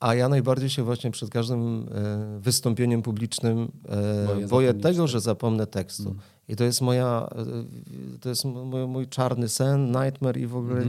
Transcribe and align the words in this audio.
A 0.00 0.14
ja 0.14 0.28
najbardziej 0.28 0.70
się 0.70 0.82
właśnie 0.82 1.10
przed 1.10 1.30
każdym 1.30 1.88
e, 1.94 2.40
wystąpieniem 2.40 3.02
publicznym 3.02 3.72
e, 3.88 4.26
Boję 4.26 4.46
boję 4.46 4.68
tego, 4.74 4.82
tekstu. 4.82 5.06
że 5.06 5.20
zapomnę 5.20 5.66
tekstu. 5.66 6.16
I 6.48 6.56
to 6.56 6.64
jest 6.64 6.80
moja, 6.80 7.28
e, 7.32 8.18
to 8.20 8.28
jest 8.28 8.44
mój, 8.44 8.86
mój 8.86 9.08
czarny 9.08 9.48
sen, 9.48 9.86
nightmare 9.86 10.36
i 10.36 10.46
w 10.46 10.56
ogóle... 10.56 10.84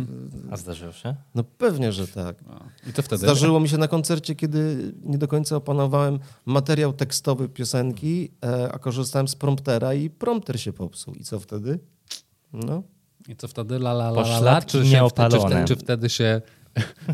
A 0.51 0.57
zdarzyło 0.57 0.91
się? 0.91 1.15
No 1.35 1.43
pewnie, 1.43 1.91
że 1.91 2.07
tak. 2.07 2.35
A, 2.49 2.89
I 2.89 2.93
to 2.93 3.01
wtedy. 3.01 3.19
Zdarzyło 3.19 3.59
mi 3.59 3.69
się 3.69 3.77
na 3.77 3.87
koncercie, 3.87 4.35
kiedy 4.35 4.93
nie 5.03 5.17
do 5.17 5.27
końca 5.27 5.55
opanowałem 5.55 6.19
materiał 6.45 6.93
tekstowy 6.93 7.49
piosenki, 7.49 8.31
e, 8.45 8.71
a 8.71 8.79
korzystałem 8.79 9.27
z 9.27 9.35
promptera 9.35 9.93
i 9.93 10.09
prompter 10.09 10.61
się 10.61 10.73
popsuł. 10.73 11.13
I 11.13 11.23
co 11.23 11.39
wtedy? 11.39 11.79
No, 12.53 12.83
I 13.27 13.35
co 13.35 13.47
wtedy? 13.47 13.75
La, 13.75 13.91
la, 13.91 14.09
la, 14.09 14.21
la, 14.21 14.37
la, 14.37 14.61
czy, 14.61 14.85
się, 14.85 15.07
czy, 15.15 15.39
czy, 15.49 15.65
czy 15.67 15.75
wtedy 15.75 16.09
się. 16.09 16.41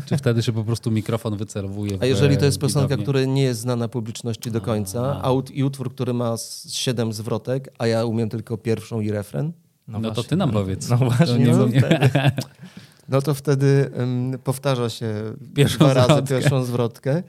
Czy 0.06 0.16
wtedy 0.16 0.42
się 0.42 0.52
po 0.52 0.64
prostu 0.64 0.90
mikrofon 0.90 1.36
wycelowuje? 1.36 1.98
A 2.00 2.06
jeżeli 2.06 2.36
to 2.36 2.44
jest 2.44 2.58
piosenka, 2.58 2.88
widownię? 2.88 3.02
która 3.04 3.24
nie 3.24 3.42
jest 3.42 3.60
znana 3.60 3.88
publiczności 3.88 4.50
do 4.50 4.60
końca, 4.60 5.20
a 5.22 5.30
ut- 5.32 5.50
i 5.54 5.64
utwór, 5.64 5.94
który 5.94 6.14
ma 6.14 6.34
siedem 6.68 7.12
zwrotek, 7.12 7.68
a 7.78 7.86
ja 7.86 8.04
umiem 8.04 8.28
tylko 8.28 8.56
pierwszą 8.56 9.00
i 9.00 9.10
refren, 9.10 9.52
No, 9.88 10.00
to 10.00 10.04
właśnie. 10.04 10.24
ty 10.24 10.36
nam 10.36 10.50
powiedz. 10.50 10.88
No 10.88 10.96
właśnie, 10.96 11.26
To 11.26 11.36
nie, 11.36 11.46
no 11.52 11.66
no 13.08 13.22
to 13.22 13.34
wtedy 13.34 13.90
em, 13.96 14.38
powtarza 14.44 14.90
się 14.90 15.14
Pierwszą 15.54 15.78
dwa 15.78 15.94
razy 15.94 16.08
zwrotkę. 16.12 16.34
pierwszą 16.40 16.64
zwrotkę. 16.64 17.22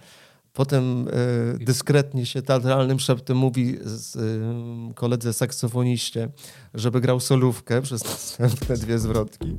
Potem 0.60 1.08
e, 1.08 1.64
dyskretnie 1.66 2.26
się 2.26 2.42
teatralnym 2.42 3.00
szeptem 3.00 3.38
mówi 3.38 3.78
z, 3.84 4.16
em, 4.16 4.94
koledze 4.94 5.34
saksofoniście, 5.34 6.30
żeby 6.74 7.02
grał 7.02 7.20
solówkę 7.20 7.82
przez 7.82 8.04
następne 8.06 8.78
dwie 8.78 9.00
zwrotki. 9.00 9.58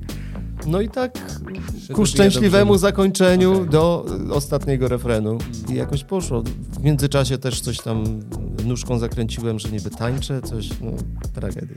No 0.66 0.80
i 0.80 0.88
tak 0.88 1.18
ku 1.94 2.06
szczęśliwemu 2.06 2.78
zakończeniu 2.78 3.52
Okej. 3.56 3.68
do 3.68 4.06
e, 4.30 4.32
ostatniego 4.32 4.88
refrenu. 4.88 5.38
I 5.68 5.74
jakoś 5.74 6.04
poszło. 6.04 6.42
W 6.72 6.82
międzyczasie 6.82 7.38
też 7.38 7.60
coś 7.60 7.78
tam 7.78 8.04
nóżką 8.64 8.98
zakręciłem, 8.98 9.58
że 9.58 9.68
niby 9.68 9.90
tańczę, 9.90 10.42
coś, 10.42 10.68
no 10.80 10.90
tragedia. 11.34 11.74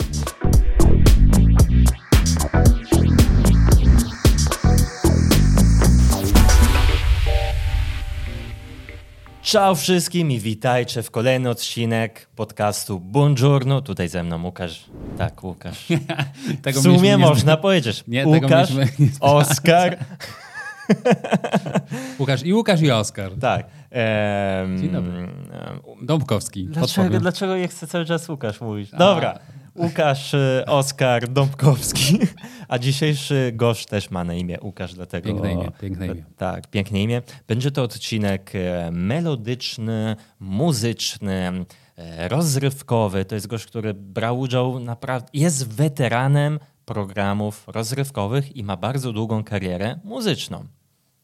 Ciao 9.43 9.75
wszystkim 9.75 10.31
i 10.31 10.39
witajcie 10.39 11.03
w 11.03 11.11
kolejny 11.11 11.49
odcinek 11.49 12.27
podcastu 12.35 12.99
Buongiorno. 12.99 13.81
Tutaj 13.81 14.09
ze 14.09 14.23
mną 14.23 14.43
Łukasz. 14.43 14.85
Tak, 15.17 15.43
Łukasz. 15.43 15.87
Tego 16.63 16.79
w 16.79 16.83
sumie 16.83 17.17
można 17.17 17.57
powiedzieć. 17.57 18.03
Nie, 18.07 18.27
Łukasz, 18.27 18.73
nie 18.73 19.07
Oskar. 19.19 19.97
Łukasz 22.19 22.43
i 22.43 22.53
Łukasz 22.53 22.81
i 22.81 22.91
Oskar. 22.91 23.31
Tak. 23.41 23.65
Em, 23.91 24.77
Dzień 24.77 24.89
dobry. 24.89 25.27
Dąbkowski. 26.01 26.65
Dlaczego, 26.65 27.19
dlaczego 27.19 27.55
ja 27.55 27.67
chcę 27.67 27.87
cały 27.87 28.05
czas 28.05 28.29
Łukasz 28.29 28.61
mówić? 28.61 28.91
Dobra. 28.91 29.39
Łukasz, 29.75 30.33
y, 30.33 30.63
Oskar, 30.67 31.27
Dąbkowski. 31.27 32.19
A 32.67 32.79
dzisiejszy 32.79 33.51
gość 33.55 33.85
też 33.85 34.11
ma 34.11 34.23
na 34.23 34.33
imię 34.33 34.57
Łukasz, 34.61 34.93
dlatego... 34.93 35.29
Piękne 35.29 35.53
imię, 35.53 35.71
piękne 35.81 36.07
imię. 36.07 36.23
Tak, 36.37 36.67
piękne 36.67 37.01
imię. 37.01 37.21
Będzie 37.47 37.71
to 37.71 37.83
odcinek 37.83 38.51
e, 38.55 38.91
melodyczny, 38.91 40.15
muzyczny, 40.39 41.51
e, 41.97 42.27
rozrywkowy. 42.27 43.25
To 43.25 43.35
jest 43.35 43.47
gość, 43.47 43.65
który 43.65 43.93
brał 43.93 44.39
udział 44.39 44.79
naprawdę... 44.79 45.27
Jest 45.33 45.73
weteranem 45.73 46.59
programów 46.85 47.63
rozrywkowych 47.67 48.55
i 48.55 48.63
ma 48.63 48.77
bardzo 48.77 49.13
długą 49.13 49.43
karierę 49.43 49.99
muzyczną. 50.03 50.65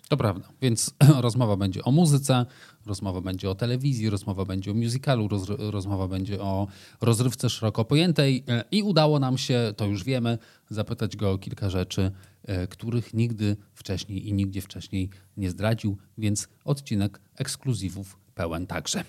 To 0.09 0.17
prawda. 0.17 0.49
Więc 0.61 0.93
rozmowa 1.21 1.57
będzie 1.57 1.83
o 1.83 1.91
muzyce, 1.91 2.45
rozmowa 2.85 3.21
będzie 3.21 3.49
o 3.49 3.55
telewizji, 3.55 4.09
rozmowa 4.09 4.45
będzie 4.45 4.71
o 4.71 4.73
musicalu, 4.73 5.27
roz, 5.27 5.43
rozmowa 5.57 6.07
będzie 6.07 6.41
o 6.41 6.67
rozrywce 7.01 7.49
szeroko 7.49 7.85
pojętej 7.85 8.43
e, 8.47 8.63
i 8.71 8.83
udało 8.83 9.19
nam 9.19 9.37
się, 9.37 9.73
to 9.77 9.85
już 9.85 10.03
wiemy, 10.03 10.37
zapytać 10.69 11.15
go 11.15 11.31
o 11.31 11.37
kilka 11.37 11.69
rzeczy, 11.69 12.11
e, 12.43 12.67
których 12.67 13.13
nigdy 13.13 13.57
wcześniej 13.73 14.27
i 14.27 14.33
nigdzie 14.33 14.61
wcześniej 14.61 15.09
nie 15.37 15.49
zdradził, 15.49 15.97
więc 16.17 16.47
odcinek 16.65 17.19
ekskluzywów 17.35 18.17
pełen 18.35 18.67
także. 18.67 19.03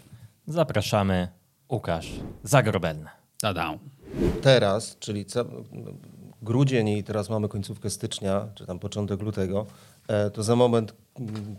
Zapraszamy 0.47 1.29
Łukasz 1.71 2.13
Zagrobelny. 2.43 3.11
Tada. 3.41 3.79
teraz, 4.43 4.97
czyli 4.99 5.25
grudzień 6.43 6.89
i 6.89 7.05
teraz 7.05 7.31
mamy 7.31 7.49
końcówkę 7.49 7.91
stycznia, 7.91 8.49
czy 8.55 8.67
tam 8.67 8.79
początek 8.79 9.23
lutego, 9.23 9.67
to 10.33 10.43
za 10.43 10.57
moment 10.57 10.95
mm, 11.21 11.57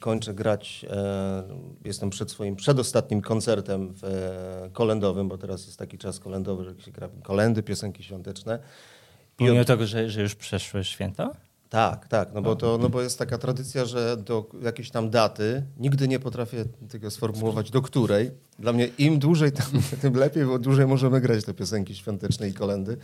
kończę 0.00 0.34
grać, 0.34 0.86
e, 0.90 1.42
jestem 1.84 2.10
przed 2.10 2.30
swoim 2.30 2.56
przedostatnim 2.56 3.22
koncertem 3.22 3.94
w, 3.94 4.04
e, 4.04 4.70
kolendowym, 4.72 5.28
bo 5.28 5.38
teraz 5.38 5.66
jest 5.66 5.78
taki 5.78 5.98
czas 5.98 6.20
kolendowy, 6.20 6.64
że 6.64 6.84
się 6.84 6.90
gra 6.92 7.08
kolendy, 7.22 7.62
piosenki 7.62 8.02
świąteczne. 8.02 8.58
I 8.58 9.36
Pomimo 9.38 9.60
od- 9.60 9.66
tego, 9.66 9.86
że, 9.86 10.10
że 10.10 10.22
już 10.22 10.34
przeszły 10.34 10.84
święta? 10.84 11.30
tak, 11.68 12.08
tak, 12.08 12.28
no 12.34 12.42
bo, 12.42 12.56
to, 12.56 12.78
no 12.78 12.88
bo 12.88 13.02
jest 13.02 13.18
taka 13.18 13.38
tradycja, 13.38 13.84
że 13.84 14.16
do 14.16 14.46
jakiejś 14.62 14.90
tam 14.90 15.10
daty, 15.10 15.62
nigdy 15.78 16.08
nie 16.08 16.18
potrafię 16.18 16.64
tego 16.90 17.10
sformułować, 17.10 17.70
do 17.70 17.82
której. 17.82 18.30
Dla 18.58 18.72
mnie 18.72 18.88
im 18.98 19.18
dłużej, 19.18 19.52
tam, 19.52 19.66
tym 20.02 20.14
lepiej, 20.14 20.44
bo 20.44 20.58
dłużej 20.58 20.86
możemy 20.86 21.20
grać 21.20 21.44
te 21.44 21.54
piosenki 21.54 21.94
świąteczne 21.94 22.48
i 22.48 22.52
kolendy. 22.54 22.96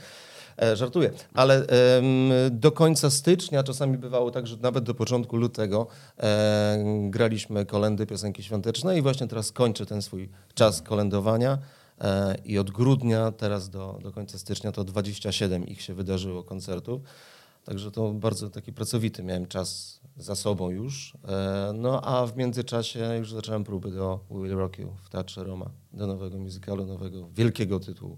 E, 0.63 0.77
żartuję, 0.77 1.11
ale 1.35 1.67
do 2.51 2.73
końca 2.73 3.11
stycznia, 3.11 3.63
czasami 3.63 3.99
bywało 3.99 4.31
tak, 4.31 4.47
że 4.47 4.57
nawet 4.57 4.85
do 4.85 4.95
początku 4.95 5.37
lutego 5.37 5.87
e, 6.19 6.79
graliśmy 7.11 7.67
kolendy, 7.67 8.07
piosenki 8.07 8.43
świąteczne 8.43 8.99
i 8.99 9.03
właśnie 9.03 9.27
teraz 9.29 9.53
kończę 9.53 9.87
ten 9.87 10.03
swój 10.03 10.29
czas 10.55 10.83
kolendowania. 10.83 11.59
E, 12.01 12.37
I 12.45 12.59
od 12.59 12.71
grudnia 12.71 13.33
teraz 13.33 13.71
do, 13.71 13.99
do 14.03 14.13
końca 14.13 14.39
stycznia 14.39 14.73
to 14.73 14.85
27 14.85 15.67
ich 15.67 15.83
się 15.83 15.95
wydarzyło 15.95 16.43
koncertów. 16.43 17.03
Także 17.65 17.91
to 17.91 18.13
bardzo 18.13 18.51
taki 18.51 18.73
pracowity 18.73 19.23
miałem 19.23 19.47
czas 19.47 20.01
za 20.17 20.35
sobą 20.35 20.71
już. 20.71 21.17
No 21.75 22.01
a 22.05 22.27
w 22.27 22.37
międzyczasie 22.37 23.17
już 23.19 23.33
zacząłem 23.33 23.65
próby 23.65 23.91
do 23.91 24.21
We 24.31 24.43
Will 24.43 24.57
Rock 24.57 24.79
You 24.79 24.97
w 25.03 25.09
Teatrze 25.09 25.45
Roma, 25.45 25.71
do 25.93 26.07
nowego 26.07 26.39
musicalu, 26.39 26.87
nowego 26.87 27.29
wielkiego 27.29 27.81
tytułu. 27.81 28.17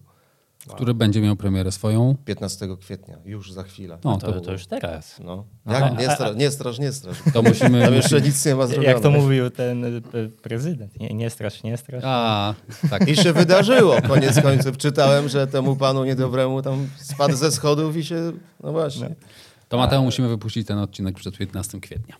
Który 0.68 0.94
będzie 0.94 1.20
miał 1.20 1.36
premierę 1.36 1.72
swoją. 1.72 2.16
15 2.24 2.68
kwietnia, 2.80 3.18
już 3.24 3.52
za 3.52 3.62
chwilę. 3.62 3.98
No, 4.04 4.16
To, 4.18 4.40
to 4.40 4.52
już 4.52 4.66
teraz. 4.66 5.20
No. 5.24 5.44
Jak? 5.66 5.98
Nie 5.98 6.10
straż, 6.10 6.36
nie 6.36 6.50
straż, 6.50 6.78
nie 6.78 6.92
straż. 6.92 7.16
To 7.32 7.42
musimy... 7.42 7.82
Tam 7.82 7.94
jeszcze 7.94 8.20
nic 8.20 8.46
nie 8.46 8.54
ma 8.54 8.66
zrobione. 8.66 8.88
Jak 8.88 9.00
to 9.00 9.10
mówił 9.10 9.50
ten 9.50 9.84
y, 9.84 10.02
prezydent. 10.42 11.00
Nie, 11.00 11.08
nie 11.08 11.30
strasz, 11.30 11.62
nie 11.62 11.76
strasz. 11.76 12.02
A, 12.06 12.54
tak. 12.90 13.08
I 13.08 13.16
się 13.16 13.32
wydarzyło. 13.32 14.02
Koniec 14.02 14.40
końców 14.42 14.76
czytałem, 14.76 15.28
że 15.28 15.46
temu 15.46 15.76
panu 15.76 16.04
niedobremu 16.04 16.62
tam 16.62 16.88
spadł 16.98 17.36
ze 17.36 17.52
schodów 17.52 17.96
i 17.96 18.04
się, 18.04 18.32
no 18.62 18.72
właśnie. 18.72 19.14
To 19.68 19.78
Mateo 19.78 20.02
musimy 20.02 20.28
wypuścić 20.28 20.66
ten 20.66 20.78
odcinek 20.78 21.14
przed 21.14 21.36
15 21.38 21.80
kwietnia. 21.80 22.16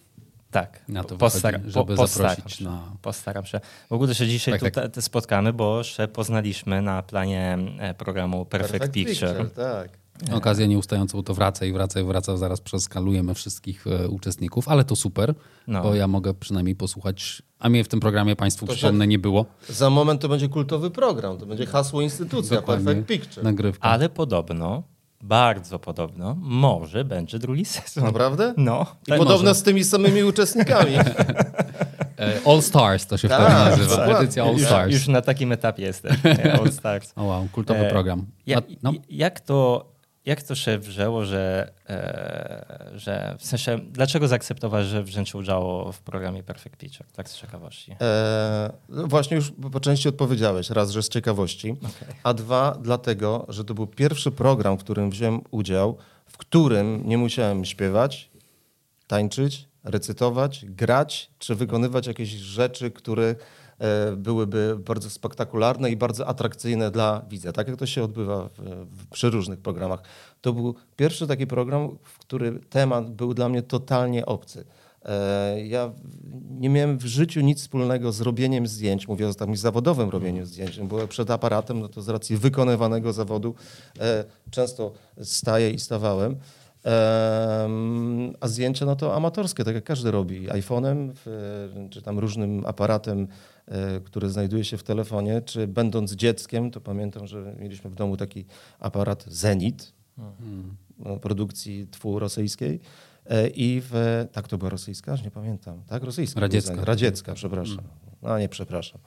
Tak. 0.52 0.80
Na 0.88 1.04
to 1.04 1.16
Postara- 1.16 1.58
wychodzi, 1.58 1.72
żeby 1.72 1.86
po- 1.86 1.96
postaram 2.02 2.30
zaprosić 2.36 2.58
się. 2.58 2.64
na- 2.64 2.92
Postaram 3.02 3.44
się. 3.46 3.60
W 3.90 3.92
ogóle 3.92 4.14
się 4.14 4.26
dzisiaj 4.26 4.60
Tak, 4.60 4.70
tutaj 4.70 4.90
te 4.90 5.02
spotkamy, 5.02 5.52
bo 5.52 5.82
się 5.84 6.08
poznaliśmy 6.08 6.82
na 6.82 7.02
planie 7.02 7.58
e, 7.78 7.94
programu 7.94 8.44
Perfect, 8.44 8.90
Picture. 8.92 9.50
Tak. 9.50 10.02
Okazja 10.32 10.66
nieustająca, 10.66 11.16
bo 11.18 11.22
to 11.22 11.34
wraca 11.34 11.66
i 11.66 11.72
wraca 11.72 12.00
i 12.00 12.04
wraca. 12.04 12.36
Zaraz 12.36 12.60
przeskalujemy 12.60 13.34
wszystkich 13.34 13.86
e, 13.86 14.08
uczestników, 14.08 14.68
ale 14.68 14.84
to 14.84 14.96
super, 14.96 15.34
No. 15.66 15.82
bo 15.82 15.94
ja 15.94 16.08
mogę 16.08 16.34
przynajmniej 16.34 16.76
posłuchać. 16.76 17.42
A 17.58 17.68
mnie 17.68 17.84
w 17.84 17.88
tym 17.88 18.00
programie 18.00 18.36
Państwu 18.36 18.66
To 18.66 18.72
przypomnę 18.72 19.06
nie 19.06 19.18
było. 19.18 19.46
Za 19.68 19.90
moment 19.90 20.20
to 20.20 20.28
będzie 20.28 20.48
kultowy 20.48 20.90
program, 20.90 21.38
to 21.38 21.46
będzie 21.46 21.66
hasło 21.66 22.02
instytucja, 22.02 22.56
Dokładnie. 22.56 22.84
Perfect 22.86 23.08
Picture. 23.08 23.44
Nagrywka. 23.44 23.88
Ale 23.88 24.08
podobno, 24.08 24.82
bardzo 25.22 25.78
podobno, 25.78 26.36
może 26.40 27.04
będzie 27.04 27.38
drugi 27.38 27.64
sezon. 27.64 28.04
Naprawdę? 28.04 28.54
No. 28.56 28.86
I 29.06 29.12
podobno 29.18 29.54
z 29.54 29.62
tymi 29.62 29.84
samymi 29.84 30.22
uczestnikami. 30.24 30.92
E, 32.18 32.40
All 32.46 32.62
Stars 32.62 33.06
to 33.06 33.16
się 33.16 33.28
Tak, 33.28 33.40
wtedy 33.42 33.70
nazywa. 33.70 33.90
dokładnie. 33.96 34.16
Edycja 34.16 34.44
All 34.44 34.52
już, 34.52 34.62
Stars. 34.62 34.92
już 34.92 35.08
na 35.08 35.22
takim 35.22 35.52
etapie 35.52 35.82
jestem. 35.82 36.16
All 36.60 36.72
Stars. 36.72 37.12
O 37.16 37.24
wow, 37.24 37.48
kultowy 37.52 37.86
E, 37.86 37.90
program. 37.90 38.26
Ja, 38.46 38.58
no, 38.82 38.92
jak, 39.10 39.40
to, 39.40 39.91
jak 40.26 40.42
to 40.42 40.54
się 40.54 40.78
wzięło, 40.78 41.24
że, 41.24 41.72
e, 41.88 42.90
że 42.94 43.36
w 43.38 43.46
sensie, 43.46 43.78
dlaczego 43.78 44.28
zaakceptowałeś, 44.28 44.86
że 44.86 45.02
wziąć 45.02 45.34
udział 45.34 45.92
w 45.92 46.00
programie 46.00 46.42
Perfect 46.42 46.76
Picture? 46.76 47.06
Tak 47.12 47.28
z 47.28 47.36
ciekawości. 47.36 47.96
E, 48.00 48.72
no 48.88 49.06
właśnie 49.06 49.36
już 49.36 49.52
po 49.72 49.80
części 49.80 50.08
odpowiedziałeś. 50.08 50.70
Raz, 50.70 50.90
że 50.90 51.02
z 51.02 51.08
ciekawości, 51.08 51.70
Okej. 51.70 52.14
a 52.22 52.34
dwa, 52.34 52.78
dlatego, 52.82 53.46
że 53.48 53.64
to 53.64 53.74
był 53.74 53.86
pierwszy 53.86 54.30
program, 54.30 54.78
w 54.78 54.80
którym 54.80 55.10
wziąłem 55.10 55.40
udział, 55.50 55.96
w 56.26 56.36
którym 56.36 57.08
nie 57.08 57.18
musiałem 57.18 57.64
śpiewać, 57.64 58.30
tańczyć, 59.06 59.68
recytować, 59.84 60.64
grać, 60.68 61.30
czy 61.38 61.54
wykonywać 61.54 62.06
jakieś 62.06 62.28
rzeczy, 62.28 62.90
które 62.90 63.24
e, 63.24 63.34
byłyby 64.16 64.76
bardzo 64.78 65.10
spektakularne 65.10 65.90
i 65.90 65.96
bardzo 65.96 66.26
atrakcyjne 66.26 66.90
dla 66.90 67.22
widza. 67.28 67.52
Tak 67.52 67.68
jak 67.68 67.76
to 67.76 67.86
się 67.86 68.04
odbywa 68.04 68.48
w, 68.48 68.58
w, 68.90 69.06
przy 69.10 69.30
różnych 69.30 69.60
programach. 69.60 70.02
To 70.40 70.52
był 70.52 70.74
pierwszy 70.96 71.26
taki 71.26 71.46
program, 71.46 71.98
w 72.02 72.18
który 72.18 72.60
temat 72.70 73.10
był 73.10 73.34
dla 73.34 73.48
mnie 73.48 73.62
totalnie 73.62 74.26
obcy. 74.26 74.64
E, 75.04 75.66
ja 75.66 75.92
nie 76.50 76.68
miałem 76.68 76.98
w 76.98 77.04
życiu 77.06 77.40
nic 77.40 77.60
wspólnego 77.60 78.12
z 78.12 78.20
robieniem 78.20 78.66
zdjęć, 78.66 79.08
mówię 79.08 79.28
o 79.28 79.34
takim 79.34 79.56
zawodowym 79.56 80.10
robieniu 80.10 80.46
zdjęć, 80.46 80.80
bo 80.80 81.08
przed 81.08 81.30
aparatem, 81.30 81.80
no 81.80 81.88
to 81.88 82.02
z 82.02 82.08
racji 82.08 82.36
wykonywanego 82.36 83.12
zawodu 83.12 83.54
e, 84.00 84.24
często 84.50 84.92
staję 85.22 85.70
i 85.70 85.78
stawałem. 85.78 86.36
A 88.40 88.48
zdjęcia 88.48 88.86
no 88.86 88.96
to 88.96 89.16
amatorskie, 89.16 89.64
tak 89.64 89.74
jak 89.74 89.84
każdy 89.84 90.10
robi. 90.10 90.48
iPhone'em, 90.48 91.12
czy 91.90 92.02
tam 92.02 92.18
różnym 92.18 92.66
aparatem, 92.66 93.22
e, 93.22 93.26
który 94.04 94.30
znajduje 94.30 94.64
się 94.64 94.76
w 94.76 94.82
telefonie, 94.82 95.42
czy 95.42 95.66
będąc 95.66 96.12
dzieckiem, 96.12 96.70
to 96.70 96.80
pamiętam, 96.80 97.26
że 97.26 97.56
mieliśmy 97.58 97.90
w 97.90 97.94
domu 97.94 98.16
taki 98.16 98.44
aparat 98.78 99.24
Zenit 99.28 99.92
hmm. 100.16 100.76
produkcji 101.20 101.86
twu 101.90 102.18
rosyjskiej. 102.18 102.80
E, 103.26 103.48
I 103.48 103.82
w, 103.84 104.24
tak 104.32 104.48
to 104.48 104.58
była 104.58 104.70
rosyjska, 104.70 105.16
nie 105.24 105.30
pamiętam. 105.30 105.82
Tak, 105.86 106.02
rosyjska. 106.02 106.40
Radziecka. 106.40 106.84
Radziecka, 106.84 107.34
przepraszam. 107.34 107.78
Mm. 107.78 107.90
No 108.22 108.38
nie, 108.38 108.48
przepraszam. 108.48 109.00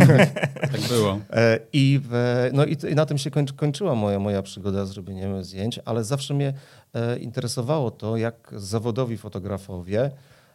tak 0.72 0.80
było. 0.88 1.18
E, 1.30 1.58
I, 1.72 2.00
w, 2.02 2.12
no 2.52 2.64
i, 2.64 2.76
i, 2.90 2.94
na 2.94 3.06
tym 3.06 3.18
się 3.18 3.30
kończy, 3.30 3.54
kończyła 3.54 3.94
moja, 3.94 4.18
moja 4.18 4.42
przygoda 4.42 4.86
z 4.86 4.92
robieniem 4.92 5.44
zdjęć, 5.44 5.80
ale 5.84 6.04
zawsze 6.04 6.34
mnie 6.34 6.52
e, 6.94 7.18
interesowało 7.18 7.90
to, 7.90 8.16
jak 8.16 8.54
zawodowi 8.56 9.18
fotografowie 9.18 10.10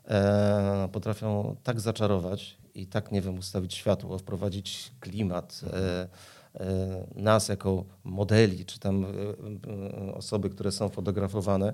e, 0.08 0.90
potrafią 0.92 1.56
tak 1.64 1.80
zaczarować 1.80 2.58
i 2.76 2.88
tak, 2.88 3.12
nie 3.12 3.22
wiem, 3.22 3.38
ustawić 3.38 3.74
światło, 3.74 4.18
wprowadzić 4.18 4.92
klimat 5.00 5.62
e, 5.74 6.08
e, 6.60 7.08
nas 7.16 7.48
jako 7.48 7.86
modeli, 8.04 8.66
czy 8.66 8.80
tam 8.80 9.06
osoby, 10.14 10.50
które 10.50 10.72
są 10.72 10.90
fotografowane, 10.90 11.74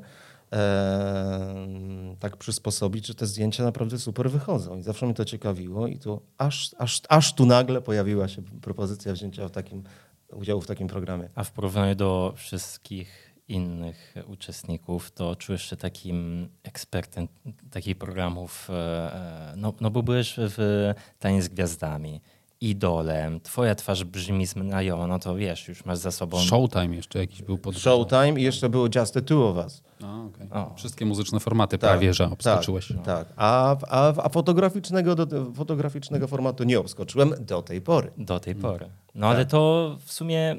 tak 2.20 2.38
przysposobić, 2.38 3.08
że 3.08 3.16
te 3.16 3.26
zdjęcia 3.26 3.64
naprawdę 3.64 4.00
super 4.00 4.32
wychodzą. 4.32 4.78
I 4.78 4.84
zawsze 4.84 5.06
mnie 5.06 5.16
to 5.16 5.26
ciekawiło 5.26 5.88
i 5.88 6.00
tu 6.00 6.22
aż, 6.38 6.76
aż, 6.78 7.02
aż 7.10 7.34
tu 7.34 7.46
nagle 7.46 7.82
pojawiła 7.82 8.28
się 8.28 8.42
propozycja 8.42 9.14
wzięcia 9.14 9.48
w 9.48 9.52
takim, 9.52 9.84
udziału 10.32 10.62
w 10.62 10.68
takim 10.68 10.88
programie. 10.88 11.30
A 11.36 11.44
w 11.44 11.52
porównaniu 11.52 11.96
do 11.96 12.34
wszystkich 12.36 13.29
innych 13.50 14.16
uczestników, 14.28 15.12
to 15.12 15.36
czujesz 15.36 15.70
się 15.70 15.76
takim 15.76 16.50
ekspertem 16.64 17.28
takich 17.72 17.98
programów, 17.98 18.70
e, 18.70 18.74
e, 18.74 19.54
no, 19.58 19.74
no 19.82 19.92
bo 19.92 20.04
byłeś 20.04 20.36
w 20.38 20.94
Tanie 21.20 21.42
z 21.42 21.48
Gwiazdami 21.48 22.22
idolem, 22.62 23.42
twoja 23.42 23.76
twarz 23.76 24.04
brzmi 24.04 24.46
znajomo, 24.46 25.08
no 25.08 25.20
to 25.20 25.36
wiesz, 25.36 25.68
już 25.68 25.86
masz 25.86 25.98
za 25.98 26.12
sobą... 26.12 26.40
Showtime 26.40 26.96
jeszcze 26.96 27.20
jakiś 27.20 27.42
był 27.42 27.58
pod... 27.58 27.76
Showtime 27.76 28.40
i 28.40 28.44
jeszcze 28.44 28.70
było 28.70 28.88
Just 28.96 29.14
the 29.14 29.22
Two 29.22 29.50
of 29.50 29.58
Us. 29.58 29.84
A, 30.04 30.24
okay. 30.24 30.76
Wszystkie 30.76 31.06
muzyczne 31.06 31.40
formaty 31.40 31.78
tak, 31.78 31.90
prawie, 31.90 32.14
że 32.14 32.32
obskoczyłeś. 32.32 32.88
Tak, 32.88 33.06
tak. 33.06 33.28
A, 33.36 33.78
a, 33.88 34.14
a 34.24 34.30
fotograficznego, 34.30 35.16
do, 35.16 35.52
fotograficznego 35.52 36.28
formatu 36.28 36.64
nie 36.64 36.80
obskoczyłem 36.80 37.34
do 37.40 37.62
tej 37.62 37.82
pory. 37.82 38.12
Do 38.18 38.40
tej 38.40 38.56
pory. 38.56 38.90
No 39.16 39.28
tak. 39.28 39.36
ale 39.36 39.46
to 39.46 39.96
w 40.06 40.14
sumie, 40.14 40.56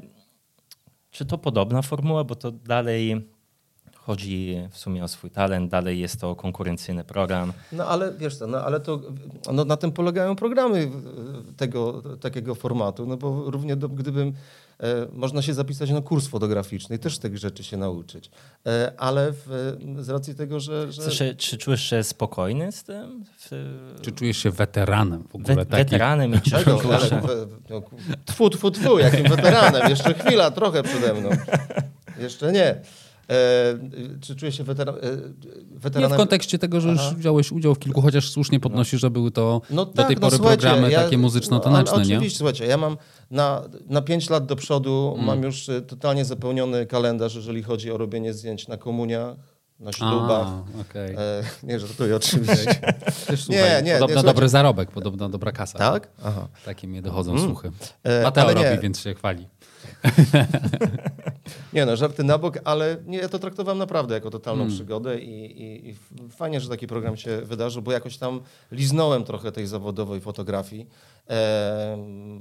czy 1.11 1.25
to 1.25 1.37
podobna 1.37 1.81
formuła, 1.81 2.23
bo 2.23 2.35
to 2.35 2.51
dalej 2.51 3.27
chodzi 4.05 4.57
w 4.71 4.77
sumie 4.77 5.03
o 5.03 5.07
swój 5.07 5.29
talent, 5.29 5.71
dalej 5.71 5.99
jest 5.99 6.21
to 6.21 6.35
konkurencyjny 6.35 7.03
program. 7.03 7.53
No 7.71 7.85
ale 7.85 8.13
wiesz 8.13 8.35
co, 8.35 8.47
no 8.47 8.57
ale 8.57 8.79
to 8.79 9.01
no, 9.53 9.65
na 9.65 9.77
tym 9.77 9.91
polegają 9.91 10.35
programy 10.35 10.91
tego 11.57 12.01
takiego 12.21 12.55
formatu, 12.55 13.05
no 13.05 13.17
bo 13.17 13.51
równie 13.51 13.75
do, 13.75 13.89
gdybym 13.89 14.33
e, 14.79 15.07
można 15.13 15.41
się 15.41 15.53
zapisać 15.53 15.89
na 15.89 16.01
kurs 16.01 16.27
fotograficzny 16.27 16.95
i 16.95 16.99
też 16.99 17.17
tych 17.17 17.37
rzeczy 17.37 17.63
się 17.63 17.77
nauczyć. 17.77 18.31
E, 18.65 18.91
ale 18.97 19.31
w, 19.31 19.75
z 19.99 20.09
racji 20.09 20.35
tego, 20.35 20.59
że... 20.59 20.91
że... 20.91 21.11
Czy, 21.11 21.35
czy 21.35 21.57
czujesz 21.57 21.83
się 21.89 22.03
spokojny 22.03 22.71
z 22.71 22.83
tym? 22.83 23.25
W... 23.37 23.49
Czy 24.01 24.11
czujesz 24.11 24.37
się 24.37 24.51
weteranem 24.51 25.23
w 25.23 25.35
ogóle? 25.35 25.55
We, 25.55 25.65
weteranem 25.65 26.33
i 26.33 26.41
czy 26.49 26.49
się... 26.49 27.21
No, 27.69 27.81
tfu, 28.25 28.49
tfu, 28.49 28.71
tfu, 28.71 28.99
jakim 28.99 29.29
weteranem? 29.29 29.89
Jeszcze 29.89 30.13
chwila, 30.13 30.51
trochę 30.51 30.83
przede 30.83 31.13
mną. 31.13 31.29
Jeszcze 32.19 32.51
nie. 32.51 32.81
E, 33.29 34.19
czy 34.21 34.35
czuje 34.35 34.51
się 34.51 34.63
wetera, 34.63 34.93
e, 34.93 34.97
weteranem? 35.71 36.11
Nie 36.11 36.15
w 36.15 36.17
kontekście 36.17 36.59
tego, 36.59 36.81
że 36.81 36.91
Aha. 36.91 37.03
już 37.03 37.15
wziąłeś 37.15 37.51
udział 37.51 37.75
w 37.75 37.79
kilku, 37.79 38.01
chociaż 38.01 38.29
słusznie 38.29 38.59
podnosi, 38.59 38.97
że 38.97 39.09
były 39.09 39.31
to 39.31 39.61
no 39.69 39.85
do 39.85 39.93
tak, 39.93 40.07
tej 40.07 40.15
no 40.15 40.21
pory 40.21 40.37
programy 40.37 40.91
ja, 40.91 41.03
takie 41.03 41.17
muzyczno-taneczne, 41.17 41.97
no, 41.97 42.03
Oczywiście, 42.03 42.37
słuchajcie, 42.37 42.65
ja 42.65 42.77
mam 42.77 42.97
na, 43.31 43.61
na 43.89 44.01
pięć 44.01 44.29
lat 44.29 44.45
do 44.45 44.55
przodu 44.55 45.11
mm. 45.13 45.25
mam 45.25 45.43
już 45.43 45.69
e, 45.69 45.81
totalnie 45.81 46.25
zapełniony 46.25 46.85
kalendarz, 46.85 47.35
jeżeli 47.35 47.63
chodzi 47.63 47.91
o 47.91 47.97
robienie 47.97 48.33
zdjęć 48.33 48.67
na 48.67 48.77
komuniach, 48.77 49.35
na 49.79 49.91
ślubach. 49.91 50.47
A, 50.47 50.81
okay. 50.81 51.15
e, 51.17 51.43
nie 51.63 51.79
żartuję 51.79 52.15
oczywiście. 52.15 52.81
nie, 53.49 53.81
nie, 53.83 53.93
podobno 53.93 54.21
nie, 54.21 54.27
dobry 54.27 54.49
zarobek, 54.49 54.91
podobno 54.91 55.29
dobra 55.29 55.51
kasa. 55.51 55.79
Tak? 55.79 56.07
Aha. 56.23 56.47
Takie 56.65 56.87
mnie 56.87 57.01
dochodzą 57.01 57.31
mm. 57.31 57.43
słuchy. 57.43 57.71
Mateo 58.23 58.53
robi, 58.53 58.81
więc 58.81 58.99
się 58.99 59.13
chwali. 59.13 59.47
nie 61.73 61.85
no, 61.85 61.95
żarty 61.95 62.23
na 62.23 62.37
bok, 62.37 62.59
ale 62.63 62.97
nie, 63.05 63.17
ja 63.17 63.29
to 63.29 63.39
traktowałem 63.39 63.77
naprawdę 63.77 64.15
jako 64.15 64.29
totalną 64.29 64.63
hmm. 64.63 64.75
przygodę 64.75 65.19
i, 65.19 65.61
i, 65.61 65.89
i, 65.89 65.95
fajnie, 66.29 66.61
że 66.61 66.69
taki 66.69 66.87
program 66.87 67.17
się 67.17 67.41
wydarzył, 67.41 67.81
bo 67.81 67.91
jakoś 67.91 68.17
tam 68.17 68.41
liznąłem 68.71 69.23
trochę 69.23 69.51
tej 69.51 69.67
zawodowej 69.67 70.21
fotografii. 70.21 70.87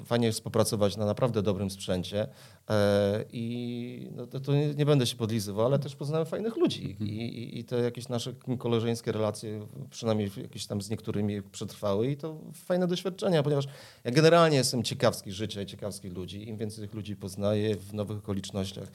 Fajnie 0.05 0.27
jest 0.27 0.39
współpracować 0.39 0.97
na 0.97 1.07
naprawdę 1.07 1.43
dobrym 1.43 1.71
sprzęcie 1.71 2.29
e, 2.71 3.25
i 3.33 4.11
no, 4.17 4.27
to, 4.27 4.41
to 4.41 4.53
nie, 4.53 4.75
nie, 4.75 4.87
będę 4.87 5.07
się 5.07 5.17
podlizywał, 5.17 5.67
ale 5.67 5.79
też 5.79 5.97
poznałem 5.97 6.27
fajnych 6.27 6.57
ludzi 6.57 6.97
hmm. 6.99 7.17
I, 7.17 7.59
i, 7.59 7.65
te 7.65 7.77
jakieś 7.77 8.09
nasze 8.09 8.33
koleżeńskie 8.59 9.13
relacje, 9.13 9.67
przynajmniej 9.91 10.31
jakieś 10.37 10.67
tam 10.67 10.83
z 10.83 10.91
niektórymi 10.91 11.43
przetrwały 11.43 12.11
i 12.11 12.17
to 12.17 12.41
fajne 12.55 12.87
doświadczenia, 12.87 13.43
ponieważ 13.43 13.65
ja 14.05 14.11
generalnie 14.11 14.57
jestem 14.57 14.83
ciekawski 14.83 15.33
życia 15.33 15.63
i 15.63 15.67
ciekawski 15.67 16.09
ludzi. 16.09 16.49
Im 16.49 16.57
więcej 16.57 16.85
tych 16.85 16.95
ludzi 16.95 17.17
poznaję 17.17 17.77
w 17.77 17.95
nowych 17.95 18.19
okolicznościach, 18.19 18.89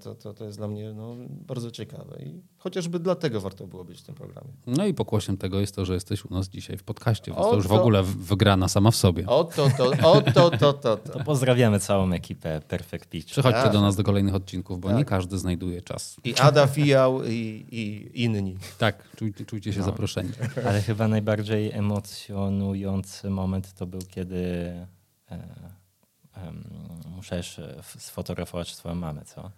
to, 0.00 0.14
to, 0.14 0.34
to 0.34 0.44
jest 0.44 0.58
dla 0.58 0.68
mnie 0.68 0.92
no, 0.92 1.16
bardzo 1.28 1.70
ciekawe. 1.70 2.18
I 2.22 2.42
chociażby 2.58 2.98
dlatego 2.98 3.40
warto 3.40 3.66
było 3.66 3.84
być 3.84 4.00
w 4.00 4.02
tym 4.02 4.14
programie. 4.14 4.52
No 4.66 4.86
i 4.86 4.94
pokłosiem 4.94 5.36
tego 5.36 5.60
jest 5.60 5.74
to, 5.74 5.84
że 5.84 5.94
jesteś 5.94 6.24
u 6.24 6.34
nas 6.34 6.48
dzisiaj 6.48 6.76
w 6.76 6.82
podcaście, 6.82 7.32
więc 7.32 7.46
o, 7.46 7.50
to 7.50 7.56
już 7.56 7.66
w 7.66 7.72
ogóle 7.72 8.02
wygrana 8.02 8.68
sama 8.68 8.90
w 8.90 8.96
sobie. 8.96 9.26
O 9.26 9.44
to, 9.44 9.68
to, 9.76 9.90
o 10.12 10.22
to, 10.22 10.50
to, 10.50 10.72
to, 10.72 10.72
to. 10.72 10.96
to 10.96 11.24
pozdrawiamy 11.24 11.80
całą 11.80 12.12
ekipę 12.12 12.60
Perfect 12.68 13.08
Pitch. 13.08 13.30
Przychodźcie 13.30 13.62
tak. 13.62 13.72
do 13.72 13.80
nas 13.80 13.96
do 13.96 14.02
kolejnych 14.02 14.34
odcinków, 14.34 14.80
bo 14.80 14.88
tak. 14.88 14.98
nie 14.98 15.04
każdy 15.04 15.38
znajduje 15.38 15.82
czas. 15.82 16.16
I 16.24 16.34
Ada 16.34 16.66
Fijał 16.66 17.24
i, 17.24 17.66
i 17.70 18.22
inni. 18.22 18.56
Tak, 18.78 19.16
czujcie, 19.16 19.46
czujcie 19.46 19.72
się 19.72 19.78
no. 19.78 19.84
zaproszeni. 19.84 20.30
Ale 20.68 20.82
chyba 20.82 21.08
najbardziej 21.08 21.72
emocjonujący 21.72 23.30
moment 23.30 23.72
to 23.72 23.86
był, 23.86 24.00
kiedy... 24.10 24.36
E, 25.30 25.73
musiałeś 27.16 27.58
e, 27.58 27.82
sfotografować 27.98 28.74
swoją 28.74 28.94
mamę, 28.94 29.24
co? 29.24 29.50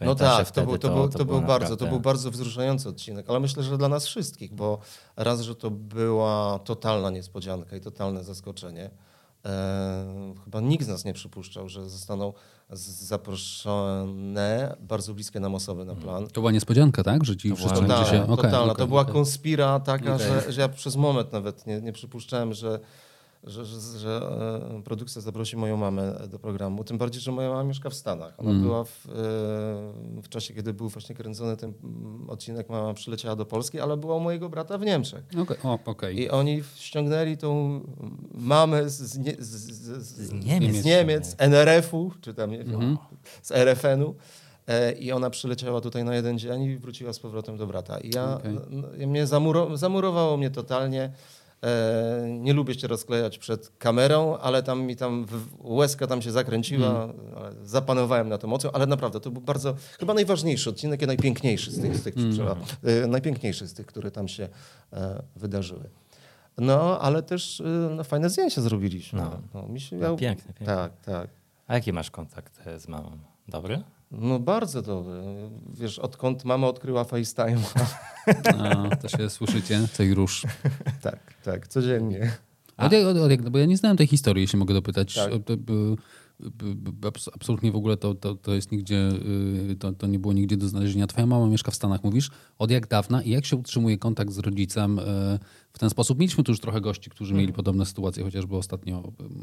No 0.00 0.14
tak, 0.14 0.50
to 0.50 0.64
był, 0.64 0.78
to, 0.78 0.94
był, 0.94 1.08
to, 1.08 1.18
to 1.18 1.24
był 1.24 1.40
naprawdę... 1.40 1.46
bardzo, 1.46 1.76
to 1.76 1.86
był 1.86 2.00
bardzo 2.00 2.30
wzruszający 2.30 2.88
odcinek, 2.88 3.30
ale 3.30 3.40
myślę, 3.40 3.62
że 3.62 3.78
dla 3.78 3.88
nas 3.88 4.06
wszystkich, 4.06 4.54
bo 4.54 4.78
raz, 5.16 5.40
że 5.40 5.54
to 5.54 5.70
była 5.70 6.58
totalna 6.58 7.10
niespodzianka 7.10 7.76
i 7.76 7.80
totalne 7.80 8.24
zaskoczenie. 8.24 8.90
E, 9.46 10.34
chyba 10.44 10.60
nikt 10.60 10.84
z 10.84 10.88
nas 10.88 11.04
nie 11.04 11.12
przypuszczał, 11.12 11.68
że 11.68 11.90
zostaną 11.90 12.32
zaproszone 12.70 14.76
bardzo 14.80 15.14
bliskie 15.14 15.40
nam 15.40 15.54
osoby 15.54 15.84
na 15.84 15.94
plan. 15.94 16.26
To 16.26 16.40
była 16.40 16.52
niespodzianka, 16.52 17.04
tak? 17.04 17.24
Że 17.24 17.36
ci 17.36 17.50
to 17.50 17.56
wszyscy 17.56 17.74
totalna, 17.74 18.04
się... 18.04 18.24
Okay, 18.24 18.36
totalna. 18.36 18.62
Okay, 18.62 18.76
to 18.76 18.86
była 18.86 19.04
konspira 19.04 19.80
taka, 19.80 20.14
okay. 20.14 20.18
że, 20.18 20.52
że 20.52 20.60
ja 20.60 20.68
przez 20.68 20.96
moment 20.96 21.32
nawet 21.32 21.66
nie, 21.66 21.80
nie 21.80 21.92
przypuszczałem, 21.92 22.52
że 22.52 22.80
że, 23.44 23.64
że, 23.64 23.98
że, 23.98 24.20
e, 24.78 24.82
produkcja 24.82 25.22
zaprosi 25.22 25.56
moją 25.56 25.76
mamę 25.76 26.28
do 26.28 26.38
programu. 26.38 26.84
Tym 26.84 26.98
bardziej, 26.98 27.20
że 27.20 27.32
moja 27.32 27.48
mama 27.48 27.64
mieszka 27.64 27.90
w 27.90 27.94
Stanach. 27.94 28.40
Ona 28.40 28.50
mm. 28.50 28.62
była 28.62 28.84
w, 28.84 29.06
e, 29.06 29.12
w, 30.22 30.28
czasie, 30.28 30.54
kiedy 30.54 30.74
był 30.74 30.88
właśnie 30.88 31.14
kręcony 31.14 31.56
ten 31.56 31.74
odcinek, 32.28 32.68
mama 32.68 32.94
przyleciała 32.94 33.36
do 33.36 33.46
Polski, 33.46 33.80
ale 33.80 33.96
była 33.96 34.16
u 34.16 34.20
mojego 34.20 34.48
brata 34.48 34.78
w 34.78 34.84
Niemczech. 34.84 35.24
Okay. 35.42 35.56
O, 35.62 35.78
okay. 35.84 36.14
I 36.14 36.30
oni 36.30 36.62
ściągnęli 36.76 37.36
tą 37.36 37.80
mamę 38.34 38.90
z, 38.90 38.98
z, 38.98 39.40
z, 39.40 40.16
z 40.16 40.32
Niemiec, 40.32 40.76
z 40.76 40.84
Niemiec 40.84 41.34
NRF-u, 41.38 42.10
czy 42.20 42.34
tam 42.34 42.50
nie 42.50 42.58
wiem, 42.58 42.74
mm 42.74 42.94
-hmm. 42.94 42.98
z 43.42 43.52
RFN-u. 43.52 44.14
E, 44.66 44.92
I 44.92 45.12
ona 45.12 45.30
przyleciała 45.30 45.80
tutaj 45.80 46.04
na 46.04 46.14
jeden 46.14 46.38
dzień 46.38 46.62
i 46.62 46.76
wróciła 46.76 47.12
z 47.12 47.18
powrotem 47.18 47.56
do 47.56 47.66
brata. 47.66 47.98
I 47.98 48.10
ja, 48.14 48.34
okay. 48.34 48.56
no, 48.70 49.06
mnie 49.06 49.26
zamuro, 49.26 49.76
zamurowało 49.76 50.36
mnie 50.36 50.50
totalnie. 50.50 51.12
E, 51.62 52.26
nie 52.28 52.52
lubię 52.52 52.74
się 52.74 52.88
rozklejać 52.88 53.38
przed 53.38 53.68
kamerą, 53.68 54.36
ale 54.36 54.62
tam 54.62 54.82
mi 54.82 54.96
tam 54.96 55.26
łezka 55.58 56.06
tam 56.06 56.22
się 56.22 56.30
zakręciła, 56.30 57.04
mm. 57.04 57.16
zapanowałem 57.62 58.28
na 58.28 58.38
tą 58.38 58.48
mocą, 58.48 58.72
ale 58.72 58.86
naprawdę 58.86 59.20
to 59.20 59.30
był 59.30 59.42
bardzo, 59.42 59.74
chyba 59.98 60.14
najważniejszy 60.14 60.70
odcinek 60.70 61.02
i 61.02 61.06
najpiękniejszy 61.06 61.70
z 61.70 61.80
tych, 61.80 61.96
z 61.96 62.02
tych 62.02 62.14
mm. 62.16 63.10
najpiękniejszy 63.10 63.68
z 63.68 63.74
tych, 63.74 63.86
które 63.86 64.10
tam 64.10 64.28
się 64.28 64.48
e, 64.92 65.22
wydarzyły. 65.36 65.90
No, 66.58 67.00
ale 67.00 67.22
też 67.22 67.62
no, 67.96 68.04
fajne 68.04 68.30
zdjęcia 68.30 68.62
zrobiliśmy. 68.62 69.20
No. 69.20 69.42
No, 69.54 69.68
mi 69.68 69.80
się, 69.80 69.96
no, 69.96 70.16
piękne, 70.16 70.52
piękne. 70.54 70.66
Tak, 70.66 71.00
tak. 71.00 71.30
A 71.66 71.74
jaki 71.74 71.92
masz 71.92 72.10
kontakt 72.10 72.60
z 72.76 72.88
mamą? 72.88 73.10
Dobry? 73.48 73.82
No 74.10 74.38
bardzo 74.38 74.82
dobry. 74.82 75.22
Wiesz, 75.74 75.98
odkąd 75.98 76.44
mama 76.44 76.66
odkryła 76.66 77.04
FaceTime. 77.04 77.62
A, 78.58 78.96
to 78.96 79.08
się 79.08 79.30
słyszycie, 79.30 79.80
tej 79.96 80.14
róż. 80.14 80.42
tak, 81.02 81.18
tak, 81.44 81.68
codziennie. 81.68 82.32
Od, 82.86 82.92
od, 82.92 83.16
od, 83.16 83.48
bo 83.50 83.58
ja 83.58 83.66
nie 83.66 83.76
znałem 83.76 83.96
tej 83.96 84.06
historii, 84.06 84.40
jeśli 84.42 84.58
mogę 84.58 84.74
dopytać. 84.74 85.14
Tak. 85.14 85.30
To, 85.46 85.56
absolutnie 87.34 87.72
w 87.72 87.76
ogóle 87.76 87.96
to, 87.96 88.14
to, 88.14 88.34
to 88.34 88.54
jest 88.54 88.72
nigdzie, 88.72 89.08
y, 89.70 89.76
to, 89.78 89.92
to 89.92 90.06
nie 90.06 90.18
było 90.18 90.32
nigdzie 90.32 90.56
do 90.56 90.68
znalezienia. 90.68 91.06
Twoja 91.06 91.26
mama 91.26 91.46
mieszka 91.46 91.70
w 91.70 91.74
Stanach, 91.74 92.04
mówisz? 92.04 92.30
Od 92.58 92.70
jak 92.70 92.88
dawna 92.88 93.22
i 93.22 93.30
jak 93.30 93.46
się 93.46 93.56
utrzymuje 93.56 93.98
kontakt 93.98 94.32
z 94.32 94.38
rodzicem 94.38 94.98
y, 94.98 95.02
w 95.72 95.78
ten 95.78 95.90
sposób? 95.90 96.18
Mieliśmy 96.18 96.44
tu 96.44 96.52
już 96.52 96.60
trochę 96.60 96.80
gości, 96.80 97.10
którzy 97.10 97.34
mieli 97.34 97.52
podobne 97.52 97.86
sytuacje, 97.86 98.24
chociażby 98.24 98.56
ostatnio 98.56 98.98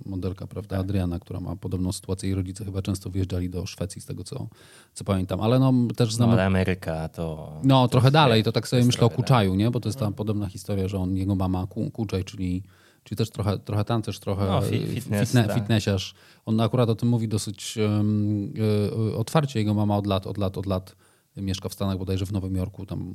y, 0.05 0.10
modelka, 0.10 0.48
prawda, 0.48 0.77
Adriana, 0.77 1.19
która 1.19 1.39
ma 1.39 1.55
podobną 1.55 1.91
sytuację 1.91 2.29
i 2.29 2.34
rodzice 2.34 2.65
chyba 2.65 2.81
często 2.81 3.10
wyjeżdżali 3.10 3.50
do 3.50 3.65
Szwecji, 3.65 4.01
z 4.01 4.05
tego 4.05 4.24
co, 4.24 4.48
co 4.93 5.03
pamiętam. 5.03 5.41
Ale 5.41 5.60
no 5.60 5.74
też 5.96 6.10
No, 6.10 6.15
znamy 6.15 6.34
ale 6.34 6.46
Ameryka 6.46 7.10
to... 7.10 7.53
no, 7.63 7.88
trochę 7.88 8.12
dalej, 8.12 8.43
to 8.43 8.51
tak 8.51 8.67
sobie 8.67 8.84
myślę 8.86 9.08
o 9.08 9.10
Kuczaju, 9.10 9.55
nie? 9.55 9.72
Bo 9.72 9.79
to 9.79 9.89
jest 9.89 10.00
ta 10.00 10.12
podobna 10.12 10.48
historia, 10.48 10.88
że 10.88 10.98
on, 10.98 11.15
jego 11.17 11.36
mama 11.36 11.67
Ku- 11.67 11.91
Kuczaj, 11.91 12.24
czyli, 12.24 12.63
czyli 13.10 13.18
też 13.18 13.30
trochę, 13.30 13.60
trochę 13.60 13.84
tancerz, 13.86 14.20
trochę 14.20 14.46
No, 14.48 14.62
fi- 14.62 14.88
fitness, 14.88 15.30
fitne, 15.30 15.44
tak. 15.48 15.56
fitnessiarz. 15.60 16.13
On 16.46 16.60
akurat 16.62 16.89
o 16.89 16.96
tym 16.96 17.10
mówi 17.10 17.28
dosyć 17.28 17.78
e, 17.78 19.16
otwarcie. 19.16 19.60
Jego 19.60 19.74
mama 19.74 19.98
od 19.98 20.08
lat, 20.08 20.28
od 20.28 20.38
lat, 20.38 20.58
od 20.58 20.66
lat 20.66 20.96
mieszka 21.38 21.70
w 21.70 21.74
Stanach, 21.74 21.98
bodajże 21.98 22.25
w 22.25 22.32
Nowym 22.32 22.56
Jorku, 22.56 22.86
tam 22.86 23.13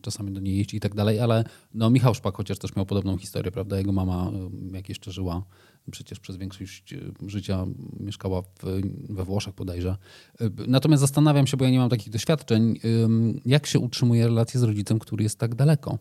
czasami 0.00 0.32
do 0.32 0.40
niej 0.40 0.56
jeździ 0.58 0.76
i 0.76 0.80
tak 0.80 0.94
dalej, 0.94 1.20
ale 1.20 1.44
no, 1.74 1.90
Michał 1.90 2.14
Szpak 2.14 2.36
chociaż 2.36 2.58
też 2.58 2.76
miał 2.76 2.86
podobną 2.86 3.18
historię, 3.18 3.52
prawda? 3.52 3.78
Jego 3.78 3.92
mama, 3.92 4.30
jak 4.72 4.88
jeszcze 4.88 5.12
żyła, 5.12 5.42
przecież 5.90 6.20
przez 6.20 6.36
większość 6.36 6.92
e, 6.92 6.98
życia 7.26 7.66
mieszkała 8.00 8.42
w, 8.42 8.48
we 9.10 9.24
Włoszech 9.24 9.54
bodajże. 9.54 9.96
E, 10.40 10.50
Natomiast 10.68 11.00
zastanawiam 11.00 11.46
się, 11.46 11.56
bo 11.56 11.64
ja 11.64 11.70
nie 11.70 11.78
mam 11.78 11.90
takich 11.90 12.10
doświadczeń, 12.12 12.80
jak 13.46 13.66
się 13.66 13.78
utrzymuje 13.78 14.24
relacje 14.26 14.60
z 14.60 14.62
rodzicem, 14.62 14.98
który 14.98 15.22
jest 15.22 15.38
tak 15.38 15.54
daleko? 15.54 15.98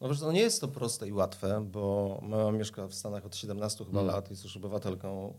No 0.00 0.08
wiesz, 0.08 0.20
to 0.20 0.32
nie 0.32 0.40
jest 0.40 0.60
to 0.60 0.68
proste 0.68 1.08
i 1.08 1.12
łatwe, 1.12 1.64
bo 1.72 2.18
mama 2.22 2.52
mieszka 2.52 2.86
w 2.86 2.94
Stanach 2.94 3.26
od 3.26 3.36
17 3.36 3.84
chyba 3.84 4.00
Mm. 4.00 4.12
lat, 4.14 4.30
jest 4.30 4.44
już 4.44 4.56
obywatelką 4.56 5.34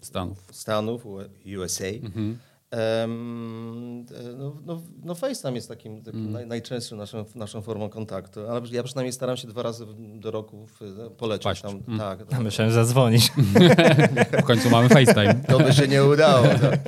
e, 0.00 0.04
Stanów. 0.04 0.38
Stanów, 0.52 1.06
USA. 1.62 1.84
No, 4.38 4.52
no, 4.66 4.82
no 5.04 5.14
FaceTime 5.14 5.54
jest 5.54 5.68
takim, 5.68 6.02
takim 6.02 6.20
Mm. 6.20 6.32
naj, 6.32 6.46
najczęstszą 6.46 6.96
naszą, 6.96 7.24
naszą 7.34 7.62
formą 7.62 7.88
kontaktu, 7.88 8.40
ale 8.50 8.60
ja 8.70 8.82
przynajmniej 8.82 9.12
staram 9.12 9.36
się 9.36 9.48
dwa 9.48 9.62
razy 9.62 9.86
do 10.20 10.30
roku 10.30 10.66
polecieć 11.16 11.44
Paść. 11.44 11.62
tam. 11.62 11.82
Mm. 11.88 11.98
Tak, 11.98 12.20
Ja 12.20 12.26
tak. 12.26 12.40
myślałem, 12.40 12.72
że 12.72 12.84
zadzwonić. 12.84 13.32
W 14.42 14.44
końcu 14.44 14.70
mamy 14.70 14.88
FaceTime. 14.88 15.34
To 15.48 15.58
by 15.58 15.72
się 15.72 15.88
nie 15.88 16.04
udało. 16.04 16.46
Tak. 16.46 16.80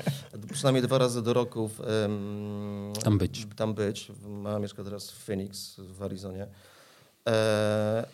Przynajmniej 0.53 0.83
dwa 0.83 0.99
razy 0.99 1.23
do 1.23 1.33
roku 1.33 1.69
w, 1.69 1.81
em, 1.81 2.93
Tam 3.05 3.19
być. 3.19 3.47
Tam 3.57 3.75
być. 3.75 4.13
Mama 4.29 4.59
mieszka 4.59 4.85
teraz 4.85 5.11
w 5.11 5.25
Phoenix 5.25 5.77
w 5.79 6.03
Arizonie. 6.03 6.47
E, 7.29 8.05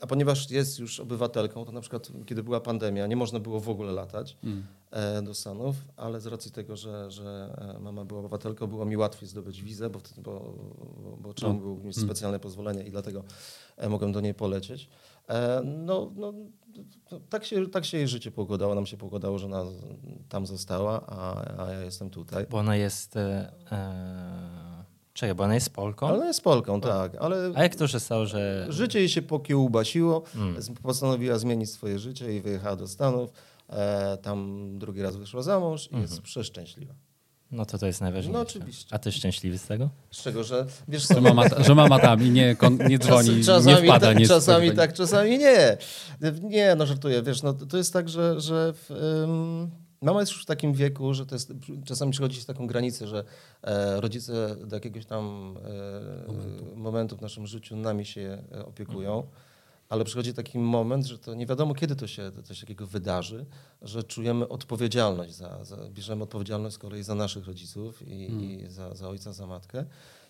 a 0.00 0.06
ponieważ 0.06 0.50
jest 0.50 0.78
już 0.78 1.00
obywatelką, 1.00 1.64
to 1.64 1.72
na 1.72 1.80
przykład 1.80 2.08
kiedy 2.26 2.42
była 2.42 2.60
pandemia, 2.60 3.06
nie 3.06 3.16
można 3.16 3.40
było 3.40 3.60
w 3.60 3.68
ogóle 3.68 3.92
latać 3.92 4.36
Mm. 4.44 4.66
E, 4.90 5.22
do 5.22 5.34
Stanów, 5.34 5.76
ale 5.96 6.20
z 6.20 6.26
racji 6.26 6.50
tego, 6.52 6.76
że, 6.76 7.10
że 7.10 7.54
e, 7.76 7.78
mama 7.80 8.04
była 8.04 8.20
obywatelką, 8.20 8.66
było 8.66 8.84
mi 8.84 8.96
łatwiej 8.96 9.28
zdobyć 9.28 9.62
wizę, 9.62 9.90
bo, 9.90 10.00
bo, 10.18 10.54
bo, 11.18 11.34
trzeba 11.34 11.52
No. 11.52 11.58
było 11.58 11.76
mieć 11.76 11.96
Mm. 11.98 12.08
specjalne 12.08 12.38
pozwolenie 12.40 12.82
i 12.82 12.90
dlatego 12.90 13.24
e, 13.76 13.88
mogłem 13.88 14.12
do 14.12 14.20
niej 14.20 14.34
polecieć. 14.34 14.88
No, 15.64 16.10
no, 16.16 16.32
tak, 17.30 17.44
się, 17.44 17.66
tak 17.66 17.84
się 17.84 17.96
jej 17.98 18.08
życie 18.08 18.30
poukładało, 18.30 18.74
nam 18.74 18.86
się 18.86 18.96
poukładało, 18.96 19.38
że 19.38 19.46
ona 19.46 19.64
tam 20.28 20.46
została, 20.46 21.06
a, 21.06 21.44
a 21.62 21.72
ja 21.72 21.80
jestem 21.82 22.10
tutaj. 22.10 22.46
Bo 22.50 22.58
ona 22.58 22.76
jest... 22.76 23.16
E, 23.16 23.52
czekaj, 25.14 25.34
bo 25.34 25.44
ona 25.44 25.54
jest 25.54 25.70
Polką? 25.70 26.06
Ale 26.08 26.16
ona 26.16 26.26
jest 26.26 26.40
Polką, 26.42 26.80
tak, 26.80 27.14
ale 27.14 27.52
A 27.54 27.62
jak 27.62 27.74
to 27.74 27.88
się 27.88 28.00
stało, 28.00 28.26
że... 28.26 28.66
Życie 28.68 28.98
jej 28.98 29.08
się 29.08 29.22
pokiełbasiło, 29.22 30.22
Mm. 30.34 30.62
z- 30.62 30.70
postanowiła 30.82 31.38
zmienić 31.38 31.70
swoje 31.70 31.98
życie 31.98 32.36
i 32.36 32.40
wyjechała 32.40 32.76
do 32.76 32.88
Stanów. 32.88 33.30
E, 33.68 34.16
tam 34.16 34.68
drugi 34.78 35.02
raz 35.02 35.16
wyszła 35.16 35.42
za 35.42 35.60
mąż 35.60 35.88
i 35.92 36.00
jest 36.00 36.22
przeszczęśliwa. 36.22 36.94
No 37.50 37.66
to 37.66 37.78
to 37.78 37.86
jest 37.86 38.00
najważniejsze. 38.00 38.38
No 38.38 38.42
oczywiście. 38.42 38.94
A 38.94 38.98
ty 38.98 39.12
szczęśliwy 39.12 39.58
z 39.58 39.66
tego? 39.66 39.90
Z 40.10 40.22
czego, 40.22 40.44
że 40.44 40.66
wiesz 40.88 41.08
Że 41.08 41.14
co, 41.14 41.20
mama, 41.20 41.44
że 41.66 41.74
mama 41.74 41.98
tam 41.98 42.22
i 42.22 42.30
nie, 42.30 42.56
kon, 42.56 42.78
nie 42.88 42.98
dzwoni, 42.98 43.28
czas, 43.28 43.46
czasami, 43.46 43.82
nie 43.82 43.88
wpada. 43.88 44.06
tak, 44.06 44.18
nie 44.18 44.28
czasami 44.28 44.72
tak, 44.72 44.92
czasami 44.92 45.38
nie. 45.38 45.76
Nie, 46.42 46.74
no 46.74 46.86
żartuję. 46.86 47.22
Wiesz, 47.22 47.42
no, 47.42 47.52
to 47.52 47.76
jest 47.76 47.92
tak, 47.92 48.08
że, 48.08 48.40
że 48.40 48.72
w, 48.72 48.90
ym, 48.90 49.70
mama 50.00 50.20
jest 50.20 50.32
już 50.32 50.42
w 50.42 50.46
takim 50.46 50.72
wieku, 50.72 51.14
że 51.14 51.26
to 51.26 51.34
jest, 51.34 51.52
czasami 51.84 52.12
przychodzi 52.12 52.40
się 52.40 52.46
taką 52.46 52.66
granicę, 52.66 53.06
że 53.06 53.24
e, 53.62 54.00
rodzice 54.00 54.56
do 54.66 54.76
jakiegoś 54.76 55.06
tam 55.06 55.54
e, 56.74 56.76
momentu. 56.76 57.16
w 57.16 57.20
naszym 57.20 57.46
życiu 57.46 57.76
nami 57.76 58.06
się 58.06 58.42
e, 58.52 58.64
opiekują. 58.66 59.26
Ale 59.88 60.04
przychodzi 60.04 60.34
taki 60.34 60.58
moment, 60.58 61.06
że 61.06 61.18
to 61.18 61.34
nie 61.34 61.46
wiadomo, 61.46 61.74
kiedy 61.74 61.96
to 61.96 62.06
się 62.06 62.32
coś 62.44 62.60
takiego 62.60 62.86
wydarzy, 62.86 63.46
że 63.82 64.02
czujemy 64.02 64.48
odpowiedzialność 64.48 65.34
za, 65.34 65.64
za 65.64 65.76
bierzemy 65.90 66.22
odpowiedzialność 66.22 66.76
z 66.76 66.78
kolei 66.78 67.02
za 67.02 67.14
naszych 67.14 67.46
rodziców 67.46 68.02
i, 68.02 68.22
i 68.44 68.70
za, 68.70 68.94
za 68.94 69.08
ojca, 69.08 69.32
za 69.32 69.46
matkę. 69.46 69.84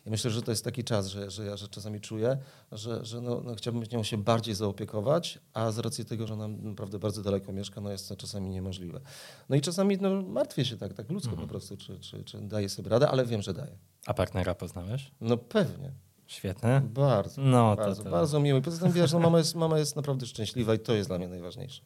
I 0.06 0.10
myślę, 0.10 0.30
że 0.30 0.42
to 0.42 0.52
jest 0.52 0.64
taki 0.64 0.84
czas, 0.84 1.06
że, 1.06 1.30
że 1.30 1.44
ja 1.44 1.56
że 1.56 1.68
czasami 1.68 2.00
czuję, 2.00 2.38
że, 2.72 3.04
że 3.04 3.20
no, 3.20 3.40
no, 3.44 3.54
chciałbym 3.54 3.82
nią 3.92 4.02
się 4.02 4.18
bardziej 4.18 4.54
zaopiekować, 4.54 5.38
a 5.52 5.70
z 5.70 5.78
racji 5.78 6.04
tego, 6.04 6.26
że 6.26 6.34
ona 6.34 6.48
naprawdę 6.48 6.98
bardzo 6.98 7.22
daleko 7.22 7.52
mieszka, 7.52 7.80
no 7.80 7.90
jest 7.90 8.08
to 8.08 8.16
czasami 8.16 8.50
niemożliwe. 8.50 9.00
No 9.48 9.56
i 9.56 9.60
czasami 9.60 9.98
no, 10.00 10.22
martwię 10.22 10.64
się 10.64 10.76
tak, 10.76 10.94
tak 10.94 11.10
ludzko 11.10 11.36
po 11.36 11.46
prostu, 11.46 11.76
czy, 11.76 12.00
czy, 12.00 12.24
czy 12.24 12.40
daję 12.40 12.68
sobie 12.68 12.90
radę, 12.90 13.08
ale 13.08 13.26
wiem, 13.26 13.42
że 13.42 13.54
daję. 13.54 13.78
A 14.06 14.14
partnera 14.14 14.54
poznałeś? 14.54 15.10
No 15.20 15.36
pewnie. 15.36 15.92
Świetne. 16.28 16.80
Bardzo. 16.80 17.42
No 17.42 17.76
to, 17.76 17.82
bardzo, 17.82 18.04
to... 18.04 18.10
bardzo 18.10 18.40
miły. 18.40 18.62
Poza 18.62 18.82
tym 18.82 18.92
wiesz, 18.92 19.12
no, 19.12 19.18
mama, 19.18 19.38
jest, 19.38 19.54
mama 19.54 19.78
jest 19.78 19.96
naprawdę 19.96 20.26
szczęśliwa 20.26 20.74
i 20.74 20.78
to 20.78 20.94
jest 20.94 21.10
dla 21.10 21.18
mnie 21.18 21.28
najważniejsze. 21.28 21.82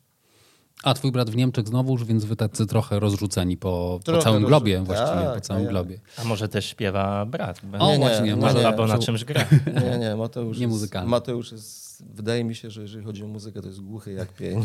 A 0.83 0.95
twój 0.95 1.13
brat 1.13 1.31
w 1.31 1.37
Niemczech 1.37 1.69
znowuż, 1.69 2.05
więc 2.05 2.25
wy 2.25 2.37
tacy 2.37 2.67
trochę 2.67 3.01
rozrzuceni 3.01 3.57
po, 3.57 3.99
po 4.01 4.05
Trochę 4.05 4.23
całym 4.23 4.43
rozrzu- 4.43 4.47
globie 4.49 4.77
tak, 4.77 4.85
właściwie, 4.87 5.23
po 5.25 5.33
a 5.33 5.41
całym 5.41 5.67
globie. 5.67 5.99
A 6.19 6.25
może 6.25 6.49
też 6.49 6.67
śpiewa 6.67 7.27
brat? 7.27 7.61
O, 7.79 7.87
Nie, 7.87 7.93
nie, 7.93 7.99
właśnie, 7.99 8.25
nie, 8.25 8.37
może 8.37 8.59
nie. 8.59 8.67
Albo 8.67 8.87
na 8.87 8.99
czymś 8.99 9.25
gra. 9.25 9.45
Nie, 9.91 9.99
nie, 9.99 10.17
Mateusz 10.17 10.59
Nie 10.59 10.67
jest. 10.67 10.95
Mateusz 11.07 11.53
jest, 11.53 12.03
wydaje 12.15 12.45
mi 12.45 12.55
się, 12.55 12.71
że 12.71 12.83
jeżeli 12.83 13.05
chodzi 13.05 13.25
o 13.25 13.27
muzykę, 13.27 13.61
to 13.63 13.69
jest 13.69 13.81
głuchy 13.81 14.13
jak 14.13 14.29
pień. 14.33 14.65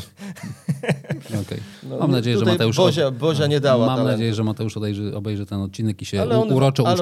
Okej. 1.42 1.60
No, 1.84 1.98
Mam 1.98 2.12
nadzieję, 2.12 2.38
że 2.38 2.46
Mateusz... 2.46 2.78
Bozia, 2.78 3.12
Bozia 3.12 3.48
nie 3.48 3.60
dała 3.60 3.86
Mam 3.86 3.96
talentu. 3.96 4.12
nadzieję, 4.12 4.34
że 4.34 4.44
Mateusz 4.44 4.78
obejrzy, 4.78 5.16
obejrzy 5.16 5.46
ten 5.46 5.62
odcinek 5.62 6.02
i 6.02 6.06
się 6.06 6.22
ale 6.22 6.40
on 6.40 6.54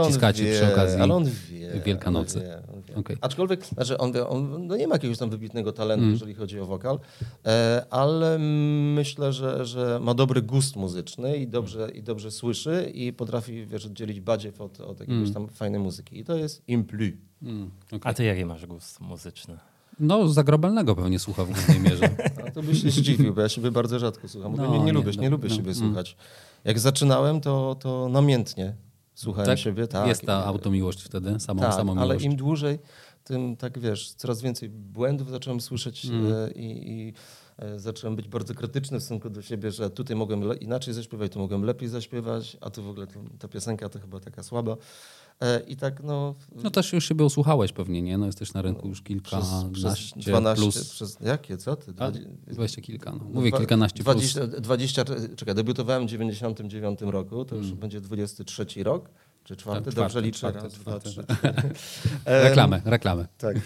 uściskacie 0.01 0.43
wie, 0.43 0.53
przy 0.53 0.73
okazji 0.73 0.99
ale 1.01 1.13
on 1.13 1.25
wie, 1.49 1.81
Wielkanocy. 1.85 2.37
On 2.39 2.43
wie, 2.45 2.74
Okej. 2.95 3.17
Aczkolwiek, 3.21 3.65
znaczy 3.65 3.97
on, 3.97 4.13
on 4.29 4.67
no 4.67 4.77
nie 4.77 4.87
ma 4.87 4.95
jakiegoś 4.95 5.17
tam 5.17 5.29
wybitnego 5.29 5.71
talentu, 5.71 6.03
Mm. 6.03 6.13
jeżeli 6.13 6.33
chodzi 6.33 6.59
o 6.59 6.65
wokal, 6.65 6.99
e, 7.45 7.85
ale 7.89 8.39
myślę, 8.95 9.33
że, 9.33 9.65
że 9.65 9.99
ma 10.01 10.13
dobry 10.13 10.41
gust 10.41 10.75
muzyczny 10.75 11.37
i 11.37 11.47
dobrze, 11.47 11.89
i 11.93 12.03
dobrze 12.03 12.31
słyszy 12.31 12.91
i 12.93 13.13
potrafi 13.13 13.65
wiesz, 13.65 13.85
oddzielić 13.85 14.21
badziew 14.21 14.61
od, 14.61 14.81
od 14.81 14.99
jakiegoś 14.99 15.29
Mm. 15.29 15.33
tam 15.33 15.47
fajnej 15.47 15.79
muzyki. 15.81 16.19
I 16.19 16.23
to 16.23 16.35
jest 16.35 16.63
implu. 16.67 17.05
Mm, 17.43 17.71
okej. 17.87 17.99
A 18.03 18.13
ty 18.13 18.23
jaki 18.23 18.45
masz 18.45 18.65
gust 18.65 19.01
muzyczny? 19.01 19.57
No, 19.99 20.27
zagrobelnego 20.27 20.95
pewnie 20.95 21.19
słucha 21.19 21.45
w 21.45 21.51
głównej 21.51 21.79
mierze. 21.79 22.09
A 22.47 22.51
to 22.51 22.63
byś 22.63 22.81
się 22.81 22.89
zdziwił, 22.91 23.33
bo 23.33 23.41
ja 23.41 23.49
siebie 23.49 23.71
bardzo 23.71 23.99
rzadko 23.99 24.27
słucham. 24.27 24.55
No, 24.55 24.67
nie, 24.67 24.79
nie, 24.79 24.85
nie, 24.85 24.93
lubię, 24.93 25.11
no, 25.15 25.21
nie 25.21 25.29
lubię 25.29 25.49
no, 25.49 25.55
siebie 25.55 25.71
mm. 25.71 25.85
słuchać. 25.85 26.17
Jak 26.63 26.79
zaczynałem, 26.79 27.41
to, 27.41 27.75
to 27.79 28.09
namiętnie 28.09 28.75
słuchałem 29.15 29.45
Tak? 29.47 29.59
siebie. 29.59 29.87
Tak, 29.87 30.07
Jest 30.07 30.21
ta 30.21 30.45
automiłość 30.45 31.01
wtedy, 31.03 31.39
samą, 31.39 31.61
tak, 31.61 31.73
samą 31.73 31.91
ale 31.91 32.07
miłość. 32.07 32.25
im 32.25 32.35
dłużej, 32.35 32.79
tym 33.23 33.55
tak 33.57 33.79
wiesz, 33.79 34.13
coraz 34.13 34.41
więcej 34.41 34.69
błędów 34.69 35.29
zacząłem 35.29 35.61
słyszeć 35.61 36.05
Mm. 36.05 36.33
e, 36.33 36.51
i, 36.51 36.91
i 36.91 37.13
e, 37.57 37.79
zacząłem 37.79 38.15
być 38.15 38.27
bardzo 38.27 38.53
krytyczny 38.53 38.99
w 38.99 39.03
stosunku 39.03 39.29
do 39.29 39.41
siebie, 39.41 39.71
że 39.71 39.89
tutaj 39.89 40.15
mogłem 40.15 40.59
inaczej 40.59 40.93
zaśpiewać, 40.93 41.31
tu 41.31 41.39
mogłem 41.39 41.63
lepiej 41.63 41.89
zaśpiewać, 41.89 42.57
a 42.61 42.69
tu 42.69 42.83
w 42.83 42.89
ogóle 42.89 43.07
ta 43.39 43.47
piosenka 43.47 43.89
to 43.89 43.99
chyba 43.99 44.19
taka 44.19 44.43
słaba. 44.43 44.75
E, 45.41 45.59
I 45.67 45.75
tak 45.75 46.03
no... 46.03 46.35
No 46.63 46.71
też 46.71 46.93
już 46.93 47.07
siebie 47.07 47.25
usłuchałeś 47.25 47.71
pewnie, 47.71 48.01
nie? 48.01 48.17
No 48.17 48.25
jesteś 48.25 48.53
na 48.53 48.61
rynku 48.61 48.87
już 48.87 49.01
przez, 49.01 49.07
kilkanaście 49.07 49.69
przez 49.71 50.25
12, 50.25 50.61
plus. 50.61 50.89
przez, 50.89 51.17
jakie, 51.21 51.57
co 51.57 51.75
ty? 51.75 51.91
A, 51.91 51.93
Dwadzie- 51.93 52.25
Dwadzieścia 52.47 52.81
kilka, 52.81 53.11
no. 53.11 53.25
Mówię 53.33 53.49
Dwa- 53.51 53.57
kilkanaście 53.57 54.03
plus. 54.03 54.15
20, 54.15 54.47
20, 54.47 55.03
czekaj, 55.35 55.55
debiutowałem 55.55 56.07
w 56.07 56.09
99 56.09 57.01
roku, 57.01 57.45
to 57.45 57.55
już 57.55 57.65
Mm. 57.65 57.77
będzie 57.79 58.01
23 58.01 58.83
rok, 58.83 59.09
czy 59.45 59.55
czwarty, 59.55 59.85
Tak, 59.85 59.93
dobrze 59.93 60.21
liczę? 60.21 60.37
czwarty, 60.37 60.59
Raz, 60.59 60.73
dwa, 60.73 60.99
czwarty. 60.99 61.09
trzy, 61.09 61.23
cztery. 61.23 61.53
Em, 62.25 62.43
Reklamę, 62.43 62.81
reklamę. 62.85 63.27
Tak. 63.37 63.57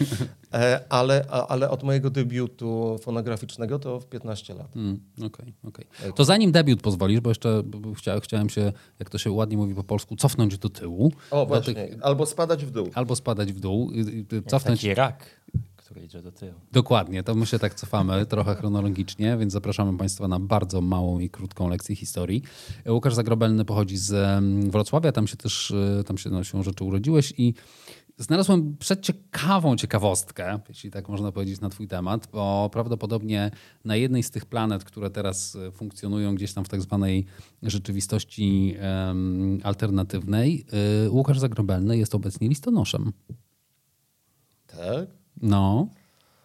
E, 0.53 0.81
ale, 0.89 1.25
ale 1.49 1.69
od 1.69 1.83
mojego 1.83 2.09
debiutu 2.09 2.97
fonograficznego 3.01 3.79
to 3.79 3.99
w 3.99 4.05
15 4.07 4.53
lat. 4.53 4.75
Mm, 4.75 4.99
Okej, 5.25 5.53
okej. 5.63 5.85
To 6.15 6.25
zanim 6.25 6.51
debiut 6.51 6.81
pozwolisz, 6.81 7.19
bo 7.19 7.29
jeszcze 7.29 7.63
chcia, 7.95 8.19
chciałem 8.19 8.49
się, 8.49 8.71
jak 8.99 9.09
to 9.09 9.17
się 9.17 9.31
ładnie 9.31 9.57
mówi 9.57 9.75
po 9.75 9.83
polsku, 9.83 10.15
cofnąć 10.15 10.57
do 10.57 10.69
tyłu. 10.69 11.11
O, 11.31 11.39
Do 11.39 11.45
właśnie. 11.45 11.73
tych- 11.73 11.97
Albo 12.01 12.25
spadać 12.25 12.65
w 12.65 12.71
dół. 12.71 12.89
Albo 12.93 13.15
spadać 13.15 13.53
w 13.53 13.59
dół. 13.59 13.91
Cofnąć 14.47 14.81
Taki 14.81 14.93
rak. 14.93 15.25
Który 15.89 16.05
idzie 16.05 16.21
do 16.21 16.31
tyłu. 16.31 16.53
Dokładnie, 16.71 17.23
to 17.23 17.35
my 17.35 17.45
się 17.45 17.59
tak 17.59 17.73
cofamy 17.73 18.25
trochę 18.33 18.55
chronologicznie, 18.55 19.37
więc 19.37 19.53
zapraszamy 19.53 19.97
Państwa 19.97 20.27
na 20.27 20.39
bardzo 20.39 20.81
małą 20.81 21.19
i 21.19 21.29
krótką 21.29 21.69
lekcję 21.69 21.95
historii. 21.95 22.43
Łukasz 22.87 23.13
Zagrobelny 23.13 23.65
pochodzi 23.65 23.97
z 23.97 24.13
mm, 24.13 24.71
Wrocławia, 24.71 25.11
tam 25.11 25.27
się 25.27 25.37
też, 25.37 25.71
y, 25.71 26.03
tam 26.07 26.17
się, 26.17 26.29
no, 26.29 26.43
się 26.43 26.63
rzeczy 26.63 26.83
urodziłeś 26.83 27.33
i 27.37 27.53
znalazłem 28.17 28.77
przed 28.77 29.01
ciekawą 29.01 29.75
ciekawostkę, 29.75 30.59
jeśli 30.69 30.91
tak 30.91 31.09
można 31.09 31.31
powiedzieć 31.31 31.61
na 31.61 31.69
twój 31.69 31.87
temat, 31.87 32.27
bo 32.31 32.69
prawdopodobnie 32.73 33.51
na 33.85 33.95
jednej 33.95 34.23
z 34.23 34.31
tych 34.31 34.45
planet, 34.45 34.83
które 34.83 35.09
teraz 35.09 35.55
y, 35.55 35.71
funkcjonują 35.71 36.35
gdzieś 36.35 36.53
tam 36.53 36.65
w 36.65 36.69
tak 36.69 36.81
zwanej 36.81 37.25
rzeczywistości 37.63 38.75
em, 38.79 39.59
alternatywnej, 39.63 40.65
y, 41.05 41.09
Łukasz 41.09 41.39
Zagrobelny 41.39 41.97
jest 41.97 42.15
obecnie 42.15 42.49
listonoszem. 42.49 43.11
Tak? 44.67 45.18
No, 45.41 45.87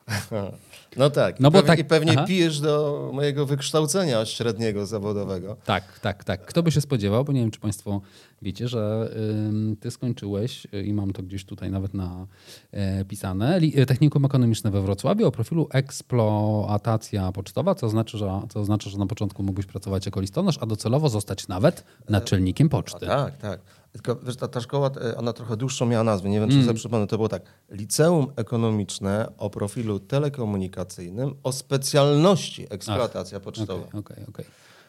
No 0.96 1.10
tak. 1.10 1.40
No 1.40 1.48
I 1.48 1.52
bo 1.52 1.58
pewnie, 1.58 1.66
tak- 1.66 1.78
I 1.78 1.84
pewnie 1.84 2.12
aha. 2.12 2.24
pijesz 2.26 2.60
do 2.60 3.10
mojego 3.14 3.46
wykształcenia 3.46 4.24
średniego 4.26 4.86
zawodowego. 4.86 5.56
Tak, 5.64 5.98
tak, 6.00 6.24
tak. 6.24 6.46
Kto 6.46 6.62
by 6.62 6.72
się 6.72 6.80
spodziewał, 6.80 7.24
bo 7.24 7.32
nie 7.32 7.40
wiem, 7.40 7.50
czy 7.50 7.60
Państwo 7.60 8.00
wiecie, 8.42 8.68
że 8.68 9.10
ym, 9.48 9.76
Ty 9.80 9.90
skończyłeś 9.90 10.66
y, 10.74 10.82
i 10.84 10.92
mam 10.92 11.12
to 11.12 11.22
gdzieś 11.22 11.44
tutaj 11.44 11.70
nawet 11.70 11.94
na 11.94 12.26
e, 12.72 13.04
pisane, 13.04 13.56
e, 13.56 13.86
technikum 13.86 14.24
ekonomiczne 14.24 14.70
we 14.70 14.82
Wrocławiu 14.82 15.26
o 15.26 15.30
profilu 15.30 15.68
eksploatacja 15.72 17.32
pocztowa, 17.32 17.74
co 17.74 17.88
znaczy, 17.88 18.18
że, 18.18 18.40
co 18.48 18.60
oznacza, 18.60 18.90
że 18.90 18.98
na 18.98 19.06
początku 19.06 19.42
mógłbyś 19.42 19.66
pracować 19.66 20.06
jako 20.06 20.20
listonosz, 20.20 20.58
a 20.60 20.66
docelowo 20.66 21.08
zostać 21.08 21.48
nawet 21.48 21.84
naczelnikiem 22.08 22.66
A 22.66 22.70
poczty. 22.70 23.06
tak, 23.06 23.36
tak. 23.38 23.60
Tylko 23.94 24.16
wiesz, 24.16 24.36
ta, 24.36 24.48
ta 24.48 24.60
szkoła, 24.60 24.90
e, 25.04 25.16
ona 25.16 25.32
trochę 25.32 25.56
dłuższą 25.56 25.86
miała 25.86 26.04
nazwę, 26.04 26.28
nie 26.28 26.40
wiem, 26.40 26.50
Mm. 26.50 26.60
czy 26.60 26.66
sobie 26.66 26.78
przypomnę, 26.78 27.06
to 27.06 27.16
było 27.16 27.28
tak. 27.28 27.42
Liceum 27.70 28.26
Ekonomiczne 28.36 29.32
o 29.38 29.50
profilu 29.50 29.98
telekomunikacyjnym 30.00 31.34
o 31.42 31.52
specjalności 31.52 32.66
eksploatacja 32.70 33.40
pocztowa. 33.40 33.86
Okej, 33.86 34.00
okej, 34.00 34.26
okej. 34.28 34.44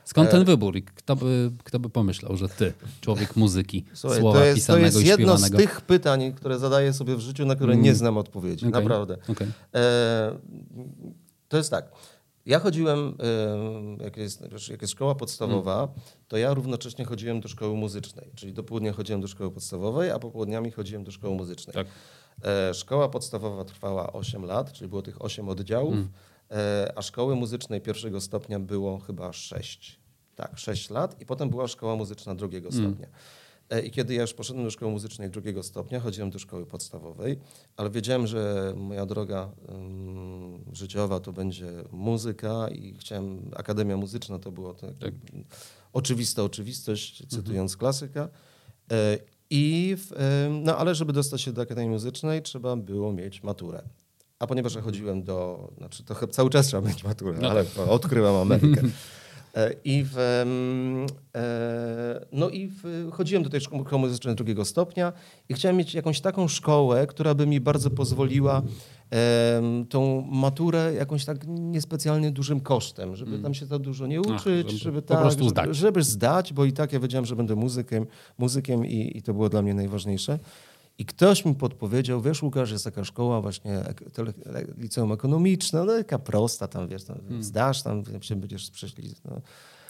Skąd 0.05 0.29
ten 0.31 0.45
wybór 0.45 0.75
kto 0.95 1.15
by, 1.15 1.51
kto 1.63 1.79
by 1.79 1.89
pomyślał, 1.89 2.37
że 2.37 2.49
ty, 2.49 2.73
człowiek 3.01 3.35
muzyki, 3.35 3.85
Słuchaj, 3.93 4.19
słowa 4.19 4.39
to 4.39 4.45
jest, 4.45 4.55
to 4.55 4.55
pisanego 4.73 4.85
jest 4.85 5.01
i 5.01 5.05
jedno 5.09 5.37
z 5.37 5.51
tych 5.51 5.81
pytań, 5.81 6.33
które 6.33 6.59
zadaję 6.59 6.93
sobie 6.93 7.15
w 7.15 7.19
życiu, 7.19 7.45
na 7.45 7.55
które 7.55 7.75
nie 7.77 7.95
znam 7.95 8.17
odpowiedzi. 8.17 8.67
Okej, 8.67 8.81
Naprawdę. 8.81 9.17
okej. 9.29 9.47
E, 9.75 10.31
to 11.47 11.57
jest 11.57 11.71
tak. 11.71 11.91
Ja 12.45 12.59
chodziłem, 12.59 13.17
jak 14.03 14.17
jest, 14.17 14.41
jak 14.69 14.81
jest 14.81 14.93
szkoła 14.93 15.15
podstawowa, 15.15 15.93
to 16.27 16.37
ja 16.37 16.53
równocześnie 16.53 17.05
chodziłem 17.05 17.41
do 17.41 17.47
szkoły 17.47 17.75
muzycznej. 17.75 18.31
Czyli 18.35 18.53
do 18.53 18.63
południa 18.63 18.93
chodziłem 18.93 19.21
do 19.21 19.27
szkoły 19.27 19.51
podstawowej, 19.51 20.11
a 20.11 20.19
popołudniami 20.19 20.71
chodziłem 20.71 21.03
do 21.03 21.11
szkoły 21.11 21.35
muzycznej. 21.35 21.73
Tak. 21.73 21.87
E, 22.43 22.73
szkoła 22.73 23.09
podstawowa 23.09 23.65
trwała 23.65 24.13
8 24.13 24.45
lat, 24.45 24.71
czyli 24.73 24.89
było 24.89 25.01
tych 25.01 25.21
8 25.21 25.49
oddziałów, 25.49 25.95
e, 26.51 26.93
a 26.95 27.01
szkoły 27.01 27.35
muzycznej 27.35 27.81
pierwszego 27.81 28.21
stopnia 28.21 28.59
było 28.59 28.99
chyba 28.99 29.33
6. 29.33 29.99
Tak, 30.35 30.59
6 30.59 30.89
lat 30.89 31.21
i 31.21 31.25
potem 31.25 31.49
była 31.49 31.67
szkoła 31.67 31.95
muzyczna 31.95 32.35
drugiego 32.35 32.71
stopnia. 32.71 33.07
E, 33.69 33.81
I 33.81 33.91
kiedy 33.91 34.13
ja 34.13 34.21
już 34.21 34.33
poszedłem 34.33 34.65
do 34.65 34.71
szkoły 34.71 34.91
muzycznej 34.91 35.29
drugiego 35.29 35.63
stopnia, 35.63 35.99
chodziłem 35.99 36.29
do 36.29 36.39
szkoły 36.39 36.65
podstawowej, 36.65 37.39
ale 37.77 37.89
wiedziałem, 37.89 38.27
że 38.27 38.73
moja 38.77 39.05
droga 39.05 39.51
ym, 39.69 40.65
życiowa 40.73 41.19
to 41.19 41.33
będzie 41.33 41.71
muzyka 41.91 42.67
i 42.69 42.95
chciałem, 42.99 43.51
Akademia 43.55 43.97
Muzyczna 43.97 44.39
to 44.39 44.51
było 44.51 44.73
to 44.73 44.87
jakby 44.87 45.43
oczywista 45.93 46.43
oczywistość, 46.43 47.27
cytując 47.27 47.77
klasyka. 47.77 48.29
E, 48.91 49.17
I 49.49 49.95
w, 49.97 50.11
em, 50.11 50.63
no 50.63 50.77
ale 50.77 50.95
żeby 50.95 51.13
dostać 51.13 51.41
się 51.41 51.53
do 51.53 51.61
Akademii 51.61 51.89
Muzycznej, 51.89 52.41
trzeba 52.41 52.75
było 52.75 53.13
mieć 53.13 53.43
maturę. 53.43 53.83
A 54.39 54.47
ponieważ 54.47 54.75
ja 54.75 54.81
chodziłem 54.81 55.23
do, 55.23 55.69
znaczy 55.77 56.03
to 56.03 56.13
chyba 56.13 56.33
cały 56.33 56.49
czas 56.49 56.67
trzeba 56.67 56.87
mieć 56.87 57.03
maturę, 57.03 57.37
No 57.41 57.49
ale 57.49 57.65
odkryłam 57.87 58.35
Amerykę. 58.35 58.81
E, 59.55 59.71
I 59.83 60.03
w, 60.03 60.17
e, 61.35 62.25
no 62.31 62.49
i 62.49 62.67
w, 62.67 63.09
chodziłem 63.11 63.43
do 63.43 63.49
tej 63.49 63.61
szkoły 63.61 63.83
muzycznej 63.99 64.35
drugiego 64.35 64.65
stopnia 64.65 65.13
i 65.49 65.53
chciałem 65.53 65.77
mieć 65.77 65.93
jakąś 65.93 66.21
taką 66.21 66.47
szkołę, 66.47 67.07
która 67.07 67.33
by 67.33 67.47
mi 67.47 67.59
bardzo 67.59 67.89
pozwoliła 67.89 68.61
tą 69.89 70.21
maturę 70.31 70.93
jakąś 70.93 71.25
tak 71.25 71.37
niespecjalnie 71.47 72.31
dużym 72.31 72.59
kosztem, 72.59 73.15
żeby 73.15 73.39
tam 73.39 73.53
się 73.53 73.65
za 73.65 73.79
dużo 73.79 74.07
nie 74.07 74.19
Ach, 74.19 74.25
uczyć, 74.25 74.71
żeby 74.71 74.77
żeby, 74.77 75.01
po 75.01 75.15
tak, 75.15 75.31
żeby, 75.31 75.49
zdać. 75.49 75.75
żeby 75.75 76.03
zdać, 76.03 76.53
bo 76.53 76.65
i 76.65 76.73
tak 76.73 76.93
ja 76.93 76.99
wiedziałem, 76.99 77.25
że 77.25 77.35
będę 77.35 77.55
muzykiem, 77.55 78.05
muzykiem 78.37 78.85
i, 78.85 79.17
i 79.17 79.21
to 79.21 79.33
było 79.33 79.49
dla 79.49 79.61
mnie 79.61 79.73
najważniejsze. 79.73 80.39
I 80.97 81.05
ktoś 81.05 81.45
mi 81.45 81.55
podpowiedział, 81.55 82.21
wiesz 82.21 82.43
Łukasz, 82.43 82.71
jest 82.71 82.83
taka 82.83 83.03
szkoła 83.03 83.41
właśnie 83.41 83.81
liceum 84.77 85.11
ekonomiczne, 85.11 85.83
no 85.85 85.93
taka 85.97 86.19
prosta, 86.19 86.67
tam 86.67 86.87
wiesz, 86.87 87.03
tam 87.03 87.17
Hmm. 87.19 87.43
zdasz, 87.43 87.83
tam 87.83 88.03
się 88.21 88.35
będziesz 88.35 88.71
prześli. 88.71 89.13
No. 89.25 89.41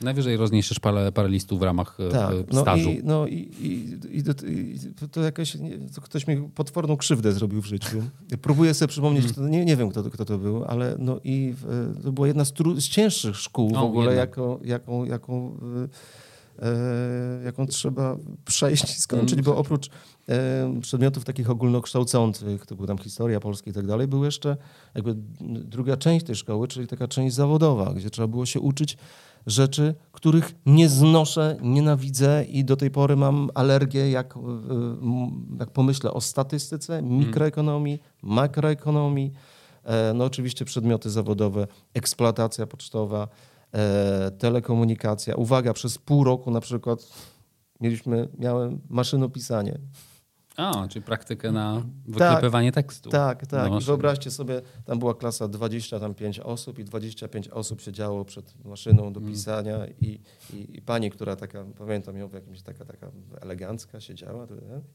Najwyżej 0.02 0.38
rozniesiesz 0.38 0.80
parę, 0.80 1.12
parę 1.12 1.30
listów 1.30 1.60
w 1.60 1.63
ramach 1.63 1.98
e, 2.00 2.10
Tak, 2.10 2.32
e, 2.32 2.44
no 2.52 2.62
stażu. 2.62 2.89
i, 2.89 3.02
no 3.04 3.28
i, 3.28 3.34
i, 3.34 4.18
i, 4.18 4.24
do- 4.24 4.48
i 4.48 4.80
to 5.12 5.22
jakaś, 5.22 5.58
to 5.96 6.02
ktoś 6.02 6.28
mi 6.28 6.38
potworną 6.50 6.98
krzywdę 6.98 7.32
zrobił 7.32 7.62
w 7.62 7.65
życiu. 7.65 8.04
Próbuję 8.41 8.74
sobie 8.74 8.88
przypomnieć, 8.89 9.22
Hmm. 9.24 9.34
kto, 9.34 9.48
nie, 9.48 9.65
nie 9.65 9.76
wiem 9.76 9.89
kto, 9.89 10.04
to- 10.04 10.10
kto 10.10 10.26
to 10.26 10.38
był, 10.38 10.63
ale 10.65 10.96
no 11.00 11.20
i 11.24 11.54
w, 11.58 11.94
to 12.04 12.12
była 12.12 12.28
jedna 12.28 12.46
z, 12.46 12.54
tru, 12.54 12.82
z 12.82 12.88
cięższych 12.88 13.38
szkół 13.38 13.70
w 13.70 13.78
O, 13.78 13.82
ogóle, 13.82 14.06
jedna. 14.06 14.22
jaką, 14.22 14.60
jaką, 14.63 15.06
jaką, 15.06 15.58
e, 15.84 15.88
jaką 17.46 17.68
trzeba 17.68 18.18
przejść 18.46 18.98
i 18.98 19.02
skończyć, 19.02 19.34
Mm. 19.34 19.46
bo 19.46 19.58
oprócz 19.58 19.89
e, 20.30 20.82
przedmiotów 20.82 21.26
takich 21.26 21.50
ogólnokształcących, 21.50 22.65
to 22.65 22.76
była 22.76 22.88
tam 22.88 22.98
historia 22.98 23.39
polska 23.39 23.70
i 23.70 23.74
tak 23.74 23.86
dalej, 23.88 24.08
był 24.08 24.26
jeszcze 24.26 24.58
jakby 24.96 25.15
druga 25.41 25.98
część 25.98 26.26
tej 26.26 26.36
szkoły, 26.36 26.68
czyli 26.68 26.88
taka 26.88 27.08
część 27.08 27.36
zawodowa, 27.36 27.94
gdzie 27.94 28.10
trzeba 28.10 28.28
było 28.28 28.46
się 28.46 28.60
uczyć 28.60 28.98
rzeczy, 29.48 29.96
których 30.12 30.56
nie 30.65 30.89
znoszę, 30.89 31.58
nienawidzę 31.62 32.46
i 32.50 32.65
do 32.65 32.76
tej 32.78 32.91
pory 32.91 33.15
mam 33.15 33.50
alergię, 33.54 34.12
jak, 34.12 34.38
m, 34.38 35.58
jak 35.60 35.70
pomyślę 35.72 36.13
o 36.13 36.22
statystyce, 36.22 37.02
mikroekonomii, 37.02 38.00
makroekonomii, 38.22 39.32
e, 39.84 40.13
no 40.13 40.24
oczywiście 40.26 40.65
przedmioty 40.65 41.10
zawodowe, 41.10 41.68
eksploatacja 41.94 42.68
pocztowa, 42.68 43.24
e, 43.24 43.28
telekomunikacja. 44.38 45.36
Uwaga, 45.36 45.74
przez 45.74 45.98
pół 45.98 46.24
roku 46.24 46.52
na 46.52 46.62
przykład 46.62 47.00
mieliśmy, 47.82 48.30
miałem 48.38 48.82
maszynopisanie. 48.90 49.80
A, 50.58 50.88
czyli 50.88 51.06
praktykę 51.06 51.52
na 51.52 51.84
wyklepywanie 52.06 52.72
tekstu. 52.72 53.10
Tak, 53.10 53.48
tak. 53.48 53.82
I 53.82 53.86
wyobraźcie 53.86 54.32
sobie, 54.32 54.62
tam 54.86 55.00
była 55.00 55.14
klasa 55.14 55.48
25 55.48 56.40
osób 56.40 56.80
i 56.80 56.84
25 56.84 57.48
osób 57.48 57.82
siedziało 57.82 58.26
przed 58.26 58.66
maszyną 58.66 59.14
do 59.14 59.22
pisania 59.22 59.88
i, 59.88 60.22
i, 60.54 60.78
i 60.78 60.82
pani, 60.82 61.12
która 61.12 61.36
taka, 61.36 61.66
pamiętam 61.78 62.18
ją 62.18 62.30
jakimś 62.34 62.62
taka, 62.62 62.86
taka 62.86 63.12
elegancka 63.42 64.00
siedziała 64.00 64.48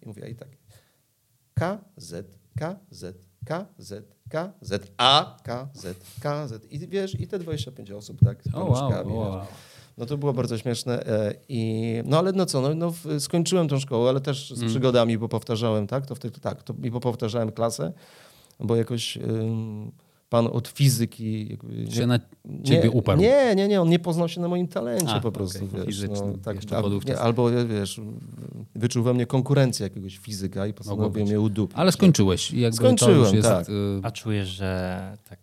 i 0.02 0.08
mówiła 0.08 0.26
i 0.26 0.34
tak 0.34 0.48
K, 1.54 1.78
Z, 2.90 3.29
K, 3.44 3.66
Z, 3.78 4.04
K, 4.30 4.52
Z, 4.60 4.70
K, 4.70 4.82
Z, 4.84 4.92
A, 4.98 5.36
K, 5.44 5.68
Z, 5.74 5.96
K, 6.20 6.48
Z. 6.48 6.72
I 6.72 6.78
wiesz, 6.88 7.20
i 7.20 7.26
te 7.28 7.38
25 7.38 7.90
osób 7.90 8.18
tak 8.24 8.42
z 8.44 8.54
O, 8.54 8.58
wow, 8.64 8.72
paluszkami. 8.74 9.12
wow. 9.12 9.32
wiesz. 9.40 9.48
No 9.98 10.06
to 10.06 10.18
było 10.18 10.32
bardzo 10.32 10.58
śmieszne. 10.58 11.06
e, 11.06 11.34
I, 11.48 11.94
no 12.04 12.18
ale 12.18 12.32
no 12.32 12.46
co, 12.46 12.60
no, 12.60 12.74
no, 12.74 12.92
skończyłem 13.20 13.68
tą 13.68 13.78
szkołę, 13.80 14.08
ale 14.10 14.20
też 14.20 14.50
Mm. 14.52 14.68
z 14.68 14.70
przygodami, 14.70 15.18
bo 15.18 15.28
powtarzałem, 15.28 15.86
tak? 15.86 16.06
To 16.06 16.14
wtedy 16.14 16.40
tak, 16.40 16.62
to 16.62 16.74
i 16.82 16.90
powtarzałem 16.90 17.52
klasę, 17.52 17.92
bo 18.60 18.76
jakoś 18.76 19.16
ym, 19.16 19.92
pan 20.30 20.46
od 20.52 20.68
fizyki 20.68 21.48
jakby, 21.50 21.90
Się 21.90 22.06
na 22.06 22.18
ciebie 22.64 22.90
uparł. 22.90 23.20
Nie, 23.20 23.54
nie, 23.56 23.68
nie, 23.68 23.80
on 23.80 23.88
nie 23.88 23.98
poznał 23.98 24.28
się 24.28 24.40
na 24.40 24.48
moim 24.48 24.68
talencie 24.68 25.12
A, 25.14 25.20
po 25.20 25.32
prostu. 25.32 25.64
okej, 25.64 25.78
wiesz, 25.78 25.86
fizycznym, 25.86 26.32
no, 26.32 26.38
tak, 26.44 26.56
jeszcze 26.56 26.76
al- 26.76 26.82
podówczas. 26.82 27.16
nie, 27.16 27.22
albo 27.22 27.50
wiesz, 27.66 28.00
wyczuł 28.74 29.02
we 29.02 29.14
mnie 29.14 29.26
konkurencję 29.26 29.84
jakiegoś 29.84 30.18
fizyka 30.18 30.66
i 30.66 30.72
postanowił 30.74 31.24
mnie 31.26 31.40
udupić. 31.40 31.76
Ale 31.78 31.92
skończyłeś. 31.92 32.50
Jakby 32.52 32.70
to 32.78 32.84
Skończyłem, 32.84 33.18
już 33.18 33.32
jest, 33.32 33.48
tak. 33.48 33.68
y, 33.68 33.72
A 34.02 34.10
czujesz, 34.10 34.48
że 34.48 35.00
tak 35.28 35.38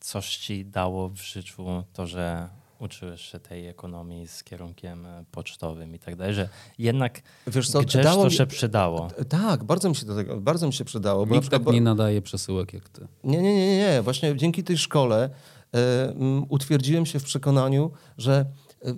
coś 0.00 0.36
ci 0.36 0.64
dało 0.64 1.08
w 1.08 1.16
życiu 1.16 1.64
to, 1.92 2.06
że 2.06 2.48
uczyłeś 2.84 3.20
się 3.20 3.38
tej 3.40 3.66
ekonomii 3.68 4.28
z 4.28 4.44
kierunkiem 4.44 5.06
e, 5.06 5.24
pocztowym 5.30 5.94
i 5.94 5.98
tak 5.98 6.16
dalej, 6.16 6.34
że 6.34 6.48
jednak 6.78 7.22
Wiesz 7.46 7.70
co, 7.70 7.80
gdzieś 7.80 8.04
dało 8.04 8.22
to 8.22 8.28
mi- 8.28 8.34
się 8.34 8.46
przydało. 8.46 9.08
Tak, 9.28 9.64
bardzo 9.64 9.88
mi 9.88 9.96
się 9.96 10.06
do 10.06 10.14
tego, 10.14 10.40
bardzo 10.40 10.66
mi 10.66 10.72
się 10.72 10.84
przydało. 10.84 11.26
Bo 11.26 11.30
na 11.30 11.36
Nikt 11.36 11.42
przykład, 11.48 11.64
tak 11.64 11.74
nie 11.74 11.80
nadaje 11.80 12.22
przesyłek 12.22 12.72
jak 12.72 12.88
ty. 12.88 13.06
Nie, 13.24 13.42
nie, 13.42 13.54
nie, 13.54 13.66
nie, 13.66 13.76
nie. 13.78 14.02
Właśnie 14.02 14.36
dzięki 14.36 14.64
tej 14.64 14.78
szkole 14.78 15.30
m, 15.72 16.46
utwierdziłem 16.48 17.06
się 17.06 17.18
w 17.18 17.24
przekonaniu, 17.24 17.90
że 18.18 18.46
e, 18.84 18.94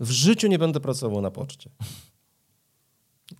w 0.00 0.10
życiu 0.10 0.48
nie 0.48 0.58
będę 0.58 0.80
pracował 0.80 1.20
na 1.20 1.30
poczcie. 1.30 1.70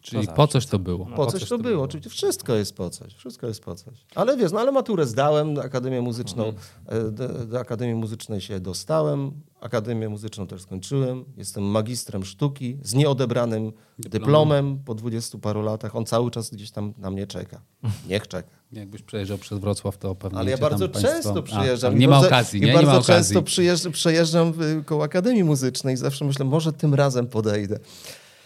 Czyli 0.00 0.26
To 0.26 0.32
po 0.32 0.42
zawsze. 0.42 0.52
coś 0.52 0.66
to 0.66 0.78
było. 0.78 1.06
Po 1.06 1.26
coś 1.26 1.48
to 1.48 1.58
było, 1.58 1.84
oczywiście 1.84 2.10
wszystko 2.10 2.54
jest 2.54 2.76
po 2.76 2.90
coś, 2.90 3.14
wszystko 3.14 3.46
jest 3.46 3.60
po 3.64 3.74
coś. 3.74 3.94
Ale 4.14 4.36
wiesz, 4.36 4.52
no 4.52 4.60
ale 4.60 4.72
maturę 4.72 5.06
zdałem, 5.06 5.58
Akademię 5.58 6.00
Muzyczną, 6.00 6.52
e, 6.86 7.10
do, 7.10 7.28
do 7.28 7.60
Akademii 7.60 7.94
Muzycznej 7.94 8.40
się 8.40 8.60
dostałem, 8.60 9.32
Akademię 9.60 10.08
Muzyczną 10.08 10.46
też 10.46 10.62
skończyłem, 10.62 11.24
jestem 11.36 11.64
magistrem 11.64 12.24
sztuki 12.24 12.78
z 12.82 12.94
nieodebranym 12.94 13.72
dyplomem 13.98 14.78
po 14.84 14.94
dwudziestu 14.94 15.38
paru 15.38 15.62
latach, 15.62 15.96
on 15.96 16.06
cały 16.06 16.30
czas 16.30 16.50
gdzieś 16.50 16.70
tam 16.70 16.92
na 16.98 17.10
mnie 17.10 17.26
czeka. 17.26 17.60
Niech 18.08 18.28
czeka. 18.28 18.50
Jakbyś 18.72 19.02
przejeżdżał 19.02 19.38
przez 19.38 19.58
Wrocław, 19.58 19.98
to 19.98 20.14
pewnie 20.14 20.38
Ale 20.38 20.50
ja 20.50 20.58
bardzo 20.58 20.88
państwo- 20.88 21.12
często 21.12 21.38
A, 21.38 21.42
przyjeżdżam. 21.42 21.96
i 21.96 21.98
nie 21.98 22.08
ma 22.08 22.18
okazji, 22.18 22.58
I 22.58 22.62
nie? 22.62 22.66
nie 22.68 22.74
bardzo 22.74 22.90
ma 22.90 22.98
okazji. 22.98 23.14
często 23.34 23.42
przyjeżdżam, 23.42 23.92
przejeżdżam 23.92 24.52
koło 24.86 25.04
Akademii 25.04 25.44
Muzycznej 25.44 25.94
i 25.94 25.96
zawsze 25.96 26.24
myślę, 26.24 26.44
może 26.44 26.72
tym 26.72 26.94
razem 26.94 27.26
podejdę. 27.26 27.78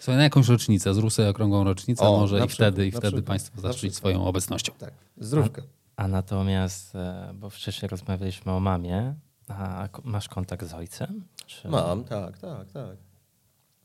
Słuchaj, 0.05 0.17
na 0.17 0.23
jakąś 0.23 0.49
rocznicę, 0.49 0.95
zrób 0.95 1.13
sobie 1.13 1.29
okrągłą 1.29 1.65
rocznicę 1.65 2.05
O, 2.05 2.21
może 2.21 2.45
i 2.45 2.49
przykład, 2.49 2.75
wtedy, 2.75 2.87
i 2.87 2.91
wtedy 2.91 3.07
przykład, 3.07 3.25
Państwo 3.25 3.69
przykład. 3.73 3.95
swoją 3.95 4.25
obecnością. 4.25 4.73
Tak, 4.79 4.93
zdrówka. 5.19 5.63
A 5.97 6.09
natomiast, 6.09 6.95
e, 6.95 7.31
bo 7.35 7.51
wcześniej 7.51 7.89
rozmawialiśmy 7.89 8.53
o 8.53 8.61
mamie, 8.61 9.15
a 9.49 9.89
masz 10.05 10.29
kontakt 10.29 10.67
z 10.67 10.75
ojcem? 10.75 11.25
Czy... 11.47 11.69
Mam, 11.69 12.05
tak, 12.05 12.39
tak, 12.39 12.73
tak. 12.73 12.97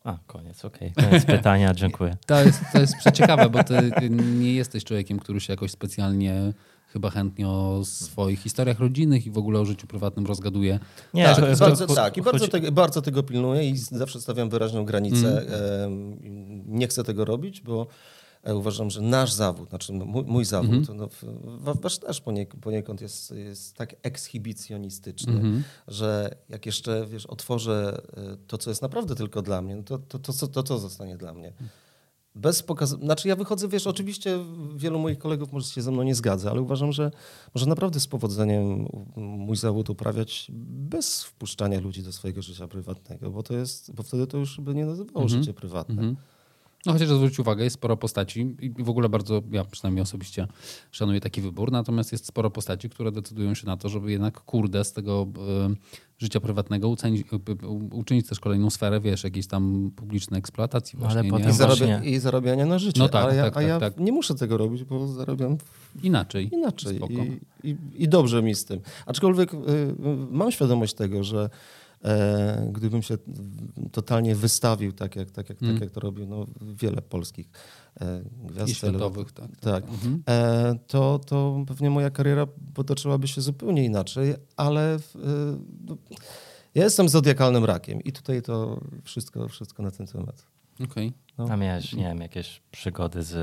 A, 0.03 0.17
koniec, 0.27 0.65
okej. 0.65 0.93
Koniec 0.93 1.25
pytania, 1.25 1.73
dziękuję. 1.73 2.17
To 2.25 2.43
jest, 2.43 2.61
to 2.73 2.79
jest 2.79 2.97
przeciekawe, 2.97 3.49
bo 3.49 3.63
ty 3.63 3.91
nie 4.39 4.53
jesteś 4.53 4.83
człowiekiem, 4.83 5.19
który 5.19 5.39
się 5.39 5.53
jakoś 5.53 5.71
specjalnie 5.71 6.53
chyba 6.93 7.09
chętnie 7.09 7.47
o 7.47 7.81
swoich 7.85 8.39
historiach 8.41 8.79
rodzinnych 8.79 9.25
i 9.25 9.31
w 9.31 9.37
ogóle 9.37 9.59
o 9.59 9.65
życiu 9.65 9.87
prywatnym 9.87 10.25
rozgaduje. 10.25 10.79
Nie, 11.13 11.23
tak, 11.23 11.35
bardzo, 11.59 11.87
tak, 11.95 12.17
i 12.17 12.21
bardzo, 12.21 12.39
chodzi- 12.39 12.51
tego, 12.51 12.71
bardzo 12.71 13.01
tego 13.01 13.23
pilnuję 13.23 13.69
i 13.69 13.77
zawsze 13.77 14.21
stawiam 14.21 14.49
wyraźną 14.49 14.85
granicę. 14.85 15.41
Em, 15.85 16.19
Nie 16.79 16.87
chcę 16.87 17.03
tego 17.03 17.25
robić, 17.25 17.61
bo 17.61 17.87
e, 18.43 18.55
uważam, 18.55 18.89
że 18.89 19.01
nasz 19.01 19.33
zawód, 19.33 19.69
znaczy 19.69 19.93
no, 19.93 20.05
mój, 20.05 20.23
mój 20.23 20.45
zawód, 20.45 20.95
no, 20.95 21.07
w- 21.07 21.23
wa- 21.63 21.73
wasz 21.73 21.97
też 21.97 22.21
poniek- 22.21 22.55
poniekąd 22.61 23.01
jest, 23.01 23.31
jest 23.31 23.75
tak 23.75 23.95
ekshibicjonistyczny, 24.03 25.33
że 25.87 26.35
jak 26.49 26.65
jeszcze 26.65 27.05
wiesz, 27.07 27.25
otworzę 27.25 28.01
e, 28.17 28.37
to, 28.47 28.57
co 28.57 28.69
jest 28.71 28.81
naprawdę 28.81 29.15
tylko 29.15 29.41
dla 29.41 29.61
mnie, 29.61 29.75
no 29.75 29.83
to, 29.83 29.97
to, 29.97 30.19
to, 30.19 30.33
to, 30.33 30.47
to 30.47 30.63
co 30.63 30.79
zostanie 30.79 31.17
dla 31.17 31.33
mnie? 31.33 31.53
Bez 32.35 32.63
pokazu... 32.63 32.97
Znaczy 32.97 33.27
ja 33.27 33.35
wychodzę, 33.35 33.67
wiesz, 33.67 33.87
oczywiście 33.87 34.39
wielu 34.75 34.99
moich 34.99 35.17
kolegów 35.17 35.51
może 35.51 35.67
się 35.67 35.81
ze 35.81 35.91
mną 35.91 36.03
nie 36.03 36.15
zgadza, 36.15 36.51
ale 36.51 36.61
uważam, 36.61 36.91
że 36.91 37.11
może 37.55 37.65
naprawdę 37.65 37.99
z 37.99 38.07
powodzeniem 38.07 38.87
mój 39.15 39.57
zawód 39.57 39.89
uprawiać 39.89 40.47
bez 40.69 41.23
wpuszczania 41.23 41.79
ludzi 41.79 42.03
do 42.03 42.11
swojego 42.11 42.41
życia 42.41 42.67
prywatnego, 42.67 43.31
bo 43.31 43.43
to 43.43 43.53
jest, 43.53 43.93
bo 43.93 44.03
wtedy 44.03 44.27
to 44.27 44.37
już 44.37 44.59
by 44.59 44.75
nie 44.75 44.85
nazywało 44.85 45.27
życie 45.27 45.53
prywatne. 45.53 46.15
No 46.85 46.93
chociaż 46.93 47.07
zwróć 47.07 47.39
uwagę, 47.39 47.63
jest 47.63 47.73
sporo 47.73 47.97
postaci 47.97 48.55
i 48.61 48.83
w 48.83 48.89
ogóle 48.89 49.09
bardzo, 49.09 49.41
ja 49.51 49.65
przynajmniej 49.65 50.03
osobiście 50.03 50.47
szanuję 50.91 51.19
taki 51.19 51.41
wybór, 51.41 51.71
natomiast 51.71 52.11
jest 52.11 52.25
sporo 52.25 52.49
postaci, 52.49 52.89
które 52.89 53.11
decydują 53.11 53.53
się 53.53 53.67
na 53.67 53.77
to, 53.77 53.89
żeby 53.89 54.11
jednak 54.11 54.39
kurde 54.41 54.83
z 54.83 54.93
tego 54.93 55.27
e, 55.37 55.75
życia 56.17 56.39
prywatnego 56.39 56.89
uczynić, 56.89 57.27
uczynić 57.91 58.27
też 58.27 58.39
kolejną 58.39 58.69
sferę, 58.69 58.99
wiesz, 58.99 59.23
jakiejś 59.23 59.47
tam 59.47 59.91
publicznej 59.95 60.39
eksploatacji 60.39 60.99
No, 60.99 61.07
ale 61.07 61.13
właśnie. 61.13 61.31
potem 61.31 61.47
nie? 61.47 61.53
I, 61.53 61.55
zarabia, 61.57 61.85
właśnie- 61.85 62.11
I 62.11 62.19
zarabiania 62.19 62.65
na 62.65 62.79
życie. 62.79 62.99
No 62.99 63.09
tak, 63.09 63.25
a 63.25 63.33
ja, 63.33 63.43
tak, 63.43 63.51
a 63.53 63.59
tak, 63.59 63.67
ja 63.67 63.79
tak. 63.79 63.97
nie 63.99 64.11
muszę 64.11 64.35
tego 64.35 64.57
robić, 64.57 64.83
bo 64.83 65.07
zarabiam 65.07 65.57
Inaczej. 66.03 66.49
inaczej 66.53 66.99
i, 67.09 67.69
i, 67.69 67.77
i 67.95 68.09
dobrze 68.09 68.43
mi 68.43 68.55
z 68.55 68.65
tym. 68.65 68.79
Aczkolwiek 69.05 69.53
y, 69.53 69.57
y, 69.57 69.95
mam 70.31 70.51
świadomość 70.51 70.93
tego, 70.93 71.23
że 71.23 71.49
gdybym 72.71 73.01
się 73.01 73.17
totalnie 73.91 74.35
wystawił 74.35 74.91
tak, 74.93 75.15
jak, 75.15 75.31
tak, 75.31 75.49
jak, 75.49 75.61
Mm. 75.61 75.73
tak, 75.75 75.81
jak 75.81 75.91
to 75.91 75.99
robił 75.99 76.27
no, 76.27 76.45
wiele 76.61 77.01
polskich 77.01 77.49
e, 78.01 78.21
gwiazd 78.43 78.71
I 78.71 78.75
światowych, 78.75 79.31
tak. 79.31 79.47
tak, 79.61 79.83
Mhm. 79.83 80.23
e, 80.29 80.75
to, 80.87 81.19
to 81.19 81.63
pewnie 81.67 81.89
moja 81.89 82.09
kariera 82.09 82.47
potoczyłaby 82.73 83.27
się 83.27 83.41
zupełnie 83.41 83.85
inaczej, 83.85 84.35
ale 84.57 84.99
w, 84.99 85.15
no, 85.87 85.97
ja 86.75 86.83
jestem 86.83 87.09
zodiakalnym 87.09 87.65
rakiem 87.65 88.01
i 88.03 88.11
tutaj 88.11 88.41
to 88.41 88.79
wszystko, 89.03 89.47
wszystko 89.47 89.83
na 89.83 89.91
ten 89.91 90.07
temat. 90.07 90.45
Okej. 90.83 91.13
No. 91.37 91.47
A 91.49 91.57
miałeś, 91.57 91.93
nie 91.93 92.03
wiem, 92.03 92.21
jakieś 92.21 92.61
przygody 92.71 93.23
z 93.23 93.33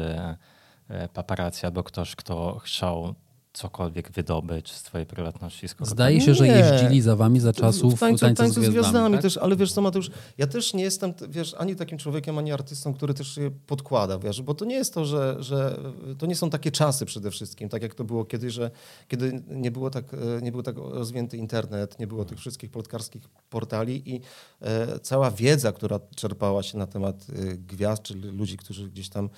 e, 0.88 1.08
paparazzi 1.08 1.66
albo 1.66 1.82
ktoś, 1.82 2.16
kto 2.16 2.58
chciał 2.58 3.14
cokolwiek 3.56 4.12
wydobyć 4.12 4.72
z 4.72 4.82
twojej 4.82 5.06
prywatności? 5.06 5.68
Skoro 5.68 5.90
Zdaje 5.90 6.20
się, 6.20 6.34
że 6.34 6.44
Nie. 6.44 6.52
jeździli 6.52 7.00
za 7.00 7.16
wami 7.16 7.40
za 7.40 7.52
czasów 7.52 7.94
w 7.94 8.00
tańcu, 8.00 8.20
tańca 8.20 8.42
tańcu 8.42 8.62
z 8.62 8.68
gwiazdami, 8.68 9.14
tak? 9.14 9.22
też, 9.22 9.36
ale 9.36 9.56
wiesz 9.56 9.72
co 9.72 9.82
Mateusz, 9.82 10.10
ja 10.38 10.46
też 10.46 10.74
nie 10.74 10.82
jestem, 10.82 11.14
wiesz, 11.28 11.54
ani 11.58 11.76
takim 11.76 11.98
człowiekiem, 11.98 12.38
ani 12.38 12.52
artystą, 12.52 12.94
który 12.94 13.14
też 13.14 13.34
się 13.34 13.50
podkłada, 13.66 14.18
wiesz, 14.18 14.42
bo 14.42 14.54
to 14.54 14.64
nie 14.64 14.74
jest 14.74 14.94
to, 14.94 15.04
że, 15.04 15.36
że 15.38 15.78
to 16.18 16.26
nie 16.26 16.36
są 16.36 16.50
takie 16.50 16.70
czasy 16.70 17.06
przede 17.06 17.30
wszystkim, 17.30 17.68
tak 17.68 17.82
jak 17.82 17.94
to 17.94 18.04
było 18.04 18.24
kiedyś, 18.24 18.52
że 18.52 18.70
kiedy 19.08 19.42
nie 19.48 19.70
było 19.70 19.90
tak, 19.90 20.14
e, 20.14 20.42
nie 20.42 20.52
był 20.52 20.62
tak 20.62 20.76
rozwinięty 20.76 21.36
internet, 21.36 21.98
nie 21.98 22.06
było 22.06 22.24
tych 22.24 22.38
wszystkich 22.38 22.70
plotkarskich 22.70 23.22
portali 23.50 24.14
i 24.14 24.20
e, 24.60 24.98
cała 24.98 25.30
wiedza, 25.30 25.72
która 25.72 26.00
czerpała 26.16 26.62
się 26.62 26.78
na 26.78 26.86
temat 26.86 27.26
e, 27.28 27.56
gwiazd, 27.56 28.02
czyli 28.02 28.20
ludzi, 28.20 28.56
którzy 28.56 28.88
gdzieś 28.88 29.08
tam 29.08 29.28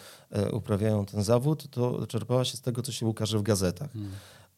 uprawiają 0.52 1.06
ten 1.06 1.22
zawód, 1.22 1.70
to 1.70 2.06
czerpała 2.06 2.44
się 2.44 2.56
z 2.56 2.60
tego, 2.60 2.82
co 2.82 2.92
się 2.92 3.06
ukaże 3.06 3.38
w 3.38 3.42
gazetach. 3.42 3.90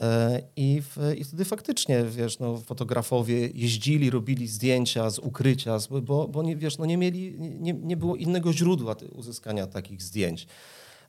E, 0.01 0.43
I, 0.57 0.83
w, 0.83 1.15
I 1.19 1.25
wtedy 1.25 1.45
faktycznie, 1.45 2.05
wiesz, 2.05 2.39
no, 2.39 2.59
fotografowie 2.59 3.49
jeździli, 3.55 4.11
robili 4.11 4.49
zdjęcia 4.49 5.11
z 5.11 5.19
ukrycia, 5.19 5.79
bo, 6.03 6.29
bo 6.29 6.43
nie, 6.43 6.57
wiesz, 6.57 6.79
no, 6.79 6.87
nie, 6.87 6.97
mieli, 6.97 7.35
nie, 7.39 7.73
nie 7.73 7.97
było 7.97 8.17
innego 8.17 8.53
źródła 8.53 8.97
uzyskania 9.13 9.67
takich 9.67 10.03
zdjęć. 10.03 10.47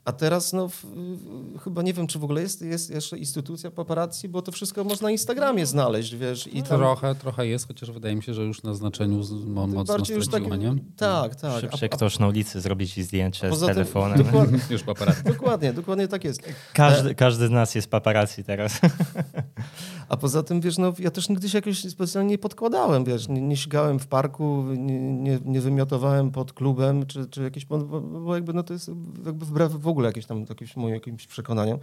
A 0.05 0.11
teraz, 0.11 0.53
no, 0.53 0.67
w, 0.69 0.85
w, 0.85 1.59
chyba 1.63 1.81
nie 1.81 1.93
wiem, 1.93 2.07
czy 2.07 2.19
w 2.19 2.23
ogóle 2.23 2.41
jest, 2.41 2.61
jest 2.61 2.89
jeszcze 2.89 3.17
instytucja 3.17 3.71
paparazzi, 3.71 4.29
bo 4.29 4.41
to 4.41 4.51
wszystko 4.51 4.83
można 4.83 5.05
na 5.05 5.11
Instagramie 5.11 5.65
znaleźć, 5.65 6.15
wiesz. 6.15 6.47
I 6.47 6.63
tam 6.63 6.79
Trochę, 6.79 7.15
trochę 7.15 7.47
jest, 7.47 7.67
chociaż 7.67 7.91
wydaje 7.91 8.15
mi 8.15 8.23
się, 8.23 8.33
że 8.33 8.43
już 8.43 8.63
na 8.63 8.73
znaczeniu 8.73 9.23
mo- 9.47 9.67
mocno 9.67 10.05
straciła, 10.05 10.21
takie- 10.31 10.57
nie? 10.57 10.75
Tak, 10.97 11.35
tak. 11.35 11.61
Szybciej 11.61 11.89
A- 11.89 11.93
a- 11.93 11.97
ktoś 11.97 12.19
na 12.19 12.27
ulicy 12.27 12.61
zrobi 12.61 12.87
ci 12.87 13.03
zdjęcie 13.03 13.55
z 13.55 13.59
tym- 13.59 13.67
telefonem. 13.67 14.23
Dokładnie, 14.23 14.59
Już 14.69 14.83
paparazzi. 14.83 15.23
dokładnie, 15.23 15.73
dokładnie 15.73 16.07
tak 16.07 16.23
jest. 16.23 16.41
Każdy, 16.73 17.15
każdy 17.15 17.47
z 17.47 17.51
nas 17.51 17.75
jest 17.75 17.89
paparazzi 17.89 18.43
teraz. 18.43 18.79
A 20.09 20.17
poza 20.17 20.43
tym, 20.43 20.61
wiesz, 20.61 20.77
no, 20.77 20.93
ja 20.99 21.11
też 21.11 21.29
nigdy 21.29 21.49
się 21.49 21.57
jakoś 21.57 21.79
specjalnie 21.79 22.29
nie 22.29 22.37
podkładałem, 22.37 23.03
wiesz, 23.03 23.27
nie, 23.29 23.41
nie 23.41 23.55
w 23.99 24.07
parku, 24.07 24.63
nie, 24.77 24.99
nie, 24.99 25.39
nie 25.45 25.61
wymiotowałem 25.61 26.31
pod 26.31 26.53
klubem, 26.53 27.05
czy, 27.05 27.25
czy 27.25 27.43
jakieś, 27.43 27.65
bo 27.65 28.35
jakby 28.35 28.53
no 28.53 28.63
to 28.63 28.73
jest 28.73 28.91
jakby 29.25 29.45
wbrew 29.45 29.71
w 29.71 29.87
ogóle 29.91 30.07
jakieś 30.07 30.25
tam 30.25 30.45
jakimś 30.49 30.75
moim 30.75 30.93
jakimś 30.93 31.27
przekonaniom. 31.27 31.79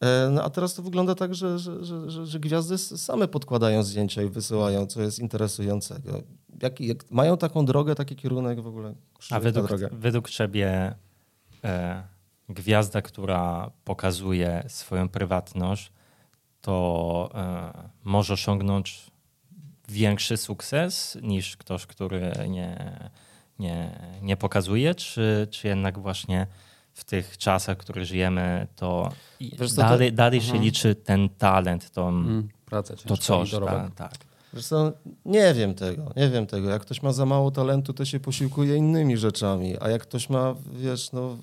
E, 0.00 0.30
No 0.30 0.42
a 0.42 0.50
teraz 0.50 0.74
to 0.74 0.82
wygląda 0.82 1.14
tak, 1.14 1.34
że, 1.34 1.58
że, 1.58 1.84
że, 1.84 2.26
że, 2.26 2.40
gwiazdy 2.40 2.78
same 2.78 3.28
podkładają 3.28 3.82
zdjęcia 3.82 4.22
i 4.22 4.28
wysyłają, 4.28 4.86
co 4.86 5.02
jest 5.02 5.18
interesującego. 5.18 6.22
Jak, 6.62 6.80
jak 6.80 7.10
mają 7.10 7.36
taką 7.36 7.64
drogę, 7.64 7.94
taki 7.94 8.16
kierunek 8.16 8.60
w 8.60 8.66
ogóle. 8.66 8.94
A 9.30 9.40
według, 9.40 9.70
według 9.92 10.30
ciebie 10.30 10.94
e, 11.64 12.02
gwiazda, 12.48 13.02
która 13.02 13.70
pokazuje 13.84 14.64
swoją 14.68 15.08
prywatność, 15.08 15.92
to 16.60 17.30
e, 17.34 17.72
może 18.04 18.34
osiągnąć 18.34 19.10
większy 19.88 20.36
sukces 20.36 21.18
niż 21.22 21.56
ktoś, 21.56 21.86
który 21.86 22.32
nie, 22.48 23.00
nie, 23.58 24.00
nie 24.22 24.36
pokazuje, 24.36 24.94
czy, 24.94 25.48
czy 25.50 25.68
jednak 25.68 25.98
właśnie 25.98 26.46
w 26.94 27.04
tych 27.04 27.38
czasach, 27.38 27.76
w 27.76 27.80
których 27.80 28.04
żyjemy, 28.04 28.66
to 28.76 29.08
Wiesz 29.40 29.70
co, 29.72 29.76
to- 29.82 29.88
dalej, 29.88 30.12
dalej 30.12 30.40
się 30.40 30.58
liczy 30.58 30.94
ten 30.94 31.28
talent, 31.28 31.90
to, 31.90 32.08
Mm, 32.08 32.48
to 33.06 33.16
coś. 33.16 33.50
Tak, 33.94 34.10
tak. 34.10 34.29
Co, 34.62 34.92
nie 35.24 35.54
wiem 35.54 35.74
tego, 35.74 36.12
nie 36.16 36.28
wiem 36.28 36.46
tego. 36.46 36.70
Jak 36.70 36.82
ktoś 36.82 37.02
ma 37.02 37.12
za 37.12 37.26
mało 37.26 37.50
talentu, 37.50 37.92
to 37.92 38.04
się 38.04 38.20
posiłkuje 38.20 38.76
innymi 38.76 39.16
rzeczami, 39.16 39.76
a 39.80 39.88
jak 39.88 40.02
ktoś 40.02 40.30
ma, 40.30 40.54
wiesz, 40.72 41.12
no, 41.12 41.36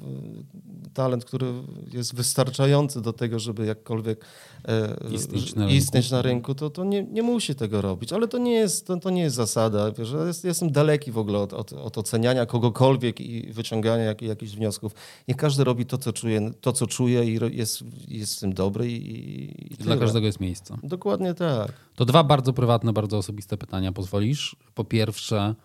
talent, 0.93 1.25
który 1.25 1.53
jest 1.93 2.15
wystarczający 2.15 3.01
do 3.01 3.13
tego, 3.13 3.39
żeby 3.39 3.65
jakkolwiek 3.65 4.25
e, 4.67 4.95
Istnieć 5.11 5.55
na 5.55 5.61
rynku. 5.61 5.75
istnieć 5.75 6.11
na 6.11 6.21
rynku, 6.21 6.55
to, 6.55 6.69
to 6.69 6.83
nie, 6.83 7.03
nie 7.03 7.23
musi 7.23 7.55
tego 7.55 7.81
robić. 7.81 8.13
Ale 8.13 8.27
to 8.27 8.37
nie 8.37 8.53
jest, 8.53 8.87
to, 8.87 8.97
to 8.97 9.09
nie 9.09 9.21
jest 9.21 9.35
zasada. 9.35 9.91
Wiesz, 9.91 10.11
ja 10.11 10.25
jest, 10.25 10.43
jestem 10.45 10.71
daleki 10.71 11.11
w 11.11 11.17
ogóle 11.17 11.39
od, 11.39 11.53
od, 11.53 11.73
od 11.73 11.97
oceniania 11.97 12.45
kogokolwiek 12.45 13.21
i 13.21 13.53
wyciągania 13.53 14.03
jak, 14.03 14.21
jakichś 14.21 14.51
wniosków. 14.51 14.91
Niech 15.27 15.37
każdy 15.37 15.63
robi 15.63 15.85
to, 15.85 15.97
co 15.97 16.13
czuje, 16.13 16.51
to, 16.61 16.73
co 16.73 16.87
czuje 16.87 17.25
i 17.25 17.57
jest, 17.57 17.83
jest 18.07 18.37
w 18.37 18.39
tym 18.39 18.53
dobry 18.53 18.91
i, 18.91 18.95
i, 18.95 19.73
i 19.73 19.77
Dla 19.77 19.97
każdego 19.97 20.25
jest 20.25 20.39
miejsce. 20.39 20.77
Dokładnie 20.83 21.33
tak. 21.33 21.71
To 21.97 22.05
dwa 22.05 22.23
bardzo 22.23 22.53
prywatne, 22.53 22.93
bardzo 22.93 23.17
osobiste 23.17 23.57
pytania, 23.57 23.91
pozwolisz? 23.91 24.55
Po 24.73 24.83
pierwsze, 24.83 25.55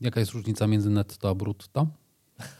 jaka 0.00 0.20
jest 0.20 0.32
różnica 0.32 0.66
między 0.66 0.90
netto 0.90 1.28
a 1.28 1.34
brutto? 1.34 1.86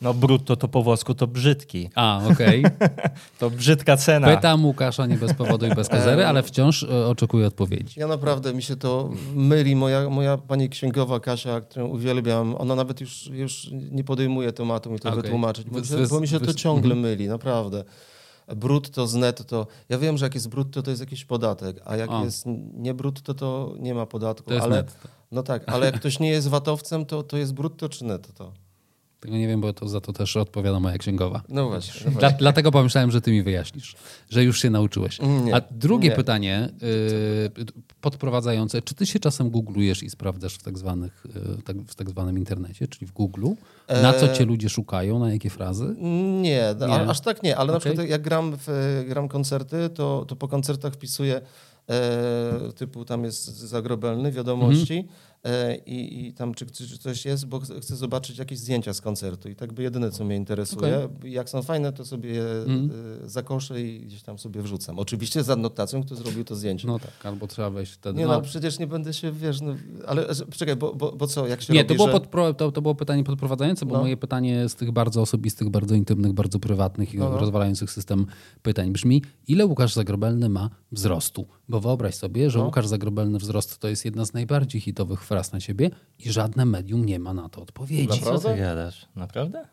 No 0.00 0.14
brutto 0.14 0.56
to 0.56 0.68
po 0.68 0.82
włosku 0.82 1.14
to 1.14 1.26
brzydki. 1.26 1.90
A, 1.94 2.20
okej. 2.30 2.64
To 3.38 3.50
brzydka 3.50 3.96
cena. 3.96 4.36
Pytam 4.36 4.64
Łukasza 4.64 5.06
nie 5.06 5.16
bez 5.16 5.34
powodu 5.34 5.66
i 5.66 5.74
bez 5.74 5.88
kozery, 5.88 6.26
ale 6.26 6.42
wciąż 6.42 6.82
e, 6.82 7.06
oczekuję 7.06 7.46
odpowiedzi. 7.46 8.00
Ja 8.00 8.06
naprawdę 8.06 8.54
mi 8.54 8.62
się 8.62 8.76
to 8.76 9.10
myli. 9.34 9.76
Moja, 9.76 10.10
moja 10.10 10.36
pani 10.38 10.68
księgowa 10.68 11.20
Kasia, 11.20 11.60
którą 11.60 11.86
uwielbiam, 11.86 12.54
ona 12.54 12.74
nawet 12.74 13.00
już, 13.00 13.26
już 13.26 13.70
nie 13.72 14.04
podejmuje 14.04 14.52
tematu 14.52 14.90
mi 14.90 14.98
to 14.98 15.08
Okej. 15.08 15.22
wytłumaczyć, 15.22 15.66
bo, 15.70 15.78
bo 16.10 16.20
mi 16.20 16.28
się 16.28 16.40
to 16.40 16.54
ciągle 16.54 16.94
mhm. 16.94 17.00
myli, 17.00 17.28
naprawdę. 17.28 17.84
Brutto 18.46 19.06
z 19.06 19.14
netto. 19.14 19.66
Ja 19.88 19.98
wiem, 19.98 20.18
że 20.18 20.26
jak 20.26 20.34
jest 20.34 20.48
brutto, 20.48 20.82
to 20.82 20.90
jest 20.90 21.00
jakiś 21.00 21.24
podatek, 21.24 21.80
a 21.84 21.96
jak 21.96 22.10
O. 22.10 22.24
jest 22.24 22.44
nie 22.74 22.94
brutto, 22.94 23.34
to 23.34 23.74
nie 23.78 23.94
ma 23.94 24.06
podatku. 24.06 24.50
To 24.50 24.62
ale, 24.62 24.76
netto. 24.76 25.08
No 25.32 25.42
tak, 25.42 25.68
ale 25.68 25.86
jak 25.86 25.94
ktoś 25.94 26.18
nie 26.18 26.30
jest 26.30 26.48
watowcem, 26.48 27.06
to, 27.06 27.22
to 27.22 27.36
jest 27.36 27.54
brutto 27.54 27.88
czy 27.88 28.04
netto? 28.04 28.52
Tego 29.20 29.36
nie 29.36 29.48
wiem, 29.48 29.60
bo 29.60 29.72
to 29.72 29.88
za 29.88 30.00
to 30.00 30.12
też 30.12 30.36
odpowiada 30.36 30.80
moja 30.80 30.98
księgowa. 30.98 31.42
No 31.48 31.68
właśnie. 31.68 32.10
No 32.10 32.18
Dla, 32.20 32.30
dlatego 32.30 32.70
pomyślałem, 32.72 33.10
że 33.10 33.20
ty 33.20 33.32
mi 33.32 33.42
wyjaśnisz, 33.42 33.96
że 34.30 34.44
już 34.44 34.62
się 34.62 34.70
nauczyłeś. 34.70 35.18
Nie, 35.44 35.54
A 35.54 35.60
drugie 35.70 36.08
nie. 36.08 36.14
pytanie 36.16 36.68
yy, 37.56 37.64
podprowadzające. 38.00 38.82
Czy 38.82 38.94
ty 38.94 39.06
się 39.06 39.18
czasem 39.18 39.50
googlujesz 39.50 40.02
i 40.02 40.10
sprawdzasz 40.10 40.54
w 40.54 40.62
tak, 40.62 40.78
zwanych, 40.78 41.26
yy, 41.56 41.62
tak, 41.62 41.76
w 41.82 41.94
tak 41.94 42.10
zwanym 42.10 42.38
internecie, 42.38 42.88
czyli 42.88 43.06
w 43.06 43.12
Google, 43.12 43.46
na 44.02 44.12
co 44.12 44.28
cię 44.28 44.44
ludzie 44.44 44.68
szukają, 44.68 45.18
na 45.18 45.32
jakie 45.32 45.50
frazy? 45.50 45.94
Nie, 46.42 46.74
Nie. 46.80 46.86
a- 46.94 47.06
aż 47.06 47.20
tak 47.20 47.42
nie, 47.42 47.56
ale 47.56 47.72
na 47.72 47.78
Okej. 47.78 47.92
przykład 47.92 48.08
jak 48.10 48.22
gram, 48.22 48.56
w, 48.66 49.04
gram 49.08 49.28
koncerty, 49.28 49.90
to, 49.94 50.24
to 50.28 50.36
po 50.36 50.48
koncertach 50.48 50.92
wpisuję 50.94 51.40
e, 51.90 52.72
typu 52.76 53.04
tam 53.04 53.24
jest 53.24 53.44
zagrobelny, 53.58 54.32
wiadomości 54.32 54.94
Mhm. 54.98 55.16
E, 55.46 55.76
i, 55.76 56.26
i 56.26 56.32
tam 56.32 56.54
czy, 56.54 56.66
czy 56.66 56.98
coś 56.98 57.24
jest, 57.24 57.46
bo 57.46 57.60
chcę 57.60 57.96
zobaczyć 57.96 58.38
jakieś 58.38 58.58
zdjęcia 58.58 58.94
z 58.94 59.00
koncertu 59.00 59.48
i 59.48 59.56
tak 59.56 59.72
by 59.72 59.82
jedyne, 59.82 60.10
co 60.10 60.24
mnie 60.24 60.36
interesuje. 60.36 61.08
Jak 61.24 61.50
są 61.50 61.62
fajne, 61.62 61.92
to 61.92 62.04
sobie 62.04 62.30
je 62.30 62.42
e, 62.44 63.28
zakoszę 63.28 63.82
i 63.82 64.00
gdzieś 64.00 64.22
tam 64.22 64.38
sobie 64.38 64.62
wrzucam. 64.62 64.98
Oczywiście 64.98 65.42
z 65.42 65.50
adnotacją, 65.50 66.02
kto 66.02 66.16
zrobił 66.16 66.44
to 66.44 66.54
zdjęcie. 66.56 66.86
No 66.86 66.98
tak, 66.98 67.26
albo 67.26 67.46
trzeba 67.46 67.70
wejść 67.70 67.92
wtedy. 67.92 68.18
nie 68.18 68.26
no, 68.26 68.32
no, 68.32 68.40
przecież 68.42 68.78
nie 68.78 68.86
będę 68.86 69.14
się, 69.14 69.32
wiesz, 69.32 69.60
no, 69.60 69.74
ale 70.06 70.26
czekaj, 70.56 70.76
bo, 70.76 70.94
bo, 70.94 71.12
bo 71.12 71.26
co, 71.26 71.46
jak 71.46 71.62
się 71.62 71.72
Nie, 71.72 71.82
robi, 71.82 71.88
to 71.88 71.94
było, 71.94 72.06
że... 72.06 72.12
podpro, 72.12 72.54
to, 72.54 72.72
to 72.72 72.82
było 72.82 72.94
pytanie 72.94 73.24
podprowadzające, 73.24 73.86
bo 73.86 73.94
No. 73.94 74.00
moje 74.00 74.16
pytanie 74.16 74.68
z 74.68 74.74
tych 74.74 74.92
bardzo 74.92 75.20
osobistych, 75.22 75.68
bardzo 75.68 75.94
intymnych, 75.94 76.32
bardzo 76.32 76.58
prywatnych 76.58 77.14
i 77.14 77.18
No, 77.18 77.30
no. 77.30 77.38
rozwalających 77.38 77.90
system 77.90 78.26
pytań 78.62 78.92
brzmi, 78.92 79.22
ile 79.48 79.66
Łukasz 79.66 79.94
Zagrobelny 79.94 80.48
ma 80.48 80.70
wzrostu? 80.92 81.46
Bo 81.68 81.80
wyobraź 81.80 82.14
sobie, 82.14 82.50
że 82.50 82.58
No. 82.58 82.64
Łukasz 82.64 82.86
Zagrobelny 82.86 83.38
wzrost 83.38 83.78
to 83.78 83.88
jest 83.88 84.04
jedna 84.04 84.24
z 84.24 84.32
najbardziej 84.32 84.80
hitowych 84.80 85.24
fraz 85.24 85.35
na 85.52 85.60
siebie 85.60 85.90
i 86.18 86.32
żadne 86.32 86.64
medium 86.64 87.04
nie 87.04 87.18
ma 87.18 87.34
na 87.34 87.48
to 87.48 87.62
odpowiedzi. 87.62 88.08
Naprawdę? 88.08 88.40
Co 88.40 88.48
ty 88.48 88.56
gadasz? 88.56 89.06
Naprawdę? 89.16 89.64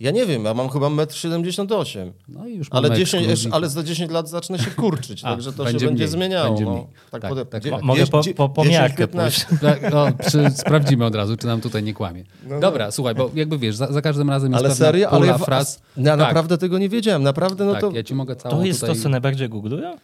Ja 0.00 0.10
nie 0.10 0.26
wiem, 0.26 0.44
ja 0.44 0.54
mam 0.54 0.68
chyba 0.68 0.86
1,78 0.86 1.98
m. 2.00 2.12
No 2.28 2.46
i 2.46 2.54
już 2.56 2.68
Ale, 2.70 2.88
mamy 2.88 2.98
10, 3.00 3.22
ekskluzywkę. 3.22 3.56
ale 3.56 3.68
za 3.68 3.82
10 3.82 4.10
lat 4.10 4.28
zacznę 4.28 4.58
się 4.58 4.70
kurczyć, 4.70 5.20
A, 5.24 5.28
także 5.30 5.52
to 5.52 5.64
będzie 5.64 5.80
się 5.80 5.86
będzie 5.86 6.04
mniej, 6.04 6.08
zmieniało. 6.12 6.48
będzie 6.48 6.64
no. 6.64 6.86
Tak, 7.10 7.22
Tak, 7.22 7.32
pode- 7.32 7.46
tak. 7.46 7.64
Mo- 7.70 7.78
Mogę 7.82 8.06
po, 8.06 8.20
po, 8.36 8.48
po 8.48 8.62
10, 8.62 8.80
miarkę 8.80 9.08
15. 9.08 9.46
pójść. 9.46 9.62
Tak, 9.82 9.94
o, 9.94 10.06
przy, 10.26 10.50
sprawdzimy 10.50 11.04
od 11.04 11.14
razu, 11.14 11.36
czy 11.36 11.46
nam 11.46 11.60
tutaj 11.60 11.82
nie 11.82 11.94
kłamie. 11.94 12.24
No, 12.48 12.60
Dobra, 12.60 12.90
słuchaj, 12.90 13.14
bo 13.14 13.30
jakby 13.34 13.58
wiesz, 13.58 13.76
za, 13.76 13.92
za 13.92 14.02
każdym 14.02 14.30
razem 14.30 14.52
jest 14.52 14.64
Ale 14.64 14.74
serio? 14.74 15.08
pula 15.08 15.18
Ale 15.18 15.26
ja, 15.26 15.38
fraz. 15.38 15.82
ja 15.96 16.04
Tak. 16.04 16.18
naprawdę 16.18 16.58
tego 16.58 16.78
nie 16.78 16.88
wiedziałem. 16.88 17.22
Naprawdę, 17.22 17.64
no 17.64 17.72
tak, 17.72 17.80
to 17.80 17.90
ja 17.90 18.02
ci 18.02 18.14
mogę 18.14 18.36
całą 18.36 18.56
To 18.56 18.64
jest 18.64 18.80
tutaj... 18.80 18.96
to, 18.96 19.02
co 19.02 19.08
najbardziej 19.08 19.48
googlują? 19.48 19.96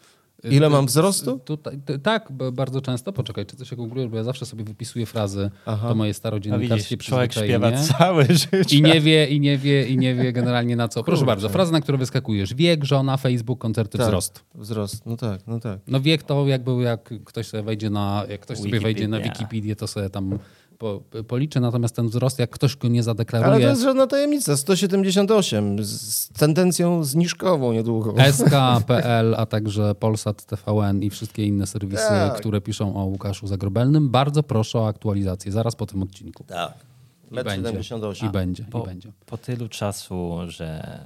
Ile 0.45 0.71
mam 0.71 0.87
wzrostu? 0.87 1.39
Tutaj, 1.39 1.81
tak, 2.03 2.33
bardzo 2.53 2.81
często. 2.81 3.13
Poczekaj, 3.13 3.47
czy 3.47 3.57
coś 3.57 3.69
się 3.71 3.77
googlujesz, 3.77 4.11
bo 4.11 4.17
ja 4.17 4.23
zawsze 4.25 4.47
sobie 4.47 4.65
wypisuję 4.65 5.07
frazy, 5.07 5.51
Aha. 5.67 5.89
to 5.89 5.95
moje 5.95 6.11
A 6.11 6.15
starodziennikarskie 6.15 6.97
człowiek 6.97 7.33
śpiewa 7.33 7.71
przyzwyczajenie. 7.71 7.99
całe 7.99 8.25
życie. 8.25 8.77
I 8.77 8.83
nie 8.83 9.01
wie, 9.01 9.27
i 9.27 9.41
nie 9.41 9.59
wie, 9.59 9.87
i 9.89 9.99
nie 9.99 10.15
wie 10.15 10.33
generalnie 10.33 10.77
na 10.77 10.89
co. 10.89 11.05
Proszę 11.05 11.19
Kurczę. 11.19 11.27
bardzo, 11.27 11.49
fraza, 11.49 11.73
na 11.73 11.81
którą 11.81 11.99
wyskakujesz. 11.99 12.55
Wiek, 12.55 12.85
żona, 12.85 13.17
Facebook, 13.17 13.59
koncerty, 13.59 13.99
Tak. 13.99 14.07
wzrost. 14.07 14.45
Wzrost, 14.55 15.07
no 15.07 15.17
tak, 15.17 15.47
no 15.47 15.61
tak. 15.61 15.81
No 15.87 16.01
wiek 16.01 16.23
to 16.23 16.47
jakby 16.47 16.73
jak 16.83 17.15
ktoś 17.25 17.47
sobie 17.47 17.63
wejdzie 17.63 17.91
na, 17.91 18.25
jak 18.31 18.41
ktoś 18.41 18.59
sobie 18.59 18.81
wejdzie 18.81 19.09
na 19.09 19.17
Wikipedia. 19.17 19.39
Wikipedię, 19.47 19.77
to 19.77 19.87
sobie 19.87 20.11
tam 20.11 20.39
po, 20.79 21.01
policzy, 21.29 21.61
natomiast 21.61 21.97
ten 21.97 22.09
wzrost, 22.09 22.39
jak 22.39 22.51
ktoś 22.51 22.77
go 22.77 22.89
nie 22.89 22.99
Ale 22.99 23.03
zadeklaruje, 23.03 23.61
to 23.65 23.71
jest 23.71 23.83
żadna 23.83 24.07
tajemnica. 24.07 24.57
178 24.57 25.85
z, 25.85 26.29
tendencją 26.29 27.05
zniżkową 27.05 27.73
niedługo. 27.73 28.15
SK.pl, 28.33 29.35
a 29.39 29.47
także 29.47 29.95
Polsat, 29.95 30.45
TVN 30.45 31.03
i 31.03 31.11
wszystkie 31.11 31.47
inne 31.47 31.67
serwisy, 31.67 32.03
Tak. 32.09 32.37
które 32.39 32.61
piszą 32.61 32.97
o 32.97 33.05
Łukaszu 33.05 33.47
Zagrobelnym, 33.47 34.09
bardzo 34.11 34.43
proszę 34.43 34.79
o 34.79 34.87
aktualizację 34.89 35.53
zaraz 35.53 35.77
po 35.77 35.87
tym 35.87 36.03
odcinku. 36.03 36.45
Tak. 36.45 36.73
I 37.31 37.35
Metr 37.35 37.49
będzie. 37.49 37.85
78. 37.85 38.29
I 38.29 38.33
będzie, 38.33 38.65
Po, 38.65 38.83
i 38.83 38.87
będzie. 38.87 39.13
po 39.27 39.39
tylu 39.39 39.69
czasu, 39.69 40.39
że, 40.47 41.01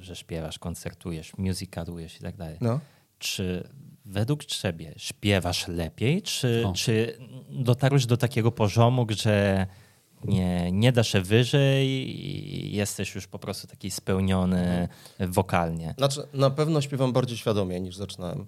że 0.00 0.16
śpiewasz, 0.16 0.58
koncertujesz, 0.58 1.32
musicalujesz 1.38 2.16
i 2.16 2.20
tak 2.20 2.36
dalej, 2.36 2.56
No. 2.60 2.80
czy 3.18 3.68
według 4.04 4.44
ciebie 4.44 4.94
śpiewasz 4.96 5.68
lepiej, 5.68 6.22
czy, 6.22 6.64
O. 6.66 6.72
czy 6.72 7.18
dotarłeś 7.50 8.06
do 8.06 8.16
takiego 8.16 8.52
poziomu, 8.52 9.06
że 9.10 9.66
nie, 10.24 10.72
nie 10.72 10.92
da 10.92 11.04
się 11.04 11.20
wyżej 11.20 11.88
i 11.88 12.76
jesteś 12.76 13.14
już 13.14 13.26
po 13.26 13.38
prostu 13.38 13.66
taki 13.66 13.90
spełniony 13.90 14.88
wokalnie? 15.20 15.94
Znaczy, 15.98 16.22
na 16.34 16.50
pewno 16.50 16.80
śpiewam 16.80 17.12
bardziej 17.12 17.36
świadomie 17.36 17.80
niż 17.80 17.96
zaczynałem. 17.96 18.46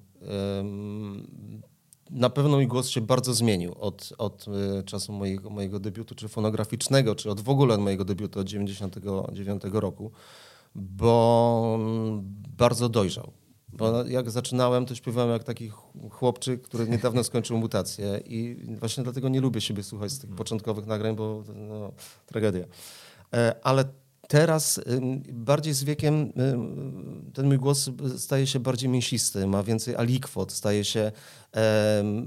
Na 2.11 2.31
pewno 2.31 2.51
mój 2.57 2.67
głos 2.67 2.89
się 2.89 3.01
bardzo 3.01 3.35
zmienił 3.35 3.75
od, 3.81 4.13
od 4.19 4.47
y, 4.81 4.83
czasu 4.83 5.13
mojego, 5.13 5.51
mojego 5.51 5.81
debiutu, 5.81 6.15
czy 6.15 6.29
fonograficznego, 6.29 7.15
czy 7.15 7.31
od 7.31 7.41
w 7.41 7.49
ogóle 7.49 7.79
mojego 7.79 8.05
debiutu 8.05 8.41
od 8.41 8.47
99 8.47 9.63
roku, 9.73 10.13
bo 10.75 11.77
mm, 11.81 12.21
bardzo 12.57 12.89
dojrzał. 12.89 13.33
Bo 13.77 14.05
jak 14.07 14.31
zaczynałem, 14.31 14.87
to 14.87 14.95
śpiewałem 14.95 15.31
jak 15.31 15.45
taki 15.45 15.69
ch- 15.69 16.11
chłopczyk, 16.11 16.63
który 16.63 16.89
niedawno 16.89 17.25
skończył 17.25 17.59
mutację 17.59 18.21
i 18.27 18.57
właśnie 18.81 19.05
dlatego 19.05 19.29
nie 19.29 19.41
lubię 19.41 19.61
siebie 19.61 19.83
słuchać 19.83 20.13
z 20.13 20.19
tych 20.19 20.31
początkowych 20.31 20.87
nagrań, 20.87 21.17
bo 21.17 21.43
no, 21.55 21.93
tragedia. 22.27 22.65
E, 23.35 23.55
Ale 23.63 23.85
teraz 24.29 24.81
ym, 24.89 25.23
bardziej 25.33 25.75
z 25.75 25.85
wiekiem 25.85 26.33
ym, 26.53 27.31
ten 27.35 27.47
mój 27.47 27.59
głos 27.59 27.91
staje 28.17 28.47
się 28.47 28.61
bardziej 28.61 28.89
mięsisty, 28.89 29.47
ma 29.47 29.63
więcej 29.63 29.97
alikwot, 29.97 30.53
staje 30.53 30.85
się 30.85 31.13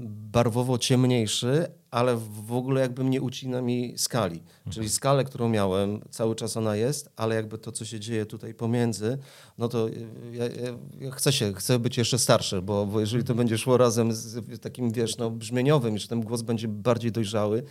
barwowo 0.06 0.78
ciemniejszy, 0.78 1.66
ale 1.90 2.16
w 2.16 2.52
ogóle 2.52 2.80
jakby 2.80 3.04
nie 3.04 3.22
ucina 3.22 3.62
mi 3.62 3.94
skali. 3.96 4.42
Czyli 4.70 4.88
skalę, 4.88 5.24
którą 5.24 5.48
miałem, 5.48 6.00
cały 6.10 6.34
czas 6.34 6.56
ona 6.56 6.76
jest, 6.76 7.10
ale 7.16 7.34
jakby 7.34 7.58
to, 7.58 7.72
co 7.72 7.84
się 7.84 8.00
dzieje 8.00 8.26
tutaj 8.26 8.54
pomiędzy, 8.54 9.18
no 9.58 9.68
to 9.68 9.88
y, 9.88 10.06
ja, 10.32 10.44
ja, 11.00 11.10
chcę 11.10 11.32
się, 11.32 11.54
chcę 11.54 11.78
być 11.78 11.98
jeszcze 11.98 12.18
starszy, 12.18 12.62
bo, 12.62 12.86
bo 12.86 13.00
jeżeli 13.00 13.24
to 13.24 13.34
będzie 13.34 13.58
szło 13.58 13.76
razem 13.76 14.12
z 14.12 14.60
takim, 14.60 14.92
wiesz, 14.92 15.16
no, 15.16 15.30
brzmieniowym, 15.30 15.98
że 15.98 16.08
ten 16.08 16.20
głos 16.20 16.42
będzie 16.42 16.68
bardziej 16.68 17.12
dojrzały, 17.12 17.62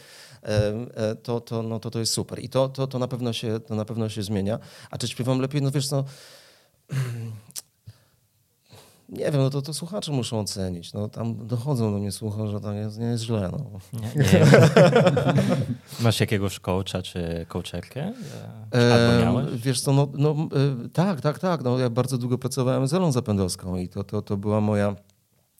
e, 0.43 1.15
to, 1.15 1.41
to, 1.41 1.63
no, 1.63 1.79
to 1.79 1.91
to 1.91 1.99
jest 1.99 2.13
super. 2.13 2.43
I 2.43 2.49
to, 2.49 2.69
to, 2.69 2.87
to, 2.87 2.99
na 2.99 3.07
pewno 3.07 3.33
się, 3.33 3.59
to 3.59 3.75
na 3.75 3.85
pewno 3.85 4.09
się 4.09 4.23
zmienia. 4.23 4.59
A 4.91 4.97
czy 4.97 5.07
śpiewam 5.07 5.39
lepiej? 5.39 5.61
No 5.61 5.71
wiesz, 5.71 5.91
no, 5.91 6.03
nie 9.09 9.31
wiem, 9.31 9.41
no 9.41 9.49
to, 9.49 9.61
to 9.61 9.73
słuchacze 9.73 10.11
muszą 10.11 10.39
ocenić. 10.39 10.93
No, 10.93 11.09
tam 11.09 11.47
dochodzą 11.47 11.91
do 11.91 11.97
mnie 11.99 12.11
słuchacze, 12.11 12.51
że 12.51 12.61
tam 12.61 12.75
jest, 12.75 12.99
nie 12.99 13.05
jest 13.05 13.23
źle. 13.23 13.51
No. 13.51 13.79
Nie, 13.93 14.23
nie. 14.23 14.45
Masz 16.03 16.19
jakiegoś 16.19 16.59
coacha 16.59 17.01
czy 17.01 17.45
coacherkę? 17.47 18.13
Albo 18.71 19.25
miałeś? 19.25 19.61
Wiesz 19.61 19.81
co, 19.81 19.93
no, 19.93 20.07
no 20.13 20.35
y, 20.85 20.89
tak, 20.89 21.21
tak, 21.21 21.39
tak. 21.39 21.63
No, 21.63 21.79
ja 21.79 21.89
bardzo 21.89 22.17
długo 22.17 22.37
pracowałem 22.37 22.87
z 22.87 22.93
Elą 22.93 23.11
Zapędowską 23.11 23.77
i 23.77 23.89
to, 23.89 24.03
to, 24.03 24.21
to 24.21 24.37
była 24.37 24.61
moja 24.61 24.95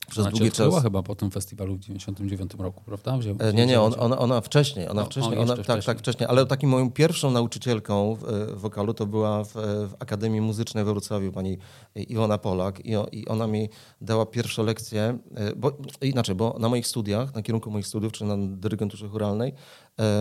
przez 0.08 0.26
Ona 0.26 0.32
cię 0.32 0.38
długi 0.38 0.52
czas. 0.52 0.84
chyba 0.84 1.04
po 1.04 1.16
tym 1.16 1.32
festiwalu 1.32 1.76
w 1.76 1.80
99 1.80 2.52
roku, 2.60 2.84
prawda? 2.86 3.18
E, 3.40 3.54
Nie, 3.54 3.66
nie, 3.66 3.82
on, 3.82 3.94
ona, 4.00 4.18
ona 4.20 4.42
wcześniej, 4.42 4.88
ona 4.90 5.02
O, 5.02 5.06
wcześniej, 5.06 5.38
o, 5.38 5.42
ona, 5.42 5.52
jeszcze 5.54 5.56
tak, 5.56 5.76
wcześniej. 5.78 5.96
tak, 5.96 6.00
wcześniej, 6.00 6.30
ale 6.30 6.46
taką 6.46 6.68
moją 6.68 6.92
pierwszą 6.92 7.32
nauczycielką 7.32 8.16
w, 8.16 8.24
e, 8.24 8.56
wokalu 8.56 8.94
to 8.94 9.06
była 9.06 9.44
w, 9.44 9.52
w 9.90 9.94
Akademii 10.00 10.42
Muzycznej 10.42 10.84
we 10.84 10.92
Wrocławiu 10.92 11.32
pani 11.32 11.58
Iwona 11.96 12.38
Polak 12.38 12.86
i, 12.86 12.92
i 13.12 13.28
ona 13.28 13.48
mi 13.48 13.70
dała 14.02 14.26
pierwsze 14.26 14.64
lekcje, 14.64 15.18
e, 15.36 15.56
bo 15.56 15.72
inaczej, 16.02 16.36
bo 16.36 16.56
na 16.60 16.70
moich 16.70 16.88
studiach, 16.88 17.36
na 17.36 17.42
kierunku 17.42 17.72
moich 17.72 17.88
studiów, 17.88 18.14
czy 18.14 18.26
na 18.26 18.36
dyrygenturze 18.38 19.08
chóralnej, 19.10 19.50
e, 19.50 19.54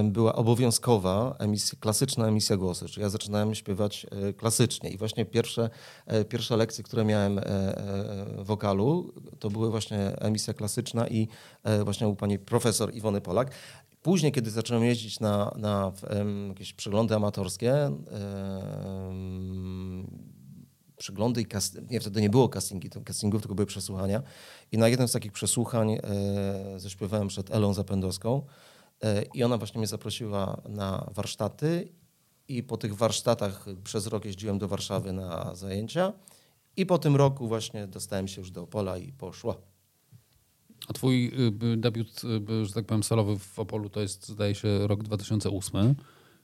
była 0.04 0.34
obowiązkowa 0.34 1.36
emisja, 1.38 1.78
klasyczna 1.80 2.28
emisja 2.28 2.56
głosu, 2.56 2.88
czyli 2.88 3.02
ja 3.02 3.08
zaczynałem 3.08 3.54
śpiewać 3.54 4.06
e, 4.10 4.32
klasycznie 4.32 4.90
i 4.90 4.98
właśnie 4.98 5.24
pierwsze, 5.24 5.70
e, 6.06 6.24
pierwsze 6.24 6.56
lekcje, 6.56 6.84
które 6.84 7.04
miałem 7.04 7.38
e, 7.38 7.42
wokalu, 8.38 9.14
to 9.38 9.50
były 9.50 9.70
właśnie 9.70 9.98
emisja 10.18 10.54
klasyczna 10.54 11.08
i 11.08 11.28
właśnie 11.84 12.08
u 12.08 12.16
pani 12.16 12.38
profesor 12.38 12.94
Iwony 12.94 13.20
Polak. 13.20 13.50
Później, 14.02 14.32
kiedy 14.32 14.50
zacząłem 14.50 14.84
jeździć 14.84 15.20
na, 15.20 15.54
na 15.56 15.92
jakieś 16.48 16.72
przeglądy 16.72 17.14
amatorskie, 17.14 17.90
przeglądy 20.96 21.42
i 21.42 21.46
nie, 21.90 22.00
wtedy 22.00 22.20
nie 22.20 22.30
było 22.30 22.48
castingi, 22.48 22.90
castingów, 23.04 23.42
tylko 23.42 23.54
były 23.54 23.66
przesłuchania. 23.66 24.22
I 24.72 24.78
na 24.78 24.88
jednym 24.88 25.08
z 25.08 25.12
takich 25.12 25.32
przesłuchań 25.32 25.92
e, 25.92 26.00
zaśpiewałem 26.76 27.28
przed 27.28 27.50
Elą 27.50 27.74
Zapędowską 27.74 28.42
i 29.34 29.44
ona 29.44 29.58
właśnie 29.58 29.78
mnie 29.78 29.86
zaprosiła 29.86 30.62
na 30.68 31.10
warsztaty 31.14 31.88
i 32.48 32.62
po 32.62 32.76
tych 32.76 32.94
warsztatach 32.94 33.66
przez 33.84 34.06
rok 34.06 34.24
jeździłem 34.24 34.58
do 34.58 34.68
Warszawy 34.68 35.12
na 35.12 35.54
zajęcia 35.54 36.12
i 36.76 36.86
po 36.86 36.98
tym 36.98 37.16
roku 37.16 37.48
właśnie 37.48 37.86
dostałem 37.86 38.28
się 38.28 38.40
już 38.40 38.50
do 38.50 38.62
Opola 38.62 38.98
i 38.98 39.12
poszło. 39.12 39.62
A 40.88 40.92
twój 40.92 41.32
y, 41.72 41.76
debiut, 41.76 42.22
y, 42.62 42.64
że 42.64 42.72
tak 42.72 42.84
powiem, 42.84 43.02
solowy 43.02 43.38
w 43.38 43.58
Opolu 43.58 43.90
to 43.90 44.00
jest, 44.00 44.28
zdaje 44.28 44.54
się, 44.54 44.86
rok 44.86 45.02
2008. 45.02 45.94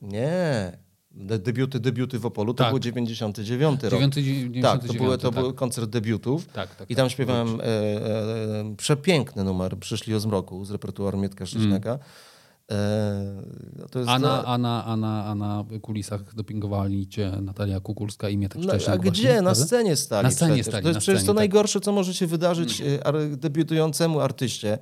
Nie. 0.02 0.78
De 1.10 1.38
debiuty, 1.38 1.80
debiuty 1.80 2.18
w 2.18 2.26
Opolu 2.26 2.54
to 2.54 2.64
Tak. 2.64 2.72
był 2.72 2.78
99 2.78 3.82
rok. 3.82 3.92
99, 3.92 4.62
tak, 4.62 4.86
to, 4.86 4.92
były, 4.92 5.18
to 5.18 5.30
tak. 5.30 5.40
był 5.40 5.54
koncert 5.54 5.90
debiutów. 5.90 6.46
Tak, 6.46 6.74
tak, 6.74 6.90
I 6.90 6.96
tam 6.96 7.04
tak. 7.06 7.12
śpiewałem 7.12 7.60
e, 7.60 7.64
e, 7.64 8.76
przepiękny 8.76 9.44
numer 9.44 9.78
Przyszli 9.78 10.14
o 10.14 10.20
zmroku 10.20 10.64
z 10.64 10.70
repertuaru 10.70 11.18
Mietka 11.18 11.46
Szcześniaka. 11.46 11.98
E, 12.70 13.42
no 13.78 13.88
to 13.88 13.98
jest 13.98 14.10
A 14.10 14.18
na, 14.18 14.28
za- 14.36 14.44
a, 14.44 14.58
na, 14.58 14.84
a, 14.84 14.96
na, 14.96 15.24
a 15.24 15.34
na 15.34 15.64
kulisach 15.82 16.34
dopingowali 16.34 17.08
cię 17.08 17.32
Natalia 17.42 17.80
Kukulska 17.80 18.28
i 18.28 18.36
Mietek 18.36 18.62
No, 18.62 18.68
Szcześniak 18.68 18.98
a 19.00 19.02
właśnie, 19.02 19.10
gdzie? 19.10 19.34
Na 19.34 19.42
prawda? 19.42 19.64
scenie 19.64 19.96
stali. 19.96 20.24
Na 20.24 20.30
scenie 20.30 20.52
przecież. 20.52 20.66
stali, 20.66 20.82
To 20.82 20.88
jest 20.88 20.96
na 20.96 21.00
przecież 21.00 21.18
scenie, 21.20 21.26
to 21.26 21.32
tak. 21.32 21.36
najgorsze, 21.36 21.80
co 21.80 21.92
może 21.92 22.14
się 22.14 22.26
wydarzyć 22.26 22.80
e, 22.80 23.36
debiutującemu 23.36 24.20
artyście, 24.20 24.78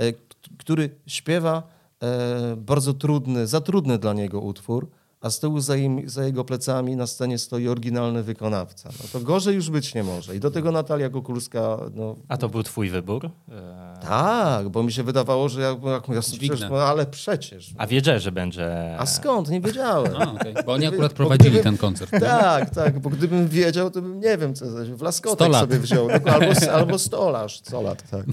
e, 0.00 0.12
który 0.58 0.90
śpiewa 1.06 1.62
e, 2.02 2.56
bardzo 2.56 2.94
trudny, 2.94 3.46
za 3.46 3.60
trudny 3.60 3.98
dla 3.98 4.12
niego 4.12 4.40
utwór, 4.40 4.90
a 5.20 5.30
z 5.30 5.40
tyłu 5.40 5.60
za, 5.60 5.76
im, 5.76 6.08
za 6.08 6.24
jego 6.24 6.44
plecami 6.44 6.96
na 6.96 7.06
scenie 7.06 7.38
stoi 7.38 7.68
oryginalny 7.68 8.22
wykonawca. 8.22 8.88
No 9.02 9.08
to 9.12 9.20
gorzej 9.20 9.54
już 9.54 9.70
być 9.70 9.94
nie 9.94 10.02
może. 10.04 10.36
I 10.36 10.40
do 10.40 10.50
tego 10.50 10.72
Natalia 10.72 11.10
Kukulska, 11.10 11.78
no 11.94 12.16
A 12.28 12.36
to 12.36 12.48
był 12.48 12.62
twój 12.62 12.90
wybór? 12.90 13.30
E, 13.48 13.94
tak, 14.02 14.68
bo 14.68 14.82
mi 14.82 14.92
się 14.92 15.02
wydawało, 15.02 15.48
że 15.48 15.60
ja, 15.60 15.68
jak 15.68 16.08
ja 16.08 16.20
przecież, 16.20 16.60
no, 16.70 16.76
ale 16.76 17.06
przecież. 17.06 17.74
A 17.78 17.86
wiedziałeś, 17.86 18.22
że 18.22 18.32
będzie... 18.32 18.96
A 18.98 19.06
skąd? 19.06 19.48
Nie 19.48 19.60
wiedziałem. 19.60 20.16
A, 20.16 20.32
okej. 20.32 20.54
Bo 20.66 20.72
oni 20.72 20.86
akurat 20.86 21.12
prowadzili 21.12 21.50
gdyby- 21.50 21.64
ten 21.64 21.76
koncert. 21.76 22.10
Tak, 22.20 22.70
tak, 22.70 23.00
bo 23.00 23.10
gdybym 23.10 23.48
wiedział, 23.48 23.90
to 23.90 24.02
bym 24.02 24.20
nie 24.20 24.38
wiem, 24.38 24.54
co 24.54 24.66
w 24.66 24.96
100 24.96 25.04
laskotek 25.04 25.54
sobie 25.54 25.78
wziął. 25.78 26.08
Albo, 26.10 26.72
albo 26.72 26.98
stolarz, 26.98 27.58
100 27.58 27.82
lat, 27.82 28.10
tak. 28.10 28.26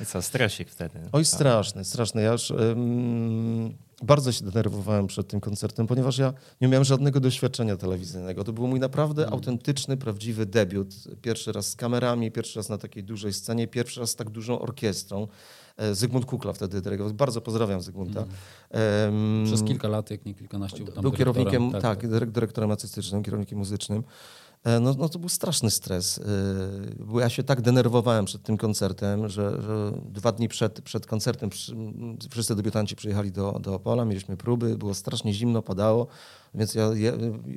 I 0.00 0.06
Co, 0.06 0.22
stresik 0.22 0.70
wtedy? 0.70 0.98
Oj, 1.12 1.24
straszny, 1.24 1.84
straszny. 1.84 2.22
Ja 2.22 2.32
już 2.32 2.50
ym, 2.50 3.74
bardzo 4.02 4.32
się 4.32 4.44
denerwowałem 4.44 5.06
przed 5.06 5.28
tym 5.28 5.40
koncertem, 5.40 5.86
ponieważ 5.86 6.18
ja 6.18 6.32
nie 6.60 6.68
miałem 6.68 6.84
żadnego 6.84 7.20
doświadczenia 7.20 7.76
telewizyjnego. 7.76 8.44
To 8.44 8.52
był 8.52 8.66
mój 8.68 8.80
naprawdę 8.80 9.30
autentyczny, 9.30 9.96
prawdziwy 9.96 10.46
debiut. 10.46 10.94
Pierwszy 11.22 11.52
raz 11.52 11.68
z 11.70 11.76
kamerami, 11.76 12.30
pierwszy 12.32 12.58
raz 12.58 12.68
na 12.68 12.78
takiej 12.78 13.04
dużej 13.04 13.32
scenie, 13.32 13.66
pierwszy 13.68 14.00
raz 14.00 14.10
z 14.10 14.16
tak 14.16 14.30
dużą 14.30 14.58
orkiestrą. 14.58 15.28
E, 15.76 15.94
Zygmunt 15.94 16.26
Kukla 16.26 16.52
wtedy 16.52 16.80
dyrygował. 16.82 17.14
Bardzo 17.14 17.40
pozdrawiam 17.40 17.80
Zygmunta. 17.82 18.24
Em, 18.70 19.42
Przez 19.46 19.62
kilka 19.62 19.88
lat, 19.88 20.10
jak 20.10 20.24
nie 20.26 20.34
kilkanaście. 20.34 20.84
Był, 21.02 21.12
kierownikiem, 21.12 21.72
tak, 21.82 22.08
dyrek- 22.08 22.30
dyrektorem 22.30 22.70
artystycznym, 22.70 23.22
kierownikiem 23.22 23.58
muzycznym. 23.58 24.02
E, 24.68 24.80
No, 24.80 24.94
no 24.98 25.08
to 25.08 25.18
był 25.18 25.28
straszny 25.28 25.70
stres, 25.70 26.18
e, 26.18 26.22
bo 27.04 27.20
ja 27.20 27.28
się 27.28 27.42
tak 27.42 27.60
denerwowałem 27.60 28.24
przed 28.24 28.42
tym 28.42 28.56
koncertem, 28.56 29.28
że, 29.28 29.62
że 29.62 29.92
dwa 30.04 30.32
dni 30.32 30.48
przed, 30.48 30.80
przed 30.80 31.06
koncertem 31.06 31.50
wszyscy 32.30 32.54
debiutanci 32.54 32.96
przyjechali 32.96 33.32
do, 33.32 33.58
do 33.62 33.74
Opola, 33.74 34.04
mieliśmy 34.04 34.36
próby, 34.36 34.76
było 34.78 34.94
strasznie 34.94 35.34
zimno, 35.34 35.62
padało, 35.62 36.06
więc 36.54 36.74
ja 36.74 36.90
je, 36.94 37.12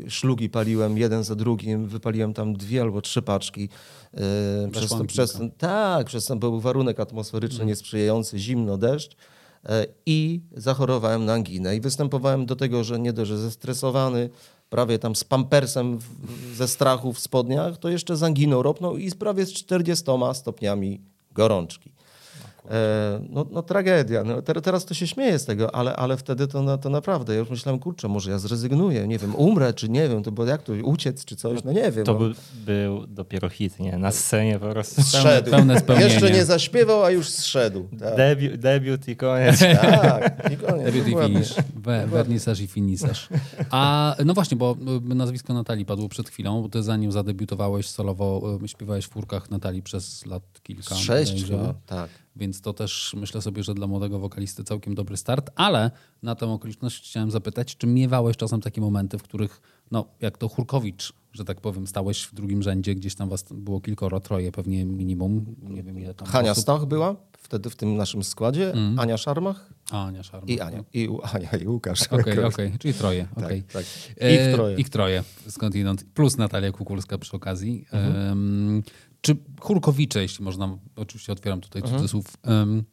szlugi 0.07 0.49
paliłem 0.49 0.97
jeden 0.97 1.23
za 1.23 1.35
drugim, 1.35 1.87
wypaliłem 1.87 2.33
tam 2.33 2.53
dwie 2.53 2.81
albo 2.81 3.01
trzy 3.01 3.21
paczki. 3.21 3.69
E, 4.13 4.69
Przez, 4.71 4.89
to, 4.89 5.05
przez 5.05 5.33
ten, 5.33 5.51
tak, 5.51 6.07
przez 6.07 6.25
ten 6.25 6.39
był 6.39 6.59
warunek 6.59 6.99
atmosferyczny 6.99 7.65
niesprzyjający, 7.65 8.39
zimno, 8.39 8.77
deszcz. 8.77 9.15
I 10.05 10.41
zachorowałem 10.57 11.25
na 11.25 11.33
anginę. 11.33 11.75
I 11.75 11.81
występowałem 11.81 12.45
do 12.45 12.55
tego, 12.55 12.83
że 12.83 12.99
nie 12.99 13.13
dość, 13.13 13.29
że 13.29 13.37
zestresowany, 13.37 14.29
prawie 14.71 14.99
tam 14.99 15.15
z 15.15 15.23
pampersem 15.23 15.97
w, 15.97 16.55
ze 16.55 16.67
strachu 16.67 17.13
w 17.13 17.19
spodniach, 17.19 17.77
to 17.77 17.89
jeszcze 17.89 18.17
z 18.17 18.23
anginą 18.23 18.61
ropnął 18.61 18.97
i 18.97 19.11
prawie 19.11 19.45
z 19.45 19.53
40 19.53 20.05
stopniami 20.33 21.01
gorączki. 21.31 21.91
E, 22.69 23.21
no, 23.29 23.45
no 23.51 23.61
tragedia. 23.61 24.23
No, 24.23 24.41
ter, 24.41 24.61
teraz 24.61 24.85
to 24.85 24.93
się 24.93 25.07
śmieje 25.07 25.39
z 25.39 25.45
tego, 25.45 25.75
ale, 25.75 25.95
ale 25.95 26.17
wtedy 26.17 26.47
to, 26.47 26.61
na, 26.61 26.77
to 26.77 26.89
naprawdę. 26.89 27.33
Ja 27.33 27.39
już 27.39 27.49
myślałem, 27.49 27.79
kurczę, 27.79 28.07
może 28.07 28.31
ja 28.31 28.39
zrezygnuję, 28.39 29.07
nie 29.07 29.17
wiem, 29.17 29.35
umrę, 29.35 29.73
czy 29.73 29.89
nie 29.89 30.09
wiem, 30.09 30.23
to 30.23 30.31
bo 30.31 30.45
jak 30.45 30.63
to, 30.63 30.73
uciec, 30.83 31.25
czy 31.25 31.35
coś, 31.35 31.63
no 31.63 31.71
nie 31.71 31.91
wiem. 31.91 32.05
To 32.05 32.13
no. 32.13 32.19
był, 32.19 32.33
był 32.65 33.07
dopiero 33.07 33.49
hit, 33.49 33.79
nie? 33.79 33.97
Na 33.97 34.11
scenie 34.11 34.59
po 34.59 34.69
prostu. 34.69 35.03
Zszedł. 35.03 35.51
pełne 35.51 35.79
spełnienie. 35.79 36.11
Jeszcze 36.11 36.31
nie 36.31 36.45
zaśpiewał, 36.45 37.03
a 37.03 37.11
już 37.11 37.29
zszedł. 37.29 37.87
Tak, 37.99 38.15
Debiut, 38.15 38.55
debiut 38.55 39.07
i 39.07 39.15
koniec. 39.15 39.59
tak. 39.59 40.51
I 40.53 40.57
koniec, 40.57 40.85
Debiut 40.93 41.07
i 41.07 41.25
finish. 41.25 41.55
We, 41.75 42.07
wernisaż 42.07 42.59
i 42.59 42.67
finisarz. 42.67 43.29
A 43.69 44.15
no 44.25 44.33
właśnie, 44.33 44.57
bo 44.57 44.75
y, 45.11 45.15
nazwisko 45.15 45.53
Natalii 45.53 45.85
padło 45.85 46.09
przed 46.09 46.29
chwilą, 46.29 46.61
bo 46.61 46.69
ty 46.69 46.83
zanim 46.83 47.11
zadebiutowałeś 47.11 47.89
solowo, 47.89 48.59
y, 48.63 48.67
śpiewałeś 48.67 49.05
w 49.05 49.09
fórkach 49.09 49.49
Natalii 49.49 49.83
przez 49.83 50.25
lat 50.25 50.43
kilka. 50.63 50.95
Sześć 50.95 51.45
chyba, 51.45 51.73
tak. 51.85 52.09
Więc 52.35 52.61
to 52.61 52.73
też 52.73 53.13
myślę 53.17 53.41
sobie, 53.41 53.63
że 53.63 53.73
dla 53.73 53.87
młodego 53.87 54.19
wokalisty 54.19 54.63
całkiem 54.63 54.95
dobry 54.95 55.17
start, 55.17 55.49
ale 55.55 55.91
na 56.23 56.35
tę 56.35 56.47
okoliczność 56.51 57.09
chciałem 57.09 57.31
zapytać, 57.31 57.77
czy 57.77 57.87
miewałeś 57.87 58.37
czasem 58.37 58.61
takie 58.61 58.81
momenty, 58.81 59.17
w 59.17 59.23
których, 59.23 59.61
no 59.91 60.05
jak 60.21 60.37
to 60.37 60.47
Hurkowicz, 60.49 61.13
że 61.33 61.45
tak 61.45 61.61
powiem, 61.61 61.87
stałeś 61.87 62.23
w 62.23 62.33
drugim 62.35 62.63
rzędzie, 62.63 62.95
gdzieś 62.95 63.15
tam 63.15 63.29
was 63.29 63.45
było 63.51 63.81
kilkoro, 63.81 64.19
troje 64.19 64.51
pewnie 64.51 64.85
minimum, 64.85 65.55
nie 65.63 65.83
wiem 65.83 65.99
ile 65.99 66.13
tam 66.13 66.27
Hania 66.27 66.51
osób. 66.51 66.61
Stach 66.63 66.85
była 66.85 67.15
wtedy 67.37 67.69
w 67.69 67.75
tym 67.75 67.95
naszym 67.95 68.23
składzie, 68.23 68.73
Ania 68.97 69.17
Szarmach 69.17 69.69
A, 69.91 70.05
Ania 70.05 70.23
Szarma. 70.23 70.47
i 70.47 70.59
Ania. 70.59 70.83
I 70.93 71.09
Ania 71.33 71.49
i 71.57 71.67
Łukasz. 71.67 72.03
Okej, 72.07 72.43
okej, 72.43 72.71
czyli 72.79 72.93
troje. 72.93 73.27
okej. 73.35 73.63
tak. 73.63 73.83
E, 74.21 74.35
Ich 74.35 74.55
troje. 74.55 74.75
Ich 74.77 74.89
troje, 74.89 75.23
skądinąd. 75.49 76.03
Plus 76.13 76.37
Natalia 76.37 76.71
Kukulska 76.71 77.17
przy 77.17 77.35
okazji. 77.35 77.85
Em, 77.91 78.83
czy 79.21 79.37
Hurkowicze, 79.59 80.21
jeśli 80.21 80.45
można, 80.45 80.77
oczywiście 80.95 81.33
otwieram 81.33 81.61
tutaj 81.61 81.81
cudzysłów, 81.81 82.25
em, 82.43 82.83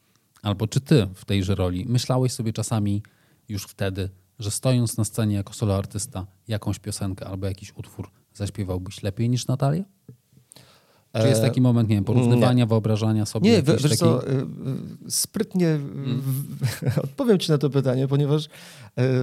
albo 0.42 0.66
czy 0.66 0.80
ty 0.80 1.08
w 1.14 1.24
tejże 1.24 1.54
roli 1.54 1.84
myślałeś 1.88 2.32
sobie 2.32 2.52
czasami 2.52 3.02
już 3.48 3.64
wtedy, 3.64 4.10
że 4.38 4.50
stojąc 4.50 4.96
na 4.96 5.04
scenie 5.04 5.34
jako 5.34 5.52
solo 5.52 5.76
artysta 5.76 6.26
jakąś 6.48 6.78
piosenkę 6.78 7.26
albo 7.26 7.46
jakiś 7.46 7.72
utwór 7.76 8.10
zaśpiewałbyś 8.34 9.02
lepiej 9.02 9.28
niż 9.28 9.46
Natalia? 9.46 9.84
Czy 11.12 11.28
jest 11.28 11.40
E, 11.40 11.44
taki 11.44 11.60
moment, 11.60 11.88
nie 11.88 11.94
wiem, 11.94 12.04
porównywania, 12.04 12.66
wyobrażania 12.66 13.26
sobie? 13.26 13.50
Nie, 13.50 13.62
wiesz 13.62 13.82
takiej... 13.82 13.96
co, 13.98 14.28
y, 14.28 14.34
y, 15.06 15.10
sprytnie 15.10 15.78
w- 15.78 16.98
odpowiem 17.04 17.38
ci 17.38 17.50
na 17.52 17.58
to 17.58 17.70
pytanie, 17.70 18.08
ponieważ 18.08 18.48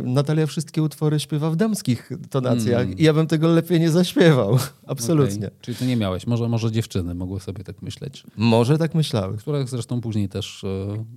Natalia 0.03 0.45
wszystkie 0.47 0.83
utwory 0.83 1.19
śpiewa 1.19 1.49
w 1.49 1.55
damskich 1.55 2.09
tonacjach 2.29 2.99
i 2.99 3.03
ja 3.03 3.13
bym 3.13 3.27
tego 3.27 3.47
lepiej 3.47 3.79
nie 3.79 3.91
zaśpiewał. 3.91 4.57
Absolutnie. 4.87 5.47
Okej. 5.47 5.59
Czyli 5.61 5.77
ty 5.77 5.85
nie 5.85 5.95
miałeś. 5.95 6.27
Może, 6.27 6.49
może 6.49 6.71
dziewczyny 6.71 7.15
mogły 7.15 7.39
sobie 7.39 7.63
tak 7.63 7.81
myśleć. 7.81 8.23
Może 8.37 8.77
tak 8.77 8.95
myślały. 8.95 9.37
które 9.37 9.67
zresztą 9.67 10.01
później 10.01 10.29
też, 10.29 10.63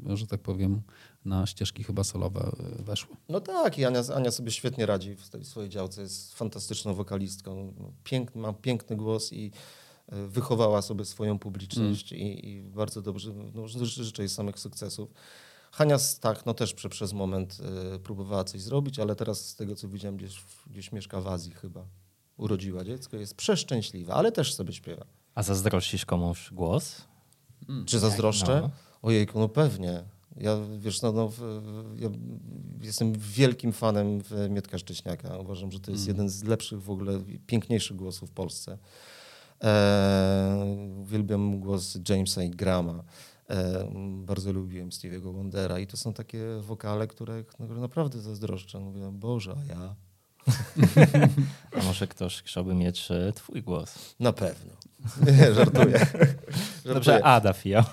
e, 0.07 0.16
że 0.16 0.26
tak 0.26 0.40
powiem, 0.40 0.83
na 1.24 1.46
ścieżki 1.46 1.85
chyba 1.85 2.04
solowe 2.04 2.50
e, 2.81 2.83
weszły. 2.83 3.16
No 3.28 3.40
tak, 3.40 3.78
i 3.78 3.85
Ania, 3.85 4.02
Ania 4.14 4.31
sobie 4.31 4.50
świetnie 4.50 4.87
radzi 4.87 5.16
w 5.16 5.28
tej 5.28 5.44
swojej 5.44 5.70
działce. 5.70 6.02
Jest 6.02 6.35
fantastyczną 6.35 6.94
wokalistką. 6.94 7.72
Piękny, 8.04 8.40
ma 8.40 8.52
piękny 8.52 8.96
głos 8.96 9.33
i 9.33 9.50
wychowała 10.29 10.83
sobie 10.83 11.05
swoją 11.05 11.38
publiczność 11.38 12.12
i, 12.12 12.49
i 12.49 12.62
bardzo 12.62 13.03
dobrze, 13.03 13.33
no, 13.55 13.68
ży- 13.68 13.87
życzę 14.05 14.23
jej 14.23 14.29
samych 14.29 14.59
sukcesów. 14.59 15.11
Hania 15.73 15.99
Stach 15.99 16.47
no 16.47 16.55
też 16.55 16.75
prze, 16.75 16.88
przez 16.88 17.12
moment 17.12 17.59
y, 17.97 17.99
próbowała 17.99 18.44
coś 18.44 18.61
zrobić, 18.61 18.99
ale 18.99 19.16
teraz 19.16 19.49
z 19.49 19.55
tego 19.57 19.75
co 19.77 19.88
widziałem 19.88 20.16
gdzieś, 20.16 20.44
gdzieś 20.66 20.92
mieszka 20.92 21.21
w 21.21 21.27
Azji 21.27 21.53
chyba. 21.53 21.85
Urodziła 22.37 22.85
dziecko, 22.85 23.16
jest 23.16 23.35
przeszczęśliwa, 23.35 24.14
ale 24.14 24.33
też 24.33 24.55
sobie 24.55 24.73
śpiewa. 24.73 25.05
A 25.35 25.42
zazdrościsz 25.42 26.07
komuś 26.07 26.51
głos? 26.53 27.03
Czy 27.87 27.99
zazdroszczę? 27.99 28.61
No. 28.62 28.71
Ojejku, 29.03 29.38
no 29.38 29.49
pewnie. 29.49 30.05
Ja, 30.37 30.57
wiesz, 30.79 31.03
no, 31.03 31.12
no, 31.12 31.29
w- 31.29 31.35
w- 31.40 32.01
ja 32.01 32.09
jestem 32.81 33.12
wielkim 33.18 33.73
fanem 33.73 34.23
Mietka 34.51 34.79
Szcześniaka. 34.79 35.37
Uważam, 35.38 35.73
że 35.73 35.81
to 35.81 35.90
jest 35.90 36.09
jeden 36.09 36.29
z 36.29 36.44
lepszych 36.44 36.83
w 36.83 36.90
ogóle, 36.90 37.21
piękniejszych 37.47 37.97
głosów 37.97 38.31
w 38.31 38.33
Polsce. 38.33 38.79
E, 39.64 40.77
uwielbiam 41.01 41.61
głos 41.61 41.99
Jamesa 42.09 42.42
i 42.42 42.51
Grama. 42.51 43.03
E, 43.51 43.88
bardzo 44.25 44.53
lubiłem 44.53 44.90
Stevie'ego 44.90 45.33
Wondera 45.35 45.79
i 45.79 45.87
to 45.87 45.97
są 45.97 46.12
takie 46.12 46.44
wokale, 46.61 47.07
które, 47.07 47.44
które 47.44 47.75
naprawdę 47.75 48.21
zazdroszczę. 48.21 48.79
Mówię, 48.79 49.11
Boże, 49.12 49.55
a 49.61 49.73
ja? 49.73 49.94
A 51.81 51.83
może 51.83 52.07
ktoś 52.07 52.42
chciałby 52.42 52.75
mieć 52.75 53.11
e, 53.11 53.33
twój 53.33 53.62
głos? 53.62 54.14
Na 54.21 54.33
pewno. 54.33 54.73
Nie, 55.27 55.53
żartuję. 55.55 56.07
Dobrze. 56.94 57.25
Ada 57.25 57.53
Fio. 57.53 57.85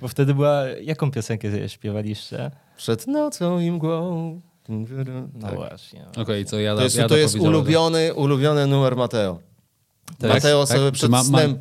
Bo 0.00 0.08
wtedy 0.08 0.34
była... 0.34 0.62
Jaką 0.66 1.10
piosenkę 1.10 1.68
śpiewaliście? 1.68 2.50
Przed 2.76 3.06
nocą 3.06 3.58
i 3.60 3.70
mgłą. 3.70 4.40
No 4.68 5.40
Tak. 5.40 5.54
właśnie. 5.54 6.06
Okej, 6.16 6.44
co 6.44 6.58
ja 6.58 6.76
To 6.76 6.82
jest, 6.82 6.96
ja 6.96 7.08
to 7.08 7.16
jest 7.16 7.36
ulubiony, 7.36 8.14
ulubiony 8.14 8.66
numer 8.66 8.96
Mateo. 8.96 9.38
Tak, 10.18 10.30
Mateo 10.30 10.66
tak? 10.66 10.76
sobie 10.78 10.92
przed 10.92 11.10
ma- 11.10 11.16
ma- 11.18 11.24
snem 11.24 11.58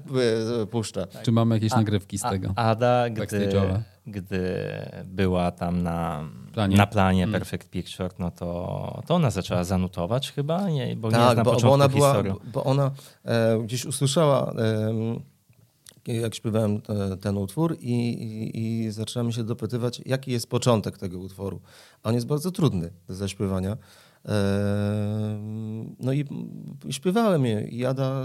e, 0.62 0.66
puszcza. 0.66 1.08
Czy 1.24 1.32
mamy 1.32 1.56
jakieś 1.56 1.72
nagrywki 1.72 2.18
z 2.18 2.22
tego? 2.22 2.54
A, 2.56 2.70
Ada, 2.70 3.10
gdy, 3.10 3.50
gdy 4.08 4.56
była 5.06 5.52
tam 5.52 5.84
na 5.84 6.24
Planie. 6.54 6.78
na 6.78 6.88
planie 6.88 7.24
Mm. 7.24 7.34
Perfect 7.34 7.70
Picture, 7.70 8.10
no 8.20 8.32
to, 8.32 9.04
to 9.08 9.16
ona 9.16 9.30
zaczęła 9.32 9.64
zanutować 9.64 10.32
chyba, 10.32 10.70
nie, 10.70 10.96
bo 10.96 11.08
nie 11.08 11.16
Tak, 11.16 11.34
znam 11.34 11.46
bo, 11.46 11.52
początku 11.52 11.68
bo 11.68 11.74
ona 11.74 11.88
była, 11.90 12.14
historii. 12.14 12.52
bo 12.54 12.64
ona 12.64 12.92
e, 13.26 13.60
gdzieś 13.64 13.86
usłyszała, 13.86 14.54
e, 16.08 16.14
jak 16.14 16.36
śpiewałem 16.36 16.82
te, 16.82 17.18
ten 17.18 17.38
utwór 17.38 17.78
i, 17.80 17.94
i, 18.10 18.60
i 18.86 18.92
zaczęła 18.92 19.24
mi 19.24 19.34
się 19.34 19.44
dopytywać, 19.44 20.02
jaki 20.06 20.32
jest 20.32 20.50
początek 20.50 20.98
tego 20.98 21.20
utworu. 21.20 21.62
A 22.04 22.10
on 22.10 22.16
jest 22.16 22.28
bardzo 22.28 22.52
trudny 22.52 22.92
do 23.08 23.16
zaśpiewania. 23.16 23.78
No 26.00 26.14
i, 26.14 26.26
śpiewałem 26.90 27.46
je 27.46 27.62
i 27.62 27.86
Ada 27.86 28.24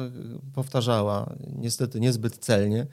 powtarzała, 0.54 1.34
niestety 1.56 2.00
niezbyt 2.00 2.38
celnie, 2.38 2.86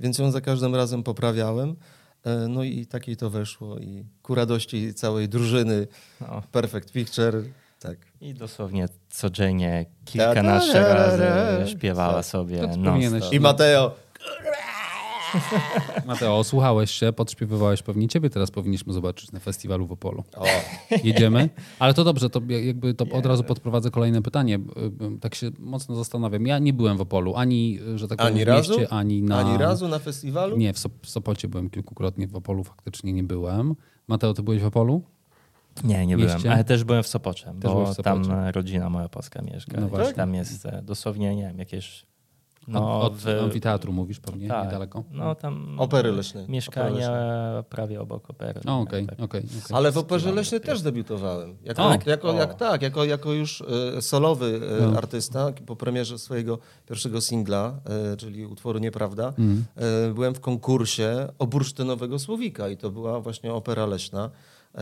więc 0.00 0.18
ją 0.18 0.30
za 0.30 0.40
każdym 0.40 0.74
razem 0.74 1.02
poprawiałem. 1.02 1.76
E, 2.24 2.48
No 2.48 2.62
i 2.62 2.86
takiej 2.86 3.16
to 3.16 3.30
weszło 3.30 3.78
i 3.78 4.04
ku 4.22 4.34
radości 4.34 4.94
całej 4.94 5.28
drużyny 5.28 5.86
No. 6.20 6.42
Perfect 6.52 6.92
Picture, 6.92 7.42
tak. 7.80 7.96
I 8.20 8.34
dosłownie 8.34 8.88
codziennie 9.10 9.86
kilkanaście 10.04 10.80
razy 10.80 11.24
śpiewała 11.70 12.22
sobie 12.22 12.66
non 12.66 12.82
powinieneś- 13.00 13.34
I 13.34 13.40
Mateo. 13.40 13.94
Mateo, 16.06 16.44
słuchałeś 16.44 16.90
się, 16.90 17.12
podśpiewywałeś 17.12 17.82
pewnie 17.82 18.08
ciebie, 18.08 18.30
teraz 18.30 18.50
powinniśmy 18.50 18.92
zobaczyć 18.92 19.32
na 19.32 19.40
festiwalu 19.40 19.86
w 19.86 19.92
Opolu. 19.92 20.24
O, 20.36 20.44
Jedziemy? 21.04 21.48
Ale 21.78 21.94
to 21.94 22.04
dobrze, 22.04 22.30
to 22.30 22.40
jakby 22.48 22.94
to 22.94 23.04
od 23.12 23.26
razu 23.26 23.44
podprowadzę 23.44 23.90
kolejne 23.90 24.22
pytanie. 24.22 24.54
Y, 24.54 25.04
y, 25.14 25.18
Tak 25.20 25.34
się 25.34 25.50
mocno 25.58 25.94
zastanawiam. 25.96 26.46
Ja 26.46 26.58
nie 26.58 26.72
byłem 26.72 26.96
w 26.96 27.00
Opolu, 27.00 27.34
ani, 27.36 27.78
że 27.94 28.08
tak 28.08 28.18
powiem, 28.18 28.32
Ani 28.34 28.44
w 28.44 28.48
razu? 28.48 28.72
mieście, 28.78 28.92
ani 28.92 29.22
na... 29.22 29.38
Ani 29.38 29.58
razu 29.58 29.88
na 29.88 29.98
festiwalu? 29.98 30.56
Nie, 30.56 30.72
w, 30.72 30.78
Sop- 30.78 31.02
w 31.06 31.10
Sopocie 31.10 31.48
byłem 31.48 31.70
kilkukrotnie, 31.70 32.28
w 32.28 32.36
Opolu 32.36 32.64
faktycznie 32.64 33.12
nie 33.12 33.22
byłem. 33.24 33.74
Mateo, 34.08 34.34
ty 34.34 34.42
byłeś 34.42 34.62
w 34.62 34.66
Opolu? 34.66 35.02
Nie, 35.84 36.06
nie 36.06 36.16
Mieście? 36.16 36.38
byłem, 36.38 36.52
ale 36.54 36.64
też 36.64 36.84
byłem 36.84 37.02
w 37.02 37.06
Sopocie, 37.06 37.52
byłeś 37.54 37.74
bo 37.76 37.84
w 37.84 37.88
Sopocie. 37.96 38.02
tam 38.02 38.24
rodzina 38.54 38.90
moja 38.90 39.08
polska 39.08 39.42
mieszka. 39.42 39.80
No 39.80 39.88
właśnie. 39.88 40.14
Tam 40.14 40.34
jest 40.34 40.66
e, 40.66 40.82
dosłownie, 40.82 41.36
nie 41.36 41.42
wiem, 41.42 41.58
jakieś... 41.58 42.06
No, 42.68 42.80
No, 42.80 43.00
od 43.02 43.16
w- 43.16 43.28
amfiteatru 43.42 43.92
mówisz 43.92 44.20
pewnie, 44.20 44.48
tak, 44.48 44.64
niedaleko. 44.64 45.04
No 45.12 45.34
tam... 45.34 45.80
Opery 45.80 46.12
leśnej. 46.12 46.48
Mieszkanie 46.48 47.06
Opery 47.08 47.62
prawie 47.68 48.00
obok 48.00 48.30
opery. 48.30 48.60
O, 48.66 48.80
okej, 48.80 49.06
Tak. 49.06 49.20
okej. 49.20 49.40
okej. 49.40 49.76
Ale 49.76 49.92
w 49.92 49.98
Operze 49.98 50.32
Leśnej 50.32 50.60
też 50.60 50.82
debiutowałem. 50.82 51.56
Jako, 51.64 51.86
O. 51.86 51.90
jak, 51.90 52.06
jako, 52.06 52.32
jak, 52.32 52.54
tak, 52.54 52.82
jako, 52.82 53.04
jako 53.04 53.32
już 53.32 53.64
e, 53.96 54.02
solowy 54.02 54.60
e, 54.80 54.86
No. 54.86 54.98
artysta 54.98 55.52
po 55.66 55.76
premierze 55.76 56.18
swojego 56.18 56.58
pierwszego 56.88 57.20
singla, 57.20 57.80
e, 58.12 58.16
czyli 58.16 58.46
utworu 58.46 58.78
Nieprawda, 58.78 59.32
Mm. 59.38 59.64
e, 60.10 60.14
byłem 60.14 60.34
w 60.34 60.40
konkursie 60.40 61.28
o 61.38 61.46
bursztynowego 61.46 62.18
słowika 62.18 62.68
i 62.68 62.76
to 62.76 62.90
była 62.90 63.20
właśnie 63.20 63.52
Opera 63.52 63.86
Leśna. 63.86 64.30
E, 64.74 64.80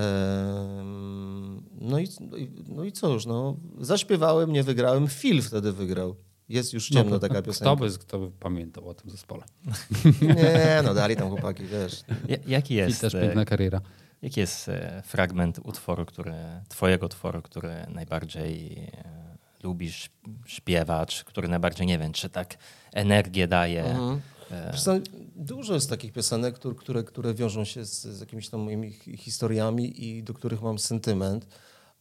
no, 1.80 1.98
i, 1.98 2.06
no, 2.30 2.36
i, 2.36 2.50
no 2.68 2.84
i 2.84 2.92
co 2.92 3.08
już, 3.08 3.26
no, 3.26 3.56
zaśpiewałem, 3.80 4.52
nie 4.52 4.62
wygrałem, 4.62 5.08
Phil 5.08 5.42
wtedy 5.42 5.72
wygrał. 5.72 6.14
Jest 6.50 6.72
już 6.72 6.88
ciemno 6.88 7.10
No, 7.10 7.18
taka 7.18 7.34
Kto 7.34 7.42
piosenka. 7.42 7.76
by, 7.76 7.90
kto 7.98 8.18
by 8.18 8.30
pamiętał 8.30 8.88
o 8.88 8.94
tym 8.94 9.10
zespole? 9.10 9.44
Nie, 10.36 10.80
no 10.84 10.94
dali 10.94 11.16
tam 11.16 11.28
chłopaki, 11.28 11.64
wiesz. 11.66 12.02
Ja- 12.28 12.36
Jaki 12.46 12.74
jest, 12.74 13.00
też 13.00 13.14
e, 13.14 13.20
piękna 13.20 13.44
kariera. 13.44 13.80
jaki 14.22 14.40
jest 14.40 14.68
e, 14.68 15.02
fragment 15.06 15.60
utworu, 15.64 16.06
który, 16.06 16.34
twojego 16.68 17.06
utworu, 17.06 17.42
który 17.42 17.74
najbardziej 17.88 18.78
e, 18.78 19.36
lubisz 19.62 20.10
śpiewać, 20.46 21.24
który 21.24 21.48
najbardziej, 21.48 21.86
nie 21.86 21.98
wiem, 21.98 22.12
czy 22.12 22.28
tak 22.28 22.56
energię 22.92 23.48
daje? 23.48 23.84
Mhm. 23.84 24.20
E, 24.50 25.00
dużo 25.36 25.74
jest 25.74 25.90
takich 25.90 26.12
piosenek, 26.12 26.54
które, 26.54 26.74
które, 26.74 27.04
które 27.04 27.34
wiążą 27.34 27.64
się 27.64 27.84
z, 27.84 28.02
z 28.04 28.20
jakimiś 28.20 28.48
tam 28.48 28.60
moimi 28.60 28.92
hi- 28.92 29.16
historiami 29.16 30.04
i 30.04 30.22
do 30.22 30.34
których 30.34 30.62
mam 30.62 30.78
sentyment. 30.78 31.46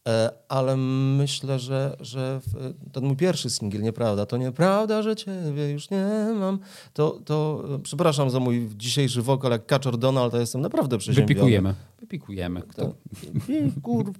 E, 0.09 0.31
Ale 0.47 0.77
myślę, 0.77 1.59
że, 1.59 1.97
że 1.99 2.41
ten 2.91 3.05
mój 3.05 3.15
pierwszy 3.15 3.49
singiel, 3.49 3.81
nieprawda, 3.81 4.25
to 4.25 4.37
nieprawda, 4.37 5.01
że 5.03 5.15
ciebie 5.15 5.71
już 5.71 5.89
nie 5.89 6.05
mam. 6.39 6.59
To, 6.93 7.19
to 7.25 7.63
e, 7.75 7.79
przepraszam 7.79 8.29
za 8.29 8.39
mój 8.39 8.69
dzisiejszy 8.77 9.21
wokal, 9.21 9.51
jak 9.51 9.65
Kaczor 9.65 9.97
Donald, 9.97 10.31
to 10.31 10.39
jestem 10.39 10.61
naprawdę 10.61 10.97
przeziębiony. 10.97 11.35
Wypikujemy. 11.35 11.73
Wypikujemy. 11.99 12.61
Kto? 12.61 12.93
Kurw. 13.83 14.17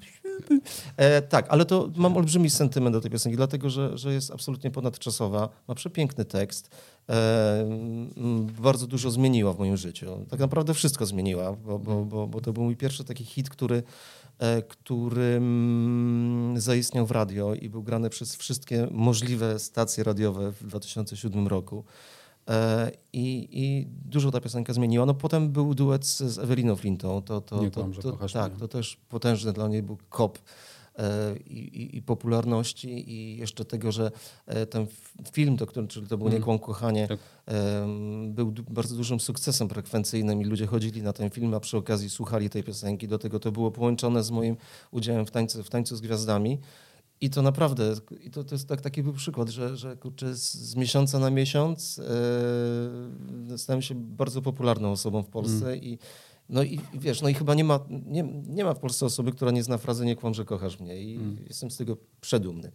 E, 0.97 1.21
tak, 1.21 1.45
ale 1.49 1.65
to 1.65 1.89
mam 1.95 2.17
olbrzymi 2.17 2.49
sentyment 2.49 2.95
do 2.95 3.01
tej 3.01 3.11
piosenki, 3.11 3.37
dlatego 3.37 3.69
że, 3.69 3.97
że 3.97 4.13
jest 4.13 4.31
absolutnie 4.31 4.71
ponadczasowa, 4.71 5.49
ma 5.67 5.75
przepiękny 5.75 6.25
tekst, 6.25 6.75
e, 7.09 7.69
bardzo 8.61 8.87
dużo 8.87 9.11
zmieniła 9.11 9.53
w 9.53 9.59
moim 9.59 9.77
życiu. 9.77 10.25
Tak 10.29 10.39
naprawdę 10.39 10.73
wszystko 10.73 11.05
zmieniła, 11.05 11.53
bo, 11.53 11.79
bo, 11.79 12.05
bo, 12.05 12.27
bo 12.27 12.41
to 12.41 12.53
był 12.53 12.63
mój 12.63 12.75
pierwszy 12.75 13.03
taki 13.03 13.25
hit, 13.25 13.49
który, 13.49 13.83
który 14.69 15.23
mm, 15.23 16.61
zaistniał 16.61 17.05
w 17.05 17.11
radio 17.11 17.53
i 17.53 17.69
był 17.69 17.83
grany 17.83 18.09
przez 18.09 18.35
wszystkie 18.35 18.87
możliwe 18.91 19.59
stacje 19.59 20.03
radiowe 20.03 20.51
w 20.51 20.63
2007 20.63 21.47
roku. 21.47 21.83
E, 22.49 22.91
I, 23.13 23.49
I 23.51 23.87
dużo 24.05 24.31
ta 24.31 24.41
piosenka 24.41 24.73
zmieniła. 24.73 25.05
No 25.05 25.13
potem 25.13 25.49
był 25.49 25.75
duet 25.75 26.05
z, 26.05 26.17
z 26.17 26.39
Eweliną 26.39 26.75
Flintą. 26.75 27.21
To, 27.21 27.41
to, 27.41 27.69
to, 27.69 27.87
to, 28.01 28.11
kochasz 28.11 28.33
tak, 28.33 28.57
to 28.57 28.67
też 28.67 28.97
potężny 29.09 29.53
dla 29.53 29.67
mnie 29.67 29.83
był 29.83 29.97
kop 30.09 30.37
e, 30.37 30.41
i, 31.47 31.57
i, 31.57 31.97
i 31.97 32.01
popularności 32.01 33.11
i 33.11 33.37
jeszcze 33.37 33.65
tego, 33.65 33.91
że 33.91 34.11
e, 34.45 34.65
ten 34.65 34.87
film, 35.31 35.57
to, 35.57 35.65
który, 35.65 35.87
czyli 35.87 36.07
to 36.07 36.17
był 36.17 36.41
kłam 36.41 36.59
kochanie, 36.59 37.07
Tak. 37.07 37.19
był 38.27 38.53
bardzo 38.69 38.95
dużym 38.95 39.19
sukcesem 39.19 39.69
frekwencyjnym 39.69 40.41
i 40.41 40.45
ludzie 40.45 40.67
chodzili 40.67 41.01
na 41.01 41.13
ten 41.13 41.29
film, 41.29 41.53
a 41.53 41.59
przy 41.59 41.77
okazji 41.77 42.09
słuchali 42.09 42.49
tej 42.49 42.63
piosenki. 42.63 43.07
Do 43.07 43.19
tego 43.19 43.39
to 43.39 43.51
było 43.51 43.71
połączone 43.71 44.23
z 44.23 44.31
moim 44.31 44.57
udziałem 44.91 45.25
w 45.25 45.31
tańcu, 45.31 45.63
w 45.63 45.69
tańcu 45.69 45.95
z 45.95 46.01
gwiazdami. 46.01 46.59
I 47.21 47.29
to 47.29 47.41
naprawdę, 47.41 47.93
i 48.23 48.31
to, 48.31 48.43
to 48.43 48.55
jest 48.55 48.67
tak, 48.67 48.81
taki 48.81 49.03
był 49.03 49.13
przykład, 49.13 49.49
że, 49.49 49.77
że 49.77 49.97
kurczę, 49.97 50.35
z, 50.35 50.53
z 50.53 50.75
miesiąca 50.75 51.19
na 51.19 51.29
miesiąc 51.29 51.99
e, 53.51 53.57
stałem 53.57 53.81
się 53.81 53.95
bardzo 53.95 54.41
popularną 54.41 54.91
osobą 54.91 55.23
w 55.23 55.27
Polsce 55.27 55.77
i 55.77 55.99
no 56.49 56.63
i 56.63 56.73
i 56.93 56.99
wiesz, 56.99 57.21
no 57.21 57.29
i 57.29 57.33
chyba 57.33 57.55
nie 57.55 57.63
ma, 57.63 57.79
nie, 58.05 58.23
nie 58.47 58.63
ma 58.63 58.73
w 58.73 58.79
Polsce 58.79 59.05
osoby, 59.05 59.31
która 59.31 59.51
nie 59.51 59.63
zna 59.63 59.77
frazy 59.77 60.05
nie 60.05 60.15
kłam, 60.15 60.33
że 60.33 60.45
kochasz 60.45 60.79
mnie 60.79 61.01
i 61.01 61.19
jestem 61.47 61.71
z 61.71 61.77
tego 61.77 61.97
przedumny. 62.21 62.71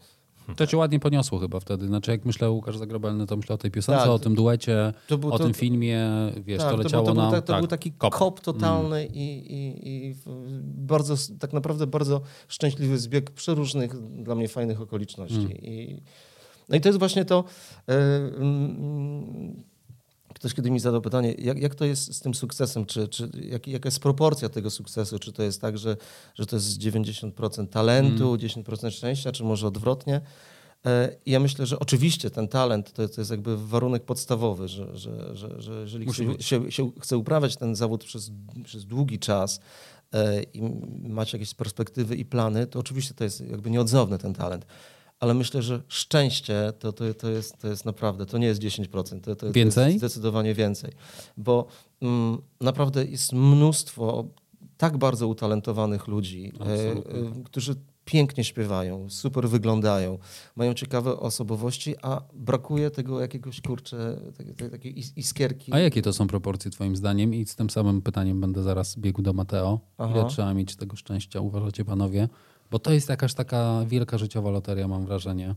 To 0.56 0.66
cię 0.66 0.76
ładnie 0.76 1.00
poniosło 1.00 1.38
chyba 1.38 1.60
wtedy. 1.60 1.86
Znaczy 1.86 2.10
jak 2.10 2.24
myślę 2.24 2.48
o 2.48 2.52
Łukasz 2.52 2.76
Zagrobelny, 2.78 3.26
to 3.26 3.36
myślę 3.36 3.54
o 3.54 3.58
tej 3.58 3.70
piosence, 3.70 4.00
Tak, 4.00 4.10
o 4.10 4.18
to- 4.18 4.24
tym 4.24 4.34
duecie, 4.34 4.92
to 5.08 5.18
był 5.18 5.32
o 5.32 5.38
to- 5.38 5.44
tym 5.44 5.54
filmie, 5.54 6.08
wiesz, 6.44 6.58
Tak, 6.58 6.70
to 6.70 6.76
był- 6.76 6.84
leciało 6.84 7.06
to, 7.06 7.14
był, 7.14 7.22
na... 7.22 7.30
tak, 7.30 7.44
to 7.44 7.52
tak, 7.52 7.60
był 7.62 7.68
taki 7.68 7.92
kop. 7.92 8.14
kop, 8.14 8.40
totalny 8.40 9.06
i, 9.06 9.52
i, 9.54 9.88
i 10.08 10.14
w- 10.14 10.60
bardzo, 10.86 11.14
tak 11.38 11.52
naprawdę 11.52 11.86
bardzo 11.86 12.20
szczęśliwy 12.48 12.98
zbieg 12.98 13.30
przeróżnych 13.30 14.22
dla 14.22 14.34
mnie 14.34 14.48
fajnych 14.48 14.80
okoliczności. 14.80 15.48
I, 15.62 16.02
no 16.68 16.76
i 16.76 16.80
to 16.80 16.88
jest 16.88 16.98
właśnie 16.98 17.24
to. 17.24 17.44
e, 17.88 17.94
mm, 18.36 19.62
Ktoś 20.44 20.54
kiedy 20.54 20.70
mi 20.70 20.80
zadał 20.80 21.00
pytanie, 21.00 21.34
jak, 21.38 21.58
jak 21.58 21.74
to 21.74 21.84
jest 21.84 22.14
z 22.14 22.20
tym 22.20 22.34
sukcesem, 22.34 22.86
czy, 22.86 23.08
czy 23.08 23.30
jak, 23.50 23.66
jaka 23.66 23.86
jest 23.86 24.00
proporcja 24.00 24.48
tego 24.48 24.70
sukcesu, 24.70 25.18
czy 25.18 25.32
to 25.32 25.42
jest 25.42 25.60
tak, 25.60 25.78
że, 25.78 25.96
że 26.34 26.46
to 26.46 26.56
jest 26.56 26.78
90% 26.78 27.66
talentu, 27.68 28.36
10% 28.36 28.90
szczęścia, 28.90 29.32
czy 29.32 29.44
może 29.44 29.66
odwrotnie. 29.66 30.20
E, 30.86 31.16
I 31.26 31.30
ja 31.30 31.40
myślę, 31.40 31.66
że 31.66 31.78
oczywiście 31.78 32.30
ten 32.30 32.48
talent 32.48 32.92
to, 32.92 33.08
to 33.08 33.20
jest 33.20 33.30
jakby 33.30 33.66
warunek 33.66 34.04
podstawowy, 34.04 34.68
że, 34.68 34.96
że, 34.96 35.36
że, 35.36 35.62
że 35.62 35.80
jeżeli 35.80 36.14
się, 36.14 36.42
się, 36.42 36.72
się 36.72 36.90
chce 37.00 37.16
uprawiać 37.16 37.56
ten 37.56 37.74
zawód 37.74 38.04
przez, 38.04 38.30
przez 38.64 38.84
długi 38.84 39.18
czas 39.18 39.60
e, 40.12 40.42
i 40.42 40.62
macie 41.08 41.38
jakieś 41.38 41.54
perspektywy 41.54 42.16
i 42.16 42.24
plany, 42.24 42.66
to 42.66 42.78
oczywiście 42.78 43.14
to 43.14 43.24
jest 43.24 43.40
jakby 43.40 43.70
nieodzowny 43.70 44.18
ten 44.18 44.34
talent. 44.34 44.66
Ale 45.24 45.34
myślę, 45.34 45.62
że 45.62 45.82
szczęście 45.88 46.72
to, 46.78 46.92
to, 46.92 47.14
to, 47.14 47.30
jest, 47.30 47.58
to 47.58 47.68
jest 47.68 47.84
naprawdę, 47.84 48.26
to 48.26 48.38
nie 48.38 48.46
jest 48.46 48.60
10%, 48.62 49.20
to, 49.20 49.36
to, 49.36 49.46
to 49.46 49.52
Więcej? 49.52 49.86
jest 49.86 49.98
zdecydowanie 49.98 50.54
więcej. 50.54 50.92
Bo 51.36 51.66
mm, 52.02 52.38
naprawdę 52.60 53.04
jest 53.04 53.32
mnóstwo 53.32 54.24
tak 54.76 54.96
bardzo 54.98 55.28
utalentowanych 55.28 56.08
ludzi, 56.08 56.52
e, 56.60 56.92
e, 56.92 57.42
którzy 57.44 57.74
pięknie 58.04 58.44
śpiewają, 58.44 59.10
super 59.10 59.48
wyglądają, 59.48 60.18
mają 60.56 60.74
ciekawe 60.74 61.16
osobowości, 61.16 61.94
a 62.02 62.22
brakuje 62.34 62.90
tego 62.90 63.20
jakiegoś 63.20 63.60
kurczę, 63.60 64.20
takiej, 64.36 64.54
takiej- 64.54 64.70
takiej 64.70 64.98
is- 64.98 65.16
iskierki. 65.16 65.72
A 65.72 65.78
jakie 65.78 66.02
to 66.02 66.12
są 66.12 66.26
proporcje 66.26 66.70
twoim 66.70 66.96
zdaniem? 66.96 67.34
I 67.34 67.46
z 67.46 67.56
tym 67.56 67.70
samym 67.70 68.02
pytaniem 68.02 68.40
będę 68.40 68.62
zaraz 68.62 68.98
biegł 68.98 69.22
do 69.22 69.32
Mateo. 69.32 69.80
Ile 69.98 70.06
Aha. 70.20 70.24
trzeba 70.28 70.54
mieć 70.54 70.76
tego 70.76 70.96
szczęścia, 70.96 71.40
uważacie 71.40 71.84
panowie? 71.84 72.28
Bo 72.74 72.78
to 72.78 72.92
jest 72.92 73.08
jakaś 73.08 73.34
taka 73.34 73.84
wielka 73.86 74.18
życiowa 74.18 74.50
loteria, 74.50 74.88
mam 74.88 75.06
wrażenie. 75.06 75.54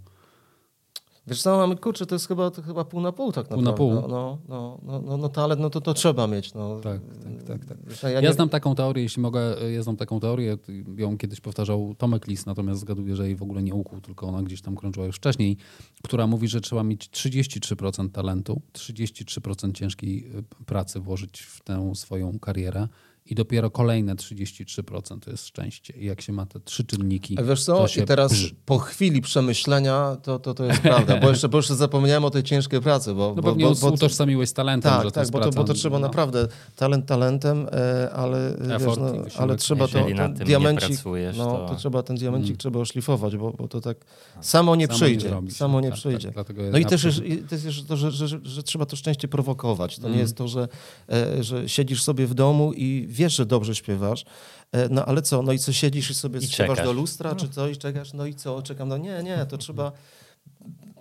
Wiesz 1.28 1.42
co, 1.42 1.58
mamy 1.58 1.76
kurczę, 1.76 2.06
to 2.06 2.16
jest 2.16 2.28
chyba, 2.28 2.52
to 2.52 2.62
chyba 2.62 2.86
pół 2.86 3.02
na 3.02 3.12
pół 3.12 3.32
tak 3.32 3.48
Pół 3.48 3.62
na 3.62 3.72
naprawdę. 3.72 4.02
pół? 4.02 4.10
No, 4.10 4.38
no, 4.48 4.80
no, 4.84 5.02
no, 5.02 5.18
no 5.18 5.30
talent, 5.30 5.62
no 5.62 5.70
to, 5.70 5.82
to 5.82 5.94
trzeba 5.94 6.28
mieć. 6.28 6.54
No. 6.54 6.80
Tak, 6.80 7.02
tak, 7.24 7.44
tak, 7.44 7.66
tak. 7.66 8.04
Ja, 8.04 8.22
Ja, 8.22 8.34
znam 8.34 8.50
taką 8.50 8.76
teorię, 8.76 9.04
jeśli 9.04 9.22
mogę, 9.22 9.72
ja 9.74 9.84
znam 9.84 9.98
taką 9.98 10.20
teorię, 10.20 10.58
ją 10.98 11.18
kiedyś 11.18 11.42
powtarzał 11.42 11.96
Tomek 11.98 12.28
Lis, 12.28 12.46
natomiast 12.46 12.82
zgaduję, 12.82 13.16
że 13.16 13.26
jej 13.26 13.36
w 13.36 13.44
ogóle 13.44 13.64
nie 13.64 13.74
ukuł, 13.74 14.02
tylko 14.02 14.28
ona 14.28 14.44
gdzieś 14.44 14.62
tam 14.62 14.76
krążyła 14.76 15.06
już 15.06 15.16
wcześniej, 15.16 15.58
która 16.04 16.28
mówi, 16.28 16.48
że 16.48 16.62
trzeba 16.62 16.84
mieć 16.84 17.10
33% 17.10 18.12
talentu, 18.12 18.62
33% 18.74 19.72
ciężkiej 19.72 20.32
y, 20.36 20.66
pracy 20.66 21.00
włożyć 21.00 21.42
w 21.42 21.62
tę 21.62 21.96
swoją 21.96 22.40
karierę 22.40 22.88
i 23.30 23.36
dopiero 23.36 23.70
kolejne 23.72 24.16
33% 24.16 25.20
to 25.20 25.32
jest 25.32 25.48
szczęście. 25.48 25.94
I 25.98 26.06
jak 26.06 26.22
się 26.22 26.34
ma 26.34 26.46
te 26.46 26.60
trzy 26.60 26.84
czynniki, 26.84 27.40
A 27.40 27.44
wiesz 27.44 27.66
to 27.66 27.78
co, 27.78 27.88
się 27.88 28.02
i 28.02 28.06
teraz 28.06 28.34
brz- 28.34 28.54
po 28.66 28.78
chwili 28.80 29.22
przemyślenia 29.22 30.18
to, 30.24 30.40
to, 30.40 30.54
to 30.54 30.66
jest 30.66 30.82
prawda, 30.82 31.18
bo 31.20 31.30
jeszcze, 31.30 31.50
bo 31.50 31.58
jeszcze 31.58 31.76
zapomniałem 31.76 32.26
o 32.26 32.30
tej 32.30 32.44
ciężkiej 32.44 32.82
pracy. 32.82 33.14
Bo, 33.14 33.34
No 33.36 33.42
bo, 33.42 33.50
pewnie 33.50 33.66
bo, 33.66 33.76
bo, 33.76 33.88
utożsamiłeś 33.92 34.50
z 34.50 34.54
talentem, 34.54 34.92
tak, 34.92 35.04
że 35.04 35.12
to 35.12 35.22
tak, 35.22 35.30
bo 35.32 35.40
to, 35.40 35.50
bo 35.52 35.64
to 35.64 35.74
trzeba 35.74 36.00
no. 36.00 36.08
naprawdę 36.08 36.48
talent 36.76 37.06
talentem, 37.06 37.68
e, 37.72 38.12
ale, 38.14 38.50
e, 38.58 38.80
wiesz, 38.80 38.98
no, 38.98 39.12
ale 39.38 39.56
trzeba 39.56 39.88
to, 39.88 39.94
ten 40.06 40.34
diamencik, 40.34 41.00
no, 41.38 41.46
to- 41.46 41.66
to 41.70 41.76
trzeba 41.76 42.04
ten 42.04 42.16
diamencik 42.16 42.58
trzeba 42.58 42.80
oszlifować, 42.80 43.38
bo, 43.38 43.52
bo 43.52 43.68
to 43.68 43.82
tak 43.82 43.98
samo 44.42 44.76
nie 44.76 44.88
Samo 44.88 44.98
przyjdzie, 44.98 45.42
nie 45.44 45.52
samo 45.52 45.82
nie 45.82 45.90
Tak, 45.90 45.98
przyjdzie. 46.00 46.32
tak, 46.32 46.48
no 46.72 46.78
i 46.78 46.86
też 46.86 47.04
jest, 47.04 47.18
to 47.50 47.56
jest 47.56 47.88
to, 47.88 47.98
że, 47.98 48.12
że, 48.12 48.28
że, 48.28 48.40
że 48.44 48.64
trzeba 48.64 48.86
to 48.86 48.96
szczęście 48.96 49.28
prowokować. 49.28 49.96
To 50.00 50.02
Mm. 50.08 50.14
nie 50.16 50.22
jest 50.22 50.38
to, 50.38 50.48
że, 50.48 50.68
e, 51.10 51.44
że 51.44 51.70
siedzisz 51.70 52.04
sobie 52.04 52.28
w 52.28 52.34
domu 52.34 52.74
i 52.74 53.06
wiesz, 53.18 53.36
że 53.36 53.46
dobrze 53.46 53.76
śpiewasz, 53.76 54.26
e, 54.72 54.90
no 54.90 55.06
ale 55.06 55.22
co, 55.22 55.42
no 55.42 55.52
i 55.54 55.60
co 55.60 55.74
siedzisz 55.74 56.10
i 56.12 56.14
sobie 56.14 56.40
I 56.40 56.48
śpiewasz 56.48 56.78
czekasz. 56.78 56.86
do 56.86 56.94
lustra, 56.94 57.36
czy 57.36 57.50
co 57.50 57.68
i 57.68 57.78
czekasz, 57.78 58.14
no 58.14 58.26
i 58.26 58.36
co, 58.36 58.62
czekam, 58.62 58.90
no 58.90 58.98
nie, 58.98 59.24
nie, 59.24 59.46
to 59.46 59.58
trzeba 59.58 59.92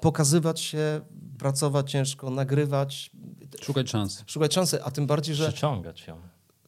pokazywać 0.00 0.60
się, 0.60 1.00
pracować 1.38 1.90
ciężko, 1.90 2.30
nagrywać, 2.30 3.10
Szukać 3.62 3.90
szans. 3.90 4.24
szukać 4.26 4.54
szansy, 4.54 4.82
a 4.84 4.90
tym 4.90 5.06
bardziej, 5.06 5.34
że 5.34 5.48
Przyciągać 5.48 6.06
ją. 6.06 6.20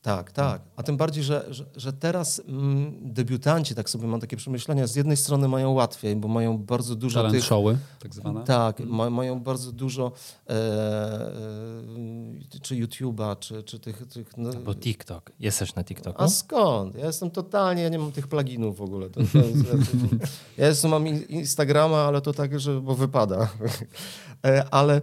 Tak, 0.03 0.33
tak. 0.33 0.63
A 0.77 0.83
tym 0.83 0.97
bardziej, 0.97 1.25
że, 1.25 1.47
że, 1.51 1.65
że 1.77 1.93
teraz 1.93 2.43
mm, 2.49 3.13
debiutanci, 3.13 3.75
tak 3.75 3.91
sobie 3.91 4.07
mam 4.07 4.21
takie 4.21 4.37
przemyślenia, 4.37 4.87
z 4.87 4.97
jednej 4.97 5.17
strony 5.17 5.49
mają 5.49 5.73
łatwiej, 5.73 6.17
bo 6.17 6.29
mają 6.29 6.59
bardzo 6.59 6.95
dużo 6.95 7.19
Talent 7.19 7.35
tych... 7.35 7.45
showy, 7.45 7.79
tak 8.03 8.15
zwane. 8.15 8.45
Tak, 8.45 8.81
ma, 8.81 9.11
mają 9.11 9.41
bardzo 9.41 9.73
dużo 9.73 10.13
e, 10.49 10.53
e, 10.53 11.31
czy 12.63 12.75
YouTube'a, 12.75 13.39
czy, 13.39 13.63
czy 13.63 13.79
tych... 13.79 14.07
tych 14.07 14.37
no, 14.37 14.51
Bo 14.53 14.75
TikTok. 14.75 15.33
Jesteś 15.41 15.75
na 15.75 15.85
TikToku? 15.85 16.23
a 16.23 16.29
skąd? 16.29 16.95
Ja 16.95 17.07
jestem 17.07 17.31
totalnie, 17.31 17.83
ja 17.83 17.89
nie 17.89 17.99
mam 17.99 18.13
tych 18.13 18.29
pluginów 18.29 18.77
w 18.77 18.83
ogóle. 18.83 19.11
To, 19.11 19.21
to, 19.21 19.39
ja, 19.39 19.45
ja 20.59 20.69
jestem, 20.69 20.91
mam 20.91 21.07
in- 21.07 21.23
Instagrama, 21.29 21.99
ale 21.99 22.21
to 22.21 22.33
tak, 22.33 22.61
że 22.61 22.81
bo 22.81 22.95
wypada. 22.95 23.49
E, 24.47 24.65
Ale 24.71 25.01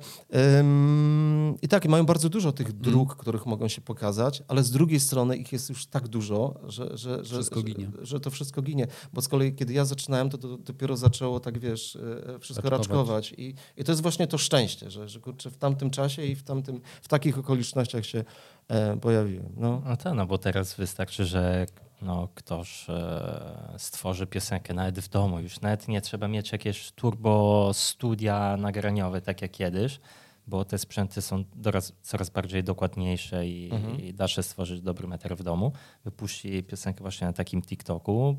ym, 0.60 1.56
i 1.62 1.68
tak, 1.68 1.88
mają 1.88 2.06
bardzo 2.06 2.30
dużo 2.30 2.52
tych 2.52 2.74
dróg, 2.74 3.16
których 3.16 3.46
mogą 3.46 3.68
się 3.68 3.82
pokazać, 3.82 4.44
ale 4.48 4.64
z 4.64 4.72
drugiej 4.72 4.85
strony 5.00 5.38
ich 5.38 5.54
jest 5.54 5.70
już 5.70 5.86
tak 5.86 6.08
dużo, 6.08 6.54
że, 6.68 6.98
że, 6.98 7.26
że, 7.26 7.36
Wszystko 7.36 7.60
że, 7.60 7.66
ginie. 7.66 7.88
że 8.02 8.20
to 8.20 8.30
wszystko 8.32 8.62
ginie. 8.62 8.88
Bo 9.14 9.22
z 9.22 9.28
kolei, 9.28 9.54
kiedy 9.54 9.74
ja 9.74 9.86
zaczynałem, 9.86 10.30
to, 10.30 10.38
to 10.38 10.58
dopiero 10.58 10.98
zaczęło 10.98 11.40
tak, 11.40 11.60
wiesz, 11.60 11.96
e, 11.96 12.40
wszystko 12.40 12.70
Raczkować. 12.70 12.88
raczkować. 12.88 13.34
I, 13.38 13.56
I 13.78 13.84
to 13.84 13.92
jest 13.92 14.02
właśnie 14.02 14.28
to 14.28 14.38
szczęście, 14.38 14.92
że, 14.92 15.10
że 15.10 15.20
kurczę, 15.20 15.52
w 15.52 15.58
tamtym 15.58 15.90
czasie 15.90 16.26
i 16.26 16.36
w, 16.36 16.44
tamtym, 16.44 16.82
w 17.02 17.08
takich 17.08 17.38
okolicznościach 17.38 18.06
się 18.06 18.24
e, 18.68 18.98
pojawiłem. 18.98 19.54
No. 19.58 19.82
No 19.86 19.98
tak, 19.98 20.14
no 20.14 20.26
bo 20.26 20.38
teraz 20.38 20.76
wystarczy, 20.76 21.26
że 21.26 21.66
no, 22.02 22.28
ktoś 22.36 22.86
e, 22.90 23.76
stworzy 23.78 24.28
piosenkę 24.28 24.74
nawet 24.74 25.00
w 25.00 25.10
domu. 25.10 25.40
Już 25.40 25.62
nawet 25.62 25.88
nie 25.88 26.02
trzeba 26.02 26.28
mieć 26.28 26.52
jakieś 26.52 26.92
turbo 26.92 27.72
studia 27.74 28.58
nagraniowe, 28.58 29.22
tak 29.22 29.42
jak 29.42 29.52
kiedyś, 29.52 30.00
bo 30.48 30.66
te 30.66 30.78
sprzęty 30.78 31.22
są 31.22 31.44
doraz, 31.56 31.94
coraz 32.02 32.30
bardziej 32.30 32.64
dokładniejsze 32.64 33.48
i, 33.48 33.72
i 34.00 34.14
da 34.14 34.28
się 34.28 34.44
stworzyć 34.44 34.82
dobry 34.82 35.08
materiał 35.08 35.38
w 35.38 35.44
domu. 35.44 35.72
Wypuści 36.06 36.64
piosenkę 36.64 37.02
właśnie 37.02 37.28
na 37.28 37.34
takim 37.34 37.62
TikToku, 37.62 38.38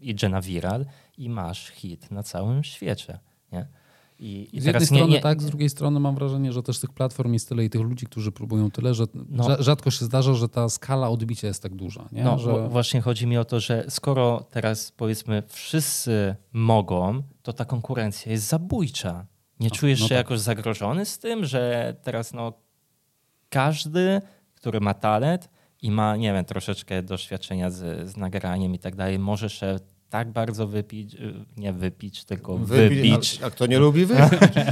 idzie 0.00 0.28
na 0.28 0.40
viral 0.40 0.86
i 1.18 1.28
masz 1.28 1.68
hit 1.68 2.10
na 2.10 2.22
całym 2.22 2.64
świecie. 2.64 3.18
Nie? 3.52 3.66
I, 4.20 4.42
i 4.42 4.46
Z 4.50 4.52
jednej 4.54 4.72
teraz 4.72 4.84
strony 4.88 5.04
nie, 5.04 5.10
nie, 5.10 5.20
tak, 5.20 5.42
z 5.42 5.46
drugiej 5.46 5.68
strony 5.70 6.00
mam 6.00 6.14
wrażenie, 6.14 6.52
że 6.52 6.62
też 6.62 6.80
tych 6.80 6.92
platform 6.92 7.32
jest 7.32 7.48
tyle 7.48 7.64
i 7.64 7.70
tych 7.70 7.80
ludzi, 7.80 8.06
którzy 8.06 8.32
próbują 8.32 8.70
tyle, 8.70 8.94
że 8.94 9.04
No. 9.28 9.44
rza- 9.44 9.62
rzadko 9.62 9.90
się 9.90 10.04
zdarza, 10.04 10.34
że 10.34 10.48
ta 10.48 10.68
skala 10.68 11.08
odbicia 11.10 11.46
jest 11.48 11.62
tak 11.62 11.74
duża. 11.74 12.08
Nie? 12.12 12.24
No 12.24 12.38
że... 12.38 12.68
właśnie 12.68 13.00
chodzi 13.00 13.26
mi 13.26 13.36
o 13.38 13.44
to, 13.44 13.60
że 13.60 13.84
skoro 13.88 14.44
teraz 14.50 14.92
powiedzmy 14.92 15.42
wszyscy 15.48 16.36
mogą, 16.52 17.22
to 17.42 17.52
ta 17.52 17.64
konkurencja 17.64 18.32
jest 18.32 18.48
zabójcza. 18.48 19.26
Nie 19.60 19.70
czujesz 19.70 20.00
no 20.00 20.08
się 20.08 20.14
tak. 20.14 20.24
jakoś 20.24 20.40
zagrożony 20.40 21.04
z 21.04 21.18
tym, 21.18 21.44
że 21.44 21.94
teraz 22.02 22.32
no 22.32 22.52
każdy, 23.48 24.20
który 24.54 24.80
ma 24.80 24.94
talent 24.94 25.48
i 25.82 25.90
ma, 25.90 26.16
nie 26.16 26.32
wiem, 26.32 26.44
troszeczkę 26.44 27.02
doświadczenia 27.02 27.70
z, 27.70 28.10
z 28.10 28.16
nagraniem 28.16 28.74
i 28.74 28.78
tak 28.78 28.96
dalej, 28.96 29.18
może 29.18 29.50
się 29.50 29.76
tak 30.10 30.32
bardzo 30.32 30.66
wypić, 30.66 31.14
y, 31.14 31.34
nie 31.56 31.72
wypić, 31.72 32.24
tylko 32.24 32.58
wybić, 32.58 33.40
A, 33.42 33.50
kto 33.50 33.66
nie 33.66 33.78
lubi 33.78 34.06
wybić? 34.06 34.22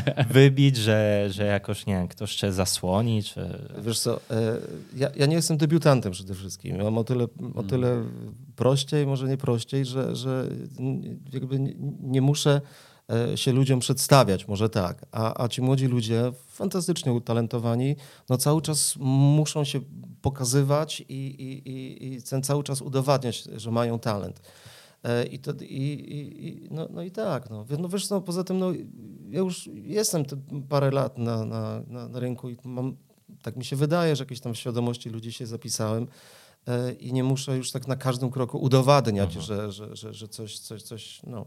wybić, 0.31 0.77
że, 0.77 1.27
że 1.31 1.45
jakoś, 1.45 1.87
nie 1.87 1.95
wiem, 1.95 2.09
ktoś 2.09 2.37
cię 2.37 2.53
zasłoni, 2.53 3.23
czy... 3.23 3.69
Wiesz 3.79 3.99
co, 3.99 4.21
e, 4.31 4.57
ja, 4.97 5.11
ja 5.17 5.27
nie 5.27 5.37
jestem 5.37 5.57
debiutantem 5.57 6.13
przede 6.13 6.35
wszystkim. 6.35 6.83
Mam 6.83 6.99
o 6.99 7.05
tyle, 7.05 7.25
o 7.25 7.29
Mhm. 7.41 7.67
tyle 7.67 8.03
prościej, 8.57 9.07
może 9.07 9.29
nie 9.29 9.37
prościej, 9.37 9.85
że, 9.85 10.17
że 10.17 10.49
jakby 11.33 11.59
nie, 11.61 11.75
nie 12.01 12.23
muszę 12.23 12.61
się 13.37 13.53
ludziom 13.53 13.81
przedstawiać, 13.81 14.49
może 14.49 14.69
tak. 14.69 15.07
A, 15.13 15.45
a 15.45 15.49
ci 15.49 15.63
młodzi 15.63 15.87
ludzie, 15.87 16.33
fantastycznie 16.49 17.13
utalentowani, 17.13 17.97
no 18.29 18.37
cały 18.37 18.63
czas 18.63 18.95
muszą 18.99 19.65
się 19.65 19.81
pokazywać 20.23 21.01
i, 21.01 21.15
i, 21.15 21.69
i, 21.69 22.15
i 22.15 22.23
ten 22.23 22.43
cały 22.43 22.65
czas 22.65 22.83
udowadniać, 22.83 23.43
że 23.57 23.71
mają 23.71 23.99
talent. 23.99 24.41
E, 25.05 25.27
I, 25.27 25.39
to, 25.39 25.53
i, 25.61 25.67
i, 25.67 26.69
no, 26.71 26.89
no 26.91 27.03
i 27.03 27.11
tak, 27.11 27.51
no. 27.51 27.67
No 27.79 27.89
wiesz, 27.89 28.11
no, 28.11 28.21
poza 28.21 28.45
tym 28.45 28.59
no, 28.59 28.73
ja 29.31 29.39
już 29.39 29.71
jestem 29.73 30.25
te 30.25 30.37
parę 30.69 30.91
lat 30.91 31.19
na, 31.19 31.45
na, 31.45 31.83
na, 31.89 32.09
na 32.09 32.21
rynku 32.21 32.51
i 32.51 32.57
mam, 32.65 32.97
tak 33.43 33.57
mi 33.57 33.65
się 33.65 33.77
wydaje, 33.77 34.17
że 34.17 34.25
jakieś 34.25 34.41
tam 34.41 34.55
świadomości 34.55 35.11
ludzi 35.11 35.33
się 35.33 35.47
zapisałem 35.47 36.07
e, 36.67 36.93
i 36.93 37.13
nie 37.13 37.25
muszę 37.25 37.57
już 37.57 37.73
tak 37.73 37.89
na 37.89 37.97
każdym 37.97 38.31
kroku 38.31 38.59
udowadniać, 38.59 39.33
że, 39.33 39.73
że, 39.73 39.97
że, 39.97 40.15
że 40.15 40.29
coś, 40.29 40.59
coś, 40.59 40.83
coś, 40.83 41.21
no, 41.27 41.47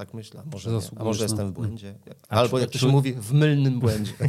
tak 0.00 0.14
myślę, 0.14 0.42
może, 0.52 0.70
Zasługujesz 0.70 1.04
może 1.04 1.22
jestem 1.24 1.48
w 1.48 1.52
błędzie. 1.52 1.94
A 2.28 2.36
Albo 2.36 2.58
jak 2.58 2.70
to 2.70 2.78
się 2.78 2.86
mówi, 2.86 3.12
w 3.12 3.32
mylnym 3.32 3.80
błędzie. 3.80 4.12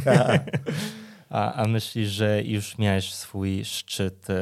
A, 1.30 1.52
a 1.52 1.68
myślisz, 1.68 2.08
że 2.08 2.42
już 2.42 2.78
miałeś 2.78 3.14
swój 3.14 3.64
szczyt 3.64 4.30
e, 4.30 4.34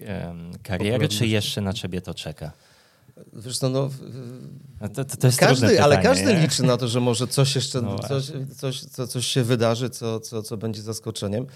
e, 0.00 0.34
kariery, 0.62 1.08
czy 1.08 1.26
jeszcze 1.26 1.60
na 1.60 1.72
ciebie 1.72 2.00
to 2.00 2.14
czeka? 2.14 2.52
Wiesz 3.32 3.58
co, 3.58 3.68
no, 3.68 3.90
No 4.80 4.88
to, 4.88 5.04
to, 5.04 5.28
Każdy, 5.38 5.82
ale 5.82 5.96
pytanie, 5.96 6.14
każdy 6.16 6.34
nie? 6.34 6.40
liczy 6.40 6.62
na 6.62 6.76
to, 6.76 6.88
że 6.88 7.00
może 7.00 7.26
coś 7.26 7.54
jeszcze, 7.54 7.82
No 7.82 7.98
coś, 7.98 8.32
coś, 8.56 8.80
co, 8.80 9.06
coś 9.06 9.26
się 9.26 9.42
wydarzy, 9.42 9.90
co, 9.90 10.20
co, 10.20 10.42
co 10.42 10.56
będzie 10.56 10.82
zaskoczeniem. 10.82 11.46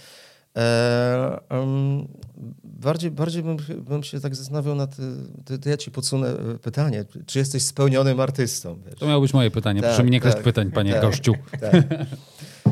E, 0.56 1.40
em, 1.48 2.08
bardziej 2.64 3.10
bardziej 3.10 3.42
bym, 3.42 3.56
bym 3.88 4.02
się 4.02 4.20
tak 4.20 4.34
zastanawiał 4.34 4.74
nad, 4.74 4.96
to, 5.44 5.58
to 5.58 5.68
ja 5.68 5.76
ci 5.76 5.90
podsunę 5.90 6.28
e, 6.28 6.58
pytanie, 6.58 7.04
czy 7.26 7.38
jesteś 7.38 7.62
spełnionym 7.62 8.20
artystą? 8.20 8.78
Wiesz? 8.86 8.94
To 8.98 9.06
miało 9.06 9.20
być 9.20 9.34
moje 9.34 9.50
pytanie. 9.50 9.80
Tak, 9.80 9.90
Proszę 9.90 10.04
mi 10.04 10.10
nie 10.10 10.20
kraść 10.20 10.36
tak, 10.36 10.44
pytań, 10.44 10.70
panie 10.70 10.92
tak. 10.92 11.02
gościu. 11.02 11.34
Tak. 11.60 11.72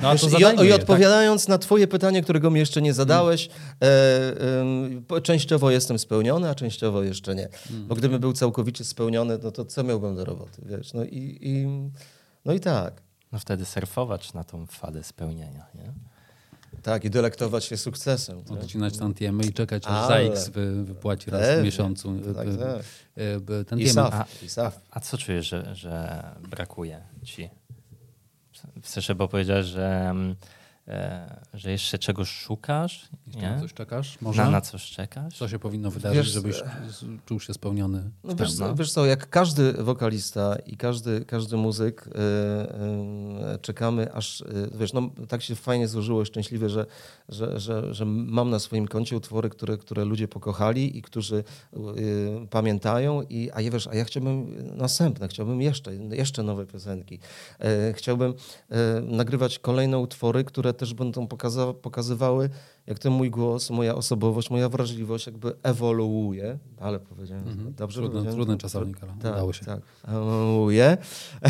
No, 0.02 0.12
Wiesz, 0.12 0.20
to 0.20 0.38
i, 0.38 0.64
I 0.64 0.68
je, 0.68 0.74
odpowiadając 0.74 1.48
na 1.48 1.58
twoje 1.58 1.86
pytanie, 1.86 2.22
którego 2.22 2.50
mi 2.50 2.60
jeszcze 2.60 2.82
nie 2.82 2.94
zadałeś, 2.94 3.48
e, 3.82 4.60
em, 4.60 5.04
po- 5.08 5.20
częściowo 5.20 5.70
jestem 5.70 5.98
spełniony, 5.98 6.48
a 6.50 6.54
częściowo 6.54 7.02
jeszcze 7.02 7.34
nie. 7.34 7.48
Bo 7.70 7.94
gdybym 7.94 8.20
był 8.20 8.32
całkowicie 8.32 8.84
spełniony, 8.84 9.38
no 9.42 9.50
to 9.50 9.64
co 9.64 9.84
miałbym 9.84 10.16
do 10.16 10.24
roboty, 10.24 10.62
wiesz? 10.66 10.92
No 10.92 11.04
i, 11.04 11.38
i, 11.40 11.66
no 12.44 12.52
i 12.52 12.60
tak. 12.60 13.02
No 13.32 13.38
wtedy 13.38 13.64
surfować 13.64 14.32
na 14.34 14.44
tą 14.44 14.66
fadę 14.66 15.04
spełnienia. 15.04 15.66
Nie? 15.74 15.92
Tak, 16.82 17.04
i 17.04 17.10
delektować 17.10 17.64
się 17.64 17.76
sukcesem. 17.76 18.38
Tak? 18.42 18.48
tak? 18.48 18.64
Odcinać 18.64 18.98
tantiemy 18.98 19.44
i 19.44 19.52
czekać, 19.52 19.82
aż 19.86 20.10
Ale- 20.10 20.36
ZAX 20.36 20.48
wy, 20.48 20.84
wypłaci 20.84 21.30
raz 21.30 21.60
w 21.60 21.64
miesiącu 21.64 22.20
Tak, 22.34 22.48
y, 22.48 22.56
tak. 22.56 23.78
y, 23.78 23.80
I. 23.80 23.88
SAF. 23.88 24.14
A- 24.14 24.26
I 24.44 24.48
SAF. 24.48 24.80
A 24.90 25.00
co 25.00 25.18
czujesz, 25.18 25.48
że, 25.48 25.74
że 25.74 26.22
brakuje 26.50 27.02
ci? 27.24 27.50
W 28.82 28.88
sensie, 28.88 29.14
bo 29.14 29.28
powiedziałeś, 29.28 29.66
że, 29.66 30.06
mm, 30.10 30.30
e, 30.30 30.36
że 31.54 31.70
jeszcze 31.70 31.98
czegoś 31.98 32.28
szukasz, 32.28 33.08
Jeszcze 33.26 33.40
nie? 33.42 33.50
na 33.50 33.60
coś 33.60 33.74
czekasz? 33.74 34.20
Może? 34.20 34.44
Na, 34.44 34.50
na 34.50 34.60
coś 34.60 34.90
czekasz? 34.90 35.34
Co 35.38 35.48
się 35.48 35.58
powinno 35.58 35.90
wydarzyć, 35.90 36.16
Wiesz, 36.18 36.26
żebyś 36.32 36.56
z- 36.56 37.24
czuł 37.26 37.40
się 37.40 37.54
spełniony 37.54 38.10
No 38.24 38.34
wiesz, 38.34 38.54
co, 38.54 38.74
wiesz 38.74 38.92
co, 38.92 39.06
jak 39.06 39.30
każdy 39.30 39.72
wokalista 39.72 40.56
i 40.66 40.76
każdy, 40.76 41.24
każdy 41.24 41.56
muzyk 41.56 42.06
y, 42.06 42.10
y, 43.54 43.58
czekamy 43.58 44.12
aż, 44.12 44.40
y, 44.40 44.70
wiesz, 44.74 44.92
no 44.92 45.10
tak 45.28 45.42
się 45.42 45.54
fajnie 45.54 45.88
złożyło, 45.88 46.24
szczęśliwie, 46.24 46.68
że, 46.68 46.86
że, 47.28 47.60
że, 47.60 47.94
że 47.94 48.04
mam 48.04 48.50
na 48.50 48.58
swoim 48.58 48.88
koncie 48.88 49.16
utwory, 49.16 49.50
które, 49.50 49.76
które 49.78 50.04
ludzie 50.04 50.28
pokochali 50.28 50.98
i 50.98 51.02
którzy 51.02 51.44
pamiętają, 52.50 53.22
i, 53.22 53.50
a 53.54 53.60
ja 53.60 53.70
wiesz, 53.70 53.86
a 53.86 53.94
ja 53.94 54.04
chciałbym 54.04 54.56
następne, 54.76 55.28
chciałbym 55.28 55.62
jeszcze, 55.62 55.94
jeszcze 55.94 56.42
nowe 56.42 56.66
piosenki. 56.66 57.18
Chciałbym 57.92 58.34
nagrywać 59.02 59.58
kolejne 59.58 59.98
utwory, 59.98 60.44
które 60.44 60.74
też 60.78 60.94
będą 60.94 61.26
pokaza- 61.26 61.74
pokazywały, 61.74 62.50
jak 62.86 62.98
ten 62.98 63.12
mój 63.12 63.30
głos, 63.30 63.70
moja 63.70 63.94
osobowość, 63.94 64.50
moja 64.50 64.68
wrażliwość 64.68 65.26
jakby 65.26 65.52
ewoluuje. 65.62 66.58
Ale 66.80 66.98
powiedziałem, 67.00 67.74
dobrze 67.76 68.00
Trudny, 68.00 68.12
powiedziałem? 68.14 68.36
trudny 68.36 68.56
czasownik, 68.58 69.02
ale 69.02 69.12
Tak, 69.12 69.32
udało 69.32 69.52
się. 69.52 69.64
tak. 69.66 69.80
Ewoluuje. 70.08 70.96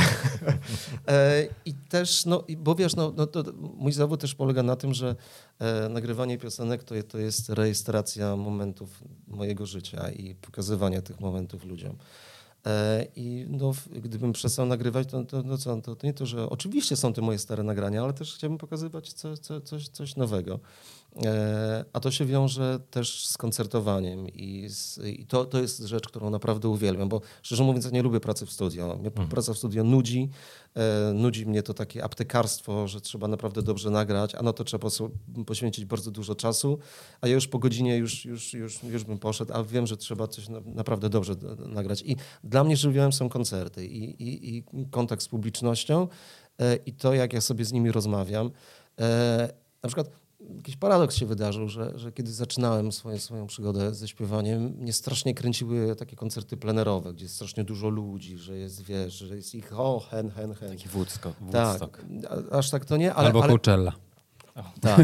E, 1.09 1.47
I 1.65 1.75
też, 1.75 2.27
no, 2.27 2.45
i- 2.49 2.57
bo 2.57 2.75
wiesz, 2.75 2.97
no, 2.97 3.13
no 3.17 3.27
to 3.27 3.45
mój 3.77 3.93
zawód 3.93 4.21
też 4.21 4.35
polega 4.35 4.63
na 4.63 4.77
tym, 4.77 4.95
że 4.95 5.17
e, 5.59 5.89
nagrywanie 5.89 6.39
piosenek 6.39 6.85
to, 6.85 6.95
to 7.09 7.19
jest 7.19 7.49
rejestracja 7.49 8.37
momentów 8.37 9.05
mojego 9.29 9.67
życia 9.67 10.11
i 10.11 10.35
pokazywanie 10.35 11.03
tych 11.03 11.21
momentów 11.21 11.65
ludziom. 11.65 11.97
E, 12.69 13.07
I 13.17 13.47
no, 13.49 13.73
gdybym 13.91 14.33
przestał 14.33 14.67
nagrywać, 14.67 15.09
to, 15.09 15.25
to, 15.25 15.43
no 15.43 15.59
co, 15.59 15.81
to, 15.81 15.97
to 15.97 16.07
nie 16.07 16.15
to, 16.15 16.27
że 16.27 16.51
oczywiście 16.51 16.97
są 16.97 17.13
te 17.13 17.23
moje 17.23 17.39
stare 17.39 17.63
nagrania, 17.63 18.03
ale 18.03 18.13
też 18.13 18.35
chciałbym 18.35 18.59
pokazywać 18.59 19.13
co, 19.13 19.37
co, 19.37 19.61
coś, 19.61 19.89
coś 19.89 20.17
nowego. 20.17 20.61
E, 21.25 21.85
A 21.93 22.01
to 22.01 22.11
się 22.11 22.25
wiąże 22.25 22.81
też 22.91 23.27
z 23.27 23.39
koncertowaniem 23.39 24.29
i, 24.29 24.69
z, 24.69 24.99
i 25.07 25.27
to, 25.27 25.45
to 25.45 25.61
jest 25.61 25.79
rzecz, 25.81 26.09
którą 26.09 26.31
naprawdę 26.31 26.69
uwielbiam, 26.69 27.09
bo 27.09 27.21
szczerze 27.43 27.65
mówiąc 27.65 27.85
ja 27.85 27.91
nie 27.91 28.03
lubię 28.03 28.21
pracy 28.21 28.47
w 28.47 28.53
studio. 28.53 28.97
Mnie 29.01 29.11
praca 29.11 29.55
w 29.55 29.59
studio 29.59 29.85
nudzi, 29.85 30.31
e, 30.75 31.13
nudzi 31.15 31.47
mnie 31.47 31.63
to 31.63 31.75
takie 31.75 32.05
aptekarstwo, 32.05 32.89
że 32.89 33.01
trzeba 33.01 33.29
naprawdę 33.29 33.63
dobrze 33.63 33.91
nagrać, 33.91 34.35
a 34.35 34.43
no 34.43 34.53
to 34.53 34.65
trzeba 34.65 34.89
poświęcić 35.47 35.85
bardzo 35.85 36.11
dużo 36.11 36.35
czasu, 36.35 36.79
a 37.21 37.29
ja 37.29 37.35
już 37.35 37.49
po 37.49 37.59
godzinie 37.59 37.97
już, 37.97 38.25
już, 38.25 38.55
już, 38.55 38.83
już 38.83 39.05
bym 39.05 39.19
poszedł, 39.19 39.53
a 39.55 39.65
wiem, 39.65 39.87
że 39.87 39.97
trzeba 39.97 40.27
coś 40.29 40.49
na, 40.49 40.61
naprawdę 40.61 41.09
dobrze 41.09 41.37
d- 41.37 41.57
nagrać. 41.69 42.03
I 42.03 42.17
dla 42.45 42.65
mnie 42.65 42.77
żywiołem 42.77 43.13
są 43.13 43.29
koncerty 43.29 43.87
i, 43.87 44.23
i, 44.23 44.57
i 44.57 44.65
kontakt 44.91 45.23
z 45.23 45.29
publicznością 45.29 46.09
e, 46.61 46.77
i 46.77 46.93
to, 46.93 47.15
jak 47.15 47.33
ja 47.33 47.41
sobie 47.41 47.65
z 47.65 47.73
nimi 47.73 47.93
rozmawiam. 47.93 48.51
E, 49.01 49.53
Na 49.83 49.89
przykład 49.89 50.11
jakiś 50.41 50.77
paradoks 50.77 51.17
się 51.17 51.27
wydarzył, 51.27 51.69
że, 51.69 51.99
że 51.99 52.13
kiedy 52.13 52.33
zaczynałem 52.33 52.93
swoje, 52.93 53.19
swoją 53.19 53.47
przygodę 53.47 53.95
ze 53.95 54.09
śpiewaniem, 54.09 54.63
mnie 54.63 54.93
strasznie 54.93 55.35
kręciły 55.35 55.97
takie 55.97 56.17
koncerty 56.17 56.57
plenerowe, 56.57 57.13
gdzie 57.15 57.25
jest 57.25 57.35
strasznie 57.35 57.65
dużo 57.65 57.89
ludzi, 57.89 58.39
że 58.39 58.59
jest, 58.59 58.83
wiesz, 58.83 59.15
że 59.15 59.37
jest 59.37 59.55
ich 59.55 59.81
o, 59.81 60.01
hen, 60.11 60.31
hen, 60.31 60.55
hen. 60.55 60.69
Taki 60.71 60.89
Woodstock. 60.89 61.37
Tak, 61.53 62.05
aż 62.51 62.71
tak 62.71 62.85
to 62.85 62.97
nie, 62.97 63.15
ale, 63.15 63.27
Albo 63.27 63.43
ale, 63.43 63.49
Coachella. 63.53 63.93
tak. 64.81 65.01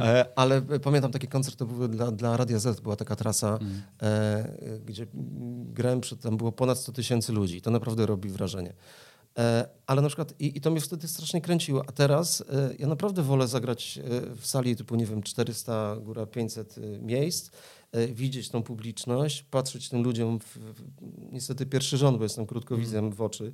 E, 0.00 0.26
ale 0.36 0.62
pamiętam 0.62 1.12
takie 1.12 1.26
koncerty, 1.26 1.58
to 1.58 1.66
były 1.66 1.88
dla, 1.88 2.10
dla 2.10 2.36
Radia 2.36 2.58
Z, 2.58 2.80
była 2.80 2.96
taka 2.96 3.16
trasa, 3.16 3.58
e, 4.02 4.48
gdzie 4.86 5.06
grałem, 5.64 6.00
przed, 6.00 6.20
tam 6.20 6.36
było 6.36 6.52
ponad 6.52 6.78
100 6.78 6.92
tysięcy 6.92 7.32
ludzi. 7.32 7.62
To 7.62 7.70
naprawdę 7.70 8.06
robi 8.06 8.28
wrażenie. 8.28 8.72
E, 9.38 9.68
ale 9.86 10.02
na 10.02 10.08
przykład, 10.08 10.34
i, 10.40 10.56
i 10.56 10.60
to 10.60 10.70
mnie 10.70 10.80
wtedy 10.80 11.08
strasznie 11.08 11.40
kręciło, 11.40 11.82
a 11.88 11.92
teraz 11.92 12.40
e, 12.40 12.74
ja 12.78 12.86
naprawdę 12.86 13.22
wolę 13.22 13.48
zagrać 13.48 13.98
e, 13.98 14.36
w 14.36 14.46
sali 14.46 14.76
typu, 14.76 14.94
nie 14.94 15.06
wiem, 15.06 15.22
400, 15.22 15.96
góra 15.96 16.26
500 16.26 16.78
e, 16.78 16.80
miejsc, 16.98 17.50
widzieć 18.12 18.48
tą 18.48 18.62
publiczność, 18.62 19.42
patrzeć 19.42 19.88
tym 19.88 20.02
ludziom, 20.02 20.40
w, 20.40 20.58
niestety 21.32 21.66
pierwszy 21.66 21.96
rząd, 21.96 22.18
bo 22.18 22.22
jestem 22.24 22.46
krótkowidzem 22.46 23.10
w 23.10 23.20
oczy, 23.20 23.52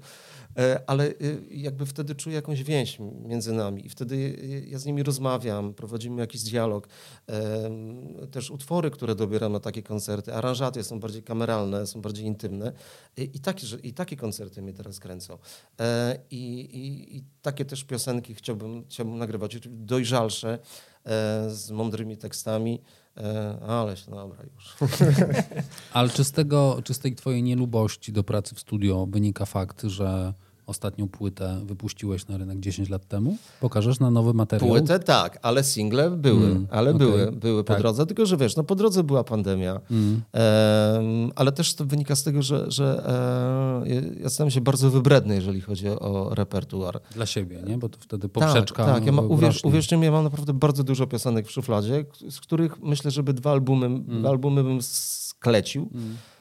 e, 0.56 0.80
ale 0.86 1.04
e, 1.06 1.14
jakby 1.50 1.86
wtedy 1.86 2.14
czuję 2.14 2.36
jakąś 2.36 2.62
więź 2.62 2.98
między 3.22 3.52
nami. 3.52 3.86
I 3.86 3.88
wtedy 3.88 4.38
e, 4.42 4.68
ja 4.68 4.78
z 4.78 4.84
nimi 4.84 5.02
rozmawiam, 5.02 5.74
prowadzimy 5.74 6.20
jakiś 6.20 6.42
dialog. 6.42 6.88
E, 7.28 7.70
Też 8.30 8.50
utwory, 8.50 8.90
które 8.90 9.14
dobieram 9.14 9.52
na 9.52 9.60
takie 9.60 9.82
koncerty, 9.82 10.34
aranżaty 10.34 10.84
są 10.84 11.00
bardziej 11.00 11.22
kameralne, 11.22 11.86
są 11.86 12.00
bardziej 12.00 12.26
intymne. 12.26 12.72
I, 13.16 13.40
takie, 13.40 13.66
i 13.82 13.92
takie 13.92 14.16
koncerty 14.16 14.62
mnie 14.62 14.72
teraz 14.72 15.00
kręcą. 15.00 15.38
E, 15.80 16.18
I, 16.30 16.60
i, 16.60 17.16
i 17.16 17.24
takie 17.42 17.64
też 17.64 17.84
piosenki 17.84 18.34
chciałbym, 18.34 18.84
chciałbym 18.88 19.18
nagrywać, 19.18 19.58
dojrzalsze, 19.66 20.58
e, 21.04 21.50
z 21.50 21.70
mądrymi 21.70 22.16
tekstami, 22.16 22.82
e, 23.18 23.58
ale 23.66 23.96
się, 23.96 24.10
dobra 24.10 24.38
już. 24.54 24.76
Ale 25.92 26.08
czy 26.08 26.24
z, 26.24 26.32
tego, 26.32 26.80
czy 26.84 26.94
z 26.94 26.98
tej 26.98 27.14
twojej 27.14 27.42
nielubości 27.42 28.12
do 28.12 28.24
pracy 28.24 28.54
w 28.54 28.60
studio 28.60 29.06
wynika 29.10 29.46
fakt, 29.46 29.82
że 29.82 30.34
ostatnią 30.68 31.08
płytę 31.08 31.60
wypuściłeś 31.64 32.26
na 32.28 32.36
rynek 32.36 32.60
10 32.60 32.88
lat 32.88 33.08
temu? 33.08 33.36
Pokażesz 33.60 34.00
na 34.00 34.10
nowy 34.10 34.34
materiał? 34.34 34.68
Płytę 34.70 34.98
tak, 34.98 35.38
ale 35.42 35.64
single 35.64 36.10
były, 36.10 36.46
Mm, 36.46 36.66
ale 36.70 36.90
okej. 36.94 36.98
były, 37.08 37.32
były 37.32 37.64
po 37.64 37.72
Tak. 37.72 37.82
drodze, 37.82 38.06
tylko 38.06 38.26
że 38.26 38.36
wiesz, 38.36 38.56
no 38.56 38.64
po 38.64 38.74
drodze 38.74 39.04
była 39.04 39.24
pandemia, 39.24 39.80
Mm. 39.90 40.20
Em, 40.32 41.30
ale 41.36 41.52
też 41.52 41.74
to 41.74 41.84
wynika 41.84 42.16
z 42.16 42.22
tego, 42.22 42.42
że, 42.42 42.70
że 42.70 43.02
e, 43.86 44.20
ja 44.22 44.28
stałem 44.28 44.50
się 44.50 44.60
bardzo 44.60 44.90
wybredny, 44.90 45.34
jeżeli 45.34 45.60
chodzi 45.60 45.88
o 45.88 46.34
repertuar. 46.34 47.00
Dla 47.14 47.26
siebie, 47.26 47.62
nie? 47.66 47.78
Bo 47.78 47.88
to 47.88 47.98
wtedy 48.00 48.28
poprzeczka 48.28 48.84
Tak, 48.84 48.94
tak. 48.94 49.06
Ja 49.06 49.12
ma, 49.12 49.22
uwierz, 49.22 49.54
rośnie. 49.54 49.68
uwierzcie 49.70 49.96
mi, 49.96 50.04
ja 50.04 50.10
mam 50.12 50.24
naprawdę 50.24 50.52
bardzo 50.52 50.84
dużo 50.84 51.06
piosenek 51.06 51.46
w 51.46 51.50
szufladzie, 51.50 52.04
z 52.30 52.40
których 52.40 52.82
myślę, 52.82 53.10
żeby 53.10 53.32
dwa 53.32 53.50
albumy, 53.52 53.86
Mm. 53.86 54.04
dwa 54.20 54.28
albumy 54.28 54.64
bym 54.64 54.82
sklecił. 54.82 55.82
E, 55.94 56.37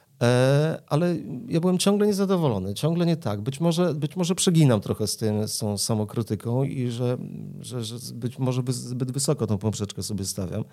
ale 0.88 1.15
ja 1.47 1.59
byłem 1.59 1.78
ciągle 1.78 2.07
niezadowolony, 2.07 2.74
ciągle 2.74 3.05
nie 3.05 3.18
tak. 3.18 3.41
Być 3.41 3.59
może, 3.59 3.93
być 3.93 4.15
może 4.15 4.36
przeginam 4.36 4.82
trochę 4.82 5.07
z 5.07 5.18
tym, 5.18 5.47
z 5.47 5.57
tą 5.57 5.78
samokrytyką 5.78 6.63
i 6.63 6.89
że, 6.89 7.18
że, 7.59 7.84
że 7.84 7.95
być 8.13 8.39
może 8.39 8.63
by 8.63 8.74
zbyt 8.74 9.11
wysoko 9.11 9.47
tą 9.47 9.57
poprzeczkę 9.57 10.03
sobie 10.03 10.26
stawiam. 10.26 10.63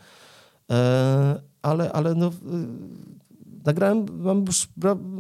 E, 0.71 1.41
ale, 1.63 1.93
ale 1.93 2.15
no, 2.15 2.31
nagrałem, 3.65 4.07
mam 4.23 4.45
już 4.45 4.69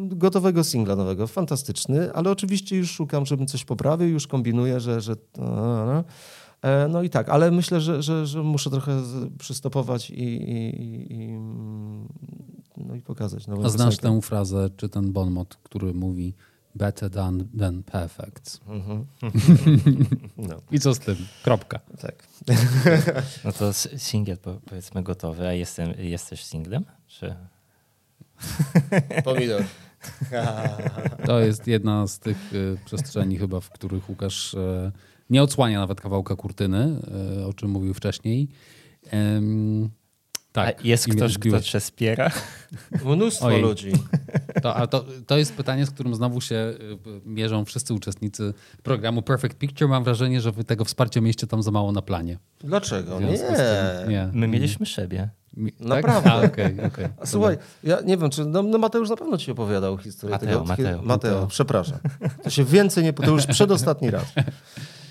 gotowego 0.08 0.64
singla 0.64 0.96
nowego, 0.96 1.26
fantastyczny, 1.26 2.12
ale 2.12 2.30
oczywiście 2.30 2.76
już 2.76 2.90
szukam, 2.90 3.26
żebym 3.26 3.46
coś 3.46 3.64
poprawił, 3.64 4.08
już 4.08 4.26
kombinuję, 4.26 4.80
że... 4.80 5.00
że 5.00 5.16
E, 6.64 6.88
no 6.88 7.02
i 7.02 7.10
tak, 7.10 7.28
ale 7.28 7.50
myślę, 7.50 7.80
że, 7.80 8.02
że, 8.02 8.26
że 8.26 8.42
muszę 8.42 8.70
trochę 8.70 9.02
przystopować 9.38 10.10
i, 10.10 10.22
i, 10.22 10.82
i, 10.82 11.12
i, 11.12 11.24
mm, 11.24 12.08
no 12.76 12.94
i 12.94 13.00
pokazać 13.00 13.46
nową 13.46 13.64
A 13.64 13.68
znasz 13.68 13.96
piosenkę. 13.96 14.20
tę 14.20 14.26
frazę, 14.26 14.70
czy 14.76 14.88
ten 14.88 15.12
bon 15.12 15.30
mot, 15.30 15.56
który 15.62 15.94
mówi 15.94 16.34
better 16.74 17.10
than, 17.10 17.48
than 17.58 17.82
perfect. 17.82 18.60
Mhm. 18.68 19.06
No, 20.36 20.60
I 20.70 20.80
co 20.80 20.94
z 20.94 20.98
tym? 20.98 21.16
Kropka. 21.42 21.80
tak. 22.00 22.28
No 23.44 23.52
to 23.52 23.72
singiel 23.96 24.38
po, 24.38 24.54
powiedzmy 24.54 25.02
gotowy, 25.02 25.46
a 25.46 25.52
jestem, 25.52 25.92
jesteś 25.98 26.44
singlem? 26.44 26.84
Czy... 27.06 27.34
Pomidor. 29.24 29.62
To 31.26 31.40
jest 31.40 31.66
jedna 31.66 32.06
z 32.06 32.18
tych 32.18 32.54
y, 32.54 32.78
przestrzeni 32.84 33.38
chyba, 33.38 33.60
w 33.60 33.70
których 33.70 34.08
Łukasz 34.08 34.54
e, 34.54 34.92
nie 35.30 35.42
odsłania 35.42 35.78
nawet 35.78 36.00
kawałka 36.00 36.36
kurtyny, 36.36 37.00
e, 37.40 37.46
o 37.46 37.52
czym 37.52 37.70
mówił 37.70 37.94
wcześniej. 37.94 38.48
Tak. 40.54 40.80
a 40.80 40.88
jest 40.88 41.08
ktoś, 41.08 41.38
kto 41.38 41.60
cię 41.60 41.80
wspiera? 41.80 42.30
Mnóstwo 43.14 43.46
Ojej. 43.46 43.62
ludzi. 43.62 43.92
To, 44.62 44.76
a 44.76 44.86
to, 44.86 45.04
to 45.26 45.38
jest 45.38 45.54
pytanie, 45.54 45.86
z 45.86 45.90
którym 45.90 46.14
znowu 46.14 46.40
się 46.40 46.54
y, 46.54 46.76
mierzą 47.24 47.64
wszyscy 47.64 47.94
uczestnicy 47.94 48.54
programu 48.82 49.22
Perfect 49.22 49.58
Picture. 49.58 49.88
Mam 49.88 50.04
wrażenie, 50.04 50.40
że 50.40 50.52
wy 50.52 50.64
tego 50.64 50.84
wsparcia 50.84 51.20
mieliście 51.20 51.46
tam 51.46 51.62
za 51.62 51.70
mało 51.70 51.92
na 51.92 52.02
planie. 52.02 52.38
Dlaczego? 52.60 53.20
Nie. 53.20 53.38
tym- 53.38 54.10
nie. 54.10 54.28
My 54.32 54.48
mieliśmy 54.48 54.86
siebie. 54.86 55.28
Mi- 55.56 55.72
Naprawdę. 55.80 56.30
Tak? 56.30 56.60
A, 56.82 56.86
okej. 56.86 57.08
A 57.20 57.26
słuchaj, 57.26 57.58
ja 57.84 58.00
nie 58.00 58.16
wiem, 58.16 58.30
czy 58.30 58.44
no, 58.44 58.62
no 58.62 58.78
Mateusz 58.78 59.10
na 59.10 59.16
pewno 59.16 59.38
ci 59.38 59.50
opowiadał 59.50 59.98
historię 59.98 60.34
Mateo, 60.34 60.48
tego. 60.48 60.64
Mateo. 60.64 61.02
Mateo, 61.02 61.46
przepraszam. 61.46 61.98
To 62.42 62.50
się 62.50 62.64
więcej 62.64 63.04
nie... 63.04 63.12
To 63.12 63.30
już 63.30 63.46
przedostatni 63.46 64.10
raz. 64.10 64.24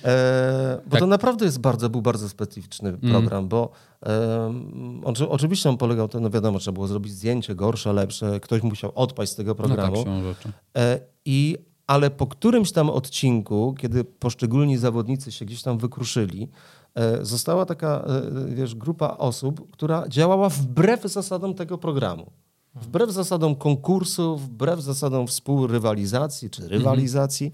E, 0.03 0.81
bo 0.85 0.91
Tak. 0.91 0.99
to 0.99 1.07
naprawdę 1.07 1.45
jest 1.45 1.59
bardzo, 1.59 1.89
był 1.89 2.01
bardzo 2.01 2.29
specyficzny 2.29 2.97
program, 2.97 3.47
bo 3.47 3.69
em, 4.01 5.01
on, 5.05 5.13
oczywiście 5.29 5.69
on 5.69 5.77
polegał, 5.77 6.07
to 6.07 6.19
no 6.19 6.29
wiadomo, 6.29 6.59
trzeba 6.59 6.73
było 6.73 6.87
zrobić 6.87 7.13
zdjęcie, 7.13 7.55
gorsze, 7.55 7.93
lepsze, 7.93 8.39
ktoś 8.39 8.63
musiał 8.63 8.91
odpaść 8.95 9.31
z 9.31 9.35
tego 9.35 9.51
No 9.51 9.55
tak, 9.55 9.65
programu. 9.67 10.03
siłą 10.03 10.23
rzeczy. 10.23 10.51
E, 10.77 10.99
I, 11.25 11.57
ale 11.87 12.09
po 12.11 12.27
którymś 12.27 12.71
tam 12.71 12.89
odcinku, 12.89 13.75
kiedy 13.77 14.03
poszczególni 14.03 14.77
zawodnicy 14.77 15.31
się 15.31 15.45
gdzieś 15.45 15.61
tam 15.61 15.77
wykruszyli, 15.77 16.49
e, 16.95 17.25
została 17.25 17.65
taka 17.65 18.05
e, 18.49 18.55
wiesz, 18.55 18.75
grupa 18.75 19.17
osób, 19.17 19.71
która 19.71 20.07
działała 20.07 20.49
wbrew 20.49 21.01
zasadom 21.03 21.53
tego 21.53 21.77
programu. 21.77 22.31
Wbrew 22.75 23.11
zasadom 23.11 23.55
konkursu, 23.55 24.37
wbrew 24.37 24.81
zasadom 24.81 25.27
współrywalizacji 25.27 26.49
czy 26.49 26.67
rywalizacji, 26.67 27.51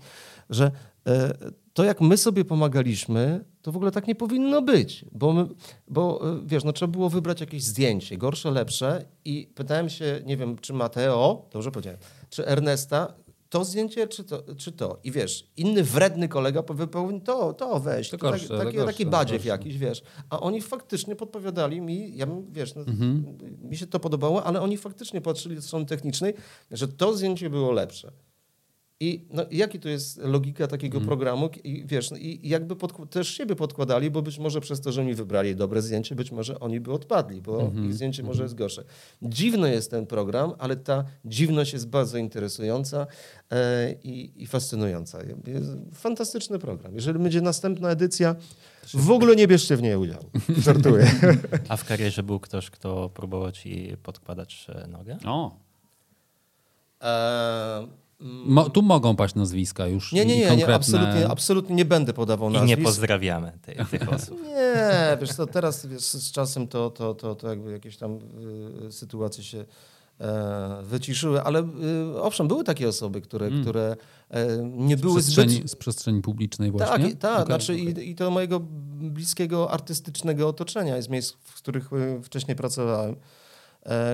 że 0.50 0.72
e, 1.08 1.34
to 1.80 1.84
jak 1.84 2.02
my 2.02 2.18
sobie 2.18 2.46
pomagaliśmy, 2.46 3.46
to 3.62 3.72
w 3.72 3.76
ogóle 3.76 3.92
tak 3.92 4.08
nie 4.08 4.16
powinno 4.16 4.62
być, 4.62 5.06
bo, 5.12 5.34
my, 5.34 5.48
bo 5.88 6.32
e, 6.32 6.42
wiesz, 6.46 6.64
no 6.64 6.74
trzeba 6.74 6.92
było 6.92 7.10
wybrać 7.10 7.42
jakieś 7.42 7.64
zdjęcie, 7.64 8.18
gorsze, 8.18 8.52
lepsze 8.52 9.06
i 9.26 9.52
pytałem 9.56 9.90
się, 9.90 10.22
nie 10.26 10.38
wiem, 10.38 10.58
czy 10.58 10.74
Mateo, 10.74 11.46
dobrze 11.52 11.72
powiedziałem, 11.72 12.00
czy 12.30 12.48
Ernesta, 12.48 13.14
to 13.50 13.66
zdjęcie, 13.66 14.08
czy 14.08 14.24
to, 14.24 14.44
czy 14.58 14.72
to. 14.72 15.00
I 15.04 15.12
wiesz, 15.12 15.48
inny 15.58 15.84
wredny 15.84 16.28
kolega 16.28 16.64
powie, 16.64 16.88
to, 17.26 17.54
to 17.54 17.80
weź, 17.80 18.10
To 18.10 18.18
to 18.18 18.22
gorsze, 18.22 18.58
taki, 18.58 18.78
gorsze, 18.78 18.86
taki 18.94 19.06
badziew 19.06 19.46
jakiś, 19.46 19.78
wiesz. 19.78 20.02
A 20.30 20.40
oni 20.40 20.62
faktycznie 20.62 21.16
podpowiadali 21.16 21.82
mi, 21.82 22.18
ja 22.18 22.28
wiesz, 22.50 22.76
no, 22.76 22.82
Mhm. 22.82 23.38
mi 23.62 23.78
się 23.78 23.88
to 23.88 24.00
podobało, 24.00 24.44
ale 24.44 24.62
oni 24.62 24.78
faktycznie 24.78 25.22
patrzyli 25.22 25.58
od 25.58 25.64
strony 25.64 25.86
technicznej, 25.86 26.34
że 26.72 26.88
to 26.88 27.18
zdjęcie 27.18 27.50
było 27.50 27.72
lepsze. 27.72 28.12
I 29.02 29.26
no, 29.34 29.46
jaki 29.52 29.80
to 29.80 29.90
jest 29.90 30.18
logika 30.18 30.68
takiego 30.68 30.98
Mhm. 30.98 31.08
programu? 31.08 31.50
I 31.64 31.84
wiesz, 31.88 32.12
no, 32.12 32.18
i 32.18 32.40
jakby 32.44 32.76
też 33.10 33.28
siebie 33.30 33.56
podkładali, 33.56 34.12
bo 34.12 34.22
być 34.22 34.40
może 34.40 34.62
przez 34.62 34.82
to, 34.82 34.92
że 34.92 35.04
mi 35.04 35.14
wybrali 35.14 35.56
dobre 35.56 35.82
zdjęcie, 35.82 36.16
być 36.16 36.32
może 36.32 36.60
oni 36.60 36.80
by 36.80 36.94
odpadli, 36.94 37.42
bo 37.42 37.62
Mhm. 37.62 37.86
ich 37.86 37.94
zdjęcie 37.94 38.24
może 38.24 38.44
jest 38.44 38.56
gorsze. 38.56 38.84
Dziwny 39.22 39.72
jest 39.72 39.92
ten 39.92 40.08
program, 40.08 40.54
ale 40.58 40.76
ta 40.76 41.04
dziwność 41.26 41.74
jest 41.74 41.88
bardzo 41.90 42.18
interesująca 42.18 43.08
e, 43.52 43.92
i, 44.04 44.44
i 44.44 44.48
fascynująca. 44.48 45.20
Jest 45.48 45.70
fantastyczny 45.94 46.60
program. 46.60 46.96
Jeżeli 46.96 47.20
będzie 47.20 47.42
następna 47.42 47.90
edycja, 47.90 48.36
w 48.94 49.12
ogóle 49.12 49.36
nie 49.36 49.48
bierzcie 49.48 49.78
w 49.78 49.82
niej 49.82 49.96
udziału. 49.96 50.26
Żartuję. 50.66 51.12
A 51.70 51.78
w 51.78 51.86
karierze 51.86 52.24
był 52.24 52.40
ktoś, 52.40 52.70
kto 52.70 53.10
próbował 53.10 53.52
ci 53.52 53.98
podkładać 54.04 54.68
e, 54.70 54.88
nogę? 54.88 55.18
O, 55.26 55.56
E, 57.02 57.88
mo, 58.22 58.70
tu 58.70 58.82
mogą 58.82 59.16
paść 59.16 59.36
nazwiska 59.36 59.88
już. 59.88 60.12
nie, 60.12 60.26
nie, 60.26 60.36
i 60.36 60.40
nie, 60.50 60.56
nie 60.56 60.74
absolutnie, 60.76 61.28
absolutnie 61.30 61.76
nie 61.76 61.86
będę 61.86 62.14
podawał 62.14 62.50
I 62.50 62.54
nazwisk. 62.54 62.78
nie 62.78 62.84
pozdrawiamy 62.84 63.52
tej, 63.62 63.76
tych 63.92 64.10
osób. 64.14 64.42
Nie, 64.44 65.18
wiesz 65.22 65.34
co, 65.34 65.48
teraz 65.48 65.86
wiesz, 65.86 66.02
z 66.02 66.32
czasem 66.32 66.68
to, 66.68 66.90
to, 66.90 67.14
to, 67.16 67.36
to 67.36 67.50
jakby 67.50 67.72
jakieś 67.72 67.98
tam 67.98 68.20
y, 68.88 68.92
sytuacje 68.92 69.44
się 69.44 69.66
e, 70.20 70.80
wyciszyły, 70.84 71.44
ale 71.44 71.60
y, 72.16 72.22
owszem, 72.22 72.48
były 72.48 72.64
takie 72.64 72.88
osoby, 72.90 73.22
które, 73.22 73.50
które 73.62 73.96
e, 74.30 74.48
nie 74.64 74.98
Z 74.98 75.02
były 75.02 75.20
przestrzeni, 75.20 75.54
zbyt... 75.54 75.72
z 75.72 75.76
przestrzeni 75.76 76.22
publicznej 76.22 76.72
Tak, 76.72 76.88
właśnie? 76.88 77.10
i- 77.10 77.16
tak 77.16 77.34
Okej, 77.36 77.46
znaczy 77.46 77.74
okej. 77.74 78.08
i, 78.08 78.10
i 78.10 78.16
to 78.16 78.32
mojego 78.32 78.60
bliskiego 79.00 79.72
artystycznego 79.72 80.48
otoczenia, 80.48 81.02
z 81.02 81.10
miejsc, 81.10 81.34
w 81.44 81.54
których 81.58 81.94
y, 81.94 82.22
wcześniej 82.24 82.58
pracowałem, 82.58 83.16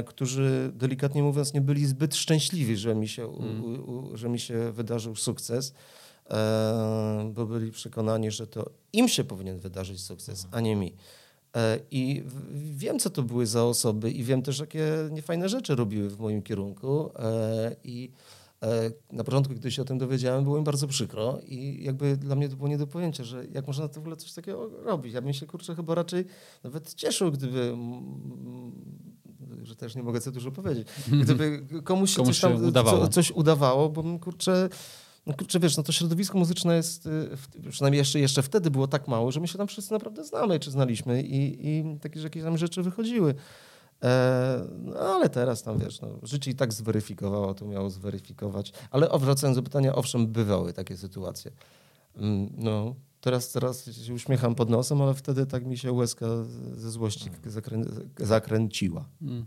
którzy 0.06 0.72
delikatnie 0.76 1.24
mówiąc 1.24 1.54
nie 1.54 1.62
byli 1.62 1.86
zbyt 1.86 2.16
szczęśliwi, 2.16 2.78
że 2.78 2.96
mi 2.96 3.08
się, 3.08 3.28
u, 3.28 3.44
u, 3.44 3.92
u, 3.92 4.18
że 4.18 4.30
mi 4.30 4.40
się 4.40 4.72
wydarzył 4.72 5.16
sukces, 5.16 5.74
e, 6.30 7.32
bo 7.34 7.46
byli 7.46 7.72
przekonani, 7.72 8.32
że 8.32 8.48
to 8.48 8.70
im 8.94 9.08
się 9.08 9.24
powinien 9.24 9.60
wydarzyć 9.60 10.02
sukces, 10.02 10.48
a 10.52 10.60
nie 10.62 10.76
mi. 10.76 10.96
E, 11.56 11.80
I 11.92 12.24
wiem, 12.54 13.00
co 13.00 13.10
to 13.10 13.24
były 13.24 13.48
za 13.48 13.64
osoby 13.64 14.12
i 14.12 14.24
wiem 14.24 14.42
też, 14.42 14.60
jakie 14.60 14.86
niefajne 15.12 15.50
rzeczy 15.50 15.76
robiły 15.76 16.10
w 16.10 16.20
moim 16.20 16.42
kierunku. 16.42 17.12
E, 17.20 17.76
I 17.84 18.12
e, 18.64 18.92
na 19.12 19.24
początku, 19.24 19.54
gdy 19.54 19.72
się 19.72 19.82
o 19.82 19.86
tym 19.86 19.98
dowiedziałem, 19.98 20.44
było 20.44 20.58
mi 20.58 20.64
bardzo 20.64 20.88
przykro 20.88 21.40
i 21.48 21.84
jakby 21.84 22.18
dla 22.18 22.36
mnie 22.36 22.50
to 22.50 22.56
było 22.56 22.70
nie 22.70 22.78
do 22.78 22.88
pojęcia, 22.88 23.24
że 23.24 23.46
jak 23.52 23.68
można 23.68 23.88
to 23.88 23.94
w 23.94 23.98
ogóle 23.98 24.16
coś 24.16 24.34
takiego 24.34 24.70
robić. 24.84 25.14
Ja 25.14 25.22
bym 25.22 25.34
się, 25.34 25.46
kurczę, 25.46 25.76
chyba 25.76 25.96
raczej 25.96 26.26
nawet 26.64 26.94
cieszył, 26.94 27.32
gdyby, 27.32 27.62
mm, 27.62 29.15
że 29.64 29.76
też 29.76 29.96
nie 29.96 30.04
mogę 30.04 30.22
za 30.22 30.32
dużo 30.32 30.52
powiedzieć, 30.52 30.88
gdyby 31.24 31.68
komuś 31.84 32.10
się 32.10 32.18
Komuś 32.18 32.40
coś 32.40 32.40
tam 32.40 32.66
udawało. 32.66 33.00
Co, 33.00 33.08
coś 33.08 33.32
udawało, 33.32 33.90
bo 33.90 34.20
kurczę, 34.20 34.70
no 35.26 35.34
kurczę, 35.34 35.60
wiesz, 35.60 35.78
no 35.78 35.84
to 35.84 35.92
środowisko 35.92 36.38
muzyczne 36.38 36.76
jest, 36.76 37.06
y, 37.06 37.70
przynajmniej 37.72 37.98
jeszcze, 37.98 38.20
jeszcze 38.20 38.42
wtedy 38.44 38.72
było 38.72 38.88
tak 38.88 39.08
mało, 39.08 39.32
że 39.32 39.40
my 39.40 39.48
się 39.48 39.58
tam 39.58 39.68
wszyscy 39.68 39.94
naprawdę 39.94 40.24
znamy, 40.24 40.60
czy 40.60 40.72
znaliśmy 40.72 41.22
i, 41.22 41.68
i 41.70 42.00
takie 42.00 42.20
jakieś 42.20 42.44
tam 42.44 42.58
rzeczy 42.58 42.84
wychodziły. 42.84 43.36
E, 44.04 44.68
no 44.84 45.00
ale 45.00 45.30
teraz 45.30 45.64
tam, 45.64 45.80
wiesz, 45.80 46.02
no, 46.02 46.08
życie 46.24 46.52
i 46.52 46.56
tak 46.56 46.74
zweryfikowało, 46.74 47.54
to 47.54 47.66
miało 47.66 47.90
zweryfikować. 47.90 48.74
Ale 48.92 49.10
wracając 49.20 49.58
do 49.58 49.64
pytania, 49.64 49.96
owszem, 49.96 50.28
bywały 50.28 50.74
takie 50.74 50.98
sytuacje. 50.98 51.52
Mm, 52.16 52.50
No, 52.58 52.96
teraz, 53.26 53.52
teraz 53.52 53.92
się 54.06 54.14
uśmiecham 54.14 54.56
pod 54.56 54.70
nosem, 54.70 55.02
ale 55.02 55.14
wtedy 55.14 55.46
tak 55.46 55.66
mi 55.66 55.78
się 55.78 55.92
łezka 55.92 56.26
ze 56.74 56.92
złości 56.92 57.30
zakrę, 57.46 57.82
zakręciła. 58.20 59.06
Mm. 59.22 59.46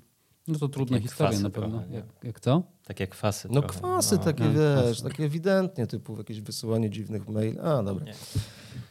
No 0.49 0.59
to 0.59 0.68
trudne 0.68 0.97
Takie 0.97 1.09
historie 1.09 1.31
kwasy 1.31 1.43
na 1.43 1.51
pewno. 1.51 1.79
trochę? 1.79 1.95
Jak, 1.95 2.05
jak 2.24 2.41
co? 2.41 2.62
Takie 2.87 3.07
kwasy 3.07 3.49
No 3.51 3.61
trochę. 3.61 3.79
kwasy 3.79 4.16
No. 4.16 4.22
takie, 4.22 4.45
no, 4.45 4.51
wiesz, 4.53 4.85
kwasy. 4.97 5.03
takie 5.03 5.24
ewidentnie, 5.24 5.87
typu 5.87 6.16
jakieś 6.18 6.41
wysyłanie 6.41 6.91
dziwnych 6.91 7.29
maili. 7.29 7.59
A, 7.59 7.83
dobra. 7.83 8.05
Nie. 8.05 8.14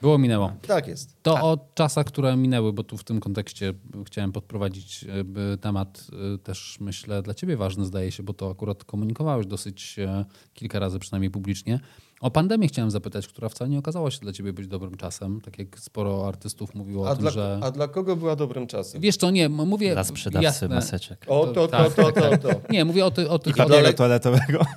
Było, 0.01 0.17
minęło. 0.17 0.53
Tak 0.67 0.87
jest. 0.87 1.23
To 1.23 1.33
o 1.33 1.67
czasach, 1.73 2.05
które 2.05 2.37
minęły, 2.37 2.73
bo 2.73 2.83
tu 2.83 2.97
w 2.97 3.03
tym 3.03 3.19
kontekście 3.19 3.73
chciałem 4.05 4.31
podprowadzić 4.31 5.05
by 5.25 5.57
temat 5.61 6.07
e, 6.35 6.37
też 6.37 6.77
myślę 6.79 7.21
dla 7.21 7.33
ciebie 7.33 7.57
ważny 7.57 7.85
zdaje 7.85 8.11
się, 8.11 8.23
bo 8.23 8.33
to 8.33 8.51
akurat 8.51 8.83
komunikowałeś 8.83 9.47
dosyć 9.47 9.99
e, 9.99 10.25
kilka 10.53 10.79
razy 10.79 10.99
przynajmniej 10.99 11.31
publicznie. 11.31 11.79
O 12.21 12.31
pandemię 12.31 12.67
chciałem 12.67 12.91
zapytać, 12.91 13.27
która 13.27 13.49
wcale 13.49 13.69
nie 13.69 13.79
okazała 13.79 14.11
się 14.11 14.19
dla 14.19 14.33
ciebie 14.33 14.53
być 14.53 14.67
dobrym 14.67 14.97
czasem, 14.97 15.41
tak 15.41 15.59
jak 15.59 15.79
sporo 15.79 16.27
artystów 16.27 16.75
mówiło 16.75 17.07
A 17.07 17.11
o 17.11 17.15
tym, 17.15 17.21
dla, 17.21 17.31
że... 17.31 17.59
a 17.63 17.71
dla 17.71 17.87
kogo 17.87 18.15
była 18.15 18.35
dobrym 18.35 18.67
czasem? 18.67 19.01
Wiesz 19.01 19.17
co, 19.17 19.31
nie, 19.31 19.49
mówię... 19.49 19.91
Dla 19.93 20.03
sprzedawcy 20.03 20.43
jasne. 20.43 20.67
maseczek. 20.67 21.25
O, 21.27 21.47
to, 21.47 21.67
to, 21.67 21.89
to, 21.89 22.11
to, 22.11 22.37
to. 22.37 22.49
Nie, 22.69 22.85
mówię 22.85 23.05
o, 23.05 23.11
ty, 23.11 23.29
o 23.29 23.39
tych... 23.39 23.57
I 23.57 23.61
O, 23.61 23.65
papieru 23.65 23.93
toaletowego. 23.93 24.65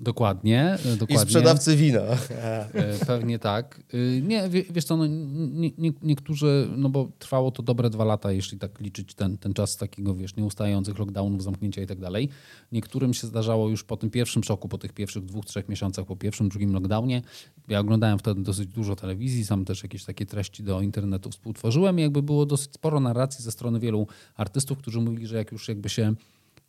dokładnie, 0.00 0.62
e, 0.86 0.94
I 0.94 0.96
dokładnie. 0.96 1.18
sprzedawcy 1.18 1.76
wina. 1.76 2.00
E, 2.00 2.66
Pewnie 3.06 3.38
tak. 3.38 3.80
Y, 3.94 4.22
Nie, 4.24 4.48
wie- 4.48 4.64
wiesz 4.70 4.84
co, 4.84 4.96
no, 4.96 5.06
nie, 5.06 5.70
nie, 5.78 5.92
niektórzy, 6.02 6.68
no 6.76 6.88
bo 6.88 7.08
trwało 7.18 7.50
to 7.50 7.62
dobre 7.62 7.90
dwa 7.90 8.04
lata, 8.04 8.32
jeśli 8.32 8.58
tak 8.58 8.80
liczyć 8.80 9.14
ten, 9.14 9.38
ten 9.38 9.54
czas 9.54 9.76
takiego, 9.76 10.14
wiesz, 10.14 10.36
nieustających 10.36 10.98
lockdownów, 10.98 11.42
zamknięcia 11.42 11.82
i 11.82 11.86
tak 11.86 11.98
dalej. 12.00 12.28
Niektórym 12.72 13.14
się 13.14 13.26
zdarzało 13.26 13.68
już 13.68 13.84
po 13.84 13.96
tym 13.96 14.10
pierwszym 14.10 14.44
szoku, 14.44 14.68
po 14.68 14.78
tych 14.78 14.92
pierwszych 14.92 15.24
dwóch, 15.24 15.44
trzech 15.44 15.68
miesiącach, 15.68 16.06
po 16.06 16.16
pierwszym, 16.16 16.48
drugim 16.48 16.72
lockdownie. 16.72 17.22
Ja 17.68 17.80
oglądałem 17.80 18.18
wtedy 18.18 18.42
dosyć 18.42 18.66
dużo 18.68 18.96
telewizji, 18.96 19.44
sam 19.44 19.64
też 19.64 19.82
jakieś 19.82 20.04
takie 20.04 20.26
treści 20.26 20.62
do 20.62 20.80
internetu 20.80 21.30
współtworzyłem 21.30 21.98
i 21.98 22.02
jakby 22.02 22.22
było 22.22 22.46
dosyć 22.46 22.72
sporo 22.74 23.00
narracji 23.00 23.44
ze 23.44 23.52
strony 23.52 23.80
wielu 23.80 24.06
artystów, 24.36 24.78
którzy 24.78 25.00
mówili, 25.00 25.26
że 25.26 25.36
jak 25.36 25.52
już 25.52 25.68
jakby 25.68 25.88
się 25.88 26.14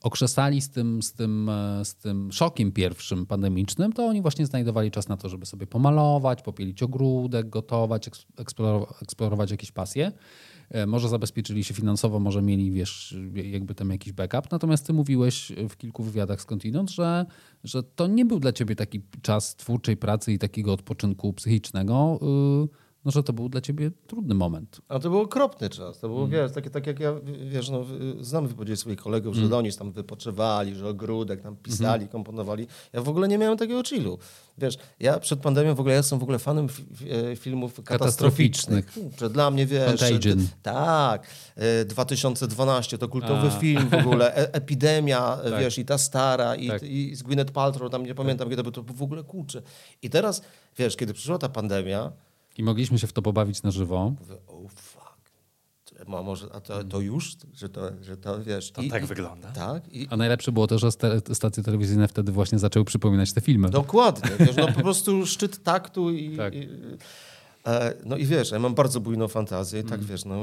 okrzesali 0.01 0.61
z 0.61 0.69
tym, 0.69 1.01
z, 1.01 1.13
tym, 1.13 1.49
e, 1.49 1.85
z 1.85 1.95
tym 1.95 2.31
szokiem 2.31 2.71
pierwszym 2.71 3.25
pandemicznym, 3.25 3.93
to 3.93 4.05
oni 4.05 4.21
właśnie 4.21 4.45
znajdowali 4.45 4.91
czas 4.91 5.07
na 5.07 5.17
to, 5.17 5.29
żeby 5.29 5.45
sobie 5.45 5.67
pomalować, 5.67 6.41
popielić 6.41 6.83
ogródek, 6.83 7.49
gotować, 7.49 8.07
eks- 8.07 8.25
eksplorować, 9.01 9.51
jakieś 9.51 9.71
pasje. 9.71 10.11
E, 10.69 10.85
Może 10.85 11.09
zabezpieczyli 11.09 11.63
się 11.63 11.73
finansowo, 11.73 12.19
może 12.19 12.41
mieli, 12.41 12.71
wiesz, 12.71 13.15
jakby 13.43 13.75
tam 13.75 13.89
jakiś 13.89 14.13
backup. 14.13 14.51
Natomiast 14.51 14.87
ty 14.87 14.93
mówiłeś 14.93 15.51
w 15.69 15.77
kilku 15.77 16.03
wywiadach 16.03 16.41
skądinąd, 16.41 16.91
że, 16.91 17.25
że 17.63 17.83
to 17.83 18.07
nie 18.07 18.25
był 18.25 18.39
dla 18.39 18.51
ciebie 18.51 18.75
taki 18.75 19.01
czas 19.21 19.55
twórczej 19.55 19.97
pracy 19.97 20.33
i 20.33 20.39
takiego 20.39 20.73
odpoczynku 20.73 21.33
psychicznego, 21.33 22.19
y, 22.65 22.90
no, 23.05 23.11
że 23.11 23.23
to 23.23 23.33
był 23.33 23.49
dla 23.49 23.61
ciebie 23.61 23.91
trudny 24.07 24.35
moment. 24.35 24.81
A 24.87 24.99
to 24.99 25.09
był 25.09 25.19
okropny 25.19 25.69
czas. 25.69 25.99
To 25.99 26.07
Mm. 26.07 26.15
było, 26.17 26.27
wiesz, 26.27 26.51
takie, 26.51 26.69
tak 26.69 26.87
jak 26.87 26.99
ja, 26.99 27.13
wiesz, 27.49 27.69
no, 27.69 27.85
znam 28.21 28.47
wypowiedzi 28.47 28.77
swoich 28.77 28.99
kolegów, 28.99 29.35
Mm. 29.37 29.49
że 29.49 29.57
oni 29.57 29.73
tam 29.73 29.91
wypoczywali, 29.91 30.75
że 30.75 30.87
ogródek 30.87 31.41
tam 31.41 31.55
pisali, 31.55 31.93
Mhm. 32.03 32.09
komponowali. 32.09 32.67
Ja 32.93 33.01
w 33.01 33.09
ogóle 33.09 33.27
nie 33.27 33.37
miałem 33.37 33.57
takiego 33.57 33.83
chillu. 33.83 34.17
Wiesz, 34.57 34.77
ja 34.99 35.19
przed 35.19 35.39
pandemią 35.39 35.75
w 35.75 35.79
ogóle 35.79 35.93
ja 35.93 35.97
jestem 35.97 36.19
w 36.19 36.23
ogóle 36.23 36.39
fanem 36.39 36.67
e, 37.31 37.35
filmów 37.35 37.81
katastroficznych. 37.83 38.91
Kurczę, 38.93 39.29
dla 39.29 39.51
mnie, 39.51 39.65
wiesz... 39.65 40.01
Contagion. 40.01 40.39
e, 40.39 40.43
Tak. 40.61 41.27
e, 41.55 41.85
2012 41.85 42.97
to 42.97 43.07
kultowy 43.07 43.47
A. 43.47 43.51
film 43.51 43.89
w 43.89 43.93
ogóle. 43.93 44.35
E, 44.35 44.53
epidemia, 44.53 45.37
e, 45.43 45.51
Tak. 45.51 45.59
wiesz, 45.59 45.77
i 45.77 45.85
ta 45.85 45.97
stara, 45.97 46.55
i, 46.55 46.67
Tak. 46.67 46.83
i 46.83 47.15
z 47.15 47.23
Gwyneth 47.23 47.51
Paltrow, 47.51 47.91
tam 47.91 48.05
nie 48.05 48.15
pamiętam, 48.15 48.49
kiedy 48.49 48.63
to, 48.63 48.71
to 48.71 48.83
w 48.83 49.01
ogóle 49.03 49.23
kurczę. 49.23 49.61
I 50.01 50.09
teraz, 50.09 50.41
wiesz, 50.77 50.95
kiedy 50.97 51.13
przyszła 51.13 51.37
ta 51.37 51.49
pandemia, 51.49 52.11
I 52.57 52.63
mogliśmy 52.63 52.99
się 52.99 53.07
w 53.07 53.13
to 53.13 53.21
pobawić 53.21 53.63
na 53.63 53.71
żywo. 53.71 54.13
Mówię, 54.19 54.35
oh 54.47 54.69
fuck. 54.75 55.01
A 56.07 56.21
może, 56.21 56.47
a 56.53 56.61
to, 56.61 56.83
to 56.83 56.99
już? 56.99 57.37
Że 57.53 57.69
to, 57.69 57.81
że 58.01 58.17
to 58.17 58.43
wiesz. 58.43 58.71
To 58.71 58.81
tak 58.89 59.05
wygląda. 59.05 59.51
Tak. 59.51 59.93
I, 59.93 60.07
A 60.09 60.17
najlepsze 60.17 60.51
było 60.51 60.67
to, 60.67 60.79
że 60.79 60.91
sta- 60.91 61.07
stacje 61.33 61.63
telewizyjne 61.63 62.07
wtedy 62.07 62.31
właśnie 62.31 62.59
zaczęły 62.59 62.85
przypominać 62.85 63.33
te 63.33 63.41
filmy. 63.41 63.69
dokładnie. 63.69 64.29
Wiesz, 64.39 64.55
no 64.55 64.67
po 64.67 64.81
prostu 64.81 65.25
szczyt 65.25 65.63
taktu 65.63 66.11
i. 66.11 66.37
Tak. 66.37 66.55
i 66.55 66.67
no 68.05 68.17
i 68.17 68.25
wiesz, 68.25 68.51
ja 68.51 68.59
mam 68.59 68.73
bardzo 68.75 68.99
bujną 68.99 69.27
fantazję 69.27 69.79
i 69.79 69.83
tak 69.83 69.93
Mm. 69.93 70.05
wiesz, 70.07 70.25
no, 70.25 70.35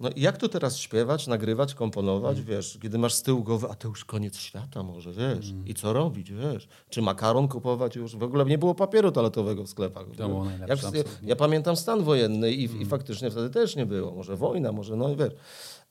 no 0.00 0.10
i 0.10 0.20
jak 0.20 0.36
to 0.38 0.48
teraz 0.48 0.76
śpiewać, 0.76 1.26
nagrywać, 1.26 1.74
komponować, 1.74 2.36
Mm. 2.36 2.48
wiesz, 2.48 2.78
kiedy 2.82 2.98
masz 2.98 3.14
z 3.14 3.22
tyłu 3.22 3.44
głowy, 3.44 3.66
a 3.70 3.74
to 3.74 3.88
już 3.88 4.04
koniec 4.04 4.36
świata 4.36 4.82
może, 4.82 5.12
wiesz, 5.12 5.50
Mm. 5.50 5.66
i 5.66 5.74
co 5.74 5.92
robić, 5.92 6.32
wiesz, 6.32 6.68
czy 6.90 7.02
makaron 7.02 7.48
kupować 7.48 7.96
już, 7.96 8.16
w 8.16 8.22
ogóle 8.22 8.44
nie 8.44 8.58
było 8.58 8.74
papieru 8.74 9.12
toaletowego 9.12 9.64
w 9.64 9.68
sklepach. 9.68 10.06
To 10.16 10.28
było 10.28 10.44
najlepsze, 10.44 10.86
Jak, 10.86 10.94
ja. 10.96 11.02
Mm. 11.22 11.36
pamiętam 11.36 11.76
stan 11.76 12.02
wojenny 12.02 12.52
i, 12.52 12.82
i 12.82 12.86
faktycznie 12.86 13.30
wtedy 13.30 13.50
też 13.50 13.76
nie 13.76 13.86
było, 13.86 14.12
może 14.12 14.36
wojna, 14.36 14.72
może, 14.72 14.96
no 14.96 15.08
i 15.08 15.16
wiesz. 15.16 15.32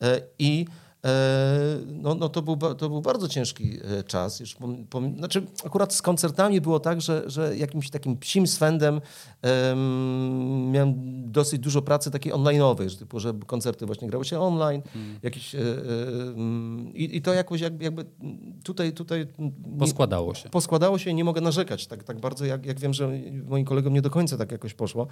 E, 0.01 0.21
I 0.39 0.65
e, 0.69 0.88
no, 1.87 2.15
no 2.15 2.29
to, 2.29 2.41
był, 2.41 2.57
to 2.57 2.89
był 2.89 3.01
bardzo 3.01 3.27
ciężki 3.27 3.77
e, 3.99 4.03
czas. 4.03 4.39
Już 4.39 4.55
pom, 4.55 4.85
pom, 4.89 5.17
znaczy, 5.17 5.45
akurat 5.65 5.93
z 5.93 6.01
koncertami 6.01 6.61
było 6.61 6.79
tak, 6.79 7.01
że, 7.01 7.23
że 7.25 7.57
jakimś 7.57 7.89
takim 7.89 8.17
psim 8.17 8.47
swędem 8.47 9.01
em, 9.41 10.71
miałem 10.71 10.93
dosyć 11.31 11.59
dużo 11.59 11.81
pracy 11.81 12.11
takiej 12.11 12.33
online'owej, 12.33 12.89
że, 12.89 12.97
typu, 12.97 13.19
że 13.19 13.33
koncerty 13.47 13.85
właśnie 13.85 14.07
grały 14.07 14.25
się 14.25 14.39
online. 14.39 14.81
Jakieś, 15.23 15.55
e, 15.55 15.59
e, 15.59 15.63
mm, 15.63 16.93
i, 16.95 17.21
to 17.21 17.33
jakoś 17.33 17.61
jakby, 17.61 17.83
jakby 17.83 18.05
tutaj, 18.63 18.93
tutaj 18.93 19.27
Poskładało 19.79 20.33
się. 20.33 20.49
poskładało 20.49 20.97
się 20.97 21.09
i 21.09 21.15
nie 21.15 21.23
mogę 21.23 21.41
narzekać 21.41 21.87
tak, 21.87 22.03
tak 22.03 22.19
bardzo, 22.19 22.45
jak, 22.45 22.65
jak 22.65 22.79
wiem, 22.79 22.93
że 22.93 23.11
moim 23.47 23.65
kolegom 23.65 23.93
nie 23.93 24.01
do 24.01 24.09
końca 24.09 24.37
tak 24.37 24.51
jakoś 24.51 24.73
poszło. 24.73 25.07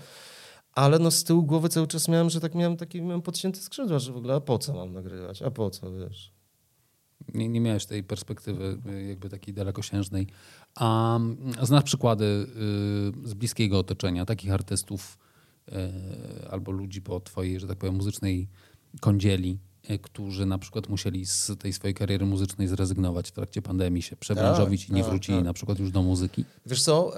Ale 0.78 1.00
no 1.00 1.12
z 1.12 1.24
tyłu 1.24 1.44
głowy 1.44 1.70
cały 1.70 1.88
czas 1.88 2.08
miałem, 2.08 2.30
że 2.30 2.40
tak 2.40 2.56
miałem 2.56 2.78
taki 2.78 3.02
miałem 3.02 3.22
podcięte 3.22 3.60
skrzydła, 3.60 4.00
że 4.00 4.14
w 4.14 4.18
ogóle 4.18 4.34
a 4.36 4.40
po 4.40 4.58
co 4.58 4.74
mam 4.74 4.94
nagrywać, 4.94 5.42
a 5.42 5.52
po 5.52 5.70
co, 5.70 5.92
wiesz. 5.94 6.34
nie, 7.34 7.50
nie 7.50 7.62
miałeś 7.62 7.86
tej 7.86 8.04
perspektywy 8.04 8.78
jakby 9.08 9.30
takiej 9.30 9.54
dalekosiężnej. 9.54 10.28
A 10.76 11.20
znasz 11.62 11.84
przykłady 11.84 12.26
y, 13.26 13.28
z 13.28 13.34
bliskiego 13.34 13.80
otoczenia 13.80 14.26
takich 14.26 14.52
artystów 14.52 15.18
y, 15.68 15.74
albo 16.50 16.72
ludzi 16.72 17.02
po 17.02 17.20
twojej, 17.20 17.60
że 17.60 17.68
tak 17.68 17.78
powiem, 17.78 17.96
muzycznej 17.96 18.48
kądzieli, 19.02 19.60
którzy 20.02 20.46
na 20.46 20.58
przykład 20.58 20.90
musieli 20.90 21.26
z 21.26 21.52
tej 21.60 21.74
swojej 21.74 21.94
kariery 21.94 22.26
muzycznej 22.26 22.68
zrezygnować 22.68 23.28
w 23.28 23.32
trakcie 23.32 23.62
pandemii, 23.62 24.02
się 24.02 24.16
przebranżowić 24.16 24.90
i 24.90 24.94
nie 24.94 25.02
tak, 25.02 25.10
wrócili 25.10 25.38
tak. 25.38 25.46
na 25.46 25.54
przykład 25.54 25.80
już 25.80 25.92
do 25.92 26.04
muzyki? 26.04 26.46
Wiesz 26.66 26.84
co, 26.84 27.14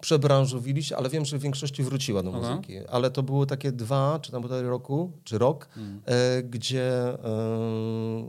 przebranżowili 0.00 0.82
się, 0.82 0.96
ale 0.96 1.08
wiem, 1.08 1.24
że 1.24 1.38
w 1.38 1.42
większości 1.42 1.82
wróciła 1.82 2.22
do 2.22 2.32
Aha. 2.34 2.50
muzyki. 2.50 2.78
Ale 2.88 3.10
to 3.10 3.22
były 3.22 3.46
takie 3.46 3.72
dwa, 3.72 4.18
czy 4.22 4.32
tam 4.32 4.42
półtorej 4.42 4.70
roku, 4.70 5.12
czy 5.24 5.38
rok, 5.38 5.68
e, 6.06 6.42
gdzie, 6.42 7.18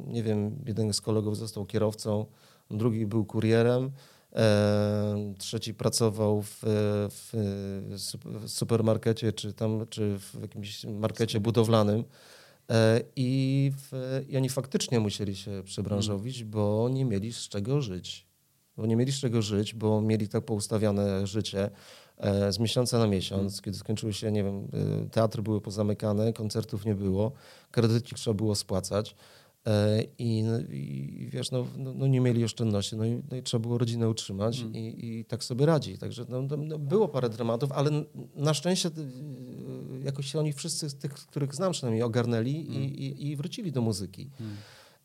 nie 0.08 0.24
wiem, 0.24 0.56
jeden 0.66 0.94
z 0.94 1.02
kolegów 1.02 1.38
został 1.38 1.66
kierowcą, 1.66 2.26
drugi 2.72 3.06
był 3.06 3.26
kurierem, 3.26 3.92
e, 4.36 5.34
trzeci 5.38 5.74
pracował 5.74 6.42
w, 6.42 6.60
w, 7.10 7.34
w 8.26 8.50
supermarkecie, 8.50 9.34
czy 9.34 9.54
tam, 9.54 9.86
czy 9.90 10.20
w 10.20 10.42
jakimś 10.42 10.86
markecie 10.86 11.40
budowlanym. 11.40 12.04
E, 12.72 13.02
I, 13.16 13.72
w, 13.78 14.22
I 14.30 14.38
oni 14.38 14.50
faktycznie 14.50 15.00
musieli 15.00 15.36
się 15.36 15.64
przebranżowić, 15.66 16.44
bo 16.44 16.90
nie 16.92 17.06
mieli 17.06 17.34
z 17.34 17.50
czego 17.50 17.82
żyć. 17.82 18.28
Bo 18.78 18.86
nie 18.86 18.96
mieli 18.96 19.12
z 19.12 19.20
czego 19.20 19.42
żyć, 19.42 19.74
bo 19.74 20.02
mieli 20.02 20.28
tak 20.28 20.46
poustawiane 20.46 21.28
życie 21.28 21.70
e, 22.18 22.54
z 22.54 22.60
miesiąca 22.60 23.00
na 23.00 23.08
miesiąc, 23.08 23.62
kiedy 23.62 23.78
skończyły 23.78 24.14
się, 24.14 24.32
nie 24.32 24.44
wiem, 24.44 24.68
e, 25.06 25.10
teatry 25.10 25.42
były 25.42 25.62
pozamykane, 25.62 26.34
koncertów 26.34 26.86
nie 26.86 26.96
było, 26.96 27.32
kredyty 27.72 28.16
trzeba 28.16 28.34
było 28.34 28.56
spłacać. 28.56 29.16
I, 30.18 30.44
i 30.70 31.30
wiesz, 31.32 31.52
no, 31.52 31.68
no, 31.78 31.94
no 31.94 32.08
nie 32.08 32.22
mieli 32.22 32.44
oszczędności, 32.44 32.96
no 32.96 33.06
i, 33.06 33.22
no 33.32 33.38
i 33.38 33.44
trzeba 33.44 33.62
było 33.62 33.78
rodzinę 33.78 34.10
utrzymać 34.10 34.60
i, 34.74 35.20
i 35.20 35.26
tak 35.26 35.44
sobie 35.44 35.66
radzi. 35.66 35.98
Także 35.98 36.26
no, 36.30 36.42
no, 36.42 36.58
no 36.58 36.80
było 36.80 37.08
parę 37.08 37.30
dramatów, 37.30 37.72
ale 37.72 37.90
na 38.36 38.54
szczęście 38.54 38.90
jakoś 40.08 40.32
się 40.32 40.40
oni 40.40 40.54
wszyscy, 40.54 40.90
z 40.90 40.96
tych, 40.96 41.14
których 41.14 41.56
znam 41.56 41.72
przynajmniej, 41.72 42.04
ogarnęli 42.04 42.52
i, 42.52 43.04
i, 43.06 43.28
i 43.28 43.36
wrócili 43.36 43.72
do 43.72 43.82
muzyki. 43.82 44.30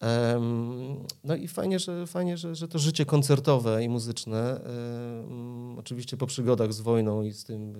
Em, 0.00 0.96
no 1.24 1.34
i 1.36 1.48
fajnie, 1.48 1.78
że, 1.78 2.06
fajnie 2.06 2.36
że, 2.36 2.54
że 2.54 2.68
to 2.68 2.78
życie 2.78 3.06
koncertowe 3.06 3.84
i 3.84 3.88
muzyczne, 3.88 4.60
em, 4.64 5.78
oczywiście 5.78 6.16
po 6.16 6.26
przygodach 6.26 6.72
z 6.72 6.80
wojną 6.80 7.22
i 7.22 7.32
z 7.32 7.44
tym 7.44 7.74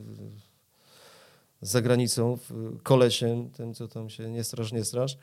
z 1.63 1.71
zagranicą, 1.71 2.37
w- 2.37 2.83
kolesiem, 2.83 3.51
tym 3.51 3.75
co 3.75 3.89
tam 3.89 4.11
się 4.11 4.31
nie 4.31 4.45
strasz, 4.45 4.73
nie 4.73 4.85
strasz, 4.85 5.17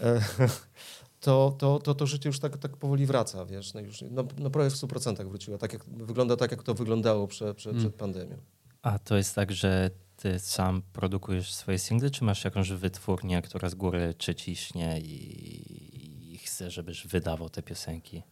to, 1.20 1.54
to, 1.58 1.78
to, 1.78 1.94
to 1.94 2.06
życie 2.06 2.28
już 2.28 2.38
tak, 2.40 2.56
tak 2.58 2.76
powoli 2.76 3.06
wraca, 3.06 3.46
wiesz, 3.46 3.74
no 3.74 3.80
już, 3.80 4.04
no, 4.10 4.24
no 4.38 4.50
prawie 4.50 4.70
w 4.70 4.74
100% 4.74 5.28
wróciło, 5.28 5.58
tak 5.58 5.72
jak, 5.72 5.84
wygląda 5.84 6.36
tak, 6.36 6.50
jak 6.50 6.62
to 6.62 6.74
wyglądało 6.74 7.26
prze, 7.26 7.54
prze, 7.54 7.74
przed 7.74 7.94
pandemią. 7.94 8.36
A 8.82 8.98
to 8.98 9.16
jest 9.16 9.34
tak, 9.34 9.52
że 9.52 9.90
ty 10.16 10.38
sam 10.38 10.82
produkujesz 10.92 11.54
swoje 11.54 11.78
single, 11.78 12.10
czy 12.10 12.24
masz 12.24 12.44
jakąś 12.44 12.70
wytwórnię, 12.70 13.42
która 13.42 13.68
z 13.68 13.74
góry 13.74 14.14
czy 14.18 14.34
ciśnie 14.34 15.00
i, 15.00 16.34
i 16.34 16.38
chce, 16.38 16.70
żebyś 16.70 17.06
wydawał 17.06 17.50
te 17.50 17.62
piosenki? 17.62 18.22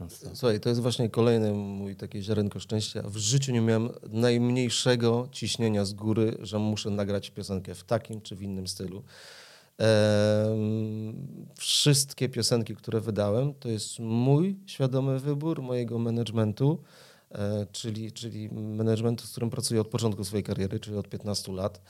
non-stop? 0.00 0.30
Słuchaj, 0.34 0.60
to 0.60 0.68
jest 0.68 0.80
właśnie 0.80 1.10
kolejny 1.10 1.52
mój 1.52 1.96
takie 1.96 2.22
ziarenko 2.22 2.60
szczęścia. 2.60 3.02
W 3.02 3.16
życiu 3.16 3.52
nie 3.52 3.60
miałem 3.60 3.90
najmniejszego 4.08 5.28
ciśnienia 5.32 5.84
z 5.84 5.92
góry, 5.92 6.36
że 6.40 6.58
muszę 6.58 6.90
nagrać 6.90 7.30
piosenkę 7.30 7.74
w 7.74 7.84
takim 7.84 8.20
czy 8.20 8.36
w 8.36 8.42
innym 8.42 8.66
stylu. 8.66 9.02
Em, 9.78 11.46
wszystkie 11.56 12.28
piosenki, 12.28 12.76
które 12.76 13.00
wydałem, 13.00 13.54
to 13.54 13.68
jest 13.68 13.98
mój 13.98 14.58
świadomy 14.66 15.18
wybór 15.20 15.62
mojego 15.62 15.98
managementu, 15.98 16.82
czyli, 17.72 18.12
czyli 18.12 18.48
managementu, 18.52 19.26
z 19.26 19.30
którym 19.30 19.50
pracuję 19.50 19.80
od 19.80 19.88
początku 19.88 20.24
swojej 20.24 20.44
kariery, 20.44 20.80
czyli 20.80 20.96
od 20.96 21.08
15 21.08 21.52
lat. 21.52 21.80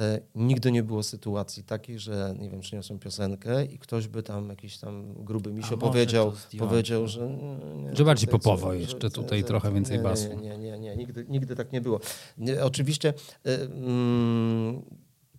E, 0.00 0.20
Nigdy 0.34 0.72
nie 0.72 0.82
było 0.82 1.02
sytuacji 1.02 1.64
takiej, 1.64 1.98
że 1.98 2.34
nie 2.38 2.50
wiem, 2.50 2.60
przyniosłem 2.60 2.98
piosenkę 2.98 3.64
i 3.64 3.78
ktoś 3.78 4.08
by 4.08 4.22
tam 4.22 4.48
jakiś 4.48 4.78
tam 4.78 5.14
gruby 5.24 5.52
mi 5.52 5.62
się 5.64 5.76
powiedział, 5.78 6.32
powiedział, 6.58 7.02
no. 7.02 7.08
że 7.08 7.28
nie, 7.76 7.96
Że 7.96 8.04
bardziej 8.04 8.28
tutaj 8.28 8.40
popowo 8.40 8.66
co, 8.66 8.74
jeszcze 8.74 9.00
że- 9.06 9.10
tutaj 9.10 9.38
że- 9.40 9.44
trochę 9.46 9.72
więcej 9.72 9.96
nie, 9.96 10.02
basu. 10.02 10.28
Nie, 10.28 10.36
nie, 10.36 10.58
nie, 10.58 10.78
nie, 10.78 10.96
nigdy, 10.96 11.26
nigdy 11.28 11.56
tak 11.56 11.72
nie 11.72 11.80
było. 11.80 12.00
Nie, 12.38 12.64
oczywiście 12.64 13.14
y, 13.46 13.50
mm, 13.50 14.82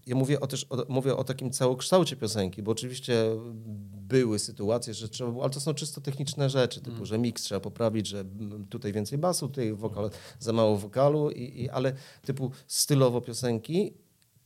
ja 0.07 0.15
mówię 0.15 0.39
o, 0.39 0.47
też, 0.47 0.65
o, 0.69 0.85
mówię 0.89 1.15
o 1.17 1.23
takim 1.23 1.51
całokształcie 1.51 2.15
piosenki, 2.15 2.63
bo 2.63 2.71
oczywiście 2.71 3.25
były 4.07 4.39
sytuacje, 4.39 4.93
że 4.93 5.09
trzeba 5.09 5.31
było, 5.31 5.43
ale 5.43 5.53
to 5.53 5.59
są 5.59 5.73
czysto 5.73 6.01
techniczne 6.01 6.49
rzeczy, 6.49 6.81
typu, 6.81 7.05
że 7.05 7.17
miks 7.17 7.43
trzeba 7.43 7.59
poprawić, 7.61 8.07
że 8.07 8.19
mm, 8.19 8.67
tutaj 8.67 8.93
więcej 8.93 9.17
basu, 9.17 9.47
tutaj 9.47 9.73
wokal, 9.73 10.09
za 10.39 10.53
mało 10.53 10.77
wokalu, 10.77 11.31
i, 11.31 11.61
i, 11.63 11.69
ale 11.69 11.93
typu 12.25 12.51
stylowo 12.67 13.21
piosenki, 13.21 13.93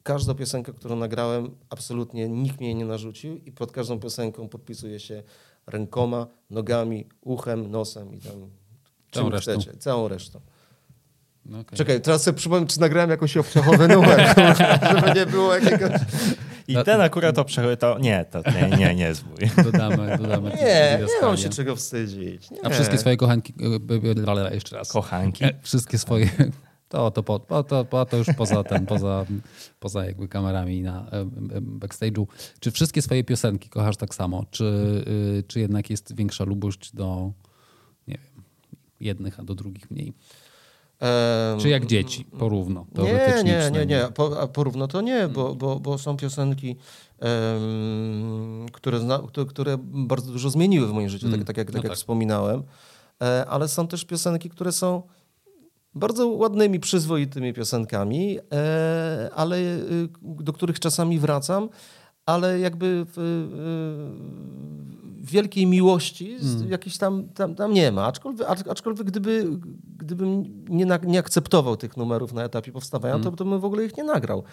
każda 0.04 0.34
piosenka, 0.34 0.74
którą 0.74 0.96
nagrałem, 0.96 1.56
absolutnie 1.70 2.30
nikt 2.30 2.60
mnie 2.60 2.76
nie 2.76 2.86
narzucił 2.86 3.38
i 3.38 3.52
pod 3.52 3.72
każdą 3.72 4.00
piosenką 4.00 4.50
podpisuje 4.50 5.00
się 5.00 5.24
rękoma, 5.68 6.28
nogami, 6.50 7.08
uchem, 7.22 7.72
nosem 7.72 8.14
i 8.16 8.20
tam 8.20 8.50
Całą 9.12 9.30
resztą. 9.30 9.52
chcecie, 9.52 9.78
całą 9.78 10.08
resztą. 10.08 10.40
No, 11.46 11.60
okej. 11.60 11.78
Czekaj, 11.78 12.02
teraz 12.02 12.24
sobie 12.24 12.38
przypomnę, 12.38 12.68
czy 12.68 12.80
nagrałem 12.80 13.10
jakoś 13.10 13.38
obciachowy 13.38 13.88
numer, 13.88 14.36
żeby 14.96 15.20
nie 15.20 15.26
było 15.26 15.56
jakiegoś... 15.56 15.92
I 16.68 16.76
ten 16.86 17.02
akurat 17.02 17.36
to, 17.36 17.44
prze- 17.44 17.78
to 17.78 18.00
nie, 18.00 18.26
to 18.32 18.42
nie, 18.52 18.78
nie, 18.78 18.96
nie 18.96 19.04
jest 19.04 19.24
mój. 19.26 19.66
Dodamy, 19.66 20.18
dodamy. 20.18 20.50
Nie, 20.50 21.00
nie 21.00 21.22
mam 21.22 21.38
się 21.38 21.50
czego 21.50 21.76
wstydzić. 21.76 22.52
Nie. 22.52 22.66
A 22.66 22.70
wszystkie 22.70 22.98
swoje 22.98 23.18
kochanki, 23.18 23.54
e, 23.62 24.36
e, 24.42 24.50
e, 24.50 24.54
jeszcze 24.54 24.76
raz. 24.76 24.92
Kochanki. 24.92 25.46
Wszystkie 25.62 25.98
swoje, 25.98 26.30
to, 26.90 27.12
to, 27.12 27.24
po, 27.24 27.40
to, 27.40 27.64
to, 27.64 27.84
to, 27.86 28.06
to 28.06 28.18
już 28.18 28.28
poza 28.38 28.64
ten, 28.64 28.86
poza, 28.86 29.26
poza 29.80 30.06
jakby 30.06 30.28
kamerami 30.28 30.82
na 30.82 31.06
backstage'u. 31.62 32.26
Czy 32.60 32.72
wszystkie 32.72 33.02
swoje 33.02 33.24
piosenki 33.24 33.70
kochasz 33.70 33.98
tak 33.98 34.16
samo? 34.16 34.46
Czy, 34.52 34.64
y, 35.40 35.44
czy 35.48 35.60
jednak 35.60 35.90
jest 35.90 36.16
większa 36.16 36.44
lubość 36.44 36.96
do, 36.96 37.32
nie 38.08 38.18
wiem, 38.18 38.44
jednych, 39.00 39.40
a 39.40 39.44
do 39.44 39.56
drugich 39.56 39.92
mniej? 39.92 40.14
Czy 41.60 41.70
jak 41.70 41.86
dzieci, 41.86 42.26
porówno, 42.26 42.86
Nie, 42.98 43.44
nie, 43.44 43.72
nie, 43.72 43.86
nie. 43.86 44.08
Po, 44.16 44.48
porówno 44.48 44.88
to 44.88 45.02
nie, 45.02 45.28
bo, 45.28 45.56
bo, 45.56 45.80
bo 45.80 45.98
są 45.98 46.18
piosenki, 46.18 46.76
em, 47.20 48.66
które, 48.72 49.00
które, 49.28 49.46
które 49.46 49.78
bardzo 49.82 50.32
dużo 50.32 50.50
zmieniły 50.50 50.88
w 50.88 50.92
moim 50.92 51.10
życiu, 51.10 51.32
tak, 51.32 51.44
tak, 51.44 51.58
jak, 51.58 51.68
tak 51.68 51.76
No 51.76 51.78
jak 51.78 51.88
tak. 51.88 51.98
wspominałem. 51.98 52.64
E, 53.24 53.46
ale 53.46 53.68
są 53.68 53.88
też 53.88 54.06
piosenki, 54.06 54.50
które 54.50 54.72
są 54.72 55.02
bardzo 55.96 56.28
ładnymi, 56.28 56.80
przyzwoitymi 56.80 57.54
piosenkami, 57.54 58.40
e, 58.54 59.30
ale 59.36 59.58
y, 59.58 60.08
do 60.22 60.54
których 60.54 60.80
czasami 60.80 61.20
wracam, 61.20 61.70
ale 62.26 62.60
jakby 62.60 63.06
w, 63.16 63.48
wielkiej 65.22 65.66
miłości 65.66 66.38
jakiejś 66.70 66.98
tam, 66.98 67.30
tam, 67.30 67.56
tam 67.56 67.74
nie 67.74 67.92
ma. 67.92 68.06
Aczkolwiek, 68.06 68.48
acz- 68.48 68.72
aczkolwiek 68.72 69.08
gdyby, 69.08 69.48
gdybym 69.98 70.44
nie, 70.70 70.86
na, 70.86 70.98
nie 70.98 71.20
akceptował 71.20 71.78
tych 71.78 71.98
numerów 71.98 72.34
na 72.34 72.44
etapie 72.44 72.72
powstawania, 72.72 73.20
to, 73.20 73.32
to 73.32 73.46
bym 73.46 73.60
w 73.60 73.66
ogóle 73.66 73.86
ich 73.86 73.98
nie 73.98 74.04
nagrał. 74.04 74.44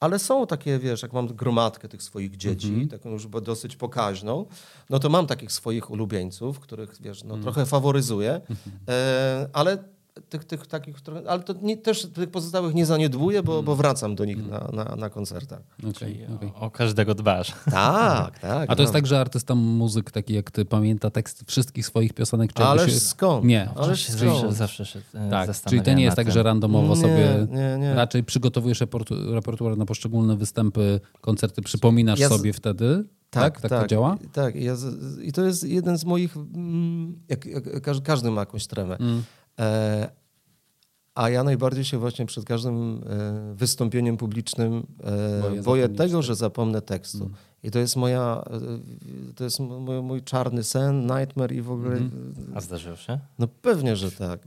Ale 0.00 0.18
są 0.18 0.46
takie, 0.46 0.78
wiesz, 0.78 1.02
jak 1.02 1.12
mam 1.12 1.26
gromadkę 1.26 1.88
tych 1.88 2.02
swoich 2.02 2.36
dzieci, 2.36 2.88
taką 2.90 3.10
już 3.10 3.26
dosyć 3.26 3.76
pokaźną, 3.76 4.46
no 4.90 4.98
to 4.98 5.08
mam 5.08 5.26
takich 5.26 5.52
swoich 5.52 5.90
ulubieńców, 5.90 6.60
których, 6.60 6.94
wiesz, 7.00 7.24
no, 7.24 7.36
trochę 7.38 7.66
faworyzuję, 7.66 8.40
e, 8.88 9.48
ale 9.52 9.84
tych, 10.28 10.44
tych 10.44 10.66
takich, 10.66 10.96
które- 10.96 11.22
ale 11.28 11.42
to 11.42 11.54
nie, 11.62 11.76
też 11.76 12.06
tych 12.06 12.30
pozostałych 12.30 12.74
nie 12.74 12.86
zaniedbuję, 12.86 13.42
bo, 13.42 13.62
bo 13.62 13.76
wracam 13.76 14.14
do 14.14 14.24
nich 14.24 14.46
na, 14.48 14.70
na, 14.72 14.96
na 14.96 15.10
koncertach. 15.10 15.60
Okej, 15.90 16.26
okej. 16.36 16.52
O 16.60 16.70
każdego 16.70 17.14
dbasz. 17.14 17.52
Tak, 17.70 18.38
tak. 18.38 18.70
A 18.70 18.76
to 18.76 18.82
jest 18.82 18.92
no. 18.92 18.98
tak, 18.98 19.06
że 19.06 19.20
artysta 19.20 19.54
muzyk 19.54 20.10
taki 20.10 20.34
jak 20.34 20.50
ty 20.50 20.64
pamięta 20.64 21.10
tekst 21.10 21.44
wszystkich 21.46 21.86
swoich 21.86 22.12
piosenek? 22.12 22.52
Czy 22.52 22.64
Ależ 22.64 22.92
się... 22.92 23.00
skąd? 23.00 23.44
Nie. 23.44 23.70
Ależ 23.76 24.00
Się 24.06 24.12
skąd? 24.12 24.30
zawsze, 24.32 24.52
zawsze 24.52 24.86
się 24.86 25.00
e, 25.14 25.30
Tak, 25.30 25.50
czyli 25.68 25.82
to 25.82 25.92
nie 25.92 26.02
jest 26.04 26.16
tak, 26.16 26.32
że 26.32 26.42
randomowo 26.42 26.94
Nie, 26.94 27.00
sobie 27.00 27.46
nie, 27.50 27.76
nie. 27.78 27.94
raczej 27.94 28.24
przygotowujesz 28.24 28.80
reportu- 28.80 29.32
repertuar 29.34 29.76
na 29.76 29.86
poszczególne 29.86 30.36
występy, 30.36 31.00
koncerty, 31.20 31.62
przypominasz 31.62 32.18
Ja 32.18 32.28
z- 32.28 32.32
sobie 32.32 32.52
wtedy, 32.52 33.04
tak? 33.30 33.60
Tak, 33.60 33.70
to 33.82 33.86
działa? 33.86 34.16
Tak, 34.32 34.54
ja 34.56 34.76
z, 34.76 35.18
i 35.20 35.32
to 35.32 35.42
jest 35.44 35.62
jeden 35.64 35.98
z 35.98 36.04
moich, 36.04 36.36
mm, 36.36 37.18
jak, 37.28 37.46
jak 37.46 37.80
każdy, 37.82 38.06
każdy 38.06 38.30
ma 38.30 38.40
jakąś 38.40 38.66
tremę. 38.66 38.96
Mm. 38.96 39.22
E, 39.58 40.10
a 41.14 41.30
ja 41.30 41.44
najbardziej 41.44 41.84
się 41.84 41.98
właśnie 41.98 42.26
przed 42.26 42.44
każdym 42.44 43.02
e, 43.06 43.54
wystąpieniem 43.54 44.16
publicznym 44.16 44.86
e, 45.04 45.40
Boję 45.40 45.62
boję, 45.62 45.88
tego, 45.88 46.22
że 46.22 46.34
zapomnę 46.34 46.82
tekstu. 46.82 47.30
I 47.62 47.70
to 47.70 47.78
jest 47.78 47.96
moja, 47.96 48.44
to 49.36 49.44
jest 49.44 49.60
mój, 49.60 50.02
mój 50.02 50.22
czarny 50.22 50.62
sen, 50.62 51.06
nightmare 51.06 51.52
i 51.52 51.62
w 51.62 51.70
ogóle, 51.70 51.96
A 52.54 52.60
zdarzyło 52.60 52.96
się? 52.96 53.18
no 53.38 53.48
pewnie, 53.48 53.96
że 53.96 54.10
tak. 54.10 54.40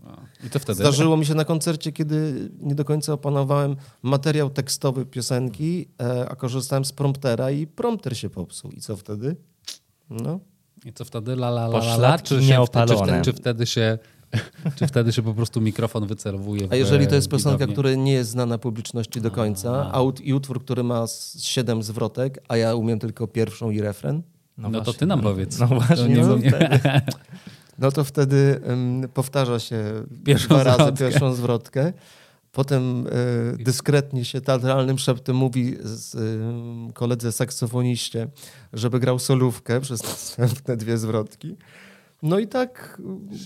I 0.43 0.49
to 0.49 0.60
wtedy. 0.60 0.76
Zdarzyło 0.76 1.18
mi 1.18 1.26
się 1.26 1.36
na 1.36 1.45
koncercie, 1.45 1.91
kiedy 1.91 2.49
nie 2.60 2.76
do 2.76 2.86
końca 2.86 3.14
opanowałem 3.14 3.76
materiał 4.01 4.49
tekstowy 4.49 5.06
piosenki, 5.06 5.88
a 6.30 6.36
korzystałem 6.36 6.86
z 6.86 6.91
promptera 6.91 7.51
i 7.51 7.68
prompter 7.68 8.18
się 8.18 8.30
popsuł. 8.30 8.72
I 8.72 8.82
co 8.82 8.95
wtedy? 8.95 9.36
No, 10.10 10.39
I 10.86 10.93
co 10.93 11.06
wtedy 11.06 11.32
la 11.32 11.47
la 11.47 11.66
la, 11.66 11.78
la, 11.78 11.95
la 11.95 12.20
czy, 12.20 12.43
się, 12.43 12.66
czy, 12.74 13.06
czy, 13.06 13.22
czy 13.24 13.34
wtedy 13.34 13.66
się 13.66 13.97
czy 14.75 14.88
wtedy 14.88 15.13
się 15.13 15.21
po 15.21 15.34
prostu 15.34 15.61
mikrofon 15.61 16.07
wycelowuje 16.07 16.67
A 16.71 16.75
jeżeli 16.75 17.07
to 17.07 17.15
jest 17.15 17.29
piosenka, 17.29 17.67
która 17.67 17.93
nie 17.93 18.13
jest 18.13 18.29
znana 18.29 18.57
publiczności 18.57 19.21
do 19.21 19.31
końca, 19.31 19.91
a 19.93 19.99
i 20.23 20.34
utwór, 20.34 20.63
który 20.63 20.84
ma 20.84 21.05
siedem 21.39 21.84
zwrotek, 21.84 22.39
a 22.47 22.57
ja 22.57 22.75
umiem 22.75 22.99
tylko 22.99 23.27
pierwszą 23.27 23.69
i 23.69 23.81
refren, 23.81 24.21
No, 24.57 24.71
to 24.71 24.77
właśnie. 24.84 24.93
ty 24.93 25.05
nam 25.05 25.21
powiedz. 25.21 25.59
No 25.59 25.67
właśnie, 25.67 25.95
To 25.95 26.07
nie, 26.07 26.17
no 26.17 26.38
no 27.79 27.91
to 27.91 28.03
wtedy 28.03 28.61
ym, 28.69 29.07
powtarza 29.13 29.59
się 29.59 29.84
Pierwszą 30.25 30.47
dwa 30.47 30.63
razy 30.63 30.77
zwrotkę. 30.84 31.05
pierwszą 31.05 31.34
zwrotkę. 31.34 31.93
Potem 32.51 33.07
y, 33.07 33.63
dyskretnie 33.63 34.25
się 34.25 34.41
teatralnym 34.41 34.97
szeptem 34.97 35.36
mówi 35.36 35.77
z, 35.84 36.15
y, 36.15 36.93
koledze 36.93 37.31
saksofoniście, 37.31 38.27
żeby 38.73 38.99
grał 38.99 39.19
solówkę 39.19 39.81
przez 39.81 40.03
następne 40.09 40.77
dwie 40.77 40.97
zwrotki. 40.97 41.55
No 42.24 42.39
i 42.39 42.47
tak 42.47 43.01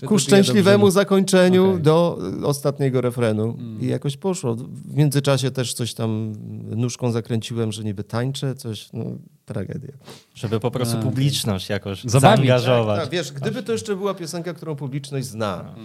ku 0.06 0.18
szczęśliwemu 0.18 0.90
zakończeniu. 0.90 1.64
Mm. 1.64 1.82
do 1.82 2.18
ostatniego 2.44 3.00
refrenu. 3.00 3.58
I 3.80 3.86
jakoś 3.86 4.16
poszło. 4.16 4.54
W 4.54 4.96
międzyczasie 4.96 5.50
też 5.50 5.74
coś 5.74 5.94
tam 5.94 6.32
nóżką 6.76 7.10
zakręciłem, 7.10 7.72
że 7.72 7.84
niby 7.84 8.04
tańczę, 8.04 8.54
coś, 8.54 8.88
no 8.92 9.04
tragedia. 9.44 9.92
Żeby 10.34 10.60
po 10.60 10.70
prostu 10.70 10.96
A, 10.98 11.02
publiczność 11.02 11.68
jakoś 11.68 12.04
Zabawić. 12.04 12.20
zaangażować. 12.20 13.00
Tak, 13.00 13.10
wiesz, 13.10 13.32
gdyby 13.32 13.62
to 13.62 13.72
jeszcze 13.72 13.96
była 13.96 14.14
piosenka, 14.14 14.54
którą 14.54 14.76
publiczność 14.76 15.26
zna, 15.26 15.74
e, 15.76 15.80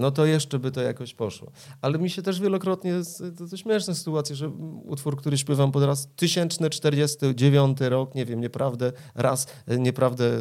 no 0.00 0.10
to 0.10 0.26
jeszcze 0.26 0.58
by 0.58 0.70
to 0.70 0.80
jakoś 0.80 1.14
poszło. 1.14 1.52
Ale 1.82 1.98
mi 1.98 2.10
się 2.10 2.22
też 2.22 2.40
wielokrotnie, 2.40 2.94
to, 3.38 3.46
to 3.46 3.56
śmieszne 3.56 3.94
sytuacje, 3.94 4.36
że 4.36 4.48
utwór, 4.84 5.16
który 5.16 5.38
śpiewam 5.38 5.72
po 5.72 5.86
raz 5.86 6.08
1049 6.16 7.78
rok, 7.80 8.14
nie 8.14 8.24
wiem, 8.24 8.40
nieprawdę, 8.40 8.92
raz, 9.14 9.46
e, 9.66 9.78
nieprawdę 9.78 10.24
e, 10.24 10.40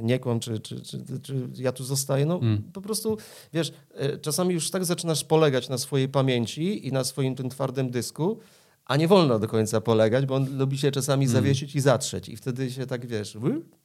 nie 0.00 0.18
kłam, 0.18 0.40
czy, 0.40 0.60
czy, 0.60 0.80
czy, 0.80 1.20
czy 1.22 1.48
ja 1.56 1.72
tu 1.72 1.84
zostaję, 1.84 2.26
no 2.26 2.40
po 2.72 2.80
prostu, 2.80 3.16
wiesz, 3.52 3.72
e, 3.94 4.18
czasami 4.18 4.54
już 4.54 4.70
tak 4.70 4.84
zaczynasz 4.84 5.24
polegać 5.24 5.68
na 5.68 5.78
swojej 5.78 6.08
pamięci 6.08 6.86
i 6.86 6.92
na 6.92 7.04
swoim 7.04 7.34
tym 7.34 7.48
twardym 7.48 7.90
dysku, 7.90 8.38
a 8.84 8.96
nie 8.96 9.08
wolno 9.08 9.38
do 9.38 9.48
końca 9.48 9.80
polegać, 9.80 10.26
bo 10.26 10.34
on 10.34 10.58
lubi 10.58 10.78
się 10.78 10.90
czasami 10.90 11.26
zawiesić 11.26 11.74
i 11.74 11.80
zatrzeć. 11.80 12.28
I 12.28 12.36
wtedy 12.36 12.70
się 12.70 12.86
tak, 12.86 13.06
wiesz, 13.06 13.38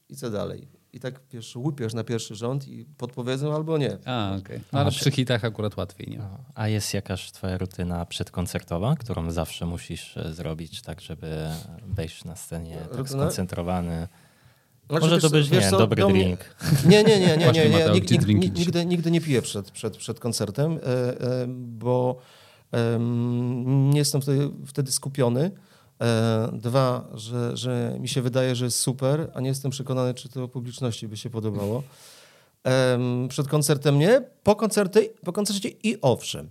i 0.10 0.16
co 0.16 0.30
dalej? 0.30 0.79
I 0.94 1.00
tak, 1.00 1.20
wiesz, 1.32 1.56
łupiesz 1.56 1.94
na 1.94 2.04
pierwszy 2.04 2.36
rząd 2.36 2.68
i 2.68 2.86
podpowiedzą 2.86 3.56
albo 3.56 3.78
nie. 3.78 3.98
A, 4.06 4.36
okej. 4.40 4.60
No, 4.74 4.80
ale 4.80 4.92
przy 4.92 5.12
hitach 5.12 5.46
akurat 5.46 5.78
łatwiej, 5.78 6.08
nie? 6.12 6.18
No, 6.18 6.38
A 6.56 6.68
jest 6.68 6.94
jakaś 6.94 7.32
twoja 7.32 7.58
rutyna 7.58 8.06
przedkoncertowa, 8.06 8.96
którą 8.96 9.32
zawsze 9.32 9.66
musisz 9.66 10.18
e, 10.18 10.34
zrobić, 10.34 10.82
tak 10.82 11.02
żeby 11.02 11.48
wejść 11.86 12.24
na 12.24 12.36
scenie 12.36 12.78
tak 12.98 13.10
skoncentrowany? 13.10 14.08
Znaczy, 14.90 15.06
Może 15.06 15.22
to 15.22 15.30
być, 15.30 15.52
nie, 15.52 15.70
co, 15.70 15.78
dobry 15.78 16.06
drink. 16.06 16.40
Nie, 16.90 17.04
nie, 17.04 17.20
nie, 17.20 17.38
nie, 17.38 17.52
nie, 17.52 17.92
nigdy, 18.50 18.86
nigdy 18.86 19.12
nie 19.12 19.22
piję 19.22 19.42
przed, 19.42 19.72
przed, 19.72 19.98
przed 19.98 20.20
koncertem, 20.20 20.72
e, 20.72 20.82
e, 21.22 21.48
bo 21.48 22.22
nie 23.92 24.00
jestem 24.00 24.22
wtedy, 24.22 24.50
wtedy 24.68 24.92
skupiony. 24.92 25.52
E, 26.02 26.50
Dwa, 26.54 27.08
że, 27.14 27.58
że 27.58 27.98
mi 28.00 28.08
się 28.08 28.22
wydaje, 28.22 28.56
że 28.56 28.66
jest 28.66 28.80
super, 28.80 29.32
a 29.34 29.42
nie 29.42 29.50
jestem 29.50 29.72
przekonany, 29.72 30.14
czy 30.14 30.30
to 30.30 30.48
publiczności 30.48 31.08
by 31.08 31.18
się 31.18 31.30
podobało. 31.30 31.84
Przed 33.30 33.48
koncertem 33.48 34.00
nie, 34.00 34.22
po 34.44 34.56
koncercie, 34.56 35.02
po 35.24 35.34
koncercie 35.34 35.70
i 35.70 36.02
owszem. 36.02 36.50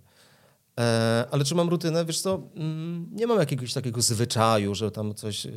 E, 0.79 1.27
ale 1.31 1.45
czy 1.45 1.55
mam 1.55 1.69
rutynę? 1.69 2.05
Wiesz 2.05 2.21
co, 2.21 2.43
mm, 2.57 3.09
nie 3.13 3.27
mam 3.27 3.39
jakiegoś 3.39 3.73
takiego 3.73 4.03
zwyczaju, 4.03 4.75
że 4.75 4.91
tam 4.91 5.15
coś 5.15 5.47
e, 5.47 5.51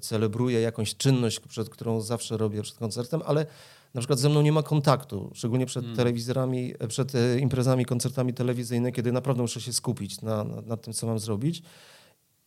celebruję, 0.00 0.60
jakąś 0.60 0.96
czynność, 0.96 1.40
przed 1.40 1.68
którą 1.68 2.00
zawsze 2.00 2.36
robię 2.36 2.62
przed 2.62 2.76
koncertem, 2.76 3.22
ale 3.26 3.46
na 3.94 4.00
przykład 4.00 4.18
ze 4.18 4.28
mną 4.28 4.42
nie 4.42 4.52
ma 4.52 4.62
kontaktu, 4.62 5.30
szczególnie 5.34 5.66
przed 5.66 5.96
telewizorami, 5.96 6.74
e, 6.78 6.88
przed 6.88 7.12
imprezami, 7.40 7.84
koncertami 7.84 8.34
telewizyjnymi, 8.34 8.92
kiedy 8.92 9.12
naprawdę 9.12 9.42
muszę 9.42 9.60
się 9.60 9.72
skupić 9.72 10.22
na, 10.22 10.44
na, 10.44 10.60
na 10.60 10.76
tym, 10.76 10.92
co 10.92 11.06
mam 11.06 11.18
zrobić. 11.18 11.62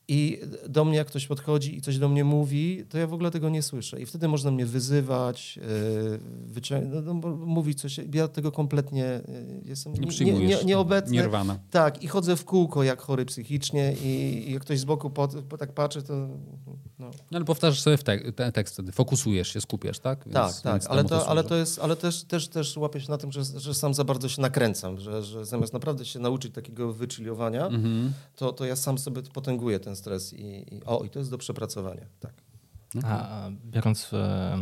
I 0.10 0.40
do 0.70 0.86
mnie 0.86 0.98
jak 0.98 1.08
ktoś 1.08 1.28
podchodzi 1.28 1.78
i 1.78 1.82
coś 1.82 1.98
do 1.98 2.10
mnie 2.10 2.24
mówi, 2.24 2.86
to 2.90 2.98
ja 2.98 3.08
w 3.08 3.14
ogóle 3.14 3.32
tego 3.32 3.50
nie 3.50 3.62
słyszę. 3.62 4.02
I 4.02 4.06
wtedy 4.06 4.28
można 4.28 4.52
mnie 4.52 4.66
wyzywać, 4.66 5.58
yy, 5.58 6.20
wycią- 6.54 6.90
no, 6.90 7.02
no, 7.02 7.14
mówić 7.36 7.82
coś. 7.82 8.00
Ja 8.14 8.28
tego 8.28 8.52
kompletnie 8.52 9.22
yy, 9.28 9.62
jestem 9.66 9.94
Nie 9.94 10.26
nie, 10.26 10.48
nie, 10.48 10.64
nieobecny. 10.66 11.12
Nirwana. 11.12 11.60
Tak, 11.72 12.04
i 12.04 12.08
chodzę 12.08 12.36
w 12.36 12.46
kółko 12.46 12.84
jak 12.84 13.02
chory 13.02 13.26
psychicznie 13.26 13.94
i, 14.04 14.08
i 14.50 14.54
jak 14.54 14.62
ktoś 14.62 14.80
z 14.80 14.86
boku 14.86 15.10
po, 15.10 15.28
po 15.28 15.58
tak 15.58 15.72
patrzy, 15.74 16.02
to 16.04 16.14
no. 17.00 17.12
No, 17.32 17.38
ale 17.38 17.46
powtarzasz 17.46 17.82
sobie 17.82 17.98
te, 17.98 18.32
ten 18.32 18.52
tekst 18.52 18.74
wtedy, 18.74 18.92
fokusujesz 18.92 19.48
się, 19.54 19.62
skupiasz, 19.62 20.00
tak? 20.00 20.24
Więc, 20.26 20.36
tak, 20.36 20.54
tak, 20.62 20.92
ale, 20.92 21.04
temu 21.04 21.10
to, 21.22 21.28
ale 21.28 21.44
to 21.44 21.56
jest, 21.56 21.80
ale 21.80 21.96
też, 21.96 22.24
też, 22.24 22.48
też 22.48 22.78
łapię 22.78 23.02
się 23.02 23.12
na 23.12 23.18
tym, 23.18 23.32
że, 23.32 23.44
że 23.44 23.74
sam 23.74 23.94
za 23.94 24.04
bardzo 24.04 24.30
się 24.30 24.42
nakręcam, 24.42 25.00
że, 25.00 25.24
że 25.24 25.46
zamiast 25.46 25.74
naprawdę 25.74 26.06
się 26.06 26.20
nauczyć 26.20 26.54
takiego 26.54 26.94
wychillowania, 26.94 27.68
Mhm. 27.68 28.14
to, 28.36 28.54
to 28.54 28.66
ja 28.66 28.76
sam 28.76 28.98
sobie 28.98 29.22
potęguję 29.22 29.80
ten 29.80 29.96
stres 29.98 30.34
i, 30.34 30.76
i 30.76 30.84
o, 30.86 31.04
i 31.04 31.10
to 31.10 31.20
jest 31.20 31.32
do 31.32 31.38
przepracowania, 31.38 32.06
tak. 32.20 32.34
A 33.04 33.30
a 33.30 33.50
biorąc 33.66 34.14
e, 34.14 34.58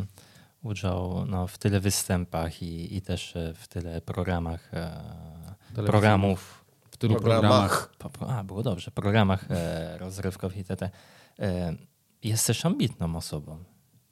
udział 0.64 1.26
no, 1.26 1.48
w 1.48 1.58
tyle 1.58 1.80
występach 1.80 2.62
i, 2.64 2.96
i 2.98 3.02
też 3.02 3.36
e, 3.36 3.54
w 3.54 3.68
tyle 3.68 4.02
programach, 4.02 4.74
e, 4.74 4.76
Telewizyjnych. 4.80 5.86
programów, 5.92 6.66
W 6.92 6.98
tylu 6.98 7.16
Programach. 7.16 7.90
programach. 7.98 8.40
a 8.40 8.44
było 8.44 8.64
dobrze, 8.64 8.92
programach 8.92 9.52
e, 9.52 9.98
rozrywkowych 9.98 10.58
itd. 10.58 10.90
E, 11.40 11.76
jesteś 12.24 12.66
ambitną 12.66 13.16
osobą. 13.16 13.64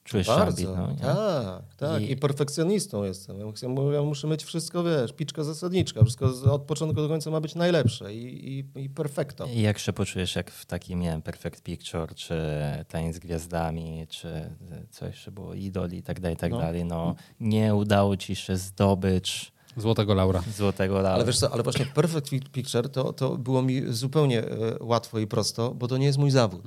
Czujesz 0.04 0.28
się 0.28 0.34
Bardzo, 0.34 0.68
ambitną, 0.76 0.91
nie? 0.91 1.14
tak, 1.14 1.76
tak. 1.78 2.01
I... 2.01 2.12
I- 2.12 2.18
perfekcjonistą 2.18 3.04
jestem. 3.04 3.39
Ja 3.39 3.45
muszę, 3.45 3.68
ja 3.93 4.01
muszę 4.01 4.28
mieć 4.28 4.43
wszystko, 4.43 4.84
wiesz, 4.84 5.14
piczka 5.14 5.43
zasadniczka. 5.43 6.01
Wszystko 6.04 6.34
z- 6.34 6.43
od 6.43 6.62
początku 6.62 7.01
do 7.01 7.08
końca 7.08 7.32
ma 7.32 7.41
być 7.41 7.56
najlepsze 7.56 8.14
i, 8.14 8.49
i, 8.60 8.82
i 8.84 8.89
perfekto. 8.89 9.45
I 9.45 9.62
jak 9.62 9.80
się 9.80 9.93
poczujesz 9.93 10.36
jak 10.36 10.51
w 10.51 10.66
takim, 10.66 10.99
nie 10.99 11.10
wiem, 11.10 11.22
Perfect 11.22 11.62
Picture, 11.64 12.16
czy 12.16 12.41
Tańc 12.88 13.16
z 13.16 13.20
Gwiazdami, 13.20 14.08
czy 14.10 14.49
co 14.91 15.06
jeszcze 15.06 15.32
było, 15.32 15.54
Idol 15.54 15.89
i 15.91 16.04
tak 16.04 16.20
dalej, 16.20 16.36
i 16.36 16.39
tak 16.39 16.51
No. 16.51 16.58
dalej. 16.60 16.86
No, 16.86 17.16
nie 17.39 17.76
udało 17.76 18.18
ci 18.18 18.36
się 18.36 18.58
zdobyć 18.58 19.54
Złotego 19.78 20.14
Laura. 20.14 20.43
złotego 20.58 20.93
laura. 20.93 21.10
Ale 21.10 21.26
wiesz 21.26 21.38
co, 21.39 21.51
ale 21.54 21.64
właśnie 21.64 21.86
Perfect 21.86 22.30
Pi- 22.30 22.49
Picture 22.51 22.89
to, 22.89 23.14
to 23.14 23.38
było 23.38 23.62
mi 23.62 23.82
zupełnie 23.88 24.39
e, 24.43 24.47
łatwo 24.82 25.20
i 25.20 25.28
prosto, 25.28 25.74
bo 25.74 25.88
to 25.88 25.97
nie 25.97 26.06
jest 26.06 26.18
mój 26.18 26.32
zawód. 26.32 26.64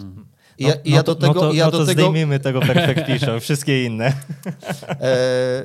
I 0.58 0.64
ja, 0.64 0.74
i 0.84 0.90
ja 0.90 1.02
do 1.02 1.14
tego... 1.14 1.34
no 1.34 1.40
to, 1.40 1.52
i 1.52 1.56
ja 1.56 1.64
no 1.64 1.70
do 1.70 1.78
to 1.78 1.86
tego 1.86 2.00
zdejmijmy 2.02 2.40
tego 2.40 2.60
Perfect 2.60 3.06
Picture, 3.06 3.40
wszystkie 3.46 3.84
inne. 3.84 4.12
e, 5.00 5.64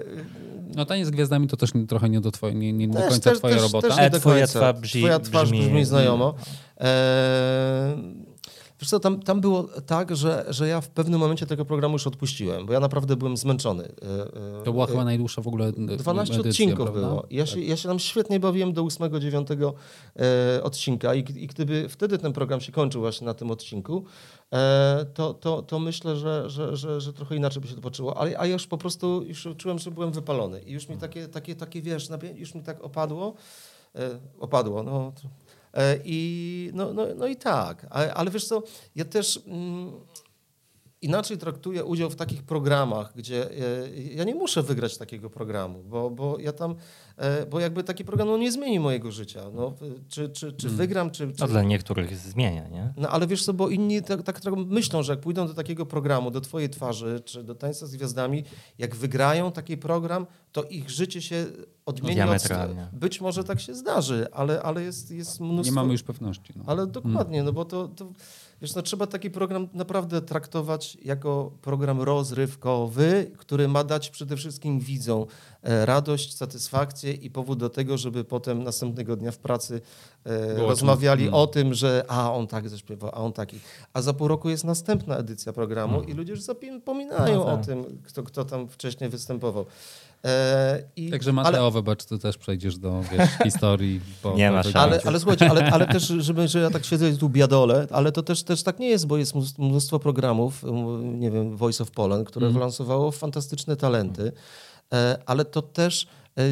No 0.75 0.85
taniec 0.85 1.07
z 1.07 1.11
gwiazdami 1.11 1.47
to 1.47 1.57
też 1.57 1.73
nie, 1.73 1.87
trochę 1.87 2.09
nie 2.09 2.21
do, 2.21 2.31
twoje, 2.31 2.53
nie, 2.55 2.73
nie 2.73 2.87
do 2.87 2.99
Też- 2.99 3.09
końca 3.09 3.29
też- 3.29 3.39
twoja 3.39 3.53
też- 3.53 3.63
robota. 3.63 3.87
też 3.87 3.97
nie 3.97 4.03
E, 4.03 4.09
do 4.09 4.19
twoja 4.19 4.45
końca. 4.47 4.59
twarz 4.59 4.75
brzmi- 4.75 4.99
Twoja 5.01 5.19
twarz 5.19 5.49
brzmi, 5.51 5.61
brzmi- 5.61 5.85
znajomo. 5.85 6.33
E, 6.81 7.97
wiesz 8.81 8.89
co, 8.89 8.99
tam, 8.99 9.19
tam 9.19 9.41
było 9.41 9.63
tak, 9.85 10.15
że, 10.15 10.45
że 10.49 10.67
ja 10.67 10.81
w 10.81 10.89
pewnym 10.89 11.19
momencie 11.19 11.45
tego 11.45 11.65
programu 11.65 11.95
już 11.95 12.07
odpuściłem, 12.07 12.65
bo 12.65 12.73
ja 12.73 12.79
naprawdę 12.79 13.15
byłem 13.15 13.37
zmęczony. 13.37 13.83
E, 13.83 14.59
e, 14.59 14.63
To 14.63 14.71
była 14.71 14.85
e, 14.85 14.87
chyba 14.87 15.05
najdłuższa 15.05 15.41
w 15.41 15.47
ogóle 15.47 15.67
e, 15.67 15.71
12 15.71 16.33
edycja, 16.33 16.49
odcinków 16.49 16.85
prawda? 16.85 17.07
było. 17.09 17.25
Ja 17.29 17.45
się, 17.45 17.61
ja 17.61 17.77
się 17.77 17.87
tam 17.89 17.99
świetnie 17.99 18.39
bawiłem 18.39 18.73
do 18.73 18.83
8-9 18.83 19.73
e, 20.15 20.63
odcinka 20.63 21.15
i, 21.15 21.19
i 21.19 21.47
gdyby 21.47 21.89
wtedy 21.89 22.17
ten 22.17 22.33
program 22.33 22.61
się 22.61 22.71
kończył 22.71 23.01
właśnie 23.01 23.25
na 23.25 23.33
tym 23.33 23.51
odcinku, 23.51 24.05
to, 25.13 25.33
to, 25.33 25.61
to 25.61 25.79
myślę, 25.79 26.15
że, 26.15 26.49
że, 26.49 26.77
że, 26.77 27.01
że 27.01 27.13
trochę 27.13 27.35
inaczej 27.35 27.61
by 27.61 27.67
się 27.67 27.75
to 27.75 27.81
poczuło. 27.81 28.17
Ale, 28.17 28.39
a 28.39 28.45
ja 28.45 28.53
już 28.53 28.67
po 28.67 28.77
prostu 28.77 29.23
już 29.23 29.47
czułem, 29.57 29.79
że 29.79 29.91
byłem 29.91 30.11
wypalony 30.11 30.61
i 30.61 30.71
już 30.71 30.89
mi 30.89 30.97
takie, 30.97 31.27
takie, 31.27 31.55
takie 31.55 31.81
wiesz, 31.81 32.09
już 32.35 32.55
mi 32.55 32.63
tak 32.63 32.83
opadło, 32.83 33.33
opadło, 34.39 34.83
no... 34.83 35.11
E, 35.73 35.99
I, 36.05 36.71
no, 36.73 36.93
no, 36.93 37.05
no 37.15 37.27
i 37.27 37.35
tak, 37.35 37.87
ale, 37.89 38.31
wiesz 38.31 38.47
co, 38.47 38.63
ja 38.95 39.05
też 39.05 39.39
mm, 39.47 39.91
inaczej 41.01 41.37
traktuję 41.37 41.83
udział 41.85 42.09
w 42.09 42.15
takich 42.15 42.43
programach, 42.43 43.13
gdzie 43.15 43.51
e, 43.51 43.89
ja 43.95 44.23
nie 44.23 44.35
muszę 44.35 44.63
wygrać 44.63 44.97
takiego 44.97 45.29
programu, 45.29 45.83
bo, 45.83 46.09
bo 46.09 46.39
ja 46.39 46.53
tam, 46.53 46.75
bo 47.51 47.59
jakby 47.59 47.83
taki 47.83 48.05
program 48.05 48.27
no, 48.27 48.37
nie 48.37 48.51
zmieni 48.51 48.79
mojego 48.79 49.11
życia. 49.11 49.41
No, 49.53 49.67
e, 49.67 50.09
czy, 50.09 50.29
czy, 50.29 50.53
czy 50.53 50.69
wygram, 50.69 51.11
czy, 51.11 51.31
czy, 51.31 51.41
No 51.41 51.47
dla 51.47 51.63
niektórych 51.63 52.17
zmienia, 52.17 52.67
nie? 52.67 52.93
no 52.97 53.09
ale 53.09 53.27
wiesz 53.27 53.45
co, 53.45 53.53
bo 53.53 53.69
inni 53.69 54.01
tak, 54.01 54.23
tak, 54.23 54.41
myślą, 54.67 55.03
że 55.03 55.13
jak 55.13 55.19
pójdą 55.19 55.47
do 55.47 55.53
takiego 55.53 55.85
programu, 55.85 56.31
do 56.31 56.41
twojej 56.41 56.69
twarzy, 56.69 57.21
czy 57.25 57.43
do 57.43 57.55
Tańca 57.55 57.87
z 57.87 57.95
Gwiazdami, 57.95 58.43
jak 58.77 58.95
wygrają 58.95 59.51
taki 59.51 59.77
program, 59.77 60.27
to 60.51 60.63
ich 60.63 60.89
życie 60.89 61.21
się 61.21 61.45
odmieni. 61.85 62.21
Od, 62.21 62.27
Diametralnie. 62.27 62.87
być 62.93 63.21
może 63.21 63.43
tak 63.43 63.59
się 63.59 63.75
zdarzy, 63.75 64.27
ale, 64.31 64.61
ale 64.61 64.83
jest, 64.83 65.11
jest 65.11 65.39
mnóstwo... 65.39 65.71
Nie 65.71 65.75
mamy 65.75 65.91
już 65.91 66.03
pewności. 66.03 66.53
No. 66.55 66.63
Ale 66.67 66.87
dokładnie, 66.87 67.43
no 67.43 67.53
bo 67.53 67.65
to, 67.65 67.87
to 67.87 68.11
wiesz, 68.61 68.75
no, 68.75 68.81
trzeba 68.81 69.07
taki 69.07 69.29
program 69.31 69.67
naprawdę 69.73 70.21
traktować 70.21 70.97
jako 71.03 71.51
program 71.61 72.01
rozrywkowy, 72.01 73.31
który 73.37 73.67
ma 73.67 73.83
dać 73.83 74.09
przede 74.09 74.37
wszystkim 74.37 74.79
widzom 74.79 75.25
e, 75.63 75.85
radość, 75.85 76.35
satysfakcję 76.37 77.13
i 77.13 77.29
powód 77.31 77.59
do 77.59 77.69
tego, 77.69 77.97
żeby 77.97 78.23
potem 78.23 78.63
następnego 78.63 79.15
dnia 79.15 79.31
w 79.31 79.37
pracy 79.37 79.81
e, 80.23 80.55
Było 80.55 80.69
rozmawiali 80.69 81.25
czym- 81.25 81.33
o 81.33 81.47
tym, 81.47 81.73
że 81.73 82.05
a 82.07 82.33
on 82.33 82.47
tak 82.47 82.69
zaśpiewał, 82.69 83.11
a 83.13 83.17
on 83.17 83.33
taki. 83.33 83.59
A 83.93 84.01
za 84.01 84.13
pół 84.13 84.27
roku 84.27 84.49
jest 84.49 84.63
następna 84.63 85.17
edycja 85.17 85.53
programu 85.53 85.93
Mhm. 85.95 86.11
i 86.13 86.17
ludzie 86.17 86.31
już 86.31 86.41
zapominają 86.41 87.35
No 87.35 87.45
o 87.53 87.57
tak. 87.57 87.65
tym, 87.65 88.01
kto, 88.03 88.23
kto 88.23 88.45
tam 88.45 88.67
wcześniej 88.67 89.09
występował. 89.09 89.65
E, 90.25 90.83
i, 90.95 91.09
Także 91.11 91.29
ale- 91.29 91.43
Mateo, 91.43 91.71
wybacz, 91.71 92.05
ty 92.05 92.19
też 92.19 92.37
przejdziesz 92.37 92.77
do 92.77 93.01
wiesz, 93.11 93.29
historii. 93.43 94.01
Po, 94.21 94.33
Nie 94.35 94.47
po 94.49 94.53
ma 94.55 94.63
tej 94.63 94.71
szans. 94.73 94.91
Ale, 94.93 95.01
ale 95.05 95.19
słuchajcie, 95.19 95.49
ale, 95.49 95.71
ale 95.71 95.87
też, 95.87 96.07
żeby, 96.07 96.47
że 96.47 96.59
ja 96.59 96.69
tak 96.69 96.85
siedzę 96.85 97.17
tu 97.17 97.29
biadole, 97.29 97.87
ale 97.91 98.11
to 98.11 98.23
też, 98.23 98.43
też 98.43 98.63
tak 98.63 98.79
nie 98.79 98.89
jest, 98.89 99.07
bo 99.07 99.17
jest 99.17 99.33
mnóstwo- 99.35 99.99
programów, 99.99 100.63
nie 101.01 101.31
wiem, 101.31 101.57
Voice 101.57 101.83
of 101.83 101.91
Poland, 101.91 102.27
które 102.27 102.45
Mhm. 102.47 102.53
wylansowało 102.53 103.11
fantastyczne 103.11 103.75
talenty, 103.75 104.31
e, 104.93 105.17
ale 105.25 105.45
to 105.45 105.61
też 105.61 106.07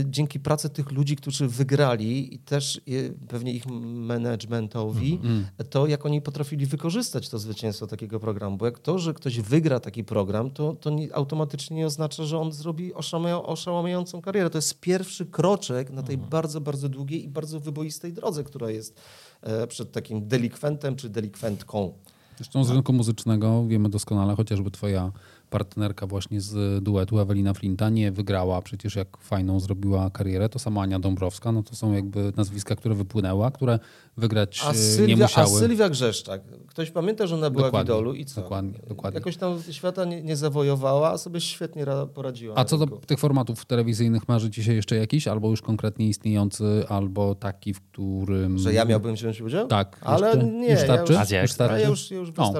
dzięki 0.05 0.39
pracy 0.39 0.69
tych 0.69 0.91
ludzi, 0.91 1.15
którzy 1.15 1.47
wygrali 1.47 2.35
i 2.35 2.39
też 2.39 2.77
e, 2.77 2.81
pewnie 3.27 3.53
ich 3.53 3.65
managementowi, 4.19 5.13
Mhm. 5.13 5.45
to 5.69 5.87
jak 5.87 6.05
oni 6.05 6.21
potrafili 6.21 6.65
wykorzystać 6.65 7.29
to 7.29 7.39
zwycięstwo 7.39 7.87
takiego 7.87 8.19
programu. 8.19 8.57
Bo 8.57 8.65
jak 8.65 8.79
to, 8.79 8.99
że 8.99 9.13
ktoś 9.13 9.39
wygra 9.39 9.79
taki 9.79 10.03
program, 10.03 10.51
to, 10.51 10.73
to 10.73 10.89
nie, 10.89 11.15
automatycznie 11.15 11.77
nie 11.77 11.85
oznacza, 11.85 12.23
że 12.25 12.39
on 12.39 12.51
zrobi 12.51 12.93
oszałamia, 12.93 13.43
oszałamiającą 13.43 14.21
karierę. 14.21 14.49
To 14.49 14.57
jest 14.57 14.79
pierwszy 14.79 15.25
kroczek 15.25 15.89
na 15.91 16.03
tej 16.03 16.17
bardzo, 16.17 16.61
bardzo 16.61 16.89
długiej 16.89 17.23
i 17.23 17.27
bardzo 17.27 17.59
wyboistej 17.59 18.13
drodze, 18.13 18.43
która 18.43 18.69
jest 18.71 18.99
e, 19.41 19.67
przed 19.67 19.91
takim 19.91 20.27
delikwentem 20.27 20.95
czy 20.95 21.09
delikwentką. 21.09 21.93
Zresztą 22.37 22.63
z 22.63 22.69
rynku 22.69 22.93
muzycznego 22.93 23.65
wiemy 23.67 23.89
doskonale, 23.89 24.35
chociażby 24.35 24.71
twoja 24.71 25.11
partnerka 25.49 26.07
właśnie 26.07 26.41
z 26.41 26.83
duetu 26.83 27.19
Ewelina 27.19 27.53
Flinta 27.53 27.89
nie 27.89 28.11
wygrała 28.11 28.61
przecież 28.61 28.95
jak 28.95 29.17
fajną 29.17 29.59
zrobiła 29.59 30.09
karierę, 30.09 30.49
to 30.49 30.59
sama 30.59 30.81
Ania 30.81 30.99
Dąbrowska, 30.99 31.51
no 31.51 31.63
to 31.63 31.75
są 31.75 31.93
jakby 31.93 32.33
nazwiska, 32.37 32.75
które 32.75 32.95
wypłynęły, 32.95 33.45
a 33.45 33.51
które 33.51 33.79
wygrać 34.17 34.61
A 34.63 34.69
e, 34.69 34.73
nie 34.73 34.77
Sylwia, 34.79 35.15
a 35.15 35.17
musiały. 35.27 35.59
Sylwia 35.59 35.89
Grzeszczak. 35.89 36.41
Ktoś 36.67 36.91
pamięta, 36.91 37.27
że 37.27 37.35
ona 37.35 37.49
była 37.49 37.63
Dokładnie, 37.63 37.93
w 37.93 37.95
Idolu 37.97 38.13
i 38.13 38.25
co? 38.25 38.41
dokładnie, 38.41 38.79
dokładnie. 38.87 39.17
Jakoś 39.17 39.37
tam 39.37 39.57
świata 39.71 40.05
nie, 40.05 40.21
nie 40.23 40.35
zawojowała, 40.35 41.09
a 41.11 41.17
sobie 41.17 41.41
świetnie 41.41 41.85
ra- 41.85 42.05
poradziła. 42.05 42.55
A 42.57 42.65
co 42.65 42.77
do 42.77 42.87
tych 42.87 43.19
formatów 43.19 43.65
telewizyjnych, 43.65 44.27
marzy 44.27 44.49
ci 44.49 44.63
się 44.63 44.73
jeszcze 44.73 44.95
jakiś, 44.95 45.27
albo 45.27 45.49
już 45.49 45.61
konkretnie 45.61 46.07
istniejący, 46.07 46.83
albo 46.89 47.35
taki, 47.35 47.73
w 47.73 47.81
którym... 47.81 48.57
Że 48.57 48.73
ja 48.73 48.85
miałbym 48.85 49.15
wziąć 49.15 49.41
udział? 49.41 49.67
Tak. 49.67 49.97
Ale 50.01 50.27
jeszcze? 50.27 50.43
nie, 50.45 50.59
Już 50.61 50.79
ja 50.79 50.85
starczy? 50.85 51.13
już- 51.13 51.21
Azja 51.21 51.41
Już 51.41 51.51
Express. 51.51 51.55
starczy? 51.67 51.75
A 51.75 51.79
ja 51.79 51.87
już, 51.89 52.11
już 52.11 52.29
O. 52.37 52.53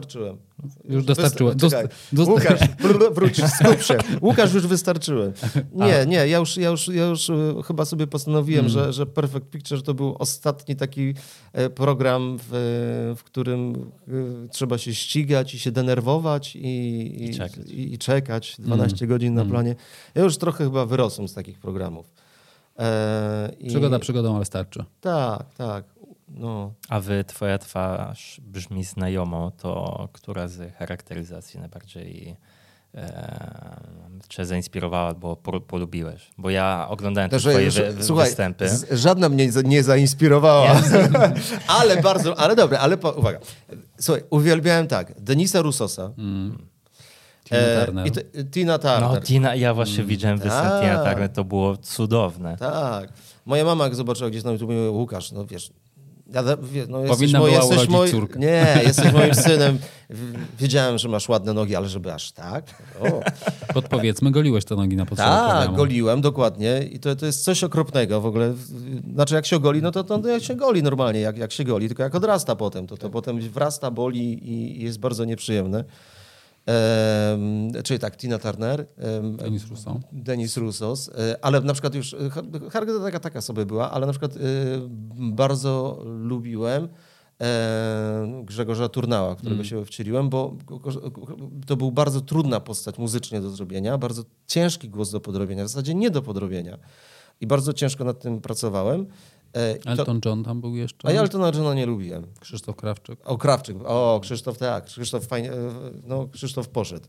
Już 0.89 1.03
dostarczyłem. 1.03 1.57
Dost- 1.57 1.88
dost- 2.14 2.30
Łukasz, 2.32 2.60
wróć, 3.16 3.41
skup 3.45 3.82
się. 3.82 3.97
Łukasz, 4.22 4.53
już 4.53 4.68
wystarczyłem. 4.68 5.34
Nie, 5.74 6.05
nie, 6.07 6.28
ja 6.28 6.38
już, 6.38 6.57
ja 6.57 6.70
już, 6.70 6.88
ja 6.88 7.05
już 7.05 7.30
e, 7.30 7.36
chyba 7.66 7.86
sobie 7.86 8.07
postanowiłem, 8.07 8.66
Hmm. 8.66 8.86
że, 8.86 8.93
że 8.93 9.05
Perfect 9.05 9.49
Picture 9.49 9.82
to 9.84 9.93
był 9.93 10.16
ostatni 10.20 10.76
taki 10.76 11.14
e, 11.53 11.70
program, 11.70 12.38
w, 12.41 13.14
w 13.18 13.24
którym 13.24 13.91
e, 14.07 14.12
trzeba 14.51 14.78
się 14.78 14.95
ścigać 14.95 15.53
i 15.53 15.60
się 15.60 15.72
denerwować 15.72 16.55
i, 16.55 16.60
i, 16.60 17.30
I 17.30 17.34
czekać. 17.38 17.70
i, 17.70 17.93
i 17.93 17.97
czekać 17.97 18.55
12 18.60 18.97
Hmm. 18.97 19.10
godzin 19.10 19.34
na 19.34 19.45
planie. 19.45 19.76
Ja 20.16 20.24
już 20.24 20.38
trochę 20.38 20.64
chyba 20.64 20.86
wyrosłem 20.86 21.28
z 21.28 21.34
takich 21.34 21.60
programów. 21.60 22.14
E, 22.80 23.51
i- 23.60 23.68
Przygoda 23.68 23.99
przygodą, 23.99 24.36
ale 24.36 24.45
starczy. 24.45 24.84
Tak, 25.01 25.53
tak. 25.55 25.84
No. 26.30 26.73
A 26.89 26.99
wy, 26.99 27.23
twoja 27.23 27.57
twarz 27.57 28.41
brzmi 28.43 28.84
znajomo, 28.84 29.51
to 29.51 30.07
która 30.13 30.47
z 30.47 30.75
charakteryzacji 30.75 31.59
najbardziej 31.59 32.36
e, 32.95 33.80
cię 34.30 34.45
zainspirowała 34.45 35.07
albo 35.07 35.36
po- 35.36 35.61
polubiłeś? 35.61 36.32
Bo 36.38 36.49
ja 36.49 36.86
oglądałem 36.89 37.30
te 37.30 37.36
Także 37.36 37.49
twoje 37.51 37.71
wy, 37.71 37.91
wy, 37.93 38.03
słuchaj, 38.03 38.25
występy. 38.25 38.69
z- 38.69 38.91
żadna 38.91 39.30
mnie 39.30 39.49
nie 39.65 39.84
zainspirowała, 39.84 40.82
ale 41.80 42.01
bardzo, 42.01 42.39
ale 42.39 42.55
dobra, 42.55 42.80
ale 42.80 42.97
po, 42.97 43.11
uwaga. 43.11 43.39
Słuchaj, 43.99 44.23
uwielbiałem 44.30 44.88
tak, 44.88 45.21
Denisa 45.21 45.61
Russosa, 45.61 46.11
Tina 47.43 47.61
e, 47.61 47.86
Turner. 47.86 48.07
i 48.07 48.11
t, 48.11 48.21
Tina 48.51 48.77
Turner. 48.80 49.01
No, 49.01 49.21
Tina, 49.21 49.55
ja 49.55 49.73
właśnie 49.73 50.03
widziałem 50.03 50.38
występ 50.38 50.82
Tina 50.82 51.03
Tak. 51.03 51.13
Turner, 51.13 51.30
to 51.30 51.43
było 51.43 51.77
cudowne. 51.77 52.57
Tak. 52.57 53.09
Moja 53.45 53.65
mama 53.65 53.84
jak 53.84 53.95
zobaczyła 53.95 54.30
gdzieś 54.30 54.43
na 54.43 54.51
YouTube, 54.51 54.69
mówi, 54.69 54.88
Łukasz, 54.89 55.32
no 55.32 55.45
wiesz, 55.45 55.71
ja, 56.34 56.43
no 56.89 56.99
jesteś, 57.05 57.32
była 57.32 57.49
jesteś 57.49 57.88
moi- 57.89 58.11
córkę. 58.11 58.39
Nie, 58.39 58.82
jesteś 58.84 59.13
moim 59.13 59.36
synem. 59.49 59.80
Wiedziałem, 60.59 60.97
że 60.97 61.09
masz 61.09 61.30
ładne 61.30 61.53
nogi, 61.53 61.75
ale 61.75 61.89
żeby 61.89 62.13
aż 62.13 62.32
tak? 62.32 62.65
O. 63.01 63.21
Podpowiedzmy, 63.73 64.32
goliłeś 64.32 64.65
te 64.65 64.75
nogi 64.75 64.95
na 64.95 65.05
potrzeby 65.05 65.30
Tak, 65.30 65.73
goliłem, 65.75 66.21
dokładnie. 66.21 66.84
I 66.91 66.99
to, 66.99 67.15
to 67.15 67.25
jest 67.25 67.43
coś 67.43 67.63
okropnego 67.63 68.21
w 68.21 68.25
ogóle. 68.25 68.53
Znaczy, 69.13 69.36
jak 69.36 69.45
się 69.45 69.55
ogoli, 69.55 69.82
no 69.82 69.91
to, 69.91 70.03
to 70.03 70.27
jak 70.27 70.43
się 70.43 70.55
goli 70.55 70.84
normalnie, 70.84 71.19
jak, 71.19 71.38
jak 71.38 71.51
się 71.51 71.63
goli, 71.63 71.88
tylko 71.88 72.03
jak 72.03 72.15
odrasta 72.15 72.55
potem, 72.55 72.88
to, 72.88 72.97
to 72.97 73.09
potem 73.09 73.39
wrasta, 73.39 73.91
boli 73.91 74.51
i 74.51 74.84
jest 74.84 74.99
bardzo 74.99 75.25
nieprzyjemne. 75.25 75.84
Czyli 77.84 77.99
tak, 77.99 78.17
Tina 78.17 78.38
Turner, 78.39 78.86
Denis 79.38 79.67
Russo. 79.67 79.99
Denis 80.11 80.57
Russos, 80.57 81.09
e, 81.09 81.38
ale 81.41 81.61
na 81.61 81.74
przykład 81.74 81.95
już, 81.95 82.13
e, 82.13 82.17
Har- 82.30 82.70
Hargeta 82.72 82.99
taka, 82.99 83.20
taka 83.20 83.41
sobie 83.41 83.65
była, 83.65 83.91
ale 83.91 84.05
na 84.05 84.11
przykład 84.11 84.36
e, 84.36 84.39
bardzo 85.15 86.03
lubiłem 86.05 86.88
Grzegorza 88.43 88.89
Turnała, 88.89 89.36
którego 89.36 89.63
się 89.63 89.86
wcieliłem, 89.86 90.30
bo 90.30 90.55
to 91.67 91.78
był 91.78 91.91
bardzo 91.91 92.22
trudna 92.22 92.59
postać 92.59 92.97
muzycznie 92.97 93.41
do 93.41 93.49
zrobienia, 93.49 93.97
bardzo 93.97 94.24
ciężki 94.47 94.89
głos 94.89 95.11
do 95.11 95.20
podrobienia, 95.20 95.65
w 95.65 95.67
zasadzie 95.67 95.95
nie 95.95 96.09
do 96.09 96.22
podrobienia. 96.22 96.78
I 97.41 97.47
bardzo 97.47 97.74
ciężko 97.74 98.03
nad 98.03 98.20
tym 98.20 98.41
pracowałem. 98.41 99.05
E, 99.54 99.76
to, 99.76 99.89
Elton 99.89 100.20
John 100.26 100.43
tam 100.43 100.62
był 100.62 100.76
jeszcze. 100.76 101.08
a 101.08 101.12
ja 101.12 101.22
Eltona 101.22 101.47
Johna 101.47 101.74
nie 101.74 101.86
lubiłem. 101.86 102.28
Krzysztof 102.39 102.76
Krawczyk. 102.76 103.20
O, 103.26 103.38
Krawczyk. 103.38 103.78
O, 103.86 104.20
Krzysztof, 104.24 104.58
tak. 104.58 104.86
Krzysztof 104.86 105.26
fajnie, 105.28 105.52
e, 105.54 105.58
no 106.04 106.28
Krzysztof 106.28 106.68
poszedł. 106.70 107.08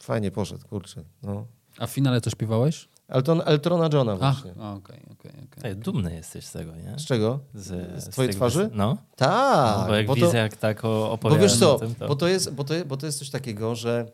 Fajnie 0.00 0.30
poszedł, 0.30 0.68
kurczę. 0.68 1.04
No. 1.22 1.46
A 1.78 1.86
w 1.86 1.90
finale 1.90 2.20
co 2.20 2.30
śpiewałeś? 2.30 2.88
Elton, 3.08 3.42
Eltrona 3.44 3.88
Johna 3.92 4.12
Ach, 4.20 4.42
właśnie. 4.42 4.50
okej, 4.62 5.00
okej, 5.12 5.32
okej. 5.32 5.62
Ej, 5.70 5.76
dumny 5.76 6.14
jesteś 6.14 6.46
z 6.46 6.52
tego, 6.52 6.76
nie? 6.76 6.98
Z 6.98 7.04
czego? 7.06 7.40
Z, 7.54 7.66
Z 8.04 8.08
twojej 8.08 8.28
tego- 8.32 8.36
twarzy? 8.38 8.70
No, 8.74 8.96
Tak. 9.16 9.78
no 9.80 9.86
bo 9.86 9.94
jak 9.94 10.06
bo, 10.06 10.14
widzę, 10.14 10.30
to, 10.30 10.36
jak 10.36 10.56
tak 10.56 10.84
o- 10.84 11.18
bo 11.22 11.36
wiesz 11.36 11.58
co, 11.58 11.74
o 11.74 11.78
tym, 11.78 11.94
to... 11.94 12.08
bo, 12.08 12.16
to 12.16 12.28
jest, 12.28 12.52
bo, 12.54 12.64
to, 12.64 12.74
bo 12.86 12.96
to 12.96 13.06
jest 13.06 13.18
coś 13.18 13.30
takiego, 13.30 13.74
że 13.74 14.06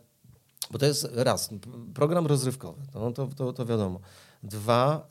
bo 0.70 0.78
to 0.78 0.86
jest 0.86 1.08
raz, 1.14 1.50
program 1.94 2.26
rozrywkowy, 2.26 2.82
no 2.94 3.12
to, 3.12 3.26
to, 3.36 3.52
to 3.52 3.66
wiadomo. 3.66 4.00
Dwa, 4.44 5.08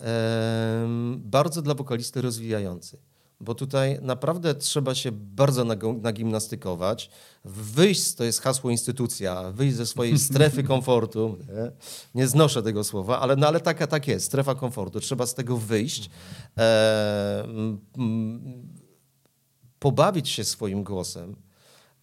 bardzo 1.18 1.62
dla 1.62 1.74
wokalisty 1.74 2.22
rozwijający. 2.22 2.98
Bo 3.40 3.56
tutaj 3.56 4.00
naprawdę 4.02 4.56
trzeba 4.56 4.96
się 4.96 5.12
bardzo 5.12 5.66
nagimnastykować. 6.02 7.10
Wyjść, 7.46 8.14
to 8.14 8.24
jest 8.24 8.42
hasło 8.42 8.70
instytucja, 8.70 9.52
wyjść 9.52 9.76
ze 9.76 9.86
swojej 9.86 10.20
strefy 10.30 10.64
komfortu. 10.64 11.38
Nie, 11.48 11.72
nie 12.16 12.28
znoszę 12.28 12.64
tego 12.64 12.84
słowa, 12.84 13.20
ale, 13.20 13.36
no, 13.36 13.48
ale 13.48 13.60
taka 13.60 13.88
tak 13.88 14.08
jest, 14.08 14.26
strefa 14.26 14.56
komfortu. 14.56 15.00
Trzeba 15.00 15.26
z 15.26 15.34
tego 15.34 15.58
wyjść. 15.58 16.10
Mm, 17.98 18.74
pobawić 19.80 20.30
się 20.30 20.44
swoim 20.44 20.84
głosem, 20.84 21.36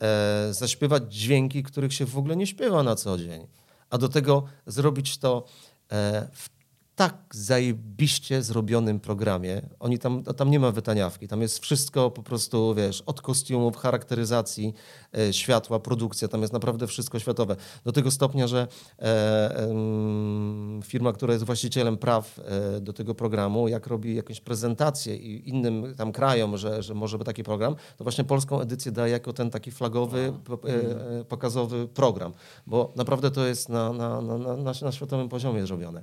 e, 0.02 0.48
zaśpiewać 0.50 1.14
dźwięki, 1.14 1.62
których 1.62 1.92
się 1.92 2.06
w 2.06 2.18
ogóle 2.18 2.36
nie 2.36 2.46
śpiewa 2.46 2.82
na 2.82 2.96
co 2.96 3.18
dzień, 3.18 3.46
a 3.90 3.98
do 3.98 4.08
tego 4.08 4.44
zrobić 4.66 5.18
to 5.18 5.44
e, 5.92 6.28
w 6.32 6.59
tak 7.00 7.16
zajebiście 7.30 8.42
zrobionym 8.42 9.00
programie. 9.00 9.62
Oni 9.78 9.98
tam, 9.98 10.22
tam 10.22 10.50
nie 10.50 10.60
ma 10.60 10.70
wytaniawki, 10.70 11.28
tam 11.28 11.42
jest 11.42 11.58
wszystko 11.58 12.10
po 12.10 12.22
prostu, 12.22 12.74
wiesz, 12.74 13.02
od 13.06 13.20
kostiumów, 13.20 13.76
charakteryzacji, 13.76 14.74
e, 15.18 15.32
światła, 15.32 15.78
produkcja, 15.78 16.28
tam 16.28 16.40
jest 16.40 16.52
naprawdę 16.52 16.86
wszystko 16.86 17.18
światowe. 17.18 17.56
Do 17.84 17.92
tego 17.92 18.10
stopnia, 18.10 18.46
że 18.46 18.68
e, 18.98 19.56
em, 19.56 20.80
firma, 20.84 21.12
która 21.12 21.32
jest 21.32 21.44
właścicielem 21.44 21.96
praw 21.96 22.40
e, 22.76 22.80
do 22.80 22.92
tego 22.92 23.14
programu, 23.14 23.68
jak 23.68 23.86
robi 23.86 24.14
jakąś 24.14 24.40
prezentację 24.40 25.16
i 25.16 25.48
innym 25.48 25.94
tam 25.96 26.12
krajom, 26.12 26.56
że, 26.56 26.82
że 26.82 26.94
może 26.94 27.18
być 27.18 27.26
taki 27.26 27.42
program, 27.42 27.76
to 27.96 28.04
właśnie 28.04 28.24
polską 28.24 28.60
edycję 28.60 28.92
daje 28.92 29.12
jako 29.12 29.32
ten 29.32 29.50
taki 29.50 29.70
flagowy, 29.70 30.32
po- 30.44 30.68
e, 30.68 31.20
e, 31.20 31.24
pokazowy 31.24 31.88
program, 31.88 32.32
bo 32.66 32.92
naprawdę 32.96 33.30
to 33.30 33.46
jest 33.46 33.68
na, 33.68 33.92
na, 33.92 34.20
na, 34.20 34.38
na, 34.38 34.72
na 34.82 34.92
światowym 34.92 35.28
poziomie 35.28 35.66
zrobione. 35.66 36.02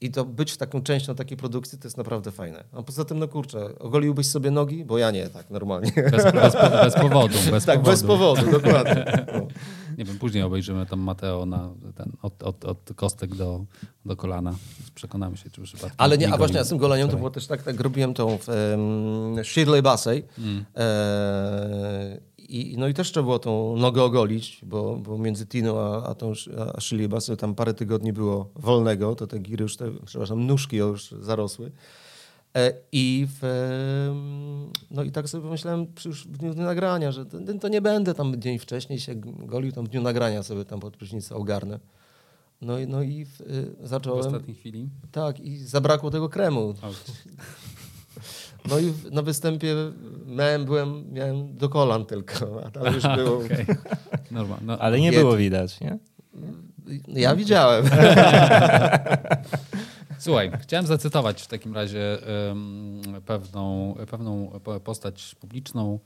I 0.00 0.10
to 0.10 0.24
być 0.24 0.56
taką 0.56 0.82
częścią 0.82 1.14
takiej 1.14 1.36
produkcji 1.36 1.78
to 1.78 1.86
jest 1.86 1.96
naprawdę 1.96 2.32
fajne. 2.32 2.64
A 2.72 2.82
poza 2.82 3.04
tym, 3.04 3.18
no 3.18 3.28
kurczę, 3.28 3.78
ogoliłbyś 3.78 4.26
sobie 4.26 4.50
nogi? 4.50 4.84
Bo 4.84 4.98
ja 4.98 5.10
nie, 5.10 5.28
tak 5.28 5.50
normalnie. 5.50 5.92
Bez, 6.10 6.24
bez, 6.32 6.54
bez 6.54 6.94
powodu. 6.94 7.38
Bez 7.50 7.64
tak, 7.64 7.78
powodu. 7.78 7.90
bez 7.90 8.02
powodu, 8.02 8.50
dokładnie. 8.50 9.26
No. 9.32 9.46
Nie 9.98 10.04
wiem, 10.04 10.18
później 10.18 10.42
obejrzymy 10.42 10.86
tam 10.86 11.00
Mateo 11.00 11.46
na 11.46 11.70
ten, 11.94 12.12
od, 12.22 12.42
od, 12.42 12.64
od 12.64 12.90
kostek 12.96 13.34
do, 13.34 13.64
do 14.04 14.16
kolana. 14.16 14.54
Przekonamy 14.94 15.36
się, 15.36 15.50
czy 15.50 15.62
przypadkiem 15.62 15.94
Ale 15.96 16.18
nie, 16.18 16.32
a 16.32 16.36
właśnie 16.36 16.56
ja 16.56 16.64
z 16.64 16.68
tym 16.68 16.78
goleniem 16.78 17.08
to 17.08 17.16
było 17.16 17.30
też 17.30 17.46
tak, 17.46 17.62
tak 17.62 17.80
robiłem 17.80 18.14
tą 18.14 18.38
w 18.38 18.48
um, 18.48 19.44
Shirley 19.44 19.82
Bassey. 19.82 20.22
Mm. 20.38 20.64
E, 20.76 22.20
i, 22.48 22.78
no 22.78 22.88
i 22.88 22.94
też 22.94 23.10
trzeba 23.10 23.24
było 23.24 23.38
tą 23.38 23.76
nogę 23.76 24.02
ogolić, 24.02 24.60
bo, 24.62 24.96
bo 24.96 25.18
między 25.18 25.46
Tiną 25.46 25.80
a, 25.80 26.06
a 26.06 26.14
tą 26.14 26.32
a 26.74 26.80
Shirley 26.80 27.08
Bassey 27.08 27.36
tam 27.36 27.54
parę 27.54 27.74
tygodni 27.74 28.12
było 28.12 28.50
wolnego, 28.54 29.14
to 29.14 29.26
te 29.26 29.38
giry 29.38 29.62
już, 29.62 29.76
te, 29.76 29.90
przepraszam, 30.06 30.46
nóżki 30.46 30.76
już 30.76 31.10
zarosły. 31.10 31.72
E, 32.56 32.72
I, 32.92 33.26
w, 33.40 33.42
no 34.90 35.02
i 35.02 35.12
tak 35.12 35.28
sobie 35.28 35.44
pomyślałem 35.44 35.86
już 36.04 36.26
w 36.26 36.38
dniu 36.38 36.54
nagrania, 36.54 37.12
że 37.12 37.26
to, 37.26 37.38
to, 37.60 37.68
nie 37.68 37.80
będę 37.80 38.14
tam 38.14 38.40
dzień 38.40 38.58
wcześniej 38.58 39.00
się 39.00 39.14
golił, 39.38 39.72
tam 39.72 39.84
w 39.84 39.88
dniu 39.88 40.02
nagrania 40.02 40.42
sobie 40.42 40.64
tam 40.64 40.80
pod 40.80 40.96
prysznicę 40.96 41.34
ogarnę. 41.34 41.80
No 42.60 42.78
i, 42.78 42.86
no 42.86 43.02
i 43.02 43.24
w, 43.24 43.42
zacząłem... 43.82 44.22
W 44.22 44.26
ostatniej 44.26 44.56
chwili? 44.56 44.88
Tak, 45.12 45.40
i 45.40 45.58
zabrakło 45.58 46.10
tego 46.10 46.28
kremu. 46.28 46.74
No 48.68 48.78
i 48.78 48.92
na 49.12 49.22
występie 49.22 49.74
miałem, 50.26 50.64
byłem, 50.64 51.12
miałem 51.12 51.56
do 51.56 51.68
kolan 51.68 52.06
tylko, 52.06 52.64
a 52.66 52.70
tam 52.70 52.94
już 52.94 53.02
było... 53.02 53.36
okay. 53.36 53.66
Normal, 54.30 54.58
no. 54.62 54.78
Ale 54.78 55.00
nie 55.00 55.12
było 55.12 55.36
widać, 55.36 55.80
nie? 55.80 55.98
Ja 57.08 57.36
widziałem. 57.36 57.84
Słuchaj, 60.18 60.50
chciałem 60.60 60.86
zacytować 60.86 61.42
w 61.42 61.46
takim 61.46 61.74
razie 61.74 62.18
um, 62.48 63.02
pewną, 63.26 63.94
pewną 64.10 64.60
postać 64.84 65.34
publiczną, 65.34 65.98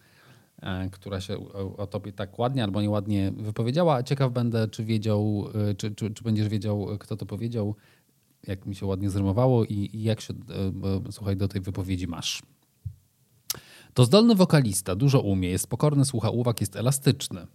e, 0.62 0.88
która 0.90 1.20
się 1.20 1.38
o, 1.38 1.76
o 1.76 1.86
tobie 1.86 2.12
tak 2.12 2.38
ładnie 2.38 2.64
albo 2.64 2.82
nieładnie 2.82 3.32
wypowiedziała. 3.36 4.02
Ciekaw 4.02 4.32
będę, 4.32 4.68
czy 4.68 4.84
wiedział, 4.84 5.48
e, 5.70 5.74
czy, 5.74 5.94
czy, 5.94 6.10
czy 6.10 6.24
będziesz 6.24 6.48
wiedział, 6.48 6.86
kto 6.98 7.16
to 7.16 7.26
powiedział, 7.26 7.74
jak 8.46 8.66
mi 8.66 8.74
się 8.74 8.86
ładnie 8.86 9.10
zrymowało 9.10 9.64
i, 9.64 9.90
i 9.92 10.02
jak 10.02 10.20
się, 10.20 10.34
e, 11.08 11.12
słuchaj, 11.12 11.36
do 11.36 11.48
tej 11.48 11.60
wypowiedzi 11.60 12.06
masz. 12.06 12.42
To 13.94 14.04
zdolny 14.04 14.34
wokalista, 14.34 14.96
dużo 14.96 15.20
umie, 15.20 15.48
jest 15.48 15.66
pokorny, 15.66 16.04
słucha 16.04 16.30
uwag, 16.30 16.60
jest 16.60 16.76
elastyczny. 16.76 17.46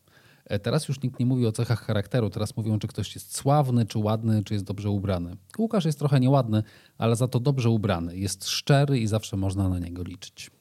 E, 0.45 0.59
teraz 0.59 0.87
już 0.87 1.01
nikt 1.01 1.19
nie 1.19 1.25
mówi 1.25 1.47
o 1.47 1.51
cechach 1.51 1.85
charakteru, 1.85 2.29
teraz 2.29 2.57
mówią, 2.57 2.79
czy 2.79 2.87
ktoś 2.87 3.15
jest 3.15 3.37
sławny, 3.37 3.85
czy 3.85 3.99
ładny, 3.99 4.43
czy 4.43 4.53
jest 4.53 4.65
dobrze 4.65 4.89
ubrany. 4.89 5.37
Łukasz 5.57 5.85
jest 5.85 5.99
trochę 5.99 6.19
nieładny, 6.19 6.63
ale 6.97 7.15
za 7.15 7.27
to 7.27 7.39
dobrze 7.39 7.69
ubrany. 7.69 8.17
Jest 8.17 8.47
szczery 8.47 8.99
i 8.99 9.07
zawsze 9.07 9.37
można 9.37 9.69
na 9.69 9.79
niego 9.79 10.03
liczyć. 10.03 10.51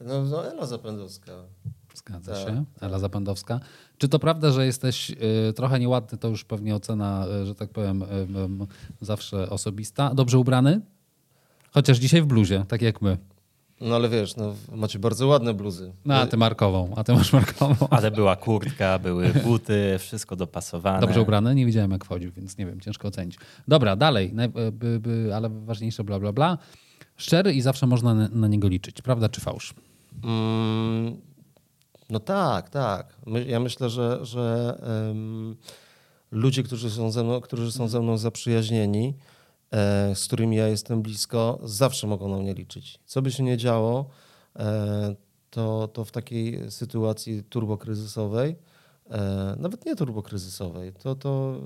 No, 0.00 0.24
no 0.24 0.50
Ela 0.50 0.66
Zapędowska. 0.66 1.32
Zgadza 1.98 2.32
tak, 2.32 2.40
się. 2.40 2.64
Tak. 2.74 2.82
Ela 2.82 2.98
Zapędowska. 2.98 3.60
Czy 3.98 4.08
to 4.08 4.18
prawda, 4.18 4.52
że 4.52 4.66
jesteś 4.66 5.10
y, 5.10 5.52
trochę 5.52 5.80
nieładny, 5.80 6.18
to 6.18 6.28
już 6.28 6.44
pewnie 6.44 6.74
ocena, 6.74 7.26
y, 7.42 7.46
że 7.46 7.54
tak 7.54 7.70
powiem, 7.70 8.02
y, 8.02 8.06
zawsze 9.00 9.50
osobista. 9.50 10.14
Dobrze 10.14 10.38
ubrany? 10.38 10.80
Chociaż 11.70 11.98
dzisiaj 11.98 12.22
w 12.22 12.26
bluzie, 12.26 12.64
tak 12.68 12.82
jak 12.82 13.02
my. 13.02 13.18
No 13.80 13.94
ale 13.94 14.08
wiesz, 14.08 14.36
no, 14.36 14.54
macie 14.74 14.98
bardzo 14.98 15.26
ładne 15.26 15.54
bluzy. 15.54 15.92
No, 16.04 16.14
a 16.14 16.26
ty 16.26 16.36
markową, 16.36 16.92
a 16.96 17.04
ty 17.04 17.12
masz 17.12 17.32
markową. 17.32 17.88
Ale 17.96 18.10
była 18.10 18.36
kurtka, 18.36 18.98
były 18.98 19.28
buty, 19.28 19.96
wszystko 19.98 20.36
dopasowane. 20.36 21.00
Dobrze 21.00 21.22
ubrane? 21.22 21.54
Nie 21.54 21.66
widziałem 21.66 21.90
jak 21.90 22.04
wchodził, 22.04 22.32
więc 22.32 22.58
nie 22.58 22.66
wiem, 22.66 22.80
ciężko 22.80 23.08
ocenić. 23.08 23.38
Dobra, 23.68 23.96
dalej, 23.96 24.34
by, 24.72 25.30
ale 25.34 25.48
ważniejsze 25.48 26.04
bla, 26.04 26.18
bla, 26.18 26.32
bla. 26.32 26.58
Szczery 27.16 27.54
i 27.54 27.60
zawsze 27.60 27.86
można 27.86 28.14
na, 28.14 28.28
na 28.28 28.48
niego 28.48 28.68
liczyć. 28.68 29.02
Prawda 29.02 29.28
czy 29.28 29.40
fałsz? 29.40 29.74
Mm, 30.24 31.16
no 32.10 32.20
tak, 32.20 32.70
tak. 32.70 33.16
My, 33.26 33.44
ja 33.44 33.60
myślę, 33.60 33.90
że, 33.90 34.18
że 34.22 34.78
um, 35.08 35.56
ludzie, 36.30 36.62
którzy 36.62 36.90
są 36.90 37.10
ze 37.10 37.24
mną, 37.24 37.40
którzy 37.40 37.72
są 37.72 37.88
ze 37.88 38.00
mną 38.00 38.18
zaprzyjaźnieni, 38.18 39.14
E, 39.70 40.14
z 40.14 40.26
którymi 40.26 40.56
ja 40.56 40.68
jestem 40.68 41.02
blisko, 41.02 41.58
zawsze 41.62 42.06
mogą 42.06 42.28
na 42.28 42.36
mnie 42.36 42.54
liczyć. 42.54 43.00
Co 43.06 43.22
by 43.22 43.30
się 43.30 43.42
nie 43.42 43.56
działo, 43.56 44.08
e, 44.56 45.14
to, 45.50 45.88
to 45.88 46.04
w 46.04 46.12
takiej 46.12 46.70
sytuacji 46.70 47.42
turbokryzysowej, 47.44 48.56
e, 49.10 49.56
nawet 49.58 49.86
nie 49.86 49.96
turbokryzysowej, 49.96 50.92
to, 50.92 51.14
to 51.14 51.60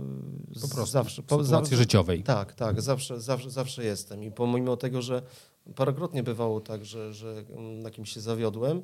po 0.62 0.69
prostu 0.69 0.93
zawsze, 0.93 1.23
po, 1.23 1.44
sytuacji 1.44 1.77
życiowej. 1.77 2.23
Tak, 2.23 2.55
tak, 2.55 2.82
zawsze, 2.82 3.20
zawsze, 3.20 3.51
zawsze 3.51 3.85
jestem. 3.85 4.24
I 4.24 4.31
pomimo 4.31 4.77
tego, 4.77 5.02
że 5.02 5.23
parokrotnie 5.74 6.23
bywało 6.23 6.60
tak, 6.60 6.85
że, 6.85 7.12
że 7.12 7.44
na 7.59 7.90
kimś 7.90 8.12
się 8.12 8.20
zawiodłem, 8.20 8.82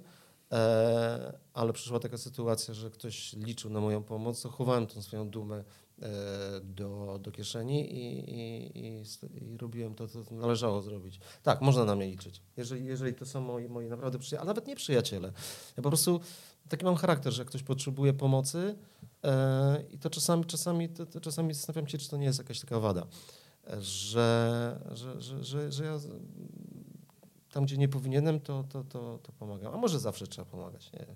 ale 1.52 1.72
przyszła 1.72 1.98
taka 1.98 2.18
sytuacja, 2.18 2.74
że 2.74 2.90
ktoś 2.90 3.32
liczył 3.32 3.70
na 3.70 3.80
moją 3.80 4.02
pomoc, 4.02 4.42
to 4.42 4.48
chowałem 4.48 4.86
tą 4.86 5.02
swoją 5.02 5.30
dumę 5.30 5.64
E, 6.02 6.60
do, 6.60 7.18
do 7.22 7.32
kieszeni 7.32 7.92
i, 7.92 8.30
i, 8.30 8.78
i, 8.78 9.04
i, 9.52 9.56
robiłem 9.56 9.94
to, 9.94 10.08
co 10.08 10.18
należało 10.30 10.82
zrobić. 10.82 11.20
Tak, 11.42 11.60
można 11.60 11.84
na 11.84 11.96
mnie 11.96 12.06
liczyć. 12.06 12.42
Jeżeli, 12.56 12.84
jeżeli 12.84 13.14
to 13.14 13.26
są 13.26 13.40
moi, 13.40 13.68
moi 13.68 13.88
naprawdę 13.88 14.18
przyjaciele, 14.18 14.42
a 14.42 14.44
nawet 14.44 14.66
nie 14.66 14.76
przyjaciele. 14.76 15.32
Ja 15.76 15.82
po 15.82 15.88
prostu 15.88 16.20
taki 16.68 16.84
mam 16.84 16.94
charakter, 16.96 17.32
że 17.32 17.42
jak 17.42 17.48
ktoś 17.48 17.62
potrzebuje 17.62 18.12
pomocy 18.12 18.76
e, 19.24 19.84
i 19.90 19.98
to 19.98 20.10
czasami, 20.10 20.44
czasami, 20.44 20.88
to, 20.88 21.06
to 21.06 21.20
czasami 21.20 21.54
zastanawiam 21.54 21.88
się, 21.88 21.98
czy 21.98 22.08
to 22.08 22.16
nie 22.16 22.26
jest 22.26 22.38
jakaś 22.38 22.60
taka 22.60 22.80
wada, 22.80 23.06
że, 23.80 24.80
że, 24.92 25.22
że, 25.22 25.44
że, 25.44 25.72
że 25.72 25.84
ja 25.84 25.98
tam, 27.52 27.64
gdzie 27.64 27.76
nie 27.76 27.88
powinienem, 27.88 28.40
to, 28.40 28.64
to, 28.64 28.84
to, 28.84 29.18
to 29.22 29.32
pomagam. 29.32 29.74
A 29.74 29.76
może 29.76 29.98
zawsze 29.98 30.26
trzeba 30.26 30.50
pomagać, 30.50 30.92
nie 30.92 31.06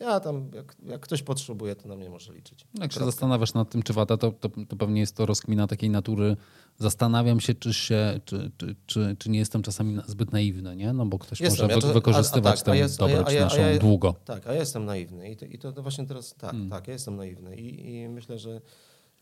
ja 0.00 0.20
tam, 0.20 0.50
jak, 0.54 0.76
jak, 0.86 1.00
ktoś 1.00 1.22
potrzebuje, 1.22 1.76
to 1.76 1.88
na 1.88 1.96
mnie 1.96 2.10
może 2.10 2.32
liczyć. 2.32 2.66
Jak 2.80 2.92
się 2.92 3.00
zastanawiasz 3.00 3.54
nad 3.54 3.70
tym, 3.70 3.82
czy 3.82 3.92
wada, 3.92 4.16
to, 4.16 4.32
to, 4.32 4.48
to, 4.68 4.76
pewnie 4.76 5.00
jest 5.00 5.16
to 5.16 5.26
rozkmina 5.26 5.66
takiej 5.66 5.90
natury. 5.90 6.36
Zastanawiam 6.78 7.40
się, 7.40 7.54
czy, 7.54 7.74
się, 7.74 8.20
czy, 8.24 8.50
czy, 8.56 8.76
czy, 8.86 9.16
czy 9.18 9.30
nie 9.30 9.38
jestem 9.38 9.62
czasami 9.62 9.98
zbyt 10.06 10.32
naiwny, 10.32 10.76
nie? 10.76 10.92
No 10.92 11.06
bo 11.06 11.18
ktoś 11.18 11.40
jestem, 11.40 11.66
może 11.66 11.74
ja 11.74 11.80
to, 11.80 11.92
wykorzystywać 11.92 12.58
a, 12.58 12.62
a 12.62 12.64
tak, 12.64 12.88
tę 12.88 12.96
dobroć 12.98 13.34
naszą 13.34 13.60
ja, 13.60 13.78
długo. 13.78 14.14
Tak, 14.24 14.46
a 14.46 14.52
ja 14.52 14.60
jestem 14.60 14.84
naiwny 14.84 15.30
i 15.30 15.36
to, 15.36 15.46
i 15.46 15.58
to 15.58 15.82
właśnie 15.82 16.06
teraz, 16.06 16.34
tak, 16.34 16.50
hmm. 16.50 16.70
tak, 16.70 16.86
ja 16.86 16.92
jestem 16.92 17.16
naiwny 17.16 17.56
i, 17.56 17.90
i 17.90 18.08
myślę, 18.08 18.38
że 18.38 18.60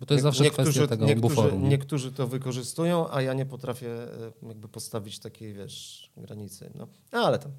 bo 0.02 0.06
to 0.06 0.14
jest 0.14 0.22
zawsze 0.22 0.44
niektórzy, 0.44 0.70
kwestia 0.70 0.86
tego 0.86 1.06
niektórzy, 1.06 1.34
buforu. 1.34 1.58
Nie? 1.58 1.68
Niektórzy 1.68 2.12
to 2.12 2.26
wykorzystują, 2.26 3.10
a 3.10 3.22
ja 3.22 3.34
nie 3.34 3.46
potrafię 3.46 3.88
e, 3.88 4.48
jakby 4.48 4.68
postawić 4.68 5.18
takiej, 5.18 5.54
wiesz, 5.54 6.10
granicy. 6.16 6.70
No, 6.74 6.86
ale 7.12 7.38
tam 7.38 7.52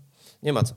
nie 0.43 0.53
ma 0.53 0.63
co. 0.63 0.75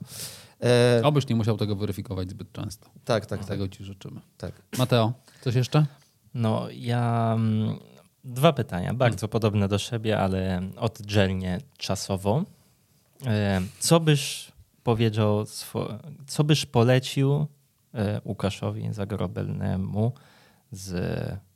E... 0.63 1.01
Obyś 1.03 1.27
nie 1.27 1.35
musiał 1.35 1.57
tego 1.57 1.75
weryfikować 1.75 2.29
zbyt 2.29 2.51
często. 2.51 2.89
Tak, 3.05 3.25
tak. 3.25 3.45
Tego 3.45 3.67
tak. 3.67 3.77
ci 3.77 3.83
życzymy. 3.83 4.21
Tak. 4.37 4.61
Mateo, 4.77 5.13
coś 5.41 5.55
jeszcze? 5.55 5.85
No, 6.33 6.67
ja... 6.71 7.33
Mm, 7.35 7.79
dwa 8.23 8.53
pytania, 8.53 8.93
bardzo 8.93 9.19
hmm. 9.19 9.31
podobne 9.31 9.67
do 9.67 9.77
siebie, 9.77 10.19
ale 10.19 10.61
oddzielnie 10.77 11.61
czasowo. 11.77 12.43
E, 13.25 13.61
co 13.79 13.99
byś 13.99 14.51
powiedział, 14.83 15.45
co 16.27 16.43
byś 16.43 16.65
polecił 16.65 17.47
e, 17.93 18.21
Łukaszowi 18.25 18.93
Zagrobelnemu 18.93 20.11
z 20.71 21.46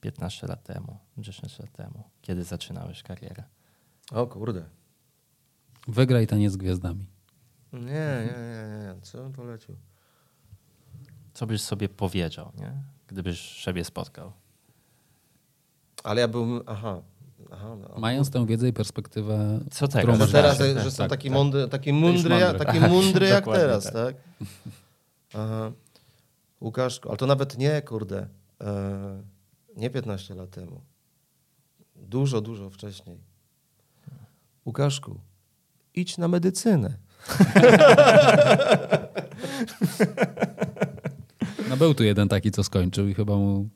15 0.00 0.46
lat 0.46 0.64
temu, 0.64 0.98
10 1.18 1.58
lat 1.58 1.72
temu, 1.72 2.04
kiedy 2.22 2.44
zaczynałeś 2.44 3.02
karierę? 3.02 3.44
O 4.12 4.26
kurde. 4.26 4.64
Wygraj 5.88 6.26
taniec 6.26 6.52
z 6.52 6.56
gwiazdami. 6.56 7.06
Nie, 7.72 7.80
nie, 7.80 8.68
nie, 8.68 8.94
nie. 8.94 9.00
Co 9.02 9.18
bym 9.18 9.32
polecił? 9.32 9.76
Co 11.34 11.46
byś 11.46 11.62
sobie 11.62 11.88
powiedział, 11.88 12.52
nie? 12.58 12.72
gdybyś 13.08 13.40
siebie 13.40 13.84
spotkał? 13.84 14.32
Ale 16.04 16.20
ja 16.20 16.28
bym, 16.28 16.60
aha, 16.66 17.02
Aha, 17.52 17.76
no. 17.76 17.98
Mając 17.98 18.30
tę 18.30 18.46
wiedzę 18.46 18.68
i 18.68 18.72
perspektywę, 18.72 19.60
co 19.70 19.88
teraz? 19.88 20.18
Że 20.18 20.26
teraz, 20.28 20.58
że 20.58 20.74
tak, 20.74 20.92
są 20.92 20.98
tak, 20.98 21.10
taki, 21.10 21.28
tak. 21.28 21.34
Mądry, 21.34 21.68
taki 21.68 21.92
mądry, 21.92 22.38
jak, 22.38 22.58
taki 22.58 22.80
mądry 22.80 23.28
jak 23.28 23.44
teraz, 23.44 23.84
tak? 23.84 23.94
tak? 23.94 24.14
Aha. 25.34 25.72
Łukaszku, 26.60 27.08
ale 27.08 27.18
to 27.18 27.26
nawet 27.26 27.58
nie, 27.58 27.82
kurde, 27.82 28.26
e, 28.60 29.22
nie 29.78 29.90
15 29.90 30.34
lat 30.34 30.50
temu. 30.50 30.80
Dużo, 31.96 32.40
dużo 32.40 32.70
wcześniej. 32.70 33.18
Łukaszku, 34.66 35.20
idź 35.94 36.18
na 36.18 36.28
medycynę. 36.28 36.98
No 41.68 41.76
był 41.76 41.94
tu 41.94 42.04
jeden 42.04 42.28
taki, 42.28 42.50
co 42.50 42.64
skończył 42.64 43.08
i 43.08 43.14
chyba 43.14 43.36
mu, 43.36 43.68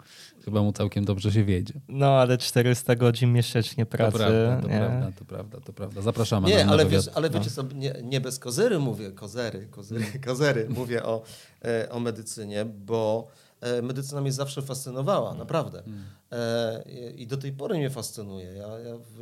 chyba 0.45 0.63
mu 0.63 0.73
całkiem 0.73 1.05
dobrze 1.05 1.33
się 1.33 1.45
wiedzie. 1.45 1.81
No, 1.89 2.07
ale 2.07 2.39
400 2.39 2.97
godzin 2.97 3.33
miesięcznie 3.33 3.87
pracy. 3.87 4.13
To 4.13 4.19
prawda, 4.19 4.61
to, 4.63 4.69
prawda, 4.69 5.13
to 5.19 5.25
prawda, 5.25 5.61
to 5.61 5.73
prawda. 5.73 6.03
Zapraszamy 6.03 6.49
nie, 6.49 6.65
na 6.65 6.73
ale, 6.73 6.87
wiesz, 6.87 7.09
ale 7.15 7.31
no. 7.31 7.39
wiecie 7.39 7.51
sobie, 7.51 7.77
nie, 7.77 7.95
nie, 8.03 8.21
bez 8.21 8.39
kozery 8.39 8.79
mówię, 8.79 9.13
kozery, 9.13 9.67
kozery, 9.71 10.05
kozery 10.25 10.69
mówię 10.79 11.03
o, 11.03 11.23
e, 11.65 11.91
o 11.91 12.01
medycynie, 12.01 12.65
bo 12.65 13.29
e, 13.29 13.42
medycyna 13.83 14.21
mnie 14.21 14.33
zawsze 14.33 14.63
fascynowała, 14.63 15.29
mm. 15.29 15.39
naprawdę. 15.39 15.83
Mm. 15.87 16.05
I 17.17 17.27
do 17.27 17.37
tej 17.37 17.53
pory 17.53 17.79
mnie 17.79 17.91
fascynuje. 17.91 18.53
Ja, 18.53 18.79
ja 18.79 18.95
w, 18.99 19.21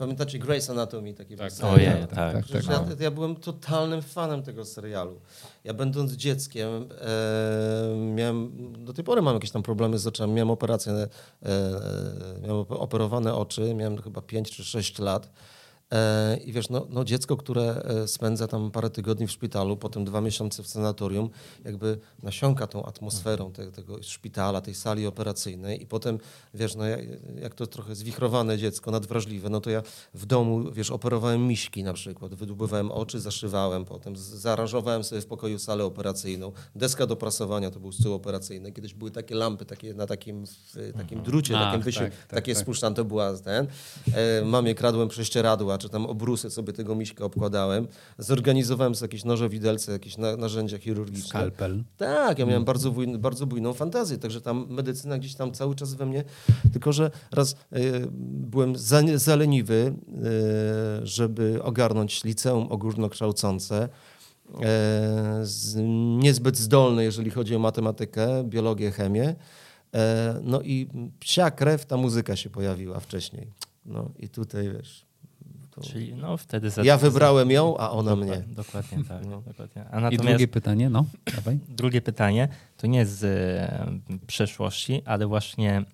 Pamiętacie 0.00 0.38
Grace 0.38 0.72
Anatomy? 0.72 1.14
Taki 1.14 1.36
tak, 1.36 1.52
serial? 1.52 2.00
tak, 2.00 2.10
tak, 2.10 2.46
tak, 2.46 2.64
tak, 2.64 2.68
ja, 2.68 3.04
ja, 3.04 3.10
byłem 3.10 3.36
totalnym 3.36 4.02
fanem 4.02 4.42
tego 4.42 4.64
serialu. 4.64 5.20
Ja 5.64 5.74
będąc 5.74 6.12
dzieckiem 6.12 6.68
e, 7.00 7.96
miałem, 7.96 8.52
do 8.84 8.92
tej 8.92 9.04
pory 9.04 9.22
mam 9.22 9.34
jakieś 9.34 9.50
tam 9.50 9.62
problemy 9.62 9.98
z 9.98 10.06
oczami. 10.06 10.32
Miałem 10.32 10.50
operację, 10.50 10.92
e, 10.92 11.08
miałem 12.42 12.64
operowane 12.68 13.34
oczy, 13.34 13.74
miałem 13.74 14.02
chyba 14.02 14.20
5 14.22 14.50
czy 14.50 14.64
6 14.64 14.98
lat. 14.98 15.30
E, 15.92 16.36
I 16.36 16.52
wiesz, 16.52 16.68
no, 16.68 16.86
no 16.90 17.04
dziecko, 17.04 17.36
które 17.36 17.82
e, 17.82 18.08
spędza 18.08 18.48
tam 18.48 18.70
parę 18.70 18.90
tygodni 18.90 19.26
w 19.26 19.30
szpitalu, 19.30 19.76
potem 19.76 20.04
dwa 20.04 20.20
miesiące 20.20 20.62
w 20.62 20.66
sanatorium, 20.68 21.30
jakby 21.64 21.98
nasiąka 22.22 22.66
tą 22.66 22.84
atmosferą 22.84 23.52
te, 23.52 23.72
tego 23.72 24.02
szpitala, 24.02 24.60
tej 24.60 24.74
sali 24.74 25.06
operacyjnej 25.06 25.82
i 25.82 25.86
potem, 25.86 26.18
wiesz, 26.54 26.74
no 26.74 26.84
jak, 27.40 27.54
to 27.54 27.66
trochę 27.66 27.94
zwichrowane 27.94 28.58
dziecko, 28.58 28.90
nadwrażliwe, 28.90 29.48
no 29.48 29.60
to 29.60 29.70
ja 29.70 29.82
w 30.14 30.26
domu, 30.26 30.72
wiesz, 30.72 30.90
operowałem 30.90 31.46
miśki 31.46 31.82
na 31.82 31.92
przykład, 31.92 32.34
wydłubywałem 32.34 32.92
oczy, 32.92 33.20
zaszywałem 33.20 33.84
potem, 33.84 34.16
zaaranżowałem 34.16 35.04
sobie 35.04 35.20
w 35.20 35.26
pokoju 35.26 35.58
salę 35.58 35.84
operacyjną, 35.84 36.52
deska 36.74 37.06
do 37.06 37.16
prasowania 37.16 37.70
to 37.70 37.80
był 37.80 37.92
stół 37.92 38.14
operacyjny, 38.14 38.72
kiedyś 38.72 38.94
były 38.94 39.10
takie 39.10 39.34
lampy 39.34 39.64
takie 39.64 39.94
na 39.94 40.06
takim, 40.06 40.46
w, 40.46 40.92
takim 40.96 41.22
drucie, 41.22 41.58
Ach, 41.58 41.64
takim 41.64 41.82
wysiu, 41.82 42.00
tak, 42.00 42.10
tak, 42.10 42.26
takie 42.30 42.54
tak. 42.54 42.94
to 42.96 43.04
była 43.04 43.38
ten. 43.38 43.66
E, 44.14 44.44
mamie 44.44 44.74
kradłem 44.74 45.08
prześcieradła, 45.08 45.78
czy 45.80 45.88
tam 45.88 46.06
obrusy 46.06 46.50
sobie 46.50 46.72
tego 46.72 46.94
miśka 46.94 47.24
obkładałem. 47.24 47.88
Zorganizowałem 48.18 48.94
sobie 48.94 49.04
jakieś 49.04 49.24
noże 49.24 49.48
widelce, 49.48 49.92
jakieś 49.92 50.18
na, 50.18 50.36
narzędzia 50.36 50.78
chirurgiczne. 50.78 51.28
Skalpel. 51.28 51.84
Tak, 51.96 52.38
ja 52.38 52.46
miałem 52.46 52.64
bardzo, 52.64 52.94
bardzo 53.18 53.46
bujną 53.46 53.72
fantazję, 53.72 54.18
także 54.18 54.40
tam 54.40 54.66
medycyna 54.68 55.18
gdzieś 55.18 55.34
tam 55.34 55.52
cały 55.52 55.74
czas 55.74 55.94
we 55.94 56.06
mnie, 56.06 56.24
tylko 56.72 56.92
że 56.92 57.10
raz 57.32 57.52
e, 57.52 57.56
byłem 58.22 58.76
za, 58.76 59.00
zaleniwy, 59.14 59.94
e, 61.02 61.06
żeby 61.06 61.62
ogarnąć 61.62 62.24
liceum 62.24 62.66
ogólnokształcące, 62.70 63.88
e, 64.62 65.40
z, 65.42 65.76
niezbyt 66.22 66.56
zdolny, 66.56 67.04
jeżeli 67.04 67.30
chodzi 67.30 67.56
o 67.56 67.58
matematykę, 67.58 68.44
biologię, 68.44 68.90
chemię. 68.90 69.34
E, 69.94 70.40
no 70.42 70.62
i 70.62 70.88
psia 71.20 71.50
krew, 71.50 71.86
ta 71.86 71.96
muzyka 71.96 72.36
się 72.36 72.50
pojawiła 72.50 73.00
wcześniej. 73.00 73.50
No 73.86 74.10
i 74.18 74.28
tutaj 74.28 74.72
wiesz. 74.72 75.09
To... 75.80 75.86
Czyli 75.92 76.14
no 76.14 76.36
wtedy... 76.36 76.70
za- 76.70 76.82
Ja 76.82 76.96
wybrałem 76.98 77.50
ją, 77.50 77.76
a 77.76 77.90
ona 77.90 78.10
Dokładnie, 78.16 78.36
mnie. 78.46 78.54
Dokładnie 78.54 79.04
tak. 79.08 79.26
No. 79.26 79.42
Dokładnie. 79.46 79.84
A 79.90 80.10
I 80.10 80.16
drugie 80.16 80.48
pytanie, 80.48 80.90
no, 80.90 81.04
dawaj. 81.36 81.58
drugie 81.68 82.00
pytanie 82.02 82.48
to 82.76 82.86
nie 82.86 83.06
z 83.06 83.24
e, 83.24 84.18
przeszłości, 84.26 85.02
ale 85.04 85.26
właśnie 85.26 85.84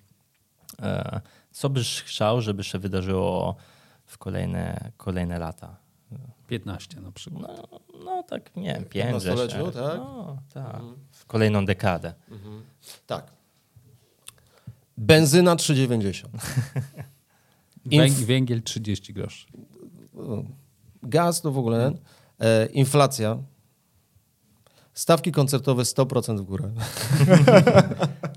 e, 0.81 1.21
co 1.51 1.69
byś 1.69 2.01
chciał, 2.01 2.41
żeby 2.41 2.63
się 2.63 2.79
wydarzyło 2.79 3.55
w 4.05 4.17
kolejne, 4.17 4.91
kolejne 4.97 5.39
lata? 5.39 5.75
15 6.47 7.01
na 7.01 7.11
przykład. 7.11 7.43
No, 7.71 7.79
no 8.05 8.23
tak, 8.23 8.55
nie 8.55 8.73
wiem, 8.73 8.83
W 8.83 8.89
pięć, 8.89 9.23
15-leciu, 9.23 9.65
sześć. 9.65 9.73
tak? 9.77 9.97
No, 9.97 10.37
tak. 10.53 10.81
W 11.11 11.25
kolejną 11.25 11.65
dekadę. 11.65 12.13
Tak. 13.07 13.25
Benzyna 14.97 15.55
3,90. 15.55 16.27
Węg, 17.85 18.13
Inf- 18.13 18.25
węgiel 18.25 18.61
30 18.61 19.13
groszy. 19.13 19.47
Gaz 21.03 21.41
to 21.41 21.51
w 21.51 21.57
ogóle. 21.57 21.93
E, 22.39 22.65
inflacja. 22.65 23.37
Stawki 24.93 25.31
koncertowe 25.31 25.83
100% 25.83 26.37
w 26.37 26.43
górę. 26.43 26.71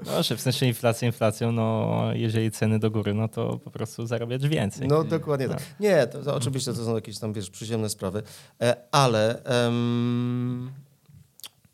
No, 0.06 0.22
że 0.22 0.36
w 0.36 0.40
sensie 0.40 0.66
inflacja 0.66 1.06
inflacją, 1.06 1.52
no 1.52 2.00
jeżeli 2.12 2.50
ceny 2.50 2.78
do 2.78 2.90
góry, 2.90 3.14
no 3.14 3.28
to 3.28 3.58
po 3.58 3.70
prostu 3.70 4.06
zarabiać 4.06 4.48
więcej. 4.48 4.88
No 4.88 5.04
dokładnie 5.04 5.48
tak. 5.48 5.62
Nie, 5.80 6.06
to, 6.06 6.22
to 6.22 6.34
oczywiście 6.34 6.72
to 6.72 6.84
są 6.84 6.94
jakieś 6.94 7.18
tam, 7.18 7.32
wiesz, 7.32 7.50
przyziemne 7.50 7.88
sprawy, 7.88 8.22
e, 8.60 8.76
ale 8.92 9.44
em, 9.44 10.72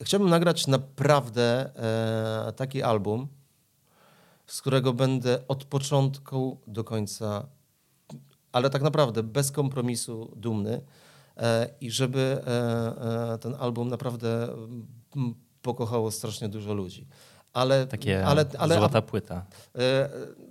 chciałbym 0.03 0.31
nagrać 0.31 0.67
naprawdę 0.67 1.71
e, 2.49 2.53
taki 2.53 2.83
album, 2.83 3.29
z 4.47 4.61
którego 4.61 4.93
będę 4.93 5.49
od 5.49 5.65
początku 5.65 6.61
do 6.67 6.85
końca, 6.85 7.47
ale 8.57 8.71
tak 8.71 8.83
naprawdę 8.83 9.23
bez 9.23 9.51
kompromisu 9.51 10.33
dumny 10.37 10.81
e, 11.37 11.69
i 11.81 11.91
żeby 11.91 12.43
e, 12.47 13.35
e, 13.35 13.39
ten 13.39 13.55
album 13.59 13.89
naprawdę 13.89 14.53
mm, 14.53 15.35
pokochało 15.63 16.11
strasznie 16.11 16.49
dużo 16.49 16.75
ludzi. 16.75 17.07
Ale, 17.53 17.87
Takie 17.87 18.27
ale, 18.27 18.45
ale, 18.59 18.77
złota 18.77 19.03
płyta. 19.03 19.47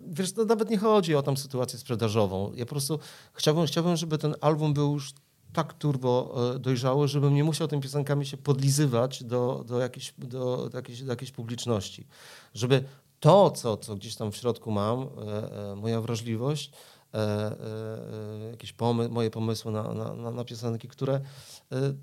Wiesz, 0.07 0.33
to 0.33 0.45
nawet 0.45 0.69
nie 0.69 0.77
chodzi 0.77 1.15
o 1.15 1.21
tą 1.21 1.35
sytuację 1.35 1.79
sprzedażową. 1.79 2.51
Ja 2.55 2.65
po 2.65 2.69
prostu 2.69 2.99
chciałbym, 3.33 3.65
chciałbym 3.65 3.95
żeby 3.95 4.17
ten 4.17 4.35
album 4.41 4.73
był 4.73 4.93
już 4.93 5.13
tak 5.53 5.73
turbo 5.73 6.35
dojrzały, 6.59 7.07
żebym 7.07 7.35
nie 7.35 7.43
musiał 7.43 7.67
tymi 7.67 7.81
piosenkami 7.81 8.25
się 8.25 8.37
podlizywać 8.37 9.23
do, 9.23 9.63
do, 9.67 9.79
jakiejś, 9.79 10.13
do, 10.17 10.69
do, 10.69 10.77
jakiejś, 10.77 11.01
do 11.01 11.11
jakiejś 11.11 11.31
publiczności. 11.31 12.07
Żeby 12.53 12.83
to, 13.19 13.51
co, 13.51 13.77
co 13.77 13.95
gdzieś 13.95 14.15
tam 14.15 14.31
w 14.31 14.37
środku 14.37 14.71
mam, 14.71 15.07
moja 15.75 16.01
wrażliwość, 16.01 16.71
jakieś 18.51 18.73
pomy 18.73 19.09
moje 19.09 19.31
pomysły 19.31 19.71
na, 19.71 19.93
na, 19.93 20.31
na, 20.31 20.43
piosenki, 20.43 20.87
które 20.87 21.21
e, 21.71 21.93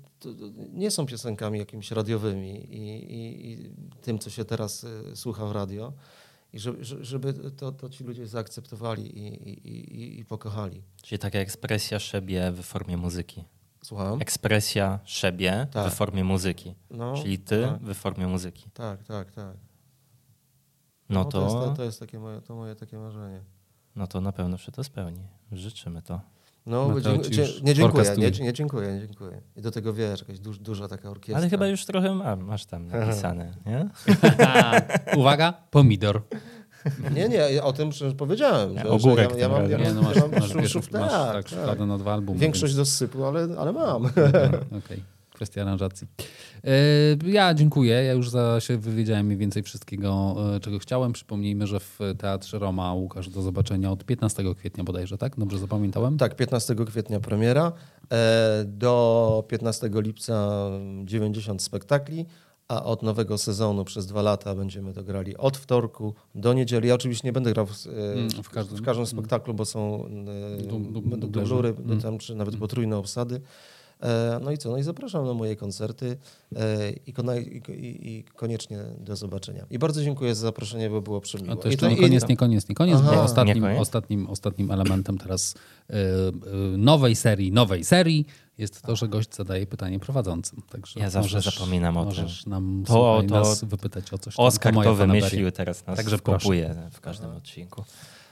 nie 0.73 0.91
są 0.91 1.05
piosenkami 1.05 1.59
jakimiś 1.59 1.91
radiowymi 1.91 2.75
i, 2.75 3.13
i, 3.13 3.51
i 3.51 3.69
tym, 4.01 4.19
co 4.19 4.29
się 4.29 4.45
teraz 4.45 4.83
e, 4.83 5.15
słucha 5.15 5.45
w 5.45 5.51
radio. 5.51 5.93
I 6.53 6.59
żeby, 6.59 6.83
żeby 6.83 7.33
to, 7.33 7.71
to 7.71 7.89
ci 7.89 8.03
ludzie 8.03 8.27
zaakceptowali 8.27 9.19
i, 9.19 9.49
i, 9.49 10.19
i, 10.19 10.25
pokochali. 10.25 10.83
Czyli 11.01 11.19
taka 11.19 11.39
ekspresja 11.39 11.99
szebie 11.99 12.51
w 12.51 12.63
formie 12.63 12.97
muzyki. 12.97 13.43
Słucham? 13.83 14.21
Ekspresja 14.21 14.99
szebie 15.03 15.67
Tak. 15.71 15.91
w 15.91 15.95
formie 15.95 16.23
muzyki. 16.23 16.75
No, 16.89 17.13
Czyli 17.17 17.39
ty 17.39 17.61
tak. 17.61 17.81
w 17.81 17.93
formie 17.93 18.27
muzyki. 18.27 18.69
Tak, 18.73 19.03
tak, 19.03 19.31
tak. 19.31 19.57
No 21.09 21.25
to, 21.25 21.43
jest, 21.43 21.55
to, 21.55 21.65
to, 21.65 21.75
to 21.75 21.83
jest 21.83 21.99
takie 21.99 22.19
moje, 22.19 22.41
to 22.41 22.55
moje 22.55 22.75
takie 22.75 22.97
marzenie. 22.97 23.43
No 23.95 24.07
to 24.07 24.21
na 24.21 24.31
pewno 24.31 24.57
się 24.57 24.71
to 24.71 24.83
spełni. 24.83 25.21
Życzymy 25.51 26.01
to. 26.01 26.21
No, 26.65 26.87
No 26.87 27.11
już 27.11 27.61
nie 27.61 27.73
dziękuję, 27.73 28.15
nie, 28.17 28.31
nie 28.45 28.53
dziękuję, 28.53 28.93
nie 28.93 28.99
dziękuję. 28.99 29.41
I 29.55 29.61
do 29.61 29.71
tego 29.71 29.93
wiesz, 29.93 30.19
jakaś 30.19 30.39
duż, 30.39 30.59
duża 30.59 30.87
taka 30.87 31.09
orkiestra. 31.09 31.37
Ale 31.37 31.49
chyba 31.49 31.67
już 31.67 31.85
trochę 31.85 32.15
ma, 32.15 32.35
masz 32.35 32.65
tam 32.65 32.87
napisane, 32.87 33.53
nie? 33.65 33.89
Uwaga, 35.19 35.53
pomidor. 35.71 36.21
Nie, 37.15 37.29
nie, 37.29 37.35
ja 37.35 37.63
o 37.63 37.73
tym 37.73 37.89
powiedziałem. 38.17 38.77
Że, 38.77 38.89
Ogórek 38.89 39.31
że 39.31 39.35
ja, 39.39 39.41
ja 39.41 39.49
tym 39.49 39.61
mam, 39.61 39.71
ja 39.71 39.77
mam, 39.77 39.95
no 39.95 40.01
masz, 40.01 40.15
ja 40.15 40.21
mam 40.21 40.31
masz, 40.31 40.43
szów- 40.71 40.91
masz 40.91 41.11
tak, 41.11 41.49
tak, 41.49 41.65
tak. 41.77 41.79
na 41.87 41.97
dwa 41.97 42.13
albumy. 42.13 42.39
Większość 42.39 42.75
więc- 42.75 42.89
dosypu, 42.89 43.25
ale, 43.25 43.47
ale 43.57 43.71
mam. 43.73 44.05
Okej, 44.85 45.03
kwestia 45.43 45.61
aranżacji. 45.61 46.07
E, 46.63 46.69
Ja 47.31 47.53
dziękuję. 47.53 47.93
Ja 48.03 48.13
już 48.13 48.29
za 48.29 48.59
się 48.59 48.77
wywiedziałem 48.77 49.25
mniej 49.25 49.37
więcej 49.37 49.63
wszystkiego, 49.63 50.35
e, 50.55 50.59
czego 50.59 50.79
chciałem. 50.79 51.13
Przypomnijmy, 51.13 51.67
że 51.67 51.79
w 51.79 51.99
Teatrze 52.17 52.59
Roma 52.59 52.93
Łukasz 52.93 53.29
do 53.29 53.41
zobaczenia 53.41 53.91
od 53.91 54.03
15 54.05 54.55
kwietnia 54.55 54.83
bodajże, 54.83 55.17
tak? 55.17 55.35
Dobrze 55.39 55.57
zapamiętałem? 55.57 56.17
Tak, 56.17 56.35
15 56.35 56.75
kwietnia 56.85 57.19
premiera. 57.19 57.71
E, 58.11 58.63
Do 58.67 59.43
15 59.47 59.89
lipca 60.01 60.51
90 61.05 61.61
spektakli, 61.61 62.25
a 62.67 62.83
od 62.83 63.03
nowego 63.03 63.37
sezonu 63.37 63.85
przez 63.85 64.05
dwa 64.05 64.21
lata 64.21 64.55
będziemy 64.55 64.93
to 64.93 65.03
grali 65.03 65.37
od 65.37 65.57
wtorku 65.57 66.13
do 66.35 66.53
niedzieli. 66.53 66.87
Ja 66.87 66.95
oczywiście 66.95 67.27
nie 67.27 67.33
będę 67.33 67.53
grał 67.53 67.65
w, 67.65 67.87
Mm, 67.87 68.29
w, 68.43 68.49
każdym. 68.49 68.77
w 68.77 68.81
każdym 68.81 69.05
spektaklu, 69.05 69.53
bo 69.53 69.65
są 69.65 70.05
e, 70.59 70.63
Du- 70.63 70.79
du- 70.79 71.27
dublury, 71.27 71.69
Mm. 71.85 72.01
tam, 72.01 72.17
czy 72.17 72.35
nawet 72.35 72.55
potrójne 72.57 72.97
obsady. 72.97 73.41
E, 74.03 74.39
No 74.43 74.51
i 74.51 74.57
co? 74.57 74.69
No 74.71 74.77
i 74.77 74.83
zapraszam 74.83 75.25
na 75.25 75.33
moje 75.33 75.55
koncerty 75.55 76.17
e, 76.55 76.91
i, 77.07 78.23
koniecznie 78.35 78.79
do 78.99 79.15
zobaczenia. 79.15 79.65
I 79.69 79.79
bardzo 79.79 80.03
dziękuję 80.03 80.35
za 80.35 80.41
zaproszenie, 80.41 80.89
bo 80.89 81.01
było 81.01 81.21
przemiło. 81.21 81.53
A 81.53 81.55
to 81.55 81.67
jeszcze 81.69 81.87
i- 81.87 81.89
nie 81.95 82.01
koniec, 82.01 82.27
nie 82.27 82.37
koniec, 82.37 82.69
nie 82.69 82.75
koniec, 82.75 82.97
Aha. 82.99 83.11
bo 83.15 83.21
ostatnim, 83.23 83.61
koniec? 83.63 83.81
ostatnim, 83.81 84.29
ostatnim 84.29 84.71
elementem 84.71 85.17
teraz 85.17 85.55
y, 85.89 85.93
nowej 86.77 87.15
serii, 87.15 87.51
nowej 87.51 87.83
serii 87.83 88.25
jest 88.57 88.81
to, 88.81 88.95
że 88.95 89.07
gość 89.07 89.35
zadaje 89.35 89.67
pytanie 89.67 89.99
prowadzącym. 89.99 90.61
Także 90.69 90.99
Ja 90.99 91.09
zawsze 91.09 91.35
możesz, 91.37 91.55
zapominam 91.55 91.97
o 91.97 91.99
tym. 91.99 92.09
możesz 92.23 92.45
nam 92.45 92.83
To- 92.87 92.93
słuchaj, 92.93 93.27
to 93.27 93.35
nas 93.35 93.63
wypytać 93.63 94.13
o 94.13 94.17
coś. 94.17 94.35
tam. 94.35 94.45
Oskar 94.45 94.73
moja 94.73 94.89
to 94.89 94.95
fanaberia. 94.95 95.21
wymyślił, 95.21 95.51
teraz 95.51 95.87
nas 95.87 95.97
Także 95.97 96.17
wkopuje 96.17 96.75
w 96.91 97.01
każdym 97.01 97.31
odcinku. 97.31 97.83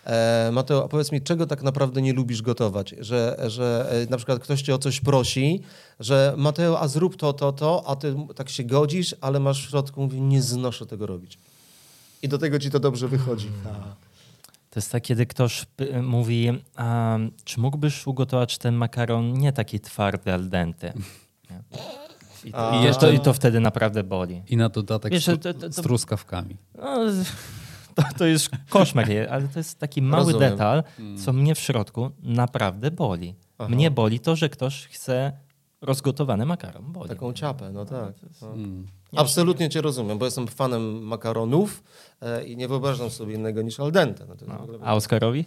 E, 0.05 0.49
Mateo, 0.53 0.83
a 0.85 0.87
powiedz 0.87 1.11
mi, 1.11 1.21
czego 1.21 1.47
tak 1.47 1.63
naprawdę 1.63 2.01
nie 2.01 2.13
lubisz 2.13 2.41
gotować? 2.41 2.95
Że, 2.99 3.37
że 3.47 3.89
e, 3.91 4.09
na 4.09 4.17
przykład 4.17 4.39
ktoś 4.39 4.61
cię 4.61 4.75
o 4.75 4.77
coś 4.77 4.99
prosi, 4.99 5.61
że 5.99 6.33
Mateo, 6.37 6.79
a 6.79 6.87
zrób 6.87 7.15
to, 7.17 7.33
to, 7.33 7.51
to, 7.51 7.83
a 7.87 7.95
ty 7.95 8.15
tak 8.35 8.49
się 8.49 8.63
godzisz, 8.63 9.15
ale 9.21 9.39
masz 9.39 9.65
w 9.65 9.69
środku, 9.69 10.01
mówi, 10.01 10.21
nie 10.21 10.41
znoszę 10.41 10.85
tego 10.85 11.05
robić. 11.05 11.37
I 12.21 12.27
do 12.27 12.37
tego 12.37 12.59
ci 12.59 12.71
to 12.71 12.79
dobrze 12.79 13.07
wychodzi. 13.07 13.47
A. 13.65 13.69
To 14.69 14.79
jest 14.79 14.91
tak, 14.91 15.03
kiedy 15.03 15.25
ktoś 15.25 15.65
py- 15.77 16.01
mówi, 16.03 16.61
a, 16.75 17.17
czy 17.43 17.59
mógłbyś 17.59 18.07
ugotować 18.07 18.57
ten 18.57 18.75
makaron 18.75 19.33
nie 19.33 19.53
taki 19.53 19.79
twardy 19.79 20.33
al 20.33 20.49
dente? 20.49 20.93
I, 22.45 22.51
to, 22.51 22.71
A. 22.71 22.81
i, 22.81 22.83
jeszcze, 22.83 23.13
I 23.13 23.19
to 23.19 23.33
wtedy 23.33 23.59
naprawdę 23.59 24.03
boli. 24.03 24.41
I 24.49 24.57
na 24.57 24.69
dodatek 24.69 25.11
Wiesz, 25.11 25.23
z, 25.25 25.41
to- 25.41 25.53
to- 25.53 25.71
z 25.71 25.75
to- 25.75 25.81
truskawkami. 25.81 26.57
No, 26.77 26.97
to, 27.95 28.03
to 28.17 28.25
jest 28.25 28.49
koszmar, 28.69 29.05
ale 29.29 29.47
to 29.47 29.59
jest 29.59 29.79
taki 29.79 30.01
mały 30.01 30.23
Rozumiem. 30.25 30.49
detal, 30.51 30.83
co 31.25 31.33
mnie 31.33 31.55
w 31.55 31.59
środku 31.59 32.11
naprawdę 32.23 32.91
boli. 32.91 33.35
Aha. 33.57 33.69
Mnie 33.69 33.91
boli 33.91 34.19
to, 34.19 34.35
że 34.35 34.49
ktoś 34.49 34.87
chce 34.87 35.31
rozgotowany 35.81 36.45
makaron. 36.45 36.91
Boli. 36.91 37.09
Taką 37.09 37.33
ciapę, 37.33 37.71
no 37.73 37.85
tak. 37.85 38.13
No. 38.41 38.53
Mm. 38.53 38.87
Absolutnie 39.15 39.69
cię 39.69 39.81
rozumiem, 39.81 40.17
bo 40.17 40.25
jestem 40.25 40.47
fanem 40.47 41.03
makaronów 41.03 41.83
e, 42.21 42.43
i 42.43 42.57
nie 42.57 42.67
wyobrażam 42.67 43.09
sobie 43.09 43.35
innego 43.35 43.61
niż 43.61 43.79
al 43.79 43.91
dente. 43.91 44.25
No 44.27 44.35
to 44.35 44.45
jest 44.45 44.55
w 44.55 44.57
No. 44.57 44.63
ogóle- 44.63 44.79
A 44.83 44.95
Oskarowi? 44.95 45.45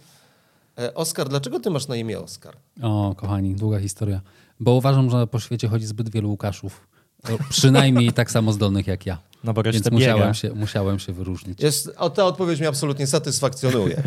E, 0.79 0.93
Oskar, 0.93 1.29
dlaczego 1.29 1.59
ty 1.59 1.69
masz 1.69 1.87
na 1.87 1.95
imię 1.95 2.19
Oskar? 2.19 2.55
O, 2.81 3.13
kochani, 3.17 3.55
długa 3.55 3.79
historia. 3.79 4.21
Bo 4.59 4.71
uważam, 4.71 5.09
że 5.09 5.27
po 5.27 5.39
świecie 5.39 5.67
chodzi 5.67 5.85
zbyt 5.85 6.09
wielu 6.09 6.29
Łukaszów. 6.29 6.87
O, 7.23 7.27
Przynajmniej 7.49 8.13
tak 8.13 8.31
samo 8.31 8.53
zdolnych 8.53 8.87
jak 8.87 9.05
ja. 9.05 9.17
No 9.45 9.53
bo 9.53 9.63
Więc 9.63 9.75
resztę 9.75 9.91
musiałem 9.91 10.17
biega. 10.19 10.33
się, 10.33 10.49
musiałem 10.53 10.99
się 10.99 11.13
wyróżnić. 11.13 11.61
Jest, 11.63 11.91
o, 11.97 12.09
ta 12.09 12.25
odpowiedź 12.25 12.59
mnie 12.59 12.67
absolutnie 12.69 13.07
satysfakcjonuje. 13.07 14.03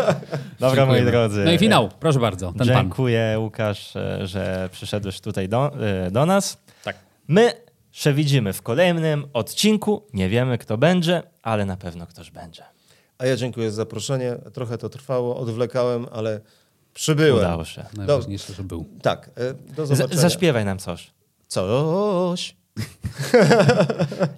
Dobra, 0.60 0.86
moi 0.86 1.04
drodzy. 1.04 1.42
No 1.44 1.52
i 1.52 1.58
finał, 1.58 1.88
proszę 2.00 2.18
bardzo, 2.20 2.52
ten 2.52 2.58
pan. 2.58 2.66
Dziękuję, 2.66 3.36
Łukasz, 3.38 3.96
e, 3.96 4.26
że 4.26 4.68
przyszedłeś 4.72 5.20
tutaj 5.20 5.48
do, 5.48 5.72
e, 6.06 6.10
do 6.10 6.26
nas. 6.26 6.56
Tak. 6.84 6.96
My 7.28 7.52
się 7.92 8.12
widzimy 8.12 8.52
w 8.52 8.62
kolejnym 8.62 9.26
odcinku. 9.32 10.02
Nie 10.12 10.28
wiemy, 10.28 10.58
kto 10.58 10.78
będzie, 10.78 11.22
ale 11.42 11.66
na 11.66 11.76
pewno 11.76 12.06
ktoś 12.06 12.30
będzie. 12.30 12.62
A 13.18 13.26
ja 13.26 13.36
dziękuję 13.36 13.70
za 13.70 13.76
zaproszenie. 13.76 14.36
Trochę 14.52 14.78
to 14.78 14.88
trwało, 14.88 15.36
odwlekałem, 15.36 16.06
ale 16.12 16.40
przybyłem. 16.94 17.36
Udało 17.46 17.64
się. 17.64 17.84
Najważniejsze, 17.96 18.52
że 18.52 18.62
był. 18.62 18.84
Tak, 19.02 19.30
e, 19.36 19.54
do 19.74 19.86
Z- 19.86 19.88
zobaczenia. 19.88 20.20
zaśpiewaj 20.20 20.64
nam 20.64 20.78
coś. 20.78 21.10
Coś. 21.48 22.56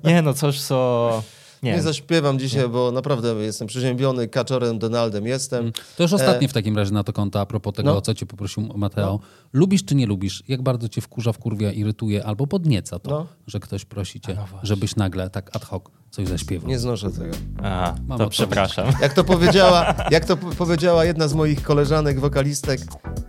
Nie 0.04 0.22
no, 0.22 0.34
coś 0.34 0.60
co... 0.60 1.22
Nie, 1.62 1.72
Nie, 1.72 1.82
zaśpiewam 1.82 2.38
dzisiaj, 2.38 2.68
bo 2.68 2.92
naprawdę 2.92 3.28
jestem 3.34 3.68
przeziębiony, 3.68 4.28
kaczorem 4.28 4.78
Donaldem 4.78 5.26
jestem. 5.26 5.72
To 5.96 6.02
już 6.02 6.12
ostatnie 6.12 6.48
w 6.48 6.52
takim 6.52 6.76
razie 6.76 6.92
na 6.92 7.04
to 7.04 7.12
konto 7.12 7.40
a 7.40 7.46
propos 7.46 7.74
tego, 7.74 7.90
E, 7.90 7.92
No. 7.92 7.98
o 7.98 8.00
co 8.00 8.14
cię 8.14 8.26
poprosił 8.26 8.62
Mateo. 8.76 9.20
Lubisz 9.52 9.84
czy 9.84 9.94
nie 9.94 10.06
lubisz? 10.06 10.42
Jak 10.48 10.62
bardzo 10.62 10.88
cię 10.88 11.00
wkurza, 11.00 11.32
wkurwia, 11.32 11.72
irytuje 11.72 12.24
albo 12.24 12.46
podnieca 12.46 12.98
to, 12.98 13.10
No. 13.10 13.26
że 13.46 13.60
ktoś 13.60 13.84
prosi 13.84 14.20
cię, 14.20 14.36
żebyś 14.62 14.96
nagle 14.96 15.30
tak 15.30 15.56
ad 15.56 15.64
hoc 15.64 15.82
coś 16.16 16.28
zaśpiewał. 16.28 16.68
Nie 16.68 16.78
znoszę 16.78 17.10
tego. 17.10 17.34
Aha, 17.62 17.94
Mam 18.08 18.18
to 18.18 18.28
przepraszam. 18.28 18.86
Jak 19.02 19.12
to 19.12 19.24
powiedziała, 19.24 19.94
jak 20.10 20.24
to 20.24 20.36
po- 20.36 20.50
powiedziała 20.50 21.04
jedna 21.04 21.28
z 21.28 21.34
moich 21.34 21.62
koleżanek, 21.62 22.20
wokalistek, 22.20 22.80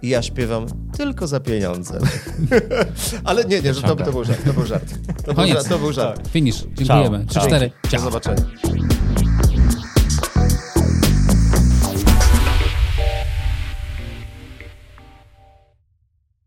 ja 0.04 0.22
śpiewam 0.22 0.66
tylko 0.98 1.28
za 1.28 1.40
pieniądze. 1.40 2.00
Ale 3.24 3.46
nie, 3.46 3.62
nie, 3.62 3.74
że 3.74 3.82
to, 3.82 3.96
to 3.96 4.12
był 4.12 4.24
żart. 4.24 4.46
To 4.46 4.54
był 4.54 4.66
żart. 4.66 4.94
To 5.18 5.24
był 5.24 5.36
Koniec. 5.36 5.56
żart. 5.56 5.70
To 5.70 5.80
był 5.80 5.94
żart. 5.94 6.28
Finish. 6.28 6.64
Dziękujemy. 6.74 7.18
Ciao. 7.18 7.26
Trzy, 7.28 7.34
Ciao. 7.40 7.48
cztery. 7.48 7.72
Do 7.84 7.90
Ciao. 7.90 8.02
zobaczenia. 8.02 8.42